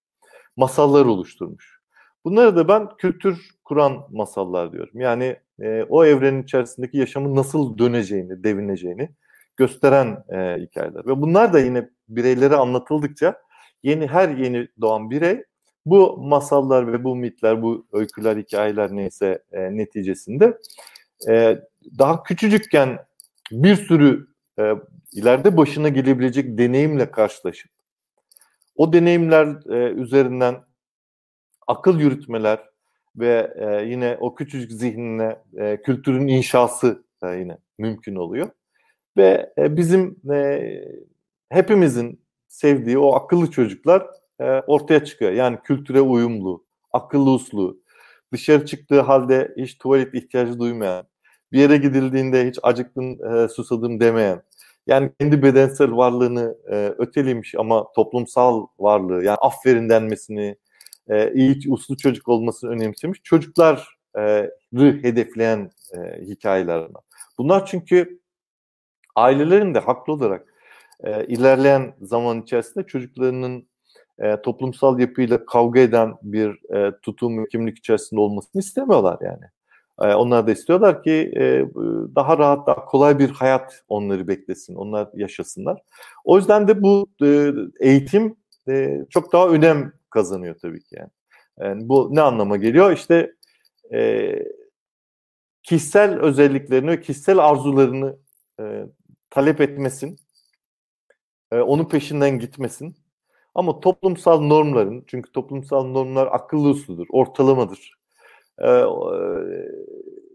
Masallar 0.57 1.07
oluşturmuş. 1.07 1.81
Bunları 2.25 2.57
da 2.57 2.69
ben 2.69 2.89
kültür 2.99 3.51
kuran 3.65 4.07
masallar 4.11 4.73
diyorum. 4.73 5.01
Yani 5.01 5.37
e, 5.61 5.83
o 5.89 6.05
evrenin 6.05 6.43
içerisindeki 6.43 6.99
yaşamın 6.99 7.37
nasıl 7.37 7.79
döneceğini, 7.79 8.45
devineceğini 8.45 9.11
gösteren 9.57 10.25
e, 10.29 10.63
hikayeler. 10.63 11.07
Ve 11.07 11.21
bunlar 11.21 11.53
da 11.53 11.61
yine 11.61 11.91
bireylere 12.09 12.57
anlatıldıkça 12.57 13.43
yeni 13.83 14.07
her 14.07 14.29
yeni 14.29 14.69
doğan 14.81 15.11
birey 15.11 15.45
bu 15.87 16.17
masallar 16.19 16.93
ve 16.93 17.05
bu 17.05 17.17
mitler, 17.17 17.63
bu 17.63 17.87
öyküler, 17.93 18.37
hikayeler 18.37 18.91
neyse 18.91 19.43
e, 19.53 19.77
neticesinde 19.77 20.59
e, 21.29 21.59
daha 21.99 22.23
küçücükken 22.23 22.99
bir 23.53 23.77
sürü 23.77 24.27
e, 24.59 24.73
ileride 25.13 25.57
başına 25.57 25.89
gelebilecek 25.89 26.59
deneyimle 26.59 27.11
karşılaşıp 27.11 27.71
o 28.77 28.93
deneyimler 28.93 29.47
e, 29.71 29.93
üzerinden 29.93 30.65
akıl 31.67 32.01
yürütmeler 32.01 32.71
ve 33.17 33.55
e, 33.57 33.85
yine 33.85 34.17
o 34.21 34.35
küçücük 34.35 34.73
zihnine 34.73 35.37
e, 35.57 35.83
kültürün 35.83 36.29
inşası 36.29 37.05
e, 37.23 37.29
yine 37.29 37.59
mümkün 37.79 38.15
oluyor. 38.15 38.51
Ve 39.17 39.53
e, 39.59 39.77
bizim 39.77 40.17
e, 40.33 40.63
hepimizin 41.49 42.21
sevdiği 42.49 42.99
o 42.99 43.15
akıllı 43.15 43.51
çocuklar 43.51 44.07
e, 44.41 44.45
ortaya 44.45 45.05
çıkıyor. 45.05 45.33
Yani 45.33 45.59
kültüre 45.65 46.01
uyumlu, 46.01 46.65
akıllı 46.93 47.31
uslu, 47.31 47.81
dışarı 48.33 48.67
çıktığı 48.67 49.01
halde 49.01 49.55
hiç 49.57 49.79
tuvalet 49.79 50.15
ihtiyacı 50.15 50.59
duymayan, 50.59 51.07
bir 51.53 51.59
yere 51.59 51.77
gidildiğinde 51.77 52.49
hiç 52.49 52.59
acıktım, 52.63 53.25
e, 53.25 53.49
susadım 53.49 54.01
demeyen, 54.01 54.43
yani 54.87 55.11
kendi 55.21 55.43
bedensel 55.43 55.97
varlığını 55.97 56.57
e, 56.71 56.95
ötelemiş 56.99 57.55
ama 57.55 57.93
toplumsal 57.93 58.67
varlığı, 58.79 59.25
yani 59.25 59.37
aferin 59.41 59.89
denmesini, 59.89 60.57
e, 61.09 61.33
iyi 61.35 61.61
uslu 61.69 61.97
çocuk 61.97 62.29
olmasını 62.29 62.71
önemsemiş 62.71 63.23
çocukları 63.23 63.81
hedefleyen 64.75 65.71
e, 65.95 66.23
hikayeler. 66.23 66.89
Bunlar 67.39 67.67
çünkü 67.67 68.21
ailelerin 69.17 69.75
de 69.75 69.79
haklı 69.79 70.13
olarak 70.13 70.55
e, 71.05 71.27
ilerleyen 71.27 71.95
zaman 72.01 72.43
içerisinde 72.43 72.87
çocuklarının 72.87 73.69
e, 74.19 74.43
toplumsal 74.43 74.99
yapıyla 74.99 75.47
kavga 75.47 75.81
eden 75.81 76.15
bir 76.23 76.75
e, 76.77 76.93
tutum 77.03 77.43
ve 77.43 77.49
kimlik 77.49 77.79
içerisinde 77.79 78.21
olmasını 78.21 78.61
istemiyorlar 78.61 79.19
yani. 79.21 79.45
E, 80.01 80.15
onlar 80.15 80.47
da 80.47 80.53
istiyorlar 80.53 81.03
ki 81.03 81.33
e, 81.37 81.65
daha 82.15 82.39
rahat, 82.39 82.67
daha 82.67 82.85
kolay 82.85 83.19
bir 83.19 83.31
hayat 83.31 83.85
onları 83.89 84.29
beklesin, 84.29 84.75
onlar 84.75 85.09
yaşasınlar. 85.15 85.83
O 86.25 86.37
yüzden 86.39 86.69
de 86.69 86.83
bu 86.83 87.07
e, 87.23 87.53
eğitim 87.81 88.37
e, 88.69 88.99
çok 89.11 89.33
daha 89.33 89.49
önem 89.49 89.93
kazanıyor 90.11 90.55
tabii 90.63 90.81
ki 90.81 90.97
yani. 90.99 91.11
yani 91.59 91.89
bu 91.89 92.09
ne 92.13 92.21
anlama 92.21 92.57
geliyor? 92.57 92.93
İşte 92.93 93.33
kişisel 95.63 96.21
özelliklerini, 96.21 97.01
kişisel 97.01 97.39
arzularını 97.39 98.17
talep 99.31 99.61
etmesin, 99.61 100.19
onun 101.53 101.85
peşinden 101.85 102.39
gitmesin. 102.39 102.97
Ama 103.55 103.81
toplumsal 103.81 104.41
normların, 104.41 105.05
çünkü 105.07 105.33
toplumsal 105.33 105.85
normlar 105.85 106.29
akıllı 106.33 106.69
usludur, 106.69 107.07
ortalamadır. 107.11 108.00
E, 108.59 108.69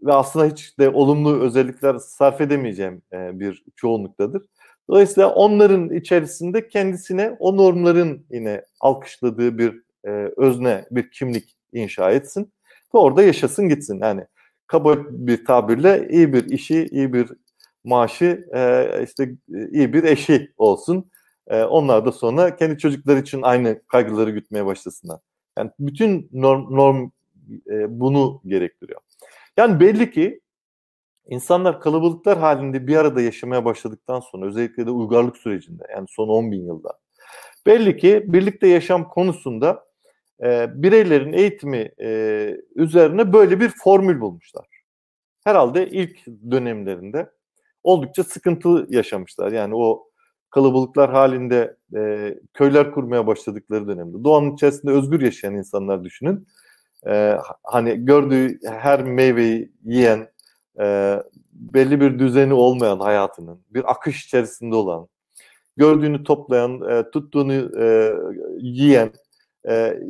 ve 0.02 0.12
aslında 0.12 0.46
hiç 0.46 0.78
de 0.78 0.88
olumlu 0.88 1.40
özellikler 1.40 1.98
sarf 1.98 2.40
edemeyeceğim 2.40 3.02
e, 3.12 3.40
bir 3.40 3.64
çoğunluktadır. 3.76 4.46
Dolayısıyla 4.90 5.34
onların 5.34 5.90
içerisinde 5.90 6.68
kendisine 6.68 7.36
o 7.38 7.56
normların 7.56 8.26
yine 8.30 8.62
alkışladığı 8.80 9.58
bir 9.58 9.82
e, 10.04 10.10
özne, 10.36 10.84
bir 10.90 11.10
kimlik 11.10 11.56
inşa 11.72 12.10
etsin 12.10 12.52
ve 12.94 12.98
orada 12.98 13.22
yaşasın 13.22 13.68
gitsin. 13.68 14.00
Yani 14.02 14.26
kaba 14.66 14.96
bir 15.10 15.44
tabirle 15.44 16.08
iyi 16.10 16.32
bir 16.32 16.44
işi, 16.44 16.86
iyi 16.90 17.12
bir 17.12 17.28
maaşı, 17.84 18.46
e, 18.54 18.88
işte 19.04 19.36
iyi 19.70 19.92
bir 19.92 20.04
eşi 20.04 20.52
olsun. 20.56 21.10
E, 21.48 21.62
onlar 21.62 22.06
da 22.06 22.12
sonra 22.12 22.56
kendi 22.56 22.78
çocukları 22.78 23.18
için 23.18 23.42
aynı 23.42 23.82
kaygıları 23.88 24.30
gütmeye 24.30 24.66
başlasınlar. 24.66 25.20
Yani 25.58 25.70
bütün 25.78 26.28
norm, 26.32 26.76
norm 26.76 27.10
e, 27.70 28.00
bunu 28.00 28.40
gerektiriyor. 28.46 29.00
Yani 29.56 29.80
belli 29.80 30.10
ki 30.10 30.40
insanlar 31.26 31.80
kalabalıklar 31.80 32.38
halinde 32.38 32.86
bir 32.86 32.96
arada 32.96 33.20
yaşamaya 33.20 33.64
başladıktan 33.64 34.20
sonra 34.20 34.46
özellikle 34.46 34.86
de 34.86 34.90
uygarlık 34.90 35.36
sürecinde 35.36 35.82
yani 35.90 36.06
son 36.08 36.28
10 36.28 36.52
bin 36.52 36.66
yılda 36.66 36.98
belli 37.66 37.96
ki 37.96 38.24
birlikte 38.26 38.68
yaşam 38.68 39.08
konusunda 39.08 39.84
e, 40.42 40.82
bireylerin 40.82 41.32
eğitimi 41.32 41.90
e, 42.00 42.50
üzerine 42.74 43.32
böyle 43.32 43.60
bir 43.60 43.68
formül 43.68 44.20
bulmuşlar. 44.20 44.66
Herhalde 45.44 45.88
ilk 45.90 46.26
dönemlerinde 46.50 47.30
oldukça 47.82 48.24
sıkıntı 48.24 48.86
yaşamışlar. 48.88 49.52
Yani 49.52 49.74
o 49.76 50.08
kalabalıklar 50.50 51.10
halinde 51.10 51.76
e, 51.96 52.34
köyler 52.54 52.92
kurmaya 52.92 53.26
başladıkları 53.26 53.88
dönemde. 53.88 54.24
Doğanın 54.24 54.54
içerisinde 54.54 54.92
özgür 54.92 55.20
yaşayan 55.20 55.54
insanlar 55.54 56.04
düşünün. 56.04 56.46
E, 57.08 57.38
hani 57.62 58.04
gördüğü 58.04 58.58
her 58.66 59.02
meyveyi 59.02 59.72
yiyen, 59.84 60.28
e, 60.80 61.16
belli 61.52 62.00
bir 62.00 62.18
düzeni 62.18 62.54
olmayan 62.54 63.00
hayatının, 63.00 63.60
bir 63.70 63.90
akış 63.90 64.24
içerisinde 64.26 64.76
olan, 64.76 65.08
gördüğünü 65.76 66.24
toplayan, 66.24 66.90
e, 66.90 67.10
tuttuğunu 67.10 67.80
e, 67.82 68.14
yiyen, 68.60 69.12
e, 69.68 70.00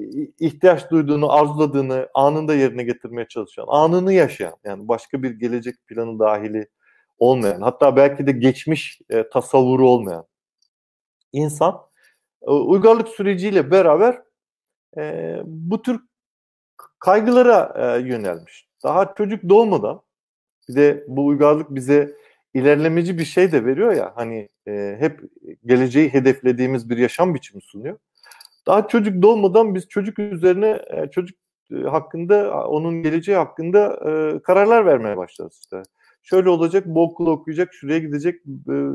ihtiyaç 0.41 0.91
duyduğunu, 0.91 1.33
arzuladığını 1.33 2.09
anında 2.15 2.55
yerine 2.55 2.83
getirmeye 2.83 3.29
çalışan, 3.29 3.65
anını 3.69 4.13
yaşayan, 4.13 4.55
yani 4.65 4.89
başka 4.89 5.23
bir 5.23 5.31
gelecek 5.31 5.75
planı 5.87 6.19
dahili 6.19 6.69
olmayan, 7.19 7.61
hatta 7.61 7.97
belki 7.97 8.27
de 8.27 8.33
geçmiş 8.33 9.01
e, 9.11 9.29
tasavvuru 9.29 9.89
olmayan 9.89 10.27
insan 11.33 11.81
e, 12.43 12.51
uygarlık 12.51 13.09
süreciyle 13.09 13.71
beraber 13.71 14.23
e, 14.99 15.37
bu 15.45 15.83
tür 15.83 16.01
kaygılara 16.99 17.75
e, 17.77 18.01
yönelmiş. 18.01 18.69
Daha 18.85 19.15
çocuk 19.15 19.49
doğmadan 19.49 20.01
bir 20.69 20.75
de 20.75 21.05
bu 21.09 21.27
uygarlık 21.27 21.75
bize 21.75 22.17
ilerlemeci 22.55 23.19
bir 23.19 23.25
şey 23.25 23.53
de 23.53 23.65
veriyor 23.65 23.93
ya 23.93 24.13
hani 24.15 24.49
e, 24.69 24.97
hep 24.99 25.21
geleceği 25.67 26.13
hedeflediğimiz 26.13 26.91
bir 26.91 26.99
yaşam 26.99 27.35
biçimi 27.35 27.63
sunuyor. 27.63 27.99
Daha 28.67 28.89
çocuk 28.89 29.23
doğmadan 29.23 29.75
biz 29.75 29.89
çocuk 29.89 30.19
üzerine 30.19 30.83
e, 30.91 31.11
çocuk 31.11 31.39
e, 31.73 31.77
hakkında 31.77 32.67
onun 32.69 33.03
geleceği 33.03 33.37
hakkında 33.37 34.01
e, 34.11 34.43
kararlar 34.43 34.87
vermeye 34.87 35.17
başlarız 35.17 35.61
işte 35.63 35.83
şöyle 36.23 36.49
olacak, 36.49 36.87
bu 36.87 37.03
okulu 37.03 37.31
okuyacak, 37.31 37.75
şuraya 37.75 37.99
gidecek, 37.99 38.43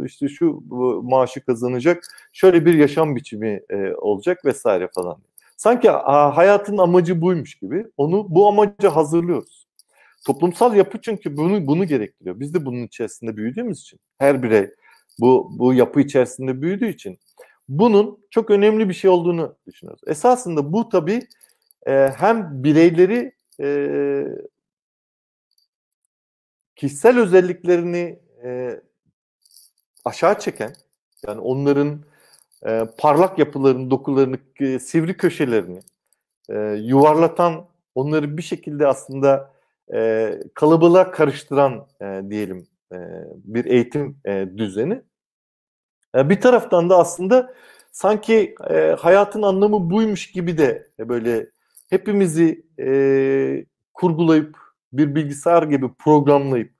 işte 0.06 0.28
şu 0.28 0.64
maaşı 1.04 1.46
kazanacak, 1.46 2.04
şöyle 2.34 2.66
bir 2.66 2.74
yaşam 2.74 3.16
biçimi 3.16 3.62
e, 3.70 3.94
olacak 3.96 4.46
vesaire 4.46 4.90
falan. 4.96 5.18
Sanki 5.62 5.90
hayatın 5.90 6.78
amacı 6.78 7.22
buymuş 7.22 7.56
gibi 7.56 7.86
onu 7.98 8.26
bu 8.30 8.48
amaca 8.48 8.96
hazırlıyoruz. 8.96 9.68
Toplumsal 10.26 10.76
yapı 10.76 11.02
çünkü 11.02 11.38
bunu 11.38 11.68
bunu 11.68 11.86
gerektiriyor. 11.86 12.40
Biz 12.40 12.54
de 12.54 12.66
bunun 12.66 12.84
içerisinde 12.84 13.38
büyüdüğümüz 13.38 13.82
için 13.82 14.00
her 14.18 14.44
birey 14.44 14.70
bu 15.20 15.52
bu 15.60 15.74
yapı 15.74 16.02
içerisinde 16.02 16.62
büyüdüğü 16.62 16.88
için 16.88 17.20
bunun 17.70 18.20
çok 18.30 18.50
önemli 18.50 18.90
bir 18.90 18.94
şey 18.94 19.10
olduğunu 19.10 19.56
düşünüyoruz. 19.68 20.02
Esasında 20.08 20.74
bu 20.74 20.90
tabii 20.90 21.28
e, 21.88 21.92
hem 22.18 22.64
bireyleri 22.64 23.32
kişisel 26.76 27.20
özelliklerini 27.20 28.20
e, 28.44 28.82
aşağı 30.06 30.40
çeken, 30.40 30.74
yani 31.28 31.40
onların 31.40 32.11
e, 32.68 32.88
parlak 32.98 33.40
yapılarını, 33.40 33.92
dokularını, 33.92 34.38
e, 34.60 34.80
sivri 34.80 35.18
köşelerini 35.18 35.80
e, 36.50 36.60
yuvarlatan, 36.60 37.66
onları 37.96 38.38
bir 38.38 38.42
şekilde 38.42 38.88
aslında 38.88 39.54
e, 39.94 40.34
kalabalığa 40.54 41.12
karıştıran 41.12 41.88
e, 42.02 42.22
diyelim 42.30 42.68
e, 42.94 42.98
bir 43.36 43.66
eğitim 43.66 44.18
e, 44.26 44.48
düzeni. 44.58 45.02
E, 46.16 46.30
bir 46.30 46.42
taraftan 46.42 46.90
da 46.90 46.98
aslında 46.98 47.54
sanki 47.92 48.56
e, 48.70 48.96
hayatın 49.00 49.42
anlamı 49.42 49.90
buymuş 49.90 50.32
gibi 50.32 50.58
de 50.58 50.88
e, 51.00 51.10
böyle 51.10 51.48
hepimizi 51.90 52.66
e, 52.80 53.66
kurgulayıp 53.94 54.58
bir 54.94 55.16
bilgisayar 55.16 55.64
gibi 55.64 55.94
programlayıp 55.94 56.74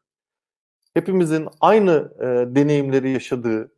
hepimizin 0.94 1.48
aynı 1.62 2.14
e, 2.20 2.56
deneyimleri 2.56 3.10
yaşadığı 3.10 3.72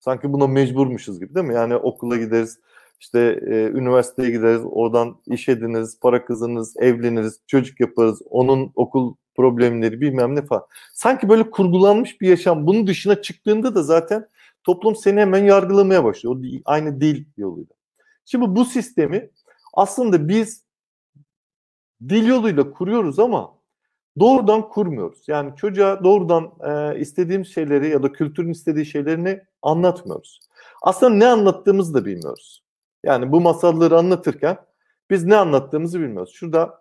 sanki 0.00 0.32
buna 0.32 0.46
mecburmuşuz 0.46 1.20
gibi 1.20 1.34
değil 1.34 1.46
mi? 1.46 1.54
Yani 1.54 1.76
okula 1.76 2.16
gideriz, 2.16 2.58
işte 3.00 3.40
e, 3.46 3.54
üniversiteye 3.78 4.30
gideriz, 4.30 4.62
oradan 4.64 5.16
iş 5.26 5.48
ediniriz, 5.48 6.00
para 6.00 6.24
kazanırız, 6.24 6.74
evleniriz, 6.76 7.40
çocuk 7.46 7.80
yaparız, 7.80 8.22
onun 8.30 8.72
okul 8.74 9.14
problemleri 9.36 10.00
bilmem 10.00 10.36
ne 10.36 10.42
falan. 10.46 10.66
Sanki 10.94 11.28
böyle 11.28 11.50
kurgulanmış 11.50 12.20
bir 12.20 12.28
yaşam. 12.28 12.66
Bunun 12.66 12.86
dışına 12.86 13.22
çıktığında 13.22 13.74
da 13.74 13.82
zaten 13.82 14.28
toplum 14.64 14.96
seni 14.96 15.20
hemen 15.20 15.44
yargılamaya 15.44 16.04
başlıyor. 16.04 16.36
O 16.36 16.42
aynı 16.64 17.00
dil 17.00 17.24
yoluyla. 17.36 17.74
Şimdi 18.24 18.56
bu 18.56 18.64
sistemi 18.64 19.30
aslında 19.74 20.28
biz 20.28 20.64
dil 22.08 22.26
yoluyla 22.26 22.70
kuruyoruz 22.70 23.18
ama 23.18 23.54
doğrudan 24.20 24.68
kurmuyoruz. 24.68 25.28
Yani 25.28 25.56
çocuğa 25.56 26.04
doğrudan 26.04 26.52
e, 26.60 27.00
istediğimiz 27.00 27.54
şeyleri 27.54 27.88
ya 27.88 28.02
da 28.02 28.12
kültürün 28.12 28.50
istediği 28.50 28.86
şeylerini 28.86 29.40
anlatmıyoruz. 29.62 30.40
Aslında 30.82 31.14
ne 31.14 31.26
anlattığımızı 31.26 31.94
da 31.94 32.04
bilmiyoruz. 32.04 32.62
Yani 33.04 33.32
bu 33.32 33.40
masalları 33.40 33.98
anlatırken 33.98 34.56
biz 35.10 35.24
ne 35.24 35.36
anlattığımızı 35.36 36.00
bilmiyoruz. 36.00 36.32
Şurada 36.34 36.78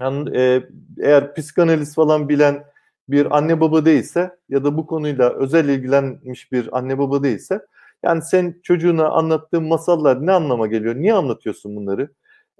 yani, 0.00 0.36
e, 0.36 0.62
eğer 1.00 1.34
psikanaliz 1.34 1.94
falan 1.94 2.28
bilen 2.28 2.64
bir 3.08 3.36
anne 3.36 3.60
baba 3.60 3.84
değilse 3.84 4.36
ya 4.48 4.64
da 4.64 4.76
bu 4.76 4.86
konuyla 4.86 5.30
özel 5.30 5.68
ilgilenmiş 5.68 6.52
bir 6.52 6.78
anne 6.78 6.98
baba 6.98 7.22
değilse 7.22 7.66
yani 8.04 8.22
sen 8.22 8.60
çocuğuna 8.62 9.08
anlattığın 9.08 9.64
masallar 9.64 10.26
ne 10.26 10.32
anlama 10.32 10.66
geliyor? 10.66 10.94
Niye 10.94 11.14
anlatıyorsun 11.14 11.76
bunları? 11.76 12.08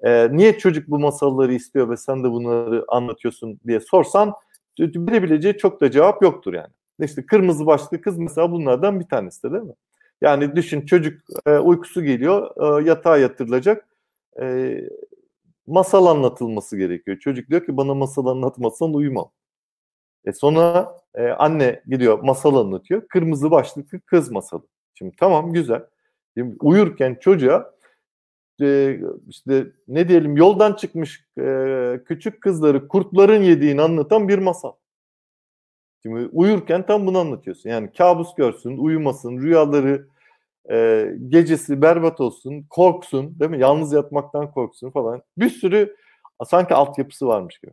Ee, 0.02 0.28
niye 0.32 0.58
çocuk 0.58 0.88
bu 0.88 0.98
masalları 0.98 1.54
istiyor 1.54 1.90
ve 1.90 1.96
sen 1.96 2.24
de 2.24 2.30
bunları 2.30 2.84
anlatıyorsun 2.88 3.60
diye 3.66 3.80
sorsan 3.80 4.32
bilebileceği 4.78 5.56
çok 5.56 5.80
da 5.80 5.90
cevap 5.90 6.22
yoktur 6.22 6.54
yani. 6.54 6.72
İşte 7.00 7.26
kırmızı 7.26 7.66
başlı 7.66 8.00
kız 8.00 8.18
mesela 8.18 8.52
bunlardan 8.52 9.00
bir 9.00 9.04
tanesi 9.04 9.42
de 9.42 9.52
değil 9.52 9.62
mi? 9.62 9.74
Yani 10.20 10.56
düşün 10.56 10.86
çocuk 10.86 11.20
e, 11.46 11.58
uykusu 11.58 12.04
geliyor 12.04 12.50
e, 12.80 12.88
yatağa 12.88 13.18
yatırılacak 13.18 13.88
e, 14.40 14.76
masal 15.66 16.06
anlatılması 16.06 16.76
gerekiyor. 16.76 17.18
Çocuk 17.18 17.50
diyor 17.50 17.66
ki 17.66 17.76
bana 17.76 17.94
masal 17.94 18.26
anlatmazsan 18.26 18.94
uyumam. 18.94 19.30
E 20.24 20.32
sonra 20.32 20.96
e, 21.14 21.28
anne 21.28 21.82
gidiyor 21.86 22.18
masal 22.18 22.56
anlatıyor. 22.56 23.08
Kırmızı 23.08 23.50
başlıklı 23.50 24.00
kız 24.00 24.30
masalı. 24.30 24.62
Şimdi 24.94 25.16
tamam 25.16 25.52
güzel. 25.52 25.82
Şimdi 26.36 26.56
uyurken 26.60 27.16
çocuğa 27.20 27.74
e, 28.62 29.00
işte 29.28 29.66
ne 29.88 30.08
diyelim 30.08 30.36
yoldan 30.36 30.72
çıkmış 30.72 31.24
e, 31.38 32.00
küçük 32.06 32.40
kızları 32.40 32.88
kurtların 32.88 33.42
yediğini 33.42 33.82
anlatan 33.82 34.28
bir 34.28 34.38
masal. 34.38 34.72
Şimdi 36.02 36.28
uyurken 36.32 36.86
tam 36.86 37.06
bunu 37.06 37.18
anlatıyorsun. 37.18 37.70
Yani 37.70 37.92
kabus 37.92 38.34
görsün, 38.34 38.78
uyumasın, 38.78 39.38
rüyaları 39.38 40.08
e, 40.70 41.08
gecesi 41.28 41.82
berbat 41.82 42.20
olsun, 42.20 42.66
korksun 42.70 43.40
değil 43.40 43.50
mi? 43.50 43.60
Yalnız 43.60 43.92
yatmaktan 43.92 44.50
korksun 44.50 44.90
falan. 44.90 45.22
Bir 45.38 45.50
sürü 45.50 45.96
sanki 46.46 46.74
altyapısı 46.74 47.26
varmış 47.26 47.58
gibi. 47.58 47.72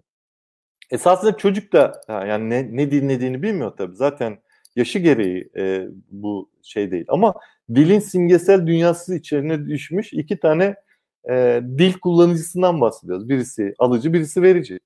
Esasında 0.92 1.38
çocuk 1.38 1.74
da 1.74 2.02
yani 2.10 2.50
ne, 2.50 2.68
ne 2.72 2.92
dinlediğini 2.92 3.42
bilmiyor 3.44 3.72
tabii. 3.78 3.96
Zaten 3.96 4.40
yaşı 4.76 5.00
gereği 5.00 5.50
e, 5.58 5.88
bu 6.12 6.50
şey 6.64 6.92
değil. 6.92 7.06
Ama 7.08 7.34
dilin 7.76 8.00
simgesel 8.00 8.68
dünyası 8.68 9.16
içerisine 9.16 9.68
düşmüş 9.68 10.14
iki 10.14 10.40
tane 10.40 10.76
e, 11.30 11.62
dil 11.78 11.94
kullanıcısından 11.94 12.82
bahsediyoruz. 12.82 13.30
Birisi 13.30 13.74
alıcı, 13.80 14.14
birisi 14.14 14.42
verici. 14.42 14.80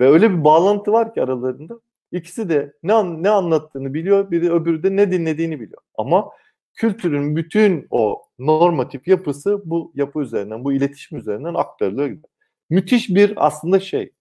Ve 0.00 0.08
öyle 0.08 0.30
bir 0.30 0.44
bağlantı 0.44 0.92
var 0.92 1.14
ki 1.14 1.22
aralarında. 1.22 1.80
İkisi 2.12 2.48
de 2.48 2.72
ne, 2.82 3.22
ne 3.22 3.30
anlattığını 3.30 3.94
biliyor, 3.94 4.30
biri 4.30 4.52
öbürü 4.52 4.82
de 4.82 4.96
ne 4.96 5.12
dinlediğini 5.12 5.60
biliyor. 5.60 5.82
Ama 5.94 6.30
kültürün 6.74 7.36
bütün 7.36 7.86
o 7.90 8.22
normatif 8.38 9.08
yapısı 9.08 9.62
bu 9.64 9.92
yapı 9.94 10.20
üzerinden, 10.20 10.64
bu 10.64 10.72
iletişim 10.72 11.18
üzerinden 11.18 11.54
aktarılıyor. 11.54 12.18
Müthiş 12.70 13.08
bir 13.08 13.46
aslında 13.46 13.80
şey, 13.80 14.12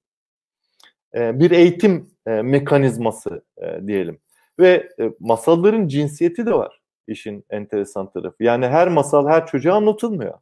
e, 1.16 1.40
bir 1.40 1.52
eğitim 1.52 2.10
e, 2.28 2.42
mekanizması 2.42 3.44
e, 3.58 3.88
diyelim. 3.88 4.20
Ve 4.60 4.90
masalların 5.20 5.88
cinsiyeti 5.88 6.46
de 6.46 6.54
var 6.54 6.82
işin 7.08 7.46
enteresan 7.50 8.12
tarafı. 8.12 8.44
Yani 8.44 8.68
her 8.68 8.88
masal 8.88 9.28
her 9.28 9.48
çocuğa 9.48 9.76
anlatılmıyor. 9.76 10.34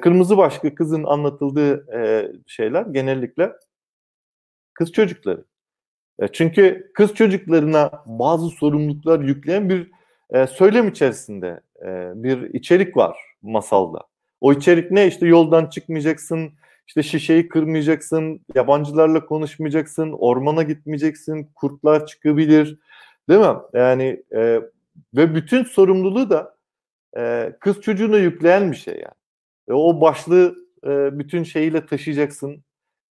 Kırmızı 0.00 0.36
başlı 0.36 0.74
kızın 0.74 1.04
anlatıldığı 1.04 1.86
şeyler 2.46 2.86
genellikle 2.86 3.52
kız 4.74 4.92
çocukları. 4.92 5.44
Çünkü 6.32 6.90
kız 6.94 7.14
çocuklarına 7.14 7.90
bazı 8.06 8.48
sorumluluklar 8.48 9.20
yükleyen 9.20 9.70
bir 9.70 9.90
söylem 10.46 10.88
içerisinde 10.88 11.60
bir 12.14 12.54
içerik 12.54 12.96
var 12.96 13.16
masalda. 13.42 14.00
O 14.40 14.52
içerik 14.52 14.90
ne? 14.90 15.06
İşte 15.06 15.26
yoldan 15.26 15.66
çıkmayacaksın, 15.66 16.52
işte 16.86 17.02
şişeyi 17.02 17.48
kırmayacaksın, 17.48 18.40
yabancılarla 18.54 19.26
konuşmayacaksın, 19.26 20.12
ormana 20.12 20.62
gitmeyeceksin, 20.62 21.50
kurtlar 21.54 22.06
çıkabilir. 22.06 22.78
Değil 23.28 23.40
mi? 23.40 23.56
Yani 23.72 24.22
e, 24.34 24.60
ve 25.14 25.34
bütün 25.34 25.64
sorumluluğu 25.64 26.30
da 26.30 26.56
e, 27.16 27.52
kız 27.60 27.80
çocuğuna 27.80 28.16
yükleyen 28.16 28.72
bir 28.72 28.76
şey 28.76 28.94
yani. 28.94 29.14
E, 29.68 29.72
o 29.72 30.00
başlığı 30.00 30.56
e, 30.86 31.18
bütün 31.18 31.42
şeyiyle 31.42 31.86
taşıyacaksın. 31.86 32.64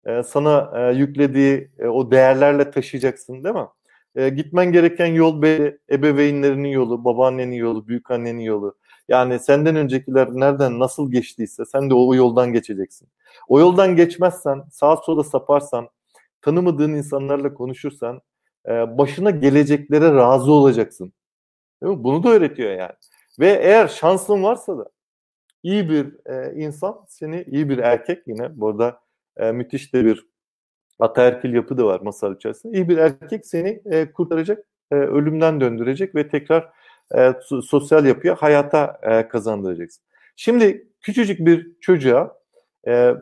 E, 0.05 0.23
sana 0.23 0.71
e, 0.75 0.95
yüklediği 0.95 1.71
e, 1.79 1.87
o 1.87 2.11
değerlerle 2.11 2.71
taşıyacaksın 2.71 3.43
değil 3.43 3.55
mi? 3.55 3.67
E, 4.15 4.29
gitmen 4.29 4.71
gereken 4.71 5.05
yol 5.05 5.41
belli. 5.41 5.79
Ebeveynlerinin 5.91 6.69
yolu, 6.69 7.05
babaannenin 7.05 7.55
yolu, 7.55 7.87
büyükannenin 7.87 8.41
yolu. 8.41 8.77
Yani 9.07 9.39
senden 9.39 9.75
öncekiler 9.75 10.29
nereden 10.31 10.79
nasıl 10.79 11.11
geçtiyse 11.11 11.65
sen 11.65 11.89
de 11.89 11.93
o 11.93 12.15
yoldan 12.15 12.53
geçeceksin. 12.53 13.09
O 13.47 13.59
yoldan 13.59 13.95
geçmezsen, 13.95 14.63
sağa 14.71 14.97
sola 14.97 15.23
saparsan, 15.23 15.89
tanımadığın 16.41 16.93
insanlarla 16.93 17.53
konuşursan 17.53 18.21
e, 18.67 18.97
başına 18.97 19.29
geleceklere 19.29 20.13
razı 20.13 20.51
olacaksın. 20.51 21.13
Değil 21.83 21.97
mi? 21.97 22.03
Bunu 22.03 22.23
da 22.23 22.29
öğretiyor 22.29 22.71
yani. 22.71 22.93
Ve 23.39 23.49
eğer 23.49 23.87
şansın 23.87 24.43
varsa 24.43 24.77
da 24.77 24.89
iyi 25.63 25.89
bir 25.89 26.29
e, 26.29 26.55
insan 26.55 27.05
seni, 27.07 27.43
iyi 27.43 27.69
bir 27.69 27.77
erkek 27.77 28.27
yine 28.27 28.61
burada 28.61 29.00
e, 29.37 29.51
müthiş 29.51 29.93
de 29.93 30.05
bir 30.05 30.25
ataerkil 30.99 31.53
yapı 31.53 31.77
da 31.77 31.85
var 31.85 32.01
masal 32.01 32.35
içerisinde. 32.35 32.77
İyi 32.77 32.89
bir 32.89 32.97
erkek 32.97 33.45
seni 33.45 33.81
e, 33.85 34.11
kurtaracak, 34.11 34.65
e, 34.91 34.95
ölümden 34.95 35.61
döndürecek 35.61 36.15
ve 36.15 36.29
tekrar 36.29 36.69
e, 37.17 37.33
sosyal 37.63 38.05
yapıya 38.05 38.35
hayata 38.35 38.99
e, 39.03 39.27
kazandıracaksın. 39.27 40.03
Şimdi 40.35 40.87
küçücük 41.01 41.39
bir 41.39 41.71
çocuğa 41.81 42.37
e, 42.87 43.15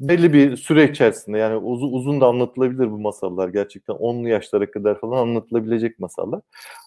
belli 0.00 0.32
bir 0.32 0.56
süre 0.56 0.90
içerisinde 0.90 1.38
yani 1.38 1.56
uzun, 1.56 1.92
uzun 1.92 2.20
da 2.20 2.26
anlatılabilir 2.26 2.90
bu 2.90 2.98
masallar 2.98 3.48
gerçekten 3.48 3.96
10'lu 3.96 4.28
yaşlara 4.28 4.70
kadar 4.70 5.00
falan 5.00 5.16
anlatılabilecek 5.16 5.98
masallar. 5.98 6.40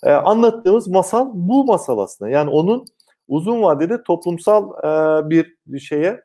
E, 0.04 0.12
anlattığımız 0.12 0.88
masal 0.88 1.30
bu 1.34 1.66
masal 1.66 2.00
aslında 2.00 2.32
yani 2.32 2.50
onun 2.50 2.86
uzun 3.28 3.62
vadede 3.62 4.04
toplumsal 4.04 4.72
e, 5.24 5.30
bir 5.30 5.80
şeye 5.80 6.22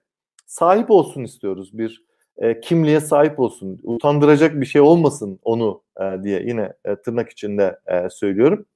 sahip 0.46 0.90
olsun 0.90 1.24
istiyoruz 1.24 1.78
bir 1.78 2.04
e, 2.38 2.60
kimliğe 2.60 3.00
sahip 3.00 3.40
olsun 3.40 3.80
utandıracak 3.82 4.60
bir 4.60 4.66
şey 4.66 4.80
olmasın 4.80 5.38
onu 5.42 5.82
e, 6.00 6.22
diye 6.22 6.42
yine 6.42 6.72
e, 6.84 6.96
tırnak 6.96 7.30
içinde 7.30 7.78
e, 7.86 8.10
söylüyorum. 8.10 8.66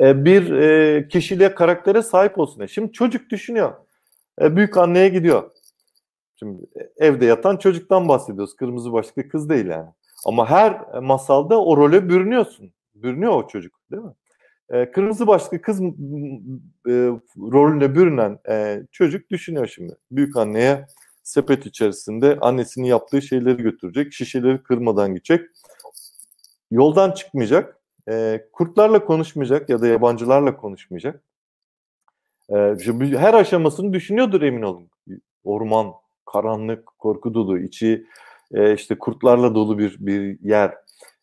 E, 0.00 0.24
bir 0.24 0.52
e, 0.52 1.08
kişiliğe, 1.08 1.54
karaktere 1.54 2.02
sahip 2.02 2.38
olsun. 2.38 2.66
Şimdi 2.66 2.92
çocuk 2.92 3.30
düşünüyor. 3.30 3.72
E, 4.42 4.56
büyük 4.56 4.76
anneye 4.76 5.08
gidiyor. 5.08 5.50
Şimdi 6.36 6.66
evde 6.96 7.26
yatan 7.26 7.56
çocuktan 7.56 8.08
bahsediyoruz. 8.08 8.56
Kırmızı 8.56 8.92
başlıklı 8.92 9.28
kız 9.28 9.48
değil 9.48 9.66
yani. 9.66 9.88
Ama 10.26 10.50
her 10.50 10.80
masalda 11.02 11.64
o 11.64 11.76
role 11.76 12.08
bürünüyorsun. 12.08 12.72
Bürünüyor 12.94 13.32
o 13.32 13.48
çocuk 13.48 13.74
değil 13.90 14.02
mi? 14.02 14.12
kırmızı 14.92 15.26
başlıklı 15.26 15.62
kız 15.62 15.80
rolüne 17.36 17.94
bürünen 17.94 18.38
çocuk 18.92 19.30
düşünüyor 19.30 19.66
şimdi. 19.66 19.96
Büyük 20.10 20.36
anneye 20.36 20.86
sepet 21.22 21.66
içerisinde 21.66 22.38
annesinin 22.40 22.86
yaptığı 22.86 23.22
şeyleri 23.22 23.62
götürecek. 23.62 24.12
Şişeleri 24.12 24.62
kırmadan 24.62 25.14
gidecek. 25.14 25.40
Yoldan 26.70 27.12
çıkmayacak 27.12 27.80
e, 28.08 28.46
kurtlarla 28.52 29.04
konuşmayacak 29.04 29.68
ya 29.68 29.80
da 29.80 29.86
yabancılarla 29.86 30.56
konuşmayacak. 30.56 31.22
E, 32.50 32.54
her 33.00 33.34
aşamasını 33.34 33.92
düşünüyordur 33.92 34.42
emin 34.42 34.62
olun. 34.62 34.90
Orman, 35.44 35.92
karanlık, 36.26 36.86
korku 36.98 37.34
dolu, 37.34 37.58
içi 37.58 38.06
e, 38.54 38.74
işte 38.74 38.98
kurtlarla 38.98 39.54
dolu 39.54 39.78
bir 39.78 39.96
bir 40.00 40.40
yer. 40.40 40.74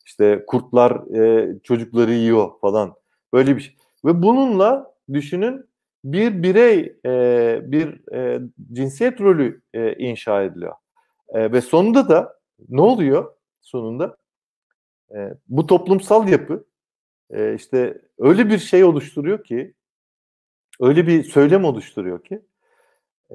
İşte 0.06 0.44
kurtlar 0.48 1.16
e, 1.16 1.54
çocukları 1.64 2.14
yiyor 2.14 2.52
falan. 2.62 2.96
Böyle 3.34 3.56
bir 3.56 3.62
şey. 3.62 3.76
Ve 4.06 4.22
bununla 4.22 4.94
düşünün 5.14 5.67
bir 6.14 6.44
birey 6.44 6.96
e, 7.06 7.60
bir 7.64 8.14
e, 8.14 8.42
cinsiyet 8.74 9.22
rolü 9.22 9.62
e, 9.74 9.94
inşa 9.94 10.44
ediliyor. 10.44 10.74
E, 11.30 11.52
ve 11.52 11.62
sonunda 11.62 12.10
da 12.10 12.40
ne 12.70 12.82
oluyor 12.82 13.34
sonunda? 13.62 14.18
E, 15.16 15.18
bu 15.48 15.68
toplumsal 15.68 16.30
yapı 16.30 16.66
e, 17.30 17.56
işte 17.56 18.02
öyle 18.18 18.50
bir 18.50 18.58
şey 18.58 18.84
oluşturuyor 18.84 19.44
ki 19.44 19.74
öyle 20.80 21.08
bir 21.08 21.24
söylem 21.24 21.66
oluşturuyor 21.66 22.24
ki 22.24 22.42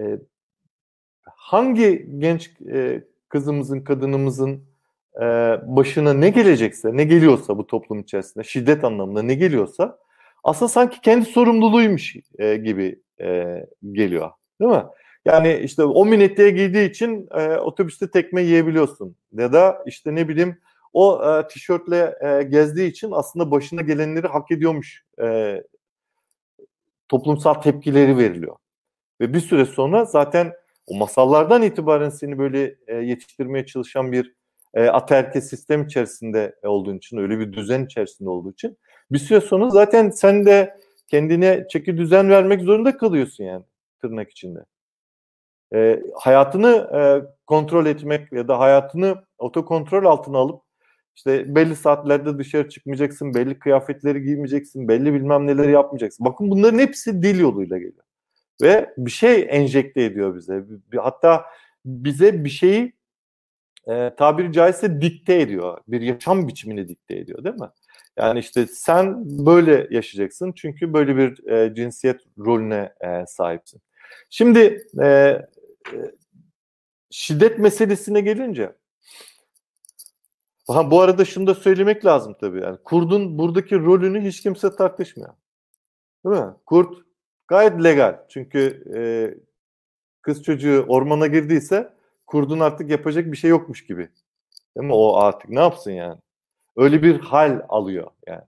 e, 0.01 0.19
hangi 1.23 2.07
genç 2.19 2.51
e, 2.73 3.05
kızımızın, 3.28 3.81
kadınımızın 3.81 4.65
e, 5.16 5.20
başına 5.66 6.12
ne 6.12 6.31
gelecekse, 6.31 6.97
ne 6.97 7.05
geliyorsa 7.05 7.59
bu 7.59 7.66
toplum 7.66 8.01
içerisinde, 8.01 8.44
şiddet 8.44 8.85
anlamında 8.85 9.23
ne 9.23 9.35
geliyorsa 9.35 9.99
aslında 10.43 10.69
sanki 10.69 11.01
kendi 11.01 11.24
sorumluluğuymuş 11.24 12.16
e, 12.39 12.56
gibi 12.56 13.02
e, 13.20 13.56
geliyor. 13.93 14.31
Değil 14.60 14.70
mi? 14.70 14.85
Yani 15.24 15.60
işte 15.64 15.85
o 15.85 16.06
minetliğe 16.06 16.51
giydiği 16.51 16.90
için 16.90 17.28
e, 17.31 17.56
otobüste 17.56 18.10
tekme 18.10 18.43
yiyebiliyorsun. 18.43 19.16
Ya 19.32 19.52
da 19.52 19.82
işte 19.86 20.14
ne 20.14 20.28
bileyim 20.28 20.59
o 20.93 21.24
e, 21.24 21.48
tişörtle 21.48 22.14
e, 22.20 22.43
gezdiği 22.43 22.90
için 22.90 23.10
aslında 23.12 23.51
başına 23.51 23.81
gelenleri 23.81 24.27
hak 24.27 24.51
ediyormuş 24.51 25.05
e, 25.23 25.56
toplumsal 27.09 27.55
tepkileri 27.55 28.19
veriliyor. 28.19 28.56
Ve 29.20 29.35
bir 29.35 29.40
süre 29.40 29.64
sonra 29.64 30.05
zaten 30.05 30.52
o 30.86 30.97
masallardan 30.97 31.62
itibaren 31.62 32.10
seni 32.10 32.39
böyle 32.39 32.77
e, 32.86 32.94
yetiştirmeye 32.97 33.66
çalışan 33.66 34.12
bir 34.12 34.35
e, 34.74 34.89
ataerkil 34.89 35.40
sistem 35.40 35.82
içerisinde 35.82 36.55
olduğun 36.62 36.97
için, 36.97 37.16
öyle 37.16 37.39
bir 37.39 37.52
düzen 37.52 37.85
içerisinde 37.85 38.31
olduğu 38.31 38.52
için 38.52 38.78
bir 39.11 39.19
süre 39.19 39.41
sonra 39.41 39.70
zaten 39.70 40.11
sen 40.11 40.47
de 40.47 40.81
kendine 41.09 41.66
çeki 41.70 41.97
düzen 41.97 42.31
vermek 42.31 42.62
zorunda 42.62 42.97
kalıyorsun 42.97 43.45
yani 43.45 43.65
tırnak 44.01 44.31
içinde. 44.31 44.65
E, 45.74 46.03
hayatını 46.15 46.91
e, 46.95 47.01
kontrol 47.47 47.87
etmek 47.87 48.33
ya 48.33 48.49
da 48.49 48.59
hayatını 48.59 49.24
otokontrol 49.39 50.05
altına 50.05 50.39
alıp 50.39 50.62
işte 51.16 51.55
belli 51.55 51.77
saatlerde 51.77 52.39
dışarı 52.39 52.69
çıkmayacaksın, 52.69 53.35
belli 53.35 53.59
kıyafetleri 53.59 54.23
giymeyeceksin, 54.23 54.89
belli 54.89 55.15
bilmem 55.15 55.47
neleri 55.47 55.73
yapmayacaksın. 55.73 56.27
Bakın 56.27 56.51
bunların 56.51 56.79
hepsi 56.79 57.23
dil 57.23 57.41
yoluyla 57.41 57.79
geliyor. 57.79 58.05
Ve 58.62 58.95
bir 58.99 59.11
şey 59.11 59.47
enjekte 59.51 60.05
ediyor 60.05 60.37
bize. 60.37 60.65
Hatta 60.97 61.45
bize 61.85 62.45
bir 62.45 62.51
şeyi 62.51 62.93
e, 63.89 64.15
tabiri 64.16 64.53
caizse 64.53 65.01
dikte 65.01 65.41
ediyor. 65.41 65.79
Bir 65.89 66.01
yaşam 66.01 66.49
biçimini 66.49 66.89
dikte 66.89 67.16
ediyor 67.16 67.45
değil 67.45 67.57
mi? 67.57 67.69
Yani 68.18 68.39
işte 68.39 68.66
sen 68.66 69.22
böyle 69.47 69.89
yaşayacaksın 69.90 70.52
çünkü 70.52 70.93
böyle 70.93 71.16
bir 71.16 71.48
e, 71.48 71.74
cinsiyet 71.74 72.20
rolüne 72.39 72.93
e, 73.01 73.26
sahipsin. 73.26 73.80
Şimdi 74.30 74.86
e, 75.02 75.06
e, 75.06 75.43
şiddet 77.10 77.59
meselesine 77.59 78.20
gelince 78.20 78.72
ha, 80.68 80.90
bu 80.90 81.01
arada 81.01 81.24
şunu 81.24 81.47
da 81.47 81.55
söylemek 81.55 82.05
lazım 82.05 82.36
tabii. 82.40 82.60
Yani 82.60 82.78
kurdun 82.84 83.39
buradaki 83.39 83.78
rolünü 83.78 84.20
hiç 84.20 84.40
kimse 84.40 84.76
tartışmıyor. 84.76 85.34
Değil 86.26 86.44
mi? 86.44 86.52
Kurt 86.66 86.98
gayet 87.48 87.84
legal. 87.84 88.18
Çünkü 88.28 88.84
e, 88.97 89.01
kız 90.22 90.43
çocuğu 90.43 90.84
ormana 90.89 91.26
girdiyse 91.26 91.94
kurdun 92.26 92.60
artık 92.60 92.90
yapacak 92.90 93.32
bir 93.32 93.36
şey 93.36 93.51
yokmuş 93.51 93.86
gibi. 93.86 94.09
Değil 94.76 94.86
mi? 94.86 94.94
O 94.94 95.16
artık 95.16 95.51
ne 95.51 95.60
yapsın 95.60 95.90
yani? 95.90 96.20
Öyle 96.77 97.03
bir 97.03 97.20
hal 97.20 97.62
alıyor 97.69 98.11
yani. 98.27 98.43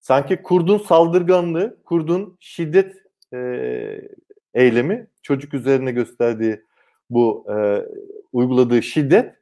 Sanki 0.00 0.42
kurdun 0.42 0.78
saldırganlığı, 0.78 1.82
kurdun 1.84 2.36
şiddet 2.40 2.96
e, 3.34 3.38
eylemi, 4.54 5.06
çocuk 5.22 5.54
üzerine 5.54 5.92
gösterdiği 5.92 6.64
bu 7.10 7.46
e, 7.50 7.84
uyguladığı 8.32 8.82
şiddet 8.82 9.34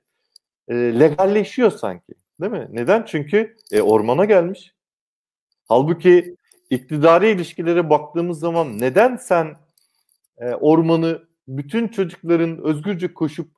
e, 0.68 0.74
legalleşiyor 0.74 1.70
sanki. 1.70 2.14
Değil 2.40 2.52
mi? 2.52 2.68
Neden? 2.70 3.04
Çünkü 3.04 3.56
e, 3.72 3.80
ormana 3.80 4.24
gelmiş. 4.24 4.74
Halbuki 5.68 6.36
iktidari 6.70 7.30
ilişkilere 7.30 7.90
baktığımız 7.90 8.38
zaman 8.38 8.78
neden 8.78 9.16
sen 9.16 9.56
e, 10.38 10.54
ormanı 10.54 11.22
bütün 11.48 11.88
çocukların 11.88 12.58
özgürce 12.64 13.14
koşup 13.14 13.50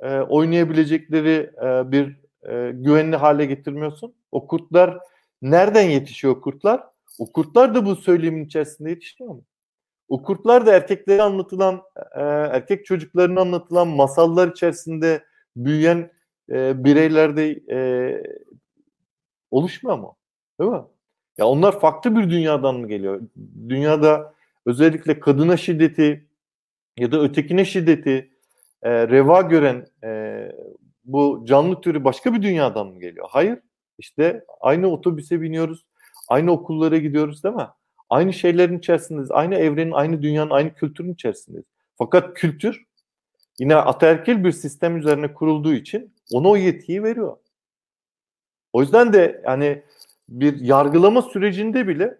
e, 0.00 0.18
oynayabilecekleri 0.18 1.50
e, 1.62 1.92
bir 1.92 2.25
e, 2.48 2.72
güvenli 2.74 3.16
hale 3.16 3.46
getirmiyorsun. 3.46 4.14
O 4.32 4.46
kurtlar 4.46 4.98
nereden 5.42 5.82
yetişiyor 5.82 6.40
kurtlar? 6.40 6.84
O 7.18 7.32
kurtlar 7.32 7.74
da 7.74 7.86
bu 7.86 7.96
söylemin 7.96 8.44
içerisinde 8.44 8.90
yetişiyor 8.90 9.30
mu? 9.30 9.44
O 10.08 10.22
kurtlar 10.22 10.66
da 10.66 10.76
erkeklere 10.76 11.22
anlatılan, 11.22 11.82
e, 12.16 12.20
erkek 12.20 12.86
çocuklarına 12.86 13.40
anlatılan 13.40 13.88
masallar 13.88 14.48
içerisinde 14.48 15.24
büyüyen 15.56 16.10
e, 16.50 16.84
bireylerde 16.84 17.62
oluşmuyor 19.50 19.98
mu? 19.98 20.16
Değil 20.60 20.70
mi? 20.70 20.82
Ya 21.38 21.46
onlar 21.46 21.80
farklı 21.80 22.16
bir 22.16 22.30
dünyadan 22.30 22.74
mı 22.74 22.88
geliyor? 22.88 23.20
Dünyada 23.68 24.34
özellikle 24.66 25.20
kadına 25.20 25.56
şiddeti 25.56 26.26
ya 26.98 27.12
da 27.12 27.22
ötekine 27.22 27.64
şiddeti 27.64 28.30
e, 28.82 29.08
reva 29.08 29.40
gören 29.40 29.86
e, 30.04 30.08
bu 31.06 31.44
canlı 31.46 31.80
türü 31.80 32.04
başka 32.04 32.34
bir 32.34 32.42
dünyadan 32.42 32.86
mı 32.86 33.00
geliyor? 33.00 33.26
Hayır. 33.30 33.58
İşte 33.98 34.44
aynı 34.60 34.88
otobüse 34.88 35.40
biniyoruz. 35.40 35.86
Aynı 36.28 36.52
okullara 36.52 36.96
gidiyoruz 36.96 37.44
değil 37.44 37.54
mi? 37.54 37.68
Aynı 38.10 38.32
şeylerin 38.32 38.78
içerisindeyiz. 38.78 39.30
Aynı 39.30 39.54
evrenin, 39.54 39.92
aynı 39.92 40.22
dünyanın, 40.22 40.50
aynı 40.50 40.74
kültürün 40.74 41.14
içerisindeyiz. 41.14 41.66
Fakat 41.98 42.34
kültür 42.34 42.86
yine 43.58 43.76
ataerkil 43.76 44.44
bir 44.44 44.52
sistem 44.52 44.96
üzerine 44.96 45.34
kurulduğu 45.34 45.74
için 45.74 46.14
ona 46.32 46.48
o 46.48 46.56
yetkiyi 46.56 47.02
veriyor. 47.02 47.36
O 48.72 48.82
yüzden 48.82 49.12
de 49.12 49.42
yani 49.44 49.82
bir 50.28 50.60
yargılama 50.60 51.22
sürecinde 51.22 51.88
bile 51.88 52.18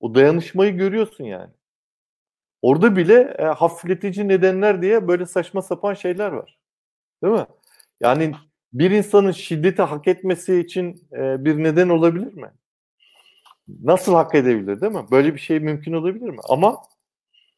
o 0.00 0.14
dayanışmayı 0.14 0.76
görüyorsun 0.76 1.24
yani. 1.24 1.50
Orada 2.62 2.96
bile 2.96 3.36
e, 3.38 3.44
hafifletici 3.44 4.28
nedenler 4.28 4.82
diye 4.82 5.08
böyle 5.08 5.26
saçma 5.26 5.62
sapan 5.62 5.94
şeyler 5.94 6.32
var. 6.32 6.58
Değil 7.22 7.34
mi? 7.34 7.46
Yani 8.04 8.32
bir 8.72 8.90
insanın 8.90 9.32
şiddeti 9.32 9.82
hak 9.82 10.08
etmesi 10.08 10.60
için 10.60 11.06
e, 11.12 11.44
bir 11.44 11.62
neden 11.62 11.88
olabilir 11.88 12.34
mi? 12.34 12.50
Nasıl 13.82 14.14
hak 14.14 14.34
edebilir 14.34 14.80
değil 14.80 14.92
mi? 14.92 15.06
Böyle 15.10 15.34
bir 15.34 15.40
şey 15.40 15.60
mümkün 15.60 15.92
olabilir 15.92 16.30
mi? 16.30 16.38
Ama 16.48 16.82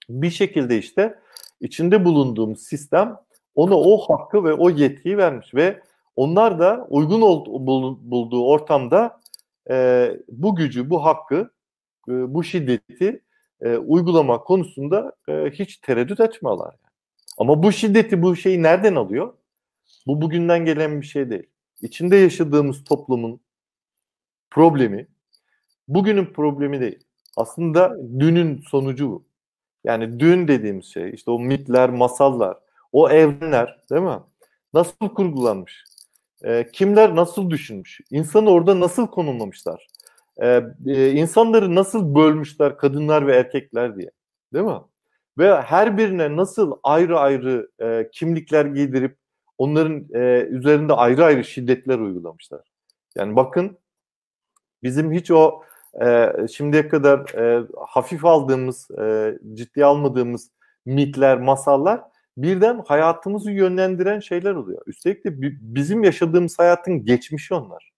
bir 0.09 0.31
şekilde 0.31 0.79
işte 0.79 1.19
içinde 1.61 2.05
bulunduğum 2.05 2.57
sistem 2.57 3.17
ona 3.55 3.75
o 3.75 3.99
hakkı 3.99 4.45
ve 4.45 4.53
o 4.53 4.71
yetkiyi 4.71 5.19
vermiş 5.19 5.55
ve 5.55 5.81
onlar 6.17 6.59
da 6.59 6.87
uygun 6.91 7.21
ol, 7.21 7.47
bulduğu 8.01 8.45
ortamda 8.45 9.21
e, 9.71 10.11
bu 10.29 10.57
gücü, 10.57 10.91
bu 10.91 11.05
hakkı, 11.05 11.51
e, 12.09 12.35
bu 12.35 12.45
şiddeti 12.45 13.23
e, 13.61 13.77
uygulama 13.77 14.45
konusunda 14.45 15.13
e, 15.29 15.51
hiç 15.51 15.77
tereddüt 15.77 16.21
etmiyorlar. 16.21 16.75
Ama 17.39 17.63
bu 17.63 17.73
şiddeti, 17.73 18.23
bu 18.23 18.37
şeyi 18.37 18.63
nereden 18.63 18.95
alıyor? 18.95 19.33
Bu 20.07 20.23
bugünden 20.23 20.65
gelen 20.65 21.01
bir 21.01 21.07
şey 21.07 21.31
değil. 21.31 21.47
İçinde 21.83 22.17
yaşadığımız 22.17 22.85
toplumun 22.85 23.41
problemi 24.51 25.09
bugünün 25.89 26.27
problemi 26.27 26.81
değil. 26.81 27.05
Aslında 27.37 27.97
dünün 28.19 28.59
sonucu 28.59 29.11
bu. 29.11 29.27
Yani 29.85 30.21
dün 30.21 30.49
dediğimiz 30.49 30.87
şey 30.87 31.11
işte 31.15 31.31
o 31.31 31.39
mitler, 31.39 31.91
masallar, 31.91 32.59
o 32.93 33.11
evrenler 33.11 33.81
değil 33.91 34.03
mi? 34.03 34.19
Nasıl 34.75 35.09
kurgulanmış? 35.15 35.85
E, 36.45 36.67
kimler 36.73 37.17
nasıl 37.17 37.51
düşünmüş? 37.51 38.01
İnsanı 38.11 38.51
orada 38.51 38.81
nasıl 38.81 39.07
konumlamışlar? 39.07 39.87
E, 40.43 40.63
e, 40.87 41.11
insanları 41.13 41.75
nasıl 41.75 42.15
bölmüşler 42.15 42.77
kadınlar 42.79 43.27
ve 43.27 43.37
erkekler 43.37 43.97
diye. 43.97 44.11
Değil 44.55 44.65
mi? 44.65 44.81
Ve 45.39 45.61
her 45.61 45.99
birine 45.99 46.37
nasıl 46.37 46.73
ayrı 46.83 47.19
ayrı 47.19 47.71
e, 47.83 48.11
kimlikler 48.13 48.65
giydirip 48.65 49.17
onların 49.59 50.07
e, 50.15 50.47
üzerinde 50.51 50.93
ayrı 50.93 51.25
ayrı 51.25 51.45
şiddetler 51.45 51.99
uygulamışlar. 51.99 52.61
Yani 53.17 53.37
bakın 53.37 53.79
bizim 54.83 55.13
hiç 55.13 55.31
o 55.31 55.63
e, 56.05 56.33
şimdiye 56.53 56.89
kadar 56.89 57.35
e, 57.35 57.67
hafif 57.87 58.25
aldığımız, 58.25 58.91
e, 58.91 59.39
ciddi 59.55 59.85
almadığımız 59.85 60.51
mitler, 60.87 61.39
masallar 61.39 62.01
birden 62.37 62.83
hayatımızı 62.87 63.51
yönlendiren 63.51 64.21
şeyler 64.21 64.55
oluyor. 64.55 64.83
Üstelik 64.87 65.25
de 65.25 65.31
bizim 65.61 66.05
yaşadığımız 66.05 66.59
hayatın 66.59 67.05
geçmişi 67.05 67.55
onlar. 67.55 67.93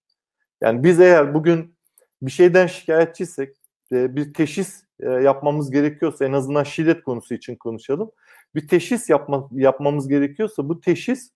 Yani 0.61 0.83
biz 0.83 0.99
eğer 0.99 1.33
bugün 1.33 1.75
bir 2.21 2.31
şeyden 2.31 2.67
şikayetçiysek, 2.67 3.55
e, 3.91 4.15
bir 4.15 4.33
teşhis 4.33 4.83
e, 4.99 5.09
yapmamız 5.09 5.71
gerekiyorsa 5.71 6.25
en 6.25 6.33
azından 6.33 6.63
şiddet 6.63 7.03
konusu 7.03 7.33
için 7.33 7.55
konuşalım. 7.55 8.11
bir 8.55 8.67
teşhis 8.67 9.09
yapma, 9.09 9.49
yapmamız 9.51 10.07
gerekiyorsa 10.07 10.69
bu 10.69 10.81
teşhis 10.81 11.31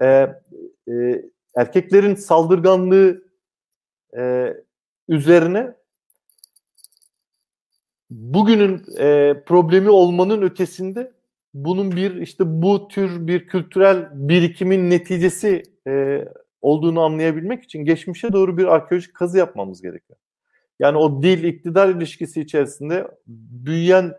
e, 0.00 0.06
e, 0.88 1.24
erkeklerin 1.56 2.14
saldırganlığı 2.14 3.22
e, 4.16 4.54
üzerine 5.08 5.74
bugünün 8.10 8.82
e, 8.98 9.34
problemi 9.46 9.90
olmanın 9.90 10.42
ötesinde 10.42 11.12
bunun 11.54 11.96
bir 11.96 12.14
işte 12.14 12.44
bu 12.46 12.88
tür 12.88 13.26
bir 13.26 13.46
kültürel 13.46 14.08
birikimin 14.12 14.90
neticesi 14.90 15.62
e, 15.86 16.24
olduğunu 16.62 17.00
anlayabilmek 17.00 17.64
için 17.64 17.84
geçmişe 17.84 18.32
doğru 18.32 18.58
bir 18.58 18.64
arkeolojik 18.64 19.14
kazı 19.14 19.38
yapmamız 19.38 19.82
gerekiyor. 19.82 20.18
Yani 20.78 20.98
o 20.98 21.22
dil 21.22 21.44
iktidar 21.44 21.88
ilişkisi 21.88 22.40
içerisinde 22.40 23.08
büyüyen 23.26 24.14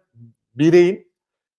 bireyin 0.55 1.11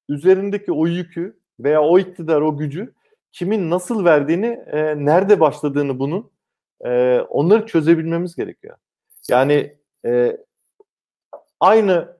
üzerindeki 0.09 0.73
o 0.73 0.87
yükü 0.87 1.39
veya 1.61 1.83
o 1.83 1.99
iktidar 1.99 2.41
o 2.41 2.57
gücü 2.57 2.93
kimin 3.35 3.71
nasıl 3.71 4.05
verdiğini, 4.05 4.47
e, 4.47 5.05
nerede 5.05 5.41
başladığını 5.41 5.99
bunun 5.99 6.31
e, 6.85 7.19
onları 7.21 7.67
çözebilmemiz 7.67 8.37
gerekiyor. 8.37 8.77
Yani 9.31 9.77
e, 10.07 10.39
aynı 11.61 12.17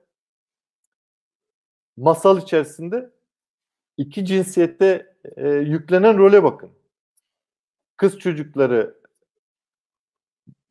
masal 1.97 2.41
içerisinde 2.41 3.09
iki 3.97 4.25
cinsiyette 4.25 5.15
e, 5.35 5.49
yüklenen 5.49 6.17
role 6.17 6.43
bakın. 6.43 6.71
Kız 7.97 8.19
çocukları 8.19 9.01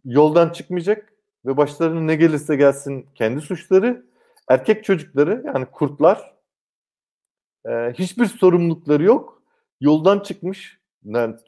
yoldan 0.05 0.51
çıkmayacak 0.51 1.13
ve 1.47 1.57
başlarına 1.57 2.01
ne 2.01 2.17
gelirse 2.17 2.57
gelsin 2.57 3.07
kendi 3.15 3.41
suçları. 3.41 4.07
Erkek 4.49 4.85
çocukları 4.85 5.43
yani 5.47 5.67
kurtlar 5.67 6.35
e, 7.67 7.71
hiçbir 7.71 8.27
sorumlulukları 8.27 9.03
yok. 9.03 9.34
Yoldan 9.85 10.19
çıkmış 10.19 10.79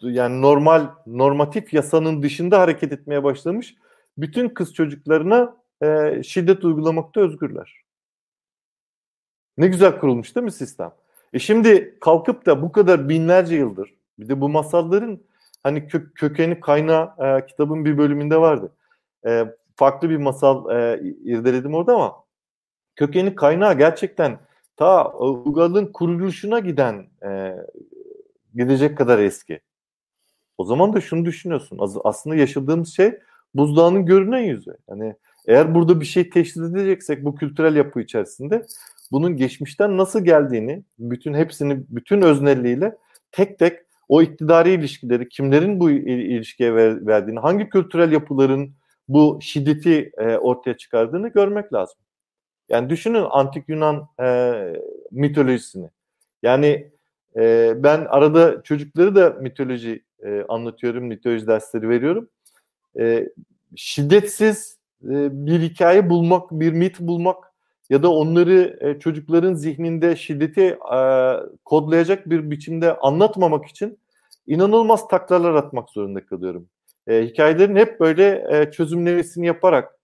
yani 0.03 0.43
normal 0.43 0.87
normatif 1.07 1.75
yasanın 1.75 2.23
dışında 2.23 2.61
hareket 2.61 2.93
etmeye 2.93 3.25
başlamış. 3.25 3.75
Bütün 4.19 4.49
kız 4.49 4.75
çocuklarına 4.75 5.57
e, 5.83 6.23
şiddet 6.23 6.65
uygulamakta 6.65 7.21
özgürler. 7.21 7.83
Ne 9.59 9.67
güzel 9.67 9.99
kurulmuş 9.99 10.37
değil 10.37 10.45
mi 10.45 10.53
sistem? 10.53 10.93
E 11.33 11.39
şimdi 11.39 11.99
kalkıp 12.01 12.47
da 12.47 12.63
bu 12.63 12.73
kadar 12.73 13.09
binlerce 13.09 13.57
yıldır 13.57 13.95
bir 14.19 14.29
de 14.29 14.41
bu 14.41 14.49
masalların 14.49 15.21
hani 15.63 15.79
kö- 15.79 16.13
kökeni 16.13 16.61
kaynağı 16.61 17.13
e, 17.19 17.47
kitabın 17.47 17.85
bir 17.85 17.99
bölümünde 17.99 18.41
vardı. 18.41 18.73
E, 19.27 19.45
farklı 19.77 20.11
bir 20.11 20.17
masal 20.17 20.71
e, 20.71 21.01
irdeledim 21.25 21.75
orada 21.75 21.95
ama 21.95 22.15
kökeni 22.97 23.35
kaynağı 23.35 23.79
gerçekten 23.79 24.39
ta 24.77 25.13
Uygarlığın 25.13 25.87
kuruluşuna 25.87 26.59
giden 26.59 27.07
e, 27.25 27.57
gidecek 28.57 28.99
kadar 28.99 29.19
eski. 29.19 29.61
O 30.59 30.65
zaman 30.65 30.93
da 30.93 31.01
şunu 31.01 31.25
düşünüyorsun. 31.25 31.79
Aslında 32.05 32.37
yaşadığımız 32.37 32.97
şey 32.97 33.19
buzdağının 33.55 34.07
görünen 34.07 34.43
yüzü. 34.43 34.77
Yani 34.91 35.15
eğer 35.47 35.75
burada 35.75 36.01
bir 36.01 36.07
şey 36.07 36.31
teşhis 36.31 36.57
edeceksek 36.57 37.25
bu 37.25 37.35
kültürel 37.35 37.77
yapı 37.77 38.01
içerisinde 38.01 38.67
bunun 39.13 39.37
geçmişten 39.37 39.97
nasıl 39.97 40.25
geldiğini, 40.25 40.83
bütün 40.99 41.35
hepsini, 41.35 41.83
bütün 41.89 42.23
öznelliğiyle 42.23 42.97
tek 43.33 43.59
tek 43.59 43.79
o 44.09 44.23
iktidari 44.23 44.71
ilişkileri, 44.71 45.29
kimlerin 45.29 45.81
bu 45.81 45.91
ilişkiye 45.91 46.75
verdiğini, 47.07 47.41
hangi 47.41 47.69
kültürel 47.69 48.13
yapıların 48.13 48.75
bu 49.09 49.39
şiddeti 49.43 50.13
e, 50.19 50.37
ortaya 50.37 50.77
çıkardığını 50.77 51.29
görmek 51.29 51.73
lazım. 51.73 51.99
Yani 52.69 52.91
düşünün 52.91 53.27
antik 53.31 53.69
Yunan 53.69 54.09
e, 54.21 54.53
mitolojisini. 55.11 55.89
Yani 56.43 56.91
e, 57.37 57.75
ben 57.77 58.05
arada 58.09 58.63
çocukları 58.63 59.15
da 59.15 59.31
mitoloji 59.31 60.05
e, 60.25 60.45
anlatıyorum, 60.49 61.05
mitoloji 61.05 61.47
dersleri 61.47 61.89
veriyorum. 61.89 62.29
E, 62.99 63.29
şiddetsiz 63.77 64.79
e, 65.05 65.47
bir 65.47 65.61
hikaye 65.61 66.11
bulmak, 66.11 66.51
bir 66.51 66.73
mit 66.73 67.01
bulmak 67.01 67.45
ya 67.91 68.03
da 68.03 68.13
onları 68.13 68.79
e, 68.81 68.99
çocukların 68.99 69.55
zihninde 69.55 70.17
şiddeti 70.17 70.79
kodlayacak 71.65 72.31
bir 72.31 72.51
biçimde 72.51 72.97
anlatmamak 72.97 73.67
için 73.67 73.99
inanılmaz 74.47 75.09
taklalar 75.09 75.55
atmak 75.55 75.91
zorunda 75.91 76.27
kalıyorum. 76.27 76.69
Hikayelerin 77.09 77.77
hep 77.77 78.01
böyle 78.01 78.71
çözümlemesini 78.73 79.47
yaparak 79.47 79.99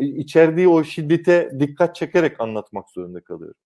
içerdiği 0.00 0.68
o 0.68 0.84
şiddete 0.84 1.50
dikkat 1.60 1.94
çekerek 1.94 2.40
anlatmak 2.40 2.90
zorunda 2.90 3.20
kalıyorum. 3.20 3.60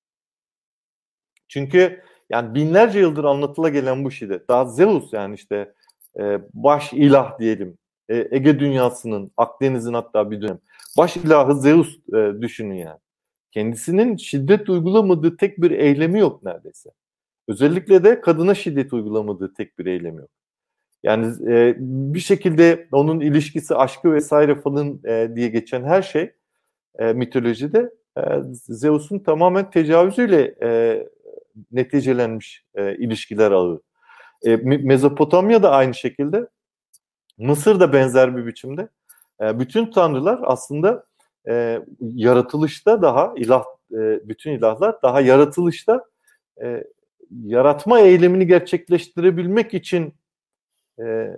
Çünkü 1.48 2.02
yani 2.30 2.54
binlerce 2.54 2.98
yıldır 2.98 3.24
anlatıla 3.24 3.68
gelen 3.68 4.04
bu 4.04 4.10
şiddet, 4.10 4.48
daha 4.48 4.64
Zeus 4.64 5.12
yani 5.12 5.34
işte 5.34 5.72
e, 6.20 6.40
baş 6.54 6.92
ilah 6.92 7.38
diyelim, 7.38 7.78
e, 8.08 8.28
Ege 8.30 8.60
dünyasının, 8.60 9.30
Akdeniz'in 9.36 9.94
hatta 9.94 10.30
bir 10.30 10.42
dönem 10.42 10.58
baş 10.98 11.16
ilahı 11.16 11.60
Zeus 11.60 11.98
e, 12.14 12.32
düşünün 12.40 12.74
yani. 12.74 12.98
Kendisinin 13.50 14.16
şiddet 14.16 14.68
uygulamadığı 14.68 15.36
tek 15.36 15.62
bir 15.62 15.70
eylemi 15.70 16.18
yok 16.18 16.42
neredeyse. 16.42 16.90
Özellikle 17.48 18.04
de 18.04 18.20
kadına 18.20 18.54
şiddet 18.54 18.92
uygulamadığı 18.92 19.54
tek 19.54 19.78
bir 19.78 19.86
eylemi 19.86 20.18
yok. 20.18 20.30
Yani 21.02 21.52
e, 21.52 21.74
bir 21.78 22.20
şekilde 22.20 22.88
onun 22.92 23.20
ilişkisi, 23.20 23.74
aşkı 23.74 24.12
vesaire 24.12 24.54
falan 24.60 25.00
e, 25.04 25.30
diye 25.34 25.48
geçen 25.48 25.84
her 25.84 26.02
şey 26.02 26.32
e, 26.98 27.12
mitolojide 27.12 27.90
e, 28.18 28.22
Zeus'un 28.52 29.18
tamamen 29.18 29.70
tecavüzüyle 29.70 30.54
e, 30.62 30.68
neticelenmiş 31.72 32.64
e, 32.74 32.96
ilişkiler 32.96 33.50
ağı. 33.50 33.80
E, 34.46 34.56
Mezopotamya 34.56 35.62
da 35.62 35.70
aynı 35.70 35.94
şekilde. 35.94 36.48
Mısır 37.38 37.80
da 37.80 37.92
benzer 37.92 38.36
bir 38.36 38.46
biçimde. 38.46 38.88
E, 39.40 39.58
bütün 39.60 39.90
tanrılar 39.90 40.40
aslında 40.42 41.06
e, 41.48 41.80
yaratılışta 42.00 43.02
daha 43.02 43.34
ilah 43.36 43.64
e, 43.92 44.28
bütün 44.28 44.50
ilahlar 44.50 45.02
daha 45.02 45.20
yaratılışta 45.20 46.04
e, 46.62 46.84
yaratma 47.44 48.00
eylemini 48.00 48.46
gerçekleştirebilmek 48.46 49.74
için 49.74 50.14
e, 51.00 51.36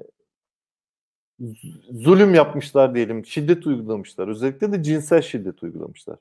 zulüm 1.91 2.35
yapmışlar 2.35 2.95
diyelim, 2.95 3.27
şiddet 3.27 3.67
uygulamışlar. 3.67 4.29
Özellikle 4.29 4.73
de 4.73 4.83
cinsel 4.83 5.23
şiddet 5.23 5.63
uygulamışlar. 5.63 6.19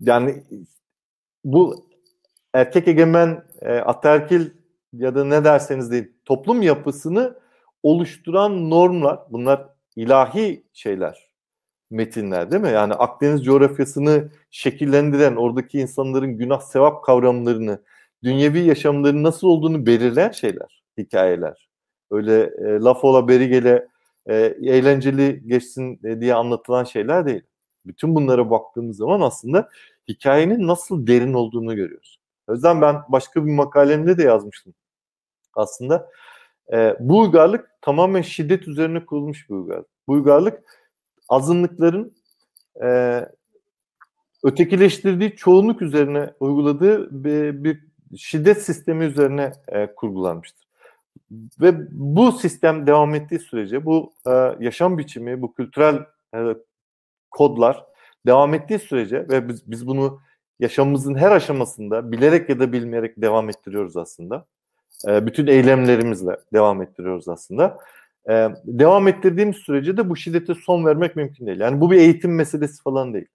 Yani 0.00 0.42
bu 1.44 1.86
erkek 2.54 2.88
egemen, 2.88 3.44
e, 3.62 3.72
ataerkil 3.74 4.50
ya 4.92 5.14
da 5.14 5.24
ne 5.24 5.44
derseniz 5.44 5.90
deyin 5.90 6.16
toplum 6.24 6.62
yapısını 6.62 7.38
oluşturan 7.82 8.70
normlar, 8.70 9.18
bunlar 9.30 9.68
ilahi 9.96 10.64
şeyler 10.72 11.34
metinler 11.90 12.50
değil 12.50 12.62
mi? 12.62 12.70
Yani 12.70 12.94
Akdeniz 12.94 13.44
coğrafyasını 13.44 14.30
şekillendiren, 14.50 15.36
oradaki 15.36 15.78
insanların 15.78 16.38
günah 16.38 16.60
sevap 16.60 17.04
kavramlarını, 17.04 17.82
dünyevi 18.24 18.58
yaşamların 18.60 19.22
nasıl 19.22 19.48
olduğunu 19.48 19.86
belirleyen 19.86 20.30
şeyler, 20.30 20.84
hikayeler. 20.98 21.68
Öyle 22.10 22.42
e, 22.42 22.80
laf 22.80 23.04
ola 23.04 23.28
beri 23.28 23.48
gele 23.48 23.88
e, 24.26 24.34
eğlenceli 24.62 25.42
geçsin 25.46 26.00
e, 26.04 26.20
diye 26.20 26.34
anlatılan 26.34 26.84
şeyler 26.84 27.26
değil. 27.26 27.42
Bütün 27.86 28.14
bunlara 28.14 28.50
baktığımız 28.50 28.96
zaman 28.96 29.20
aslında 29.20 29.68
hikayenin 30.08 30.66
nasıl 30.66 31.06
derin 31.06 31.34
olduğunu 31.34 31.76
görüyoruz. 31.76 32.13
O 32.48 32.52
yüzden 32.52 32.80
ben 32.80 32.96
başka 33.08 33.46
bir 33.46 33.52
makalemde 33.52 34.18
de 34.18 34.22
yazmıştım. 34.22 34.74
Aslında 35.54 36.10
e, 36.72 36.96
bu 37.00 37.20
uygarlık 37.20 37.70
tamamen 37.80 38.22
şiddet 38.22 38.68
üzerine 38.68 39.06
kurulmuş 39.06 39.50
bir 39.50 39.54
uygarlık. 39.54 39.88
Bu 40.08 40.12
uygarlık 40.12 40.62
azınlıkların 41.28 42.14
e, 42.82 43.20
ötekileştirdiği 44.44 45.36
çoğunluk 45.36 45.82
üzerine 45.82 46.34
uyguladığı 46.40 47.24
bir, 47.24 47.64
bir 47.64 47.80
şiddet 48.16 48.62
sistemi 48.62 49.04
üzerine 49.04 49.52
e, 49.68 49.94
kurgulanmıştır. 49.94 50.64
Ve 51.60 51.74
bu 51.90 52.32
sistem 52.32 52.86
devam 52.86 53.14
ettiği 53.14 53.38
sürece 53.38 53.84
bu 53.84 54.12
e, 54.26 54.30
yaşam 54.60 54.98
biçimi, 54.98 55.42
bu 55.42 55.54
kültürel 55.54 56.06
e, 56.34 56.38
kodlar 57.30 57.84
devam 58.26 58.54
ettiği 58.54 58.78
sürece 58.78 59.28
ve 59.28 59.48
biz, 59.48 59.70
biz 59.70 59.86
bunu 59.86 60.20
yaşamımızın 60.60 61.14
her 61.14 61.30
aşamasında 61.30 62.12
bilerek 62.12 62.48
ya 62.48 62.60
da 62.60 62.72
bilmeyerek 62.72 63.20
devam 63.22 63.48
ettiriyoruz 63.48 63.96
aslında. 63.96 64.46
Bütün 65.06 65.46
eylemlerimizle 65.46 66.36
devam 66.52 66.82
ettiriyoruz 66.82 67.28
aslında 67.28 67.78
devam 68.64 69.08
ettirdiğimiz 69.08 69.56
sürece 69.56 69.96
de 69.96 70.10
bu 70.10 70.16
şiddete 70.16 70.54
son 70.54 70.84
vermek 70.84 71.16
mümkün 71.16 71.46
değil. 71.46 71.60
Yani 71.60 71.80
bu 71.80 71.90
bir 71.90 71.96
eğitim 71.96 72.34
meselesi 72.34 72.82
falan 72.82 73.14
değil. 73.14 73.26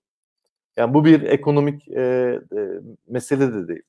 Yani 0.77 0.93
bu 0.93 1.05
bir 1.05 1.21
ekonomik 1.21 1.87
mesele 3.07 3.53
de 3.53 3.67
değil. 3.67 3.83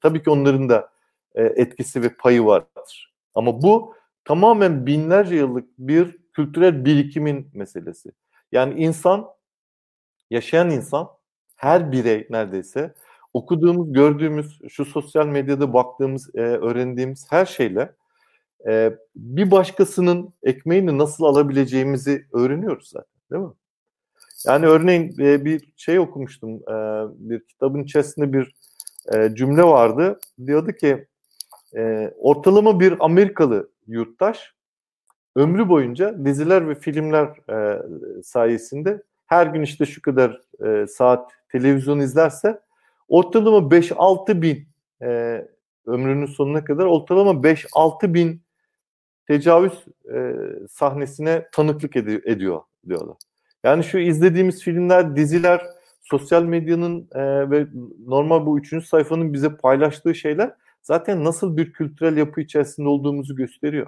Tabii 0.00 0.22
ki 0.22 0.30
onların 0.30 0.68
da 0.68 0.88
etkisi 1.34 2.02
ve 2.02 2.08
payı 2.08 2.44
vardır. 2.44 3.14
Ama 3.34 3.62
bu 3.62 3.94
tamamen 4.24 4.86
binlerce 4.86 5.34
yıllık 5.34 5.68
bir 5.78 6.18
kültürel 6.32 6.84
birikimin 6.84 7.48
meselesi. 7.54 8.12
Yani 8.52 8.80
insan, 8.80 9.26
yaşayan 10.30 10.70
insan, 10.70 11.08
her 11.56 11.92
birey 11.92 12.26
neredeyse 12.30 12.94
okuduğumuz, 13.34 13.92
gördüğümüz, 13.92 14.58
şu 14.68 14.84
sosyal 14.84 15.26
medyada 15.26 15.72
baktığımız, 15.72 16.30
e, 16.34 16.40
öğrendiğimiz 16.40 17.26
her 17.30 17.46
şeyle 17.46 17.92
e, 18.68 18.94
bir 19.16 19.50
başkasının 19.50 20.34
ekmeğini 20.42 20.98
nasıl 20.98 21.24
alabileceğimizi 21.24 22.26
öğreniyoruz 22.32 22.88
zaten 22.88 23.14
değil 23.32 23.42
mi? 23.42 23.52
Yani 24.46 24.66
örneğin 24.66 25.20
e, 25.20 25.44
bir 25.44 25.72
şey 25.76 25.98
okumuştum, 25.98 26.50
e, 26.50 26.74
bir 27.30 27.46
kitabın 27.46 27.82
içerisinde 27.82 28.32
bir 28.32 28.54
e, 29.14 29.34
cümle 29.34 29.62
vardı. 29.62 30.18
Diyordu 30.46 30.72
ki 30.72 31.06
e, 31.76 32.12
ortalama 32.18 32.80
bir 32.80 32.94
Amerikalı 33.00 33.70
yurttaş 33.86 34.54
ömrü 35.36 35.68
boyunca 35.68 36.24
diziler 36.24 36.68
ve 36.68 36.74
filmler 36.74 37.50
e, 37.50 37.82
sayesinde 38.22 39.02
her 39.34 39.46
gün 39.46 39.62
işte 39.62 39.86
şu 39.86 40.02
kadar 40.02 40.40
e, 40.66 40.86
saat 40.86 41.32
televizyon 41.52 41.98
izlerse 41.98 42.60
ortalama 43.08 43.58
5-6 43.58 44.42
bin 44.42 44.68
e, 45.02 45.40
ömrünün 45.86 46.26
sonuna 46.26 46.64
kadar 46.64 46.84
ortalama 46.84 47.30
5-6 47.30 48.14
bin 48.14 48.42
tecavüz 49.26 49.84
e, 50.14 50.34
sahnesine 50.70 51.48
tanıklık 51.52 51.96
ed- 51.96 52.30
ediyor 52.30 52.60
diyorlar. 52.88 53.16
Yani 53.64 53.84
şu 53.84 53.98
izlediğimiz 53.98 54.62
filmler, 54.62 55.16
diziler, 55.16 55.62
sosyal 56.02 56.42
medyanın 56.42 57.08
e, 57.14 57.50
ve 57.50 57.66
normal 58.06 58.46
bu 58.46 58.58
üçüncü 58.58 58.86
sayfanın 58.86 59.32
bize 59.32 59.56
paylaştığı 59.56 60.14
şeyler 60.14 60.54
zaten 60.82 61.24
nasıl 61.24 61.56
bir 61.56 61.72
kültürel 61.72 62.16
yapı 62.16 62.40
içerisinde 62.40 62.88
olduğumuzu 62.88 63.36
gösteriyor. 63.36 63.86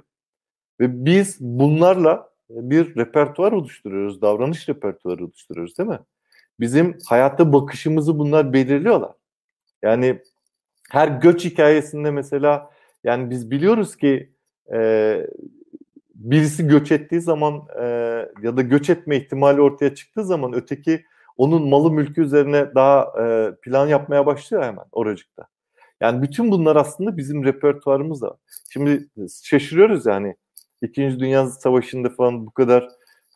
Ve 0.80 1.04
biz 1.04 1.36
bunlarla 1.40 2.35
bir 2.50 2.96
repertuar 2.96 3.52
oluşturuyoruz, 3.52 4.22
davranış 4.22 4.68
repertuarı 4.68 5.24
oluşturuyoruz 5.24 5.78
değil 5.78 5.88
mi? 5.88 5.98
Bizim 6.60 6.98
hayatta 7.06 7.52
bakışımızı 7.52 8.18
bunlar 8.18 8.52
belirliyorlar. 8.52 9.12
Yani 9.82 10.22
her 10.90 11.08
göç 11.08 11.44
hikayesinde 11.44 12.10
mesela 12.10 12.70
yani 13.04 13.30
biz 13.30 13.50
biliyoruz 13.50 13.96
ki 13.96 14.32
e, 14.72 15.26
birisi 16.14 16.68
göç 16.68 16.92
ettiği 16.92 17.20
zaman 17.20 17.62
e, 17.80 17.84
ya 18.42 18.56
da 18.56 18.62
göç 18.62 18.90
etme 18.90 19.16
ihtimali 19.16 19.60
ortaya 19.60 19.94
çıktığı 19.94 20.24
zaman 20.24 20.52
öteki 20.54 21.04
onun 21.36 21.68
malı 21.68 21.92
mülkü 21.92 22.22
üzerine 22.22 22.74
daha 22.74 23.22
e, 23.22 23.54
plan 23.62 23.86
yapmaya 23.86 24.26
başlıyor 24.26 24.62
hemen 24.64 24.84
oracıkta. 24.92 25.46
Yani 26.00 26.22
bütün 26.22 26.50
bunlar 26.50 26.76
aslında 26.76 27.16
bizim 27.16 27.44
repertuarımızda. 27.44 28.36
Şimdi 28.70 29.08
şaşırıyoruz 29.42 30.06
yani 30.06 30.36
İkinci 30.82 31.20
Dünya 31.20 31.46
Savaşı'nda 31.46 32.10
falan 32.10 32.46
bu 32.46 32.50
kadar 32.50 32.88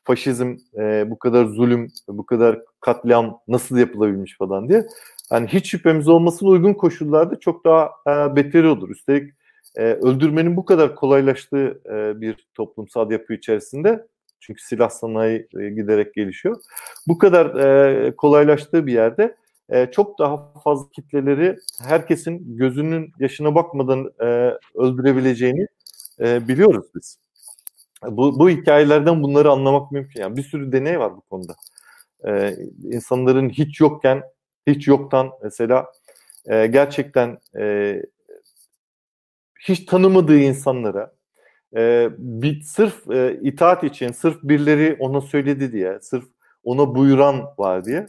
faşizm, 0.04 0.56
e, 0.78 1.10
bu 1.10 1.18
kadar 1.18 1.44
zulüm, 1.44 1.92
bu 2.08 2.26
kadar 2.26 2.60
katliam 2.80 3.40
nasıl 3.48 3.76
yapılabilmiş 3.76 4.36
falan 4.38 4.68
diye. 4.68 4.86
Yani 5.32 5.46
hiç 5.46 5.70
şüphemiz 5.70 6.08
olmasın 6.08 6.46
uygun 6.46 6.74
koşullarda 6.74 7.40
çok 7.40 7.64
daha 7.64 7.90
e, 8.06 8.36
beteri 8.36 8.68
olur. 8.68 8.90
Üstelik 8.90 9.32
e, 9.76 9.82
öldürmenin 9.82 10.56
bu 10.56 10.64
kadar 10.64 10.94
kolaylaştığı 10.94 11.80
e, 11.86 12.20
bir 12.20 12.48
toplumsal 12.54 13.10
yapı 13.10 13.34
içerisinde 13.34 14.06
çünkü 14.40 14.62
silah 14.62 14.90
sanayi 14.90 15.48
e, 15.60 15.70
giderek 15.70 16.14
gelişiyor. 16.14 16.56
Bu 17.08 17.18
kadar 17.18 17.46
e, 17.54 18.16
kolaylaştığı 18.16 18.86
bir 18.86 18.92
yerde 18.92 19.36
e, 19.68 19.90
çok 19.90 20.18
daha 20.18 20.52
fazla 20.64 20.90
kitleleri 20.90 21.56
herkesin 21.82 22.56
gözünün 22.56 23.12
yaşına 23.18 23.54
bakmadan 23.54 24.10
e, 24.20 24.54
öldürebileceğini 24.74 25.66
e, 26.20 26.48
biliyoruz 26.48 26.86
biz. 26.94 27.18
Bu, 28.04 28.38
bu 28.38 28.50
hikayelerden 28.50 29.22
bunları 29.22 29.50
anlamak 29.50 29.92
mümkün. 29.92 30.20
Yani 30.20 30.36
bir 30.36 30.42
sürü 30.42 30.72
deney 30.72 31.00
var 31.00 31.16
bu 31.16 31.20
konuda. 31.20 31.56
E, 32.26 32.56
insanların 32.82 33.48
hiç 33.48 33.80
yokken, 33.80 34.22
hiç 34.66 34.88
yoktan 34.88 35.30
mesela 35.42 35.92
e, 36.46 36.66
gerçekten 36.66 37.38
e, 37.58 37.96
hiç 39.60 39.86
tanımadığı 39.86 40.38
insanlara 40.38 41.12
e, 41.76 42.08
bir, 42.18 42.62
sırf 42.62 43.10
e, 43.10 43.40
itaat 43.42 43.84
için, 43.84 44.12
sırf 44.12 44.42
birileri 44.42 44.96
ona 44.98 45.20
söyledi 45.20 45.72
diye, 45.72 45.98
sırf 46.00 46.24
ona 46.64 46.94
buyuran 46.94 47.44
var 47.58 47.84
diye 47.84 48.06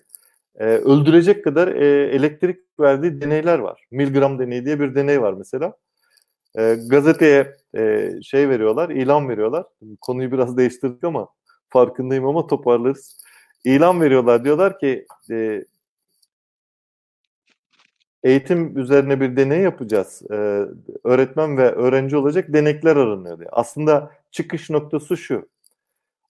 e, 0.55 0.65
öldürecek 0.65 1.43
kadar 1.43 1.67
e, 1.67 2.15
elektrik 2.15 2.59
verdiği 2.79 3.21
deneyler 3.21 3.59
var. 3.59 3.87
Milgram 3.91 4.39
deneyi 4.39 4.65
diye 4.65 4.79
bir 4.79 4.95
deney 4.95 5.21
var 5.21 5.33
mesela. 5.33 5.73
E, 6.57 6.77
gazeteye 6.87 7.55
e, 7.77 8.11
şey 8.23 8.49
veriyorlar, 8.49 8.89
ilan 8.89 9.29
veriyorlar. 9.29 9.65
Konuyu 10.01 10.31
biraz 10.31 10.57
değiştirdik 10.57 11.03
ama 11.03 11.27
farkındayım 11.69 12.25
ama 12.25 12.47
toparlarız. 12.47 13.17
İlan 13.63 14.01
veriyorlar. 14.01 14.43
Diyorlar 14.43 14.79
ki 14.79 15.05
e, 15.31 15.65
eğitim 18.23 18.77
üzerine 18.77 19.21
bir 19.21 19.35
deney 19.37 19.61
yapacağız. 19.61 20.21
Ee, 20.31 20.65
öğretmen 21.03 21.57
ve 21.57 21.71
öğrenci 21.71 22.17
olacak 22.17 22.45
denekler 22.53 22.95
aranıyor 22.95 23.39
diye. 23.39 23.49
Aslında 23.51 24.11
çıkış 24.31 24.69
noktası 24.69 25.17
şu. 25.17 25.49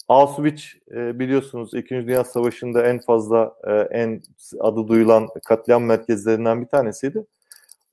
Auschwitz 0.07 0.63
e, 0.91 1.19
biliyorsunuz 1.19 1.73
2. 1.73 1.95
Dünya 1.95 2.23
Savaşı'nda 2.23 2.83
en 2.83 2.99
fazla 2.99 3.55
e, 3.67 3.71
en 3.71 4.21
adı 4.59 4.87
duyulan 4.87 5.27
katliam 5.45 5.83
merkezlerinden 5.83 6.61
bir 6.61 6.67
tanesiydi. 6.67 7.25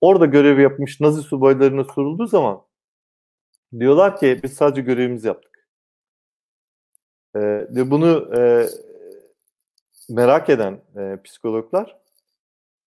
Orada 0.00 0.26
görev 0.26 0.58
yapmış 0.58 1.00
Nazi 1.00 1.22
subaylarına 1.22 1.84
sorulduğu 1.84 2.26
zaman 2.26 2.60
diyorlar 3.78 4.16
ki 4.16 4.40
biz 4.42 4.52
sadece 4.52 4.80
görevimizi 4.80 5.26
yaptık. 5.26 5.68
E, 7.34 7.40
ve 7.40 7.90
bunu 7.90 8.38
e, 8.38 8.66
merak 10.08 10.50
eden 10.50 10.80
e, 10.96 11.22
psikologlar 11.24 11.96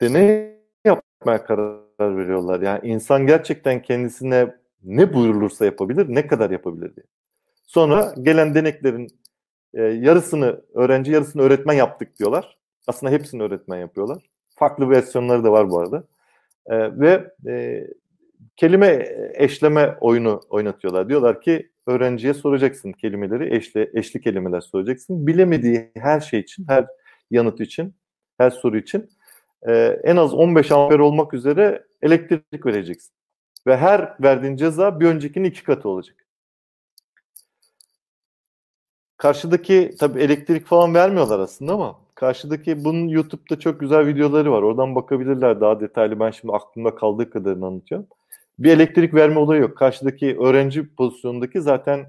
deney 0.01 0.57
yapmaya 0.85 1.43
karar 1.43 2.17
veriyorlar. 2.17 2.61
Yani 2.61 2.87
insan 2.87 3.27
gerçekten 3.27 3.81
kendisine 3.81 4.55
ne 4.83 5.13
buyurulursa 5.13 5.65
yapabilir, 5.65 6.05
ne 6.09 6.27
kadar 6.27 6.49
yapabilir 6.49 6.95
diye. 6.95 7.05
Sonra 7.67 8.15
gelen 8.21 8.55
deneklerin 8.55 9.07
e, 9.73 9.81
yarısını 9.81 10.61
öğrenci, 10.73 11.11
yarısını 11.11 11.41
öğretmen 11.41 11.73
yaptık 11.73 12.19
diyorlar. 12.19 12.57
Aslında 12.87 13.13
hepsini 13.13 13.43
öğretmen 13.43 13.77
yapıyorlar. 13.77 14.29
Farklı 14.55 14.89
versiyonları 14.89 15.43
da 15.43 15.51
var 15.51 15.69
bu 15.69 15.79
arada. 15.79 16.03
E, 16.65 16.99
ve 16.99 17.33
e, 17.47 17.87
kelime 18.61 19.15
eşleme 19.33 19.97
oyunu 20.01 20.41
oynatıyorlar. 20.49 21.09
Diyorlar 21.09 21.41
ki 21.41 21.71
öğrenciye 21.87 22.33
soracaksın 22.33 22.91
kelimeleri, 22.91 23.55
eşli, 23.55 23.91
eşli 23.93 24.21
kelimeler 24.21 24.61
soracaksın. 24.61 25.27
Bilemediği 25.27 25.91
her 25.95 26.19
şey 26.19 26.39
için, 26.39 26.65
her 26.67 26.85
yanıt 27.31 27.61
için, 27.61 27.95
her 28.37 28.49
soru 28.49 28.77
için 28.77 29.09
e, 29.67 29.73
en 30.03 30.15
az 30.15 30.33
15 30.33 30.71
amper 30.71 30.99
olmak 30.99 31.33
üzere 31.33 31.83
elektrik 32.01 32.65
vereceksin. 32.65 33.11
Ve 33.67 33.77
her 33.77 34.15
verdiğin 34.23 34.55
ceza 34.55 34.99
bir 34.99 35.05
öncekinin 35.05 35.49
iki 35.49 35.63
katı 35.63 35.89
olacak. 35.89 36.25
Karşıdaki 39.17 39.95
tabi 39.99 40.21
elektrik 40.21 40.65
falan 40.65 40.93
vermiyorlar 40.93 41.39
aslında 41.39 41.73
ama 41.73 41.99
karşıdaki 42.15 42.83
bunun 42.83 43.07
YouTube'da 43.07 43.59
çok 43.59 43.79
güzel 43.79 44.07
videoları 44.07 44.51
var. 44.51 44.61
Oradan 44.61 44.95
bakabilirler 44.95 45.61
daha 45.61 45.79
detaylı. 45.79 46.19
Ben 46.19 46.31
şimdi 46.31 46.53
aklımda 46.53 46.95
kaldığı 46.95 47.29
kadarını 47.29 47.65
anlatıyorum. 47.65 48.07
Bir 48.59 48.71
elektrik 48.71 49.13
verme 49.13 49.39
olayı 49.39 49.61
yok. 49.61 49.77
Karşıdaki 49.77 50.37
öğrenci 50.39 50.95
pozisyonundaki 50.95 51.61
zaten 51.61 52.05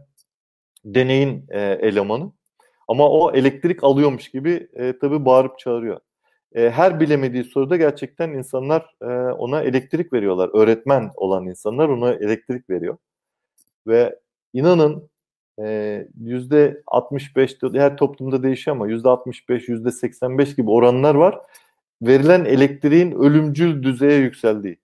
deneyin 0.84 1.46
e, 1.48 1.60
elemanı. 1.60 2.32
Ama 2.88 3.10
o 3.10 3.32
elektrik 3.32 3.84
alıyormuş 3.84 4.30
gibi 4.30 4.68
e, 4.74 4.98
tabii 4.98 5.24
bağırıp 5.24 5.58
çağırıyor 5.58 6.00
e, 6.54 6.70
her 6.70 7.00
bilemediği 7.00 7.44
soruda 7.44 7.76
gerçekten 7.76 8.30
insanlar 8.30 8.94
e, 9.02 9.06
ona 9.32 9.62
elektrik 9.62 10.12
veriyorlar. 10.12 10.50
Öğretmen 10.54 11.10
olan 11.16 11.46
insanlar 11.46 11.88
ona 11.88 12.12
elektrik 12.12 12.70
veriyor. 12.70 12.96
Ve 13.86 14.18
inanın 14.52 15.10
e, 15.62 16.06
yüzde 16.20 16.82
65 16.86 17.56
her 17.74 17.96
toplumda 17.96 18.42
değişiyor 18.42 18.76
ama 18.76 18.88
yüzde 18.88 19.08
65 19.08 19.68
yüzde 19.68 19.90
85 19.90 20.56
gibi 20.56 20.70
oranlar 20.70 21.14
var. 21.14 21.38
Verilen 22.02 22.44
elektriğin 22.44 23.12
ölümcül 23.12 23.82
düzeye 23.82 24.18
yükseldiği. 24.18 24.76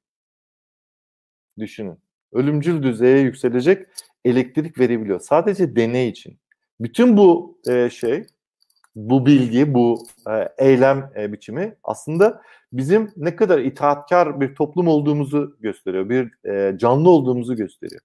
Düşünün. 1.59 1.99
Ölümcül 2.33 2.83
düzeye 2.83 3.19
yükselecek 3.19 3.87
elektrik 4.25 4.79
verebiliyor. 4.79 5.21
Sadece 5.21 5.77
deney 5.77 6.09
için. 6.09 6.39
Bütün 6.81 7.17
bu 7.17 7.59
e, 7.69 7.91
şey 7.91 8.27
bu 8.97 9.27
bilgi, 9.27 9.75
bu 9.75 10.07
e, 10.31 10.49
eylem 10.59 11.13
e, 11.17 11.33
biçimi 11.33 11.77
aslında 11.83 12.43
bizim 12.73 13.11
ne 13.17 13.37
kadar 13.37 13.59
itaatkar 13.59 14.41
bir 14.41 14.55
toplum 14.55 14.89
olduğumuzu 14.89 15.57
gösteriyor. 15.61 16.09
Bir 16.09 16.49
e, 16.51 16.79
canlı 16.79 17.11
olduğumuzu 17.11 17.57
gösteriyor. 17.57 18.01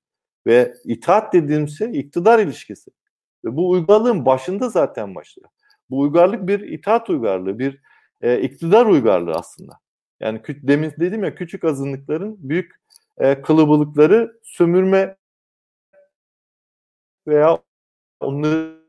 Ve 0.48 0.74
itaat 0.86 1.34
dediğimiz 1.34 1.78
şey 1.78 2.00
iktidar 2.00 2.40
ilişkisi. 2.40 2.92
Ve 3.46 3.56
bu 3.56 3.70
uygarlığın 3.70 4.26
başında 4.26 4.70
zaten 4.70 5.16
başlıyor. 5.16 5.50
Bu 5.90 6.00
uygarlık 6.00 6.48
bir 6.48 6.60
itaat 6.60 7.10
uygarlığı, 7.10 7.60
bir 7.60 7.82
e, 8.22 8.42
iktidar 8.42 8.86
uygarlığı 8.86 9.34
aslında. 9.34 9.74
Yani 10.20 10.42
demin 10.48 10.92
dedim 11.00 11.24
ya 11.24 11.36
küçük 11.36 11.64
azınlıkların 11.64 12.38
büyük 12.40 12.72
e, 13.18 13.42
kalabalıkları 13.42 14.40
sömürme 14.44 15.18
veya 17.28 17.60
onların 18.20 18.84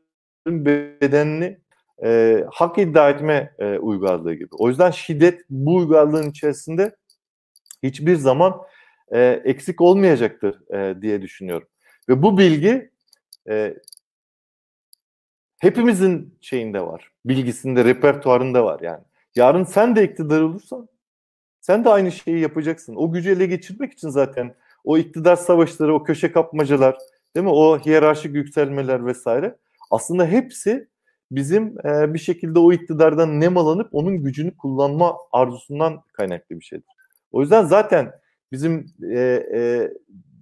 bedenini 0.47 1.59
e, 2.03 2.43
hak 2.51 2.77
iddia 2.77 3.09
etme 3.09 3.53
e, 3.59 3.77
uygarlığı 3.77 4.33
gibi. 4.33 4.49
O 4.51 4.69
yüzden 4.69 4.91
şiddet 4.91 5.41
bu 5.49 5.75
uygarlığın 5.75 6.29
içerisinde 6.29 6.95
hiçbir 7.83 8.15
zaman 8.15 8.61
e, 9.11 9.41
eksik 9.45 9.81
olmayacaktır 9.81 10.73
e, 10.73 11.01
diye 11.01 11.21
düşünüyorum. 11.21 11.67
Ve 12.09 12.23
bu 12.23 12.37
bilgi 12.37 12.91
e, 13.49 13.77
hepimizin 15.59 16.37
şeyinde 16.41 16.81
var. 16.81 17.11
Bilgisinde, 17.25 17.85
repertuarında 17.85 18.65
var 18.65 18.79
yani. 18.79 19.03
Yarın 19.35 19.63
sen 19.63 19.95
de 19.95 20.03
iktidar 20.03 20.41
olursan 20.41 20.87
sen 21.65 21.85
de 21.85 21.89
aynı 21.89 22.11
şeyi 22.11 22.39
yapacaksın. 22.39 22.95
O 22.95 23.11
gücü 23.11 23.31
ele 23.31 23.45
geçirmek 23.45 23.93
için 23.93 24.09
zaten 24.09 24.55
o 24.83 24.97
iktidar 24.97 25.35
savaşları, 25.35 25.95
o 25.95 26.03
köşe 26.03 26.31
kapmacalar, 26.31 26.97
değil 27.35 27.43
mi? 27.43 27.51
O 27.51 27.79
hiyerarşik 27.79 28.35
yükselmeler 28.35 29.05
vesaire. 29.05 29.57
Aslında 29.91 30.25
hepsi 30.25 30.87
bizim 31.31 31.87
e, 31.87 32.13
bir 32.13 32.19
şekilde 32.19 32.59
o 32.59 32.73
iktidardan 32.73 33.39
nemalanıp 33.39 33.89
onun 33.91 34.23
gücünü 34.23 34.57
kullanma 34.57 35.17
arzusundan 35.31 36.01
kaynaklı 36.13 36.59
bir 36.59 36.65
şeydir. 36.65 36.87
O 37.31 37.41
yüzden 37.41 37.65
zaten 37.65 38.11
bizim 38.51 38.85
e, 39.11 39.19
e, 39.53 39.91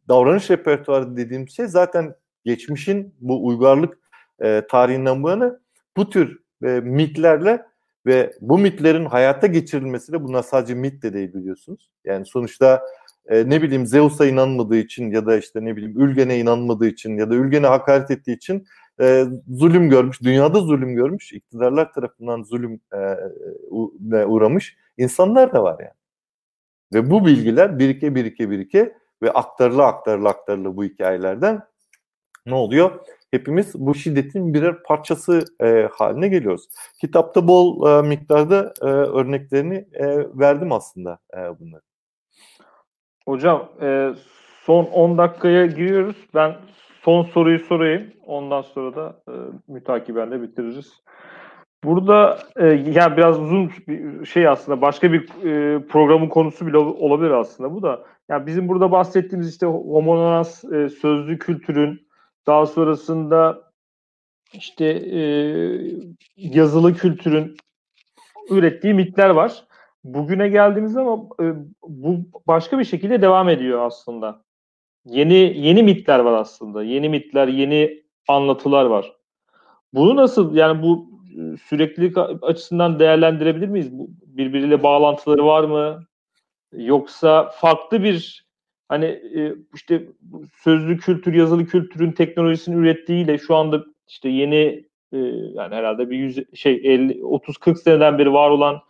davranış 0.07 0.49
repertuarı 0.51 1.17
dediğim 1.17 1.49
şey 1.49 1.67
zaten 1.67 2.15
geçmişin 2.45 3.15
bu 3.21 3.47
uygarlık 3.47 3.97
e, 4.41 4.61
tarihinden 4.69 5.23
bu 5.23 5.29
yana 5.29 5.59
bu 5.97 6.09
tür 6.09 6.39
e, 6.63 6.67
mitlerle 6.67 7.65
ve 8.05 8.33
bu 8.41 8.57
mitlerin 8.57 9.05
hayata 9.05 9.47
geçirilmesiyle 9.47 10.23
bunlar 10.23 10.43
sadece 10.43 10.73
mit 10.73 11.03
de 11.03 11.13
değil 11.13 11.33
biliyorsunuz. 11.33 11.91
Yani 12.05 12.25
sonuçta 12.25 12.81
e, 13.25 13.49
ne 13.49 13.61
bileyim 13.61 13.85
Zeus'a 13.85 14.25
inanmadığı 14.25 14.77
için 14.77 15.11
ya 15.11 15.25
da 15.25 15.37
işte 15.37 15.65
ne 15.65 15.75
bileyim 15.75 16.01
Ülgen'e 16.01 16.39
inanmadığı 16.39 16.87
için 16.87 17.17
ya 17.17 17.29
da 17.29 17.35
Ülgen'e 17.35 17.67
hakaret 17.67 18.11
ettiği 18.11 18.35
için 18.35 18.67
e, 19.01 19.25
zulüm 19.49 19.89
görmüş, 19.89 20.21
dünyada 20.21 20.59
zulüm 20.59 20.95
görmüş, 20.95 21.33
iktidarlar 21.33 21.93
tarafından 21.93 22.43
zulüm 22.43 22.79
e, 22.93 24.25
uğramış 24.25 24.77
insanlar 24.97 25.53
da 25.53 25.63
var 25.63 25.79
yani. 25.79 25.93
Ve 26.93 27.09
bu 27.09 27.25
bilgiler 27.25 27.79
birike 27.79 28.15
birike 28.15 28.49
birike 28.49 28.97
ve 29.23 29.31
aktarıla 29.31 29.87
aktarıla 29.87 30.29
aktarıla 30.29 30.75
bu 30.75 30.83
hikayelerden 30.83 31.61
ne 32.45 32.55
oluyor? 32.55 33.05
Hepimiz 33.33 33.75
bu 33.75 33.95
şiddetin 33.95 34.53
birer 34.53 34.83
parçası 34.83 35.45
e, 35.61 35.89
haline 35.91 36.27
geliyoruz. 36.27 36.67
Kitapta 37.01 37.47
bol 37.47 37.89
e, 37.89 38.07
miktarda 38.07 38.73
e, 38.81 38.85
örneklerini 38.85 39.85
e, 39.93 40.17
verdim 40.39 40.71
aslında 40.71 41.19
e, 41.33 41.37
bunları. 41.37 41.81
Hocam 43.27 43.69
e, 43.81 44.11
son 44.63 44.85
10 44.85 45.17
dakikaya 45.17 45.65
giriyoruz. 45.65 46.15
Ben 46.35 46.55
son 47.01 47.23
soruyu 47.23 47.59
sorayım. 47.59 48.13
Ondan 48.25 48.61
sonra 48.61 48.95
da 48.95 49.21
e, 49.27 49.33
mütakiben 49.67 50.43
bitiririz. 50.43 50.93
Burada 51.83 52.39
e, 52.55 52.65
yani 52.65 53.17
biraz 53.17 53.39
uzun 53.39 53.71
bir 53.87 54.25
şey 54.25 54.47
aslında 54.47 54.81
başka 54.81 55.13
bir 55.13 55.21
e, 55.21 55.79
programın 55.87 56.29
konusu 56.29 56.67
bile 56.67 56.77
olabilir 56.77 57.31
aslında 57.31 57.73
bu 57.73 57.83
da. 57.83 58.03
Yani 58.29 58.45
bizim 58.45 58.67
burada 58.67 58.91
bahsettiğimiz 58.91 59.49
işte 59.49 59.65
homonas 59.65 60.63
e, 60.63 60.89
sözlü 60.89 61.39
kültürün 61.39 62.12
daha 62.47 62.65
sonrasında 62.65 63.71
işte 64.53 64.85
e, 64.85 65.19
yazılı 66.37 66.93
kültürün 66.93 67.57
ürettiği 68.49 68.93
mitler 68.93 69.29
var. 69.29 69.63
Bugüne 70.03 70.49
geldiğimizde 70.49 70.99
ama 70.99 71.27
e, 71.41 71.45
bu 71.87 72.17
başka 72.47 72.79
bir 72.79 72.83
şekilde 72.83 73.21
devam 73.21 73.49
ediyor 73.49 73.85
aslında. 73.85 74.41
Yeni 75.05 75.33
yeni 75.57 75.83
mitler 75.83 76.19
var 76.19 76.33
aslında. 76.33 76.83
Yeni 76.83 77.09
mitler, 77.09 77.47
yeni 77.47 78.03
anlatılar 78.27 78.85
var. 78.85 79.13
Bunu 79.93 80.15
nasıl 80.15 80.55
yani 80.55 80.83
bu 80.83 81.13
süreklilik 81.63 82.17
açısından 82.41 82.99
değerlendirebilir 82.99 83.67
miyiz? 83.67 83.89
Birbiriyle 84.25 84.83
bağlantıları 84.83 85.45
var 85.45 85.63
mı? 85.63 86.05
Yoksa 86.71 87.49
farklı 87.49 88.03
bir 88.03 88.42
hani 88.89 89.05
e, 89.05 89.55
işte 89.75 90.07
sözlü 90.55 90.97
kültür, 90.97 91.33
yazılı 91.33 91.65
kültürün 91.65 92.11
teknolojisini 92.11 92.75
ürettiğiyle 92.75 93.37
şu 93.37 93.55
anda 93.55 93.83
işte 94.07 94.29
yeni 94.29 94.85
e, 95.11 95.17
yani 95.53 95.75
herhalde 95.75 96.09
bir 96.09 96.17
yüz, 96.17 96.39
şey 96.53 96.81
50 96.83 97.25
30 97.25 97.57
40 97.57 97.79
seneden 97.79 98.17
beri 98.17 98.33
var 98.33 98.49
olan 98.49 98.81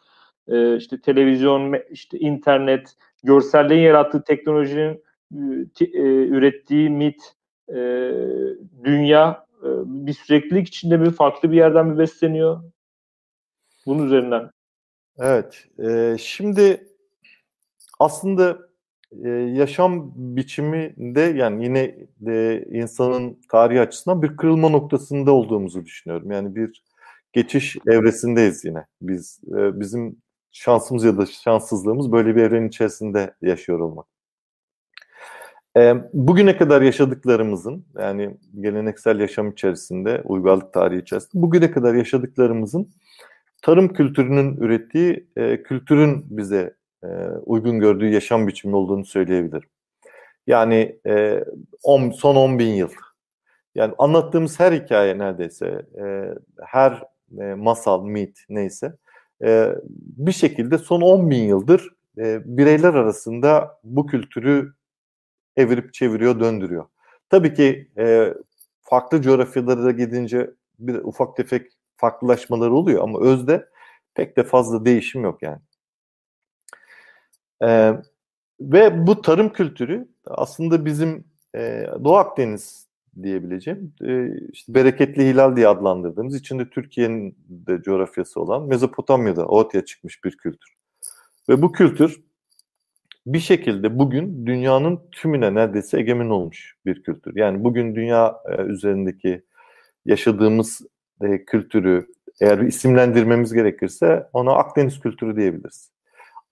işte 0.78 1.02
televizyon, 1.02 1.76
işte 1.92 2.20
internet, 2.20 2.96
görselliğin 3.24 3.82
yarattığı 3.82 4.24
teknolojinin 4.24 5.04
ürettiği 6.32 6.90
mit, 6.90 7.34
dünya 8.84 9.46
bir 9.86 10.14
süreklilik 10.14 10.68
içinde 10.68 10.98
mi 10.98 11.12
farklı 11.12 11.52
bir 11.52 11.58
yerden 11.58 11.88
mi 11.88 11.98
besleniyor? 11.98 12.64
Bunun 13.86 14.06
üzerinden. 14.06 14.50
Evet. 15.18 15.68
E, 15.80 16.16
şimdi 16.20 16.88
aslında 18.00 18.58
e, 19.24 19.30
yaşam 19.30 20.12
biçiminde 20.16 21.22
yani 21.22 21.64
yine 21.64 21.96
de 22.20 22.66
insanın 22.72 23.42
tarihi 23.52 23.82
açısından 23.82 24.22
bir 24.22 24.38
kırılma 24.38 24.70
noktasında 24.70 25.32
olduğumuzu 25.32 25.86
düşünüyorum. 25.86 26.32
Yani 26.32 26.56
bir 26.56 26.84
geçiş 27.34 27.78
evresindeyiz 27.88 28.66
yine. 28.66 28.86
Biz 29.02 29.42
e, 29.48 29.80
bizim 29.80 30.16
şansımız 30.52 31.04
ya 31.04 31.18
da 31.18 31.26
şanssızlığımız 31.26 32.12
böyle 32.12 32.36
bir 32.36 32.42
evrenin 32.42 32.68
içerisinde 32.68 33.34
yaşıyor 33.42 33.80
olmak. 33.80 34.06
E, 35.78 35.96
bugüne 36.14 36.58
kadar 36.58 36.82
yaşadıklarımızın 36.82 37.86
yani 38.00 38.38
geleneksel 38.62 39.20
yaşam 39.20 39.52
içerisinde, 39.52 40.22
uygarlık 40.26 40.74
tarihi 40.74 41.02
içerisinde 41.02 41.42
bugüne 41.44 41.72
kadar 41.72 41.94
yaşadıklarımızın 41.94 42.90
tarım 43.62 43.94
kültürünün 43.94 44.58
ürettiği 44.58 45.28
e, 45.36 45.64
kültürün 45.64 46.26
bize 46.30 46.76
e, 47.04 47.08
uygun 47.46 47.80
gördüğü 47.80 48.10
yaşam 48.10 48.48
biçimi 48.48 48.76
olduğunu 48.76 49.06
söyleyebilirim. 49.06 49.70
Yani 50.48 51.00
e, 51.08 51.44
on, 51.84 52.10
son 52.10 52.36
10 52.36 52.60
bin 52.60 52.74
yıl. 52.74 52.90
Yani 53.76 53.94
anlattığımız 53.98 54.60
her 54.60 54.72
hikaye 54.72 55.18
neredeyse, 55.18 55.86
e, 56.00 56.34
her 56.66 57.04
e, 57.40 57.44
masal, 57.54 58.06
mit 58.06 58.46
neyse 58.50 58.94
e, 59.44 59.76
bir 59.98 60.32
şekilde 60.32 60.78
son 60.78 61.02
10 61.02 61.30
bin 61.30 61.44
yıldır 61.44 61.90
e, 62.18 62.42
bireyler 62.46 62.94
arasında 62.94 63.80
bu 63.84 64.08
kültürü 64.08 64.74
evirip 65.58 65.94
çeviriyor, 65.94 66.40
döndürüyor. 66.40 66.86
Tabii 67.30 67.54
ki 67.54 67.92
e, 67.98 68.34
farklı 68.82 69.22
coğrafyalara 69.22 69.84
da 69.84 69.92
gidince 69.92 70.52
bir 70.80 70.96
ufak 70.96 71.38
tefek 71.38 71.72
farklılaşmalar 71.98 72.70
oluyor 72.70 73.04
ama 73.04 73.22
özde 73.22 73.70
pek 74.16 74.38
de 74.38 74.44
fazla 74.44 74.86
değişim 74.86 75.24
yok 75.24 75.44
yani. 75.44 75.60
E, 77.64 77.94
ve 78.62 79.08
bu 79.08 79.22
tarım 79.22 79.54
kültürü 79.54 80.08
aslında 80.26 80.86
bizim 80.86 81.24
e, 81.56 81.88
Doğu 82.04 82.16
Akdeniz 82.16 82.88
diyebileceğim 83.24 83.94
e, 84.02 84.30
işte 84.52 84.74
bereketli 84.74 85.26
hilal 85.26 85.56
diye 85.56 85.68
adlandırdığımız 85.68 86.36
içinde 86.36 86.70
Türkiye'nin 86.70 87.38
de 87.50 87.82
coğrafyası 87.82 88.42
olan 88.42 88.68
Mezopotamya'da 88.68 89.46
ortaya 89.46 89.86
çıkmış 89.86 90.24
bir 90.24 90.38
kültür. 90.38 90.74
Ve 91.50 91.62
bu 91.62 91.72
kültür 91.72 92.24
bir 93.26 93.40
şekilde 93.40 94.00
bugün 94.00 94.46
dünyanın 94.46 95.00
tümüne 95.12 95.54
neredeyse 95.54 96.00
egemen 96.00 96.30
olmuş 96.30 96.76
bir 96.86 97.04
kültür. 97.04 97.36
Yani 97.36 97.64
bugün 97.64 97.96
dünya 97.96 98.36
e, 98.50 98.62
üzerindeki 98.62 99.44
yaşadığımız 100.06 100.82
e, 101.22 101.46
kültürü 101.46 102.08
eğer 102.42 102.58
isimlendirmemiz 102.58 103.54
gerekirse 103.54 104.28
ona 104.34 104.52
Akdeniz 104.52 105.00
kültürü 105.00 105.36
diyebiliriz. 105.36 105.93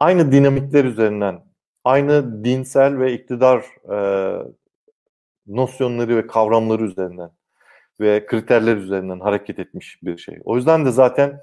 Aynı 0.01 0.31
dinamikler 0.31 0.85
üzerinden, 0.85 1.39
aynı 1.83 2.43
dinsel 2.43 2.99
ve 2.99 3.13
iktidar 3.13 3.65
e, 3.93 3.97
nosyonları 5.47 6.17
ve 6.17 6.27
kavramları 6.27 6.83
üzerinden 6.83 7.29
ve 7.99 8.25
kriterler 8.25 8.77
üzerinden 8.77 9.19
hareket 9.19 9.59
etmiş 9.59 9.99
bir 10.03 10.17
şey. 10.17 10.39
O 10.43 10.55
yüzden 10.55 10.85
de 10.85 10.91
zaten 10.91 11.39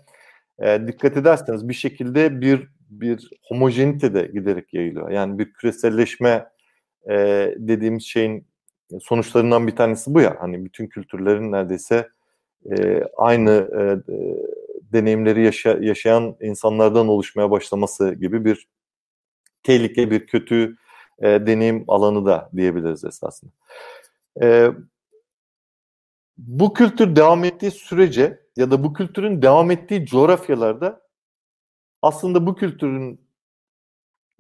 e, 0.58 0.86
dikkat 0.86 1.16
ederseniz 1.16 1.68
bir 1.68 1.74
şekilde 1.74 2.40
bir 2.40 2.68
bir 2.90 3.30
homojenite 3.42 4.14
de 4.14 4.30
giderek 4.34 4.74
yayılıyor. 4.74 5.10
Yani 5.10 5.38
bir 5.38 5.52
küreselleşme 5.52 6.46
e, 7.10 7.14
dediğimiz 7.56 8.04
şeyin 8.04 8.46
sonuçlarından 9.00 9.66
bir 9.66 9.76
tanesi 9.76 10.14
bu 10.14 10.20
ya. 10.20 10.36
Hani 10.40 10.64
bütün 10.64 10.86
kültürlerin 10.86 11.52
neredeyse 11.52 12.08
e, 12.70 13.02
aynı 13.16 13.50
e, 13.50 14.12
deneyimleri 14.92 15.44
yaşa, 15.44 15.78
yaşayan 15.80 16.36
insanlardan 16.40 17.08
oluşmaya 17.08 17.50
başlaması 17.50 18.14
gibi 18.14 18.44
bir 18.44 18.68
tehlike, 19.62 20.10
bir 20.10 20.26
kötü 20.26 20.76
e, 21.18 21.26
deneyim 21.26 21.84
alanı 21.88 22.26
da 22.26 22.50
diyebiliriz 22.56 23.04
esasında. 23.04 23.52
E, 24.42 24.70
bu 26.38 26.72
kültür 26.72 27.16
devam 27.16 27.44
ettiği 27.44 27.70
sürece 27.70 28.40
ya 28.56 28.70
da 28.70 28.84
bu 28.84 28.92
kültürün 28.92 29.42
devam 29.42 29.70
ettiği 29.70 30.06
coğrafyalarda 30.06 31.02
aslında 32.02 32.46
bu 32.46 32.54
kültürün 32.54 33.28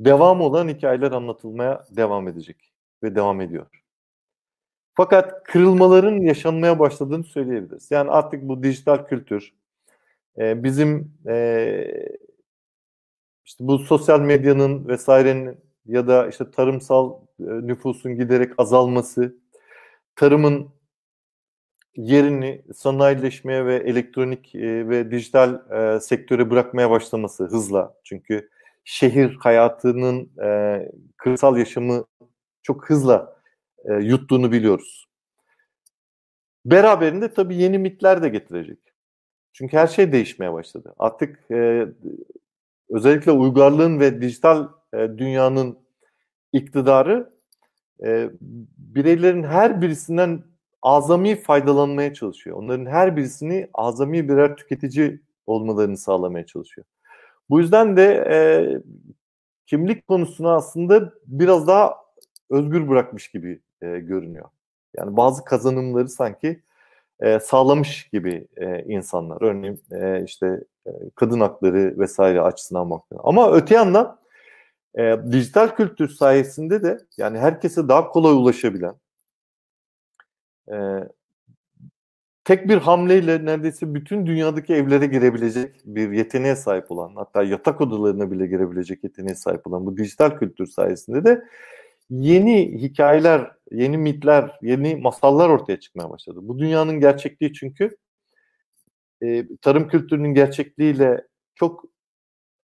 devam 0.00 0.40
olan 0.40 0.68
hikayeler 0.68 1.12
anlatılmaya 1.12 1.84
devam 1.90 2.28
edecek 2.28 2.72
ve 3.02 3.14
devam 3.14 3.40
ediyor. 3.40 3.66
Fakat 4.94 5.42
kırılmaların 5.44 6.20
yaşanmaya 6.20 6.78
başladığını 6.78 7.24
söyleyebiliriz. 7.24 7.90
Yani 7.90 8.10
artık 8.10 8.42
bu 8.48 8.62
dijital 8.62 9.06
kültür, 9.06 9.54
e, 10.38 10.64
bizim 10.64 11.12
e, 11.28 11.84
işte 13.44 13.66
bu 13.66 13.78
sosyal 13.78 14.20
medyanın 14.20 14.88
vesairenin 14.88 15.56
ya 15.86 16.06
da 16.06 16.28
işte 16.28 16.50
tarımsal 16.50 17.12
e, 17.40 17.44
nüfusun 17.44 18.16
giderek 18.16 18.52
azalması, 18.58 19.36
tarımın 20.16 20.68
yerini 21.96 22.62
sanayileşmeye 22.74 23.66
ve 23.66 23.76
elektronik 23.76 24.54
e, 24.54 24.88
ve 24.88 25.10
dijital 25.10 25.70
e, 25.70 26.00
sektöre 26.00 26.50
bırakmaya 26.50 26.90
başlaması 26.90 27.44
hızla. 27.44 27.94
Çünkü 28.04 28.50
şehir 28.84 29.36
hayatının 29.40 30.30
e, 30.42 30.80
kırsal 31.16 31.56
yaşamı 31.56 32.04
çok 32.62 32.90
hızla 32.90 33.36
e, 33.84 33.94
yuttuğunu 33.94 34.52
biliyoruz. 34.52 35.08
Beraberinde 36.64 37.32
tabii 37.34 37.56
yeni 37.56 37.78
mitler 37.78 38.22
de 38.22 38.28
getirecek. 38.28 38.78
Çünkü 39.58 39.76
her 39.76 39.86
şey 39.86 40.12
değişmeye 40.12 40.52
başladı. 40.52 40.94
Artık 40.98 41.50
e, 41.50 41.86
özellikle 42.90 43.32
uygarlığın 43.32 44.00
ve 44.00 44.22
dijital 44.22 44.68
e, 44.94 44.98
dünyanın 44.98 45.78
iktidarı 46.52 47.30
e, 48.04 48.30
bireylerin 48.78 49.42
her 49.42 49.82
birisinden 49.82 50.42
azami 50.82 51.36
faydalanmaya 51.36 52.14
çalışıyor. 52.14 52.56
Onların 52.56 52.86
her 52.86 53.16
birisini 53.16 53.70
azami 53.74 54.28
birer 54.28 54.56
tüketici 54.56 55.20
olmalarını 55.46 55.96
sağlamaya 55.96 56.46
çalışıyor. 56.46 56.86
Bu 57.50 57.60
yüzden 57.60 57.96
de 57.96 58.24
e, 58.30 58.38
kimlik 59.66 60.08
konusunu 60.08 60.50
aslında 60.50 61.12
biraz 61.26 61.66
daha 61.66 61.96
özgür 62.50 62.88
bırakmış 62.88 63.30
gibi 63.30 63.60
e, 63.82 63.98
görünüyor. 63.98 64.48
Yani 64.96 65.16
bazı 65.16 65.44
kazanımları 65.44 66.08
sanki 66.08 66.62
e, 67.20 67.40
sağlamış 67.40 68.08
gibi 68.12 68.48
e, 68.56 68.82
insanlar. 68.82 69.42
Örneğin 69.42 69.82
e, 69.92 70.24
işte 70.24 70.64
e, 70.86 70.90
kadın 71.14 71.40
hakları 71.40 71.98
vesaire 71.98 72.40
açısından 72.40 72.90
baktığında. 72.90 73.20
Ama 73.24 73.52
öte 73.52 73.74
yandan 73.74 74.18
e, 74.98 75.16
dijital 75.32 75.68
kültür 75.68 76.08
sayesinde 76.08 76.82
de 76.82 76.98
yani 77.16 77.38
herkese 77.38 77.88
daha 77.88 78.08
kolay 78.08 78.32
ulaşabilen 78.32 78.94
e, 80.72 80.76
tek 82.44 82.68
bir 82.68 82.76
hamleyle 82.76 83.44
neredeyse 83.44 83.94
bütün 83.94 84.26
dünyadaki 84.26 84.74
evlere 84.74 85.06
girebilecek 85.06 85.80
bir 85.84 86.12
yeteneğe 86.12 86.56
sahip 86.56 86.90
olan 86.90 87.12
hatta 87.16 87.42
yatak 87.42 87.80
odalarına 87.80 88.30
bile 88.30 88.46
girebilecek 88.46 89.04
yeteneğe 89.04 89.34
sahip 89.34 89.66
olan 89.66 89.86
bu 89.86 89.96
dijital 89.96 90.38
kültür 90.38 90.66
sayesinde 90.66 91.24
de 91.24 91.44
yeni 92.10 92.82
hikayeler, 92.82 93.52
yeni 93.72 93.98
mitler, 93.98 94.58
yeni 94.62 94.96
masallar 94.96 95.48
ortaya 95.48 95.80
çıkmaya 95.80 96.10
başladı. 96.10 96.38
Bu 96.42 96.58
dünyanın 96.58 97.00
gerçekliği 97.00 97.52
çünkü 97.52 97.96
e, 99.22 99.46
tarım 99.62 99.88
kültürünün 99.88 100.34
gerçekliğiyle 100.34 101.26
çok 101.54 101.84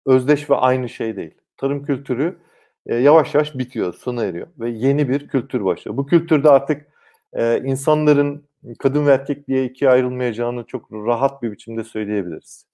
özdeş 0.06 0.51
ve 0.51 0.55
aynı 0.55 0.89
şey 0.89 1.16
değil. 1.16 1.35
Tarım 1.56 1.85
kültürü 1.85 2.39
e, 2.86 2.94
yavaş 2.94 3.35
yavaş 3.35 3.59
bitiyor, 3.59 3.94
sona 3.94 4.24
eriyor 4.24 4.47
ve 4.59 4.70
yeni 4.70 5.09
bir 5.09 5.28
kültür 5.28 5.65
başlıyor. 5.65 5.97
Bu 5.97 6.06
kültürde 6.06 6.51
artık 6.51 6.86
e, 7.32 7.62
insanların 7.65 8.48
kadın 8.78 9.06
ve 9.06 9.12
erkek 9.12 9.48
diye 9.48 9.65
ikiye 9.65 9.90
ayrılmayacağını 9.90 10.65
çok 10.65 10.93
rahat 10.93 11.43
bir 11.43 11.52
biçimde 11.52 11.85
söyleyebiliriz. 11.85 12.66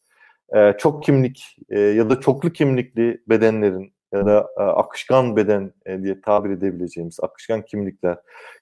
E, 0.57 0.74
çok 0.78 1.03
kimlik 1.05 1.57
e, 1.70 1.81
ya 1.81 2.11
da 2.11 2.20
çoklu 2.20 2.53
kimlikli 2.53 3.23
bedenlerin 3.28 3.94
ya 4.15 4.27
da 4.27 4.49
e, 4.59 4.62
akışkan 4.62 5.36
beden 5.36 5.73
e, 5.86 6.03
diye 6.03 6.20
tabir 6.20 6.51
edebileceğimiz 6.51 7.20
akışkan 7.23 7.62
kimlikler, 7.62 8.19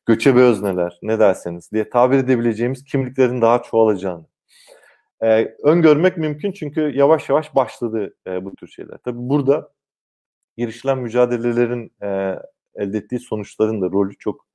göçebe 0.06 0.40
özneler 0.40 0.98
ne 1.02 1.18
derseniz 1.18 1.72
diye 1.72 1.90
tabir 1.90 2.18
edebileceğimiz 2.18 2.84
kimliklerin 2.84 3.42
daha 3.42 3.62
çoğalacağını 3.62 4.24
e, 5.22 5.54
öngörmek 5.62 6.16
mümkün 6.16 6.52
çünkü 6.52 6.80
yavaş 6.80 7.28
yavaş 7.28 7.54
başladı 7.54 8.14
e, 8.26 8.44
bu 8.44 8.54
tür 8.54 8.68
şeyler. 8.68 8.98
Tabi 8.98 9.18
burada 9.18 9.68
girişilen 10.56 10.98
mücadelelerin 10.98 11.92
e, 12.02 12.38
elde 12.74 12.98
ettiği 12.98 13.18
sonuçların 13.18 13.82
da 13.82 13.86
rolü 13.86 14.18
çok 14.18 14.46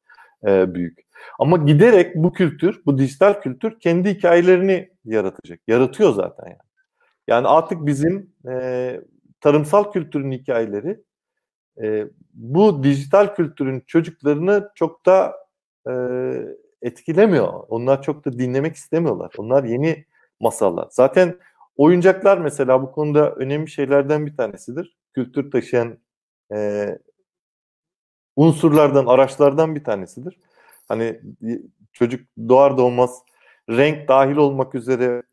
e, 0.48 0.74
büyük. 0.74 1.00
Ama 1.40 1.58
giderek 1.58 2.16
bu 2.16 2.34
kültür, 2.34 2.82
bu 2.86 2.98
dijital 2.98 3.42
kültür 3.42 3.80
kendi 3.80 4.10
hikayelerini 4.10 4.90
yaratacak. 5.06 5.60
Yaratıyor 5.68 6.14
zaten 6.14 6.46
yani. 6.46 6.58
Yani 7.28 7.48
artık 7.48 7.86
bizim 7.86 8.34
e, 8.50 9.02
tarımsal 9.42 9.92
kültürün 9.92 10.32
hikayeleri 10.32 11.04
e, 11.82 12.08
bu 12.34 12.84
dijital 12.84 13.36
kültürün 13.36 13.84
çocuklarını 13.88 14.70
çok 14.76 15.06
da 15.06 15.36
e, 15.90 15.94
etkilemiyor. 16.82 17.54
Onlar 17.70 18.02
çok 18.02 18.26
da 18.26 18.40
dinlemek 18.40 18.76
istemiyorlar. 18.76 19.34
Onlar 19.38 19.64
yeni 19.64 20.06
masallar. 20.40 20.88
Zaten 20.92 21.40
oyuncaklar 21.76 22.38
mesela 22.38 22.82
bu 22.82 22.92
konuda 22.92 23.32
önemli 23.32 23.70
şeylerden 23.70 24.26
bir 24.26 24.38
tanesidir. 24.38 24.98
Kültür 25.14 25.52
taşıyan 25.52 25.98
e, 26.54 26.90
unsurlardan, 28.36 29.06
araçlardan 29.06 29.76
bir 29.76 29.84
tanesidir. 29.84 30.40
Hani 30.88 31.22
çocuk 31.94 32.28
doğar 32.50 32.78
doğmaz 32.78 33.20
renk 33.70 34.08
dahil 34.08 34.36
olmak 34.36 34.76
üzere 34.76 35.24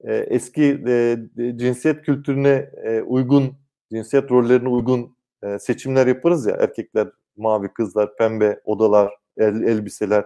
e, 0.00 0.14
eski 0.14 0.82
e, 0.88 1.16
cinsiyet 1.56 2.02
kültürüne 2.02 2.70
e, 2.84 3.02
uygun, 3.02 3.54
cinsiyet 3.92 4.30
rollerine 4.30 4.68
uygun 4.68 5.16
e, 5.42 5.58
seçimler 5.58 6.06
yaparız 6.06 6.46
ya. 6.46 6.56
Erkekler 6.56 7.08
mavi, 7.36 7.68
kızlar 7.68 8.16
pembe 8.16 8.60
odalar, 8.64 9.14
el, 9.36 9.62
elbiseler. 9.62 10.24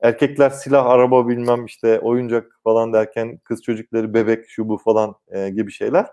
Erkekler 0.00 0.50
silah, 0.50 0.86
araba 0.86 1.28
bilmem 1.28 1.64
işte 1.64 2.00
oyuncak 2.00 2.60
falan 2.64 2.92
derken 2.92 3.38
kız 3.44 3.62
çocukları 3.62 4.14
bebek, 4.14 4.48
şu 4.48 4.68
bu 4.68 4.78
falan 4.78 5.14
e, 5.28 5.50
gibi 5.50 5.72
şeyler. 5.72 6.06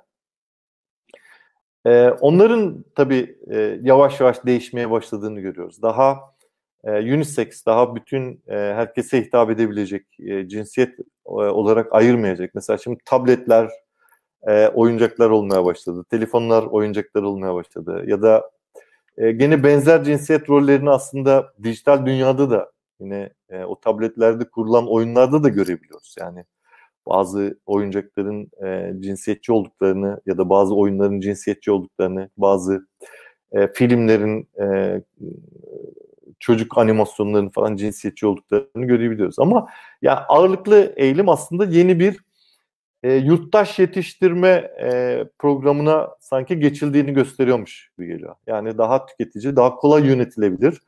E, 1.86 2.10
onların 2.10 2.86
tabii 2.95 3.38
e, 3.52 3.80
yavaş 3.82 4.20
yavaş 4.20 4.45
değişmeye 4.45 4.91
başladığını 4.91 5.40
görüyoruz. 5.40 5.82
Daha 5.82 6.20
e, 6.84 7.14
unisex 7.14 7.65
daha 7.65 7.95
bütün 7.95 8.44
e, 8.48 8.56
herkese 8.56 9.22
hitap 9.22 9.49
edebilecek 9.49 10.06
e, 10.20 10.48
cinsiyet 10.48 10.99
e, 10.99 11.03
olarak 11.26 11.94
ayırmayacak. 11.94 12.56
Mesela 12.56 12.78
şimdi 12.78 13.00
tabletler 13.06 13.70
e, 14.48 14.68
oyuncaklar 14.68 15.30
olmaya 15.30 15.66
başladı. 15.66 16.06
Telefonlar 16.10 16.64
oyuncaklar 16.64 17.24
olmaya 17.24 17.56
başladı. 17.56 18.04
Ya 18.08 18.22
da 18.22 18.52
e, 19.18 19.32
gene 19.32 19.64
benzer 19.64 20.04
cinsiyet 20.04 20.50
rollerini 20.50 20.90
aslında 20.90 21.54
dijital 21.64 22.06
dünyada 22.06 22.50
da 22.50 22.72
yine 23.00 23.30
e, 23.50 23.64
o 23.64 23.80
tabletlerde 23.80 24.50
kurulan 24.50 24.91
oyunlarda 24.91 25.44
da 25.44 25.50
görebiliyoruz. 25.50 26.16
Yani 26.20 26.45
bazı 27.08 27.60
oyuncakların 27.66 28.52
e, 28.66 28.94
cinsiyetçi 29.00 29.52
olduklarını 29.52 30.22
ya 30.26 30.38
da 30.38 30.50
bazı 30.50 30.76
oyunların 30.76 31.20
cinsiyetçi 31.20 31.72
olduklarını, 31.72 32.30
bazı 32.38 32.88
e, 33.52 33.68
filmlerin 33.68 34.48
e, 34.60 35.02
çocuk 36.40 36.78
animasyonlarının 36.78 37.50
falan 37.50 37.76
cinsiyetçi 37.76 38.28
olduklarını 38.28 38.86
görebiliyoruz. 38.86 39.40
Ama 39.40 39.68
ya 40.02 40.26
ağırlıklı 40.28 40.94
eğilim 40.95 41.30
aslında 41.30 41.66
yeni 41.66 42.00
bir 42.00 42.20
e, 43.04 43.14
yurttaş 43.14 43.80
yetiştirme 43.80 44.72
e, 44.82 45.24
programına 45.40 46.10
sanki 46.20 46.60
geçildiğini 46.60 47.14
gösteriyormuş 47.14 47.91
gibi 47.98 48.08
geliyor. 48.08 48.36
Yani 48.48 48.78
daha 48.78 49.06
tüketici, 49.06 49.56
daha 49.56 49.76
kolay 49.76 50.08
yönetilebilir. 50.08 50.82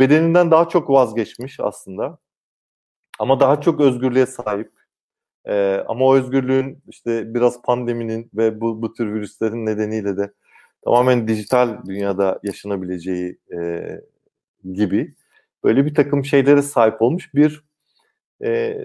Bedeninden 0.00 0.50
daha 0.50 0.68
çok 0.68 0.90
vazgeçmiş 0.90 1.60
aslında. 1.60 2.18
Ama 3.18 3.40
daha 3.40 3.60
çok 3.60 3.80
özgürlüğe 3.80 4.26
sahip. 4.26 4.70
E, 5.46 5.84
ama 5.88 6.04
o 6.04 6.16
özgürlüğün 6.16 6.82
işte 6.88 7.34
biraz 7.34 7.62
pandeminin 7.62 8.30
ve 8.34 8.60
bu, 8.60 8.82
bu 8.82 8.92
tür 8.92 9.14
virüslerin 9.14 9.66
nedeniyle 9.66 10.16
de 10.16 10.32
tamamen 10.84 11.28
dijital 11.28 11.86
dünyada 11.86 12.40
yaşanabileceği 12.42 13.38
e, 13.52 13.86
gibi 14.72 15.14
böyle 15.64 15.86
bir 15.86 15.94
takım 15.94 16.24
şeylere 16.24 16.62
sahip 16.62 17.02
olmuş 17.02 17.34
bir 17.34 17.64
e, 18.44 18.78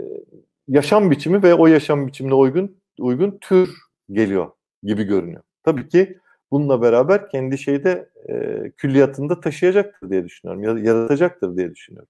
yaşam 0.68 1.12
biçimi 1.12 1.44
ve 1.44 1.54
o 1.54 1.68
yaşam 1.68 2.08
biçimine 2.08 2.34
uygun 2.34 2.78
uygun 3.00 3.38
tür 3.42 3.78
geliyor 4.12 4.52
gibi 4.84 5.04
görünüyor. 5.04 5.44
Tabii 5.64 5.90
ki 5.90 6.20
bununla 6.52 6.82
beraber 6.82 7.30
kendi 7.30 7.58
şeyde 7.58 8.10
e, 8.30 8.72
külliyatında 8.78 9.40
taşıyacaktır 9.40 10.10
diye 10.10 10.26
düşünüyorum. 10.26 10.84
Yaratacaktır 10.84 11.58
diye 11.58 11.76
düşünüyorum. 11.76 12.10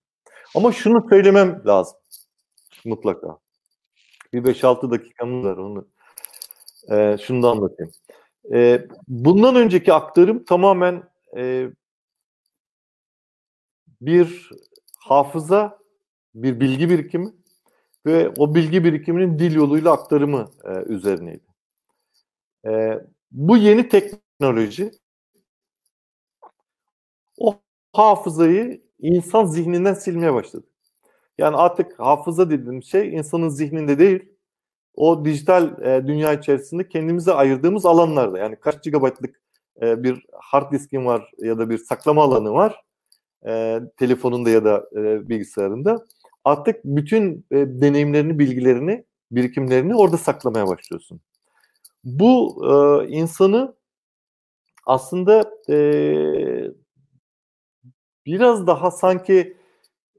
Ama 0.55 0.71
şunu 0.71 1.09
söylemem 1.09 1.61
lazım. 1.65 1.97
Mutlaka. 2.85 3.37
Bir 4.33 4.43
5-6 4.43 4.91
dakikamız 4.91 5.45
var 5.45 5.57
onu. 5.57 5.87
E, 6.91 7.17
şunu 7.17 7.43
da 7.43 7.49
anlatayım. 7.49 7.91
E, 8.53 8.87
bundan 9.07 9.55
önceki 9.55 9.93
aktarım 9.93 10.43
tamamen 10.43 11.03
e, 11.37 11.69
bir 14.01 14.49
hafıza, 14.99 15.79
bir 16.35 16.59
bilgi 16.59 16.89
birikimi 16.89 17.33
ve 18.05 18.29
o 18.37 18.55
bilgi 18.55 18.83
birikiminin 18.83 19.39
dil 19.39 19.55
yoluyla 19.55 19.91
aktarımı 19.91 20.51
e, 20.63 20.93
üzerineydi. 20.93 21.45
E, 22.65 22.99
bu 23.31 23.57
yeni 23.57 23.89
teknoloji 23.89 24.91
o 27.37 27.59
hafızayı 27.93 28.81
insan 28.99 29.45
zihninden 29.45 29.93
silmeye 29.93 30.33
başladı. 30.33 30.67
Yani 31.37 31.55
artık 31.55 31.99
hafıza 31.99 32.49
dediğim 32.49 32.83
şey 32.83 33.13
insanın 33.15 33.49
zihninde 33.49 33.99
değil, 33.99 34.37
o 34.95 35.25
dijital 35.25 35.81
e, 35.81 36.07
dünya 36.07 36.33
içerisinde 36.33 36.87
kendimize 36.87 37.33
ayırdığımız 37.33 37.85
alanlarda 37.85 38.39
yani 38.39 38.55
kaç 38.59 38.83
gigabaytlık 38.83 39.41
e, 39.81 40.03
bir 40.03 40.25
hard 40.33 40.71
diskin 40.71 41.05
var 41.05 41.31
ya 41.37 41.59
da 41.59 41.69
bir 41.69 41.77
saklama 41.77 42.23
alanı 42.23 42.53
var 42.53 42.86
e, 43.47 43.79
telefonunda 43.97 44.49
ya 44.49 44.65
da 44.65 44.89
e, 44.95 45.29
bilgisayarında 45.29 46.07
artık 46.43 46.85
bütün 46.85 47.45
e, 47.51 47.55
deneyimlerini, 47.55 48.39
bilgilerini, 48.39 49.05
birikimlerini 49.31 49.95
orada 49.95 50.17
saklamaya 50.17 50.67
başlıyorsun. 50.67 51.21
Bu 52.03 52.61
e, 52.65 53.07
insanı 53.07 53.75
aslında 54.85 55.51
e, 55.69 55.77
biraz 58.25 58.67
daha 58.67 58.91
sanki 58.91 59.57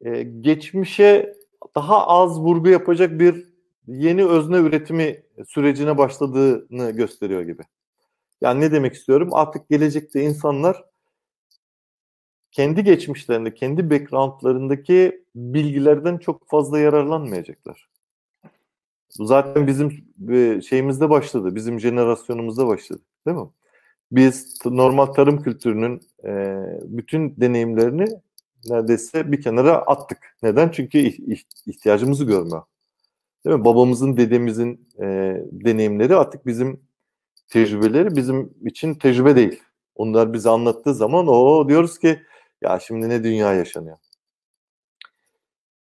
e, 0.00 0.22
geçmişe 0.22 1.34
daha 1.74 2.06
az 2.06 2.40
vurgu 2.40 2.68
yapacak 2.68 3.20
bir 3.20 3.48
yeni 3.86 4.26
özne 4.26 4.56
üretimi 4.56 5.22
sürecine 5.46 5.98
başladığını 5.98 6.90
gösteriyor 6.90 7.42
gibi. 7.42 7.62
Yani 8.40 8.60
ne 8.60 8.72
demek 8.72 8.94
istiyorum? 8.94 9.28
Artık 9.32 9.68
gelecekte 9.68 10.22
insanlar 10.22 10.84
kendi 12.52 12.84
geçmişlerinde, 12.84 13.54
kendi 13.54 13.90
backgroundlarındaki 13.90 15.24
bilgilerden 15.34 16.18
çok 16.18 16.48
fazla 16.48 16.78
yararlanmayacaklar. 16.78 17.88
Zaten 19.10 19.66
bizim 19.66 20.04
şeyimizde 20.62 21.10
başladı, 21.10 21.54
bizim 21.54 21.80
jenerasyonumuzda 21.80 22.66
başladı, 22.66 23.02
değil 23.26 23.36
mi? 23.36 23.48
Biz 24.12 24.58
normal 24.64 25.06
tarım 25.06 25.42
kültürünün 25.42 26.00
e, 26.24 26.62
bütün 26.82 27.34
deneyimlerini 27.36 28.06
neredeyse 28.68 29.32
bir 29.32 29.42
kenara 29.42 29.76
attık. 29.76 30.36
Neden? 30.42 30.68
Çünkü 30.68 30.98
ihtiyacımızı 31.66 32.24
görme. 32.24 32.56
Değil 33.46 33.56
mi? 33.56 33.64
Babamızın, 33.64 34.16
dedemizin 34.16 34.88
e, 35.00 35.04
deneyimleri 35.52 36.16
artık 36.16 36.46
bizim 36.46 36.80
tecrübeleri 37.48 38.16
bizim 38.16 38.54
için 38.64 38.94
tecrübe 38.94 39.36
değil. 39.36 39.62
Onlar 39.94 40.32
bize 40.32 40.50
anlattığı 40.50 40.94
zaman 40.94 41.26
o 41.28 41.68
diyoruz 41.68 41.98
ki 41.98 42.20
ya 42.62 42.80
şimdi 42.80 43.08
ne 43.08 43.24
dünya 43.24 43.54
yaşanıyor. 43.54 43.98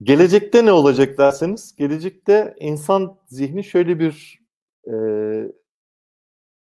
Gelecekte 0.03 0.67
ne 0.67 0.73
olacak 0.73 1.19
derseniz, 1.19 1.77
gelecekte 1.77 2.55
insan 2.61 3.17
zihni 3.27 3.65
şöyle 3.65 3.99
bir 3.99 4.41
e, 4.93 4.95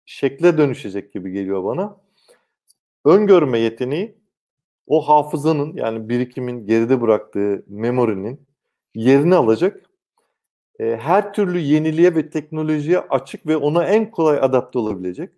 şekle 0.06 0.58
dönüşecek 0.58 1.12
gibi 1.12 1.32
geliyor 1.32 1.64
bana. 1.64 1.96
Öngörme 3.04 3.58
yeteneği 3.58 4.18
o 4.86 5.08
hafızanın 5.08 5.76
yani 5.76 6.08
birikimin 6.08 6.66
geride 6.66 7.00
bıraktığı 7.00 7.64
memorinin 7.68 8.46
yerini 8.94 9.34
alacak. 9.34 9.90
E, 10.80 10.96
her 10.96 11.32
türlü 11.32 11.58
yeniliğe 11.58 12.14
ve 12.14 12.30
teknolojiye 12.30 12.98
açık 12.98 13.46
ve 13.46 13.56
ona 13.56 13.84
en 13.84 14.10
kolay 14.10 14.38
adapte 14.42 14.78
olabilecek. 14.78 15.32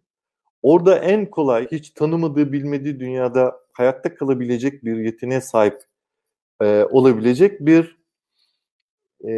Orada 0.63 0.99
en 0.99 1.27
kolay 1.31 1.69
hiç 1.73 1.91
tanımadığı 1.91 2.53
bilmediği 2.53 3.01
dünyada 3.01 3.61
hayatta 3.73 4.15
kalabilecek 4.15 4.85
bir 4.85 4.97
yeteneğe 4.97 5.41
sahip 5.41 5.83
e, 6.63 6.85
olabilecek 6.85 7.61
bir 7.61 8.01
e, 9.29 9.33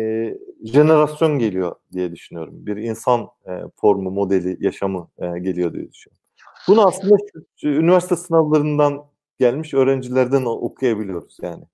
jenerasyon 0.65 1.39
geliyor 1.39 1.75
diye 1.93 2.13
düşünüyorum. 2.13 2.67
Bir 2.67 2.77
insan 2.77 3.29
e, 3.47 3.51
formu, 3.77 4.11
modeli, 4.11 4.57
yaşamı 4.61 5.09
e, 5.19 5.39
geliyor 5.39 5.73
diye 5.73 5.93
düşünüyorum. 5.93 6.23
Bunu 6.69 6.87
aslında 6.87 7.17
üniversite 7.65 8.17
sınavlarından 8.17 9.05
gelmiş 9.39 9.75
öğrencilerden 9.75 10.45
okuyabiliyoruz 10.45 11.37
yani. 11.43 11.65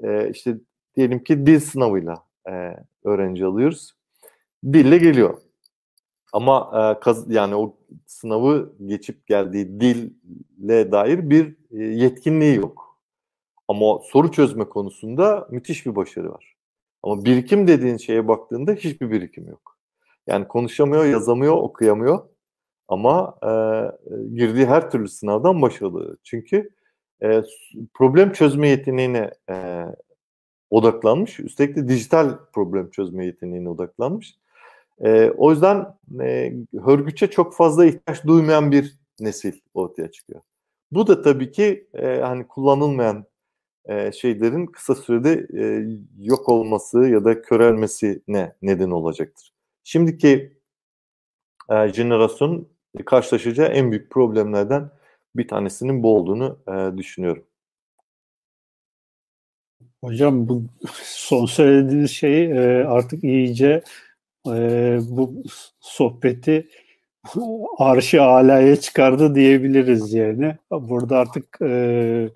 E, 0.00 0.30
işte 0.30 0.58
diyelim 0.96 1.24
ki 1.24 1.46
dil 1.46 1.60
sınavıyla 1.60 2.24
e, 2.48 2.76
öğrenci 3.04 3.44
alıyoruz. 3.44 3.92
Dille 4.64 4.98
geliyor. 4.98 5.38
Ama 6.32 6.70
e, 6.74 7.00
kaz, 7.00 7.30
yani 7.30 7.54
o 7.56 7.76
sınavı 8.06 8.72
geçip 8.86 9.26
geldiği 9.26 9.80
dille 9.80 10.92
dair 10.92 11.30
bir 11.30 11.56
e, 11.70 11.84
yetkinliği 11.84 12.56
yok. 12.56 13.00
Ama 13.68 13.98
soru 14.02 14.32
çözme 14.32 14.64
konusunda 14.64 15.48
müthiş 15.50 15.86
bir 15.86 15.96
başarı 15.96 16.32
var. 16.32 16.56
Ama 17.02 17.24
birikim 17.24 17.68
dediğin 17.68 17.96
şeye 17.96 18.28
baktığında 18.28 18.72
hiçbir 18.72 19.10
birikim 19.10 19.48
yok. 19.48 19.78
Yani 20.26 20.48
konuşamıyor, 20.48 21.04
yazamıyor, 21.04 21.56
okuyamıyor. 21.56 22.28
Ama 22.88 23.38
e, 23.42 23.50
girdiği 24.34 24.66
her 24.66 24.90
türlü 24.90 25.08
sınavdan 25.08 25.62
başarılı. 25.62 26.16
Çünkü 26.24 26.70
e, 27.22 27.42
problem 27.94 28.32
çözme 28.32 28.68
yeteneğine 28.68 29.30
e, 29.50 29.86
odaklanmış. 30.70 31.40
Üstelik 31.40 31.76
de 31.76 31.88
dijital 31.88 32.38
problem 32.52 32.90
çözme 32.90 33.26
yeteneğine 33.26 33.68
odaklanmış. 33.68 34.34
E, 35.04 35.30
o 35.30 35.50
yüzden 35.50 35.86
e, 36.20 36.52
hörgüçe 36.84 37.26
çok 37.30 37.54
fazla 37.54 37.86
ihtiyaç 37.86 38.24
duymayan 38.24 38.72
bir 38.72 38.98
nesil 39.20 39.52
ortaya 39.74 40.10
çıkıyor. 40.10 40.40
Bu 40.90 41.06
da 41.06 41.22
tabii 41.22 41.52
ki 41.52 41.88
e, 41.94 42.06
hani 42.06 42.46
kullanılmayan 42.46 43.24
e, 43.84 44.12
şeylerin 44.12 44.66
kısa 44.66 44.94
sürede 44.94 45.46
e, 45.58 45.86
yok 46.18 46.48
olması 46.48 46.98
ya 46.98 47.24
da 47.24 47.42
körelmesine 47.42 48.52
neden 48.62 48.90
olacaktır. 48.90 49.52
Şimdiki 49.84 50.58
e, 51.70 51.88
jenerasyon 51.88 52.68
karşılaşacağı 53.06 53.68
en 53.68 53.90
büyük 53.90 54.10
problemlerden 54.10 54.90
bir 55.36 55.48
tanesinin 55.48 56.02
bu 56.02 56.16
olduğunu 56.16 56.58
e, 56.68 56.98
düşünüyorum. 56.98 57.44
Hocam 60.04 60.48
bu 60.48 60.62
son 61.02 61.46
söylediğiniz 61.46 62.10
şey 62.10 62.44
e, 62.44 62.84
artık 62.84 63.24
iyice 63.24 63.82
bu 65.10 65.42
sohbeti 65.80 66.68
arşı 67.78 68.22
alaya 68.22 68.76
çıkardı 68.76 69.34
diyebiliriz 69.34 70.12
yani. 70.12 70.56
Burada 70.70 71.18
artık 71.18 71.58
e, 71.62 72.28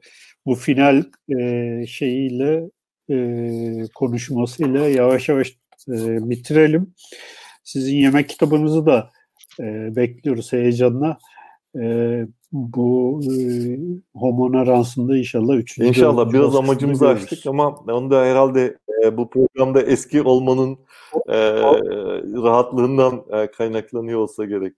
bu 0.46 0.54
final 0.54 1.04
e, 1.38 1.86
şeyiyle 1.86 2.70
e, 3.10 3.16
konuşmasıyla 3.94 4.88
yavaş 4.88 5.28
yavaş 5.28 5.48
e, 5.88 6.30
bitirelim. 6.30 6.94
Sizin 7.64 7.96
yemek 7.96 8.28
kitabınızı 8.28 8.86
da 8.86 9.10
e, 9.60 9.96
bekliyoruz 9.96 10.52
heyecanla. 10.52 11.18
E, 11.80 11.82
bu 12.54 13.20
e, 13.24 13.34
Homo 14.14 14.66
Rans'ında 14.66 15.16
inşallah 15.16 15.56
üçüncü 15.56 15.88
İnşallah 15.88 16.32
biraz 16.32 16.56
amacımızı 16.56 17.04
görürüz. 17.04 17.22
açtık 17.22 17.46
ama 17.46 17.68
onu 17.68 18.10
da 18.10 18.24
herhalde 18.24 18.78
e, 19.04 19.16
bu 19.16 19.30
programda 19.30 19.82
eski 19.82 20.22
olmanın 20.22 20.78
e, 21.28 21.38
rahatlığından 22.42 23.24
e, 23.32 23.50
kaynaklanıyor 23.50 24.20
olsa 24.20 24.44
gerek. 24.44 24.74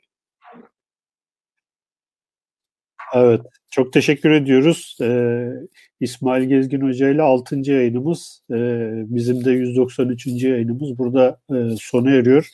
Evet, 3.15 3.41
çok 3.71 3.93
teşekkür 3.93 4.31
ediyoruz. 4.31 4.97
Ee, 5.03 5.49
İsmail 6.01 6.45
Gezgin 6.49 6.81
Hoca 6.81 7.09
ile 7.09 7.23
6. 7.23 7.57
yayınımız, 7.57 8.43
e, 8.51 8.57
bizim 9.07 9.45
de 9.45 9.51
193. 9.51 10.27
yayınımız 10.27 10.99
burada 10.99 11.41
e, 11.51 11.77
sona 11.81 12.11
eriyor. 12.11 12.49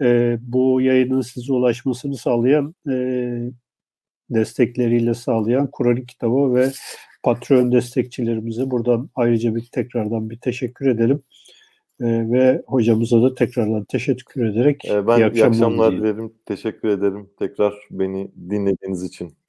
E, 0.00 0.38
bu 0.40 0.80
yayının 0.80 1.20
size 1.20 1.52
ulaşmasını 1.52 2.16
sağlayan, 2.16 2.74
e, 2.90 2.94
destekleriyle 4.30 5.14
sağlayan 5.14 5.68
Kur'an 5.72 6.04
kitabı 6.06 6.54
ve 6.54 6.70
Patreon 7.22 7.72
destekçilerimize 7.72 8.70
buradan 8.70 9.10
ayrıca 9.14 9.54
bir 9.54 9.66
tekrardan 9.72 10.30
bir 10.30 10.38
teşekkür 10.38 10.86
edelim. 10.86 11.22
E, 12.00 12.30
ve 12.30 12.62
hocamıza 12.66 13.22
da 13.22 13.34
tekrardan 13.34 13.84
teşekkür 13.84 14.44
ederek 14.44 14.84
e, 14.84 15.06
ben 15.06 15.18
iyi 15.18 15.24
akşamlar, 15.24 15.34
iyi 15.34 15.44
akşamlar 15.44 15.92
dilerim. 15.92 16.32
Teşekkür 16.46 16.88
ederim 16.88 17.30
tekrar 17.38 17.74
beni 17.90 18.30
dinlediğiniz 18.50 19.02
için. 19.02 19.39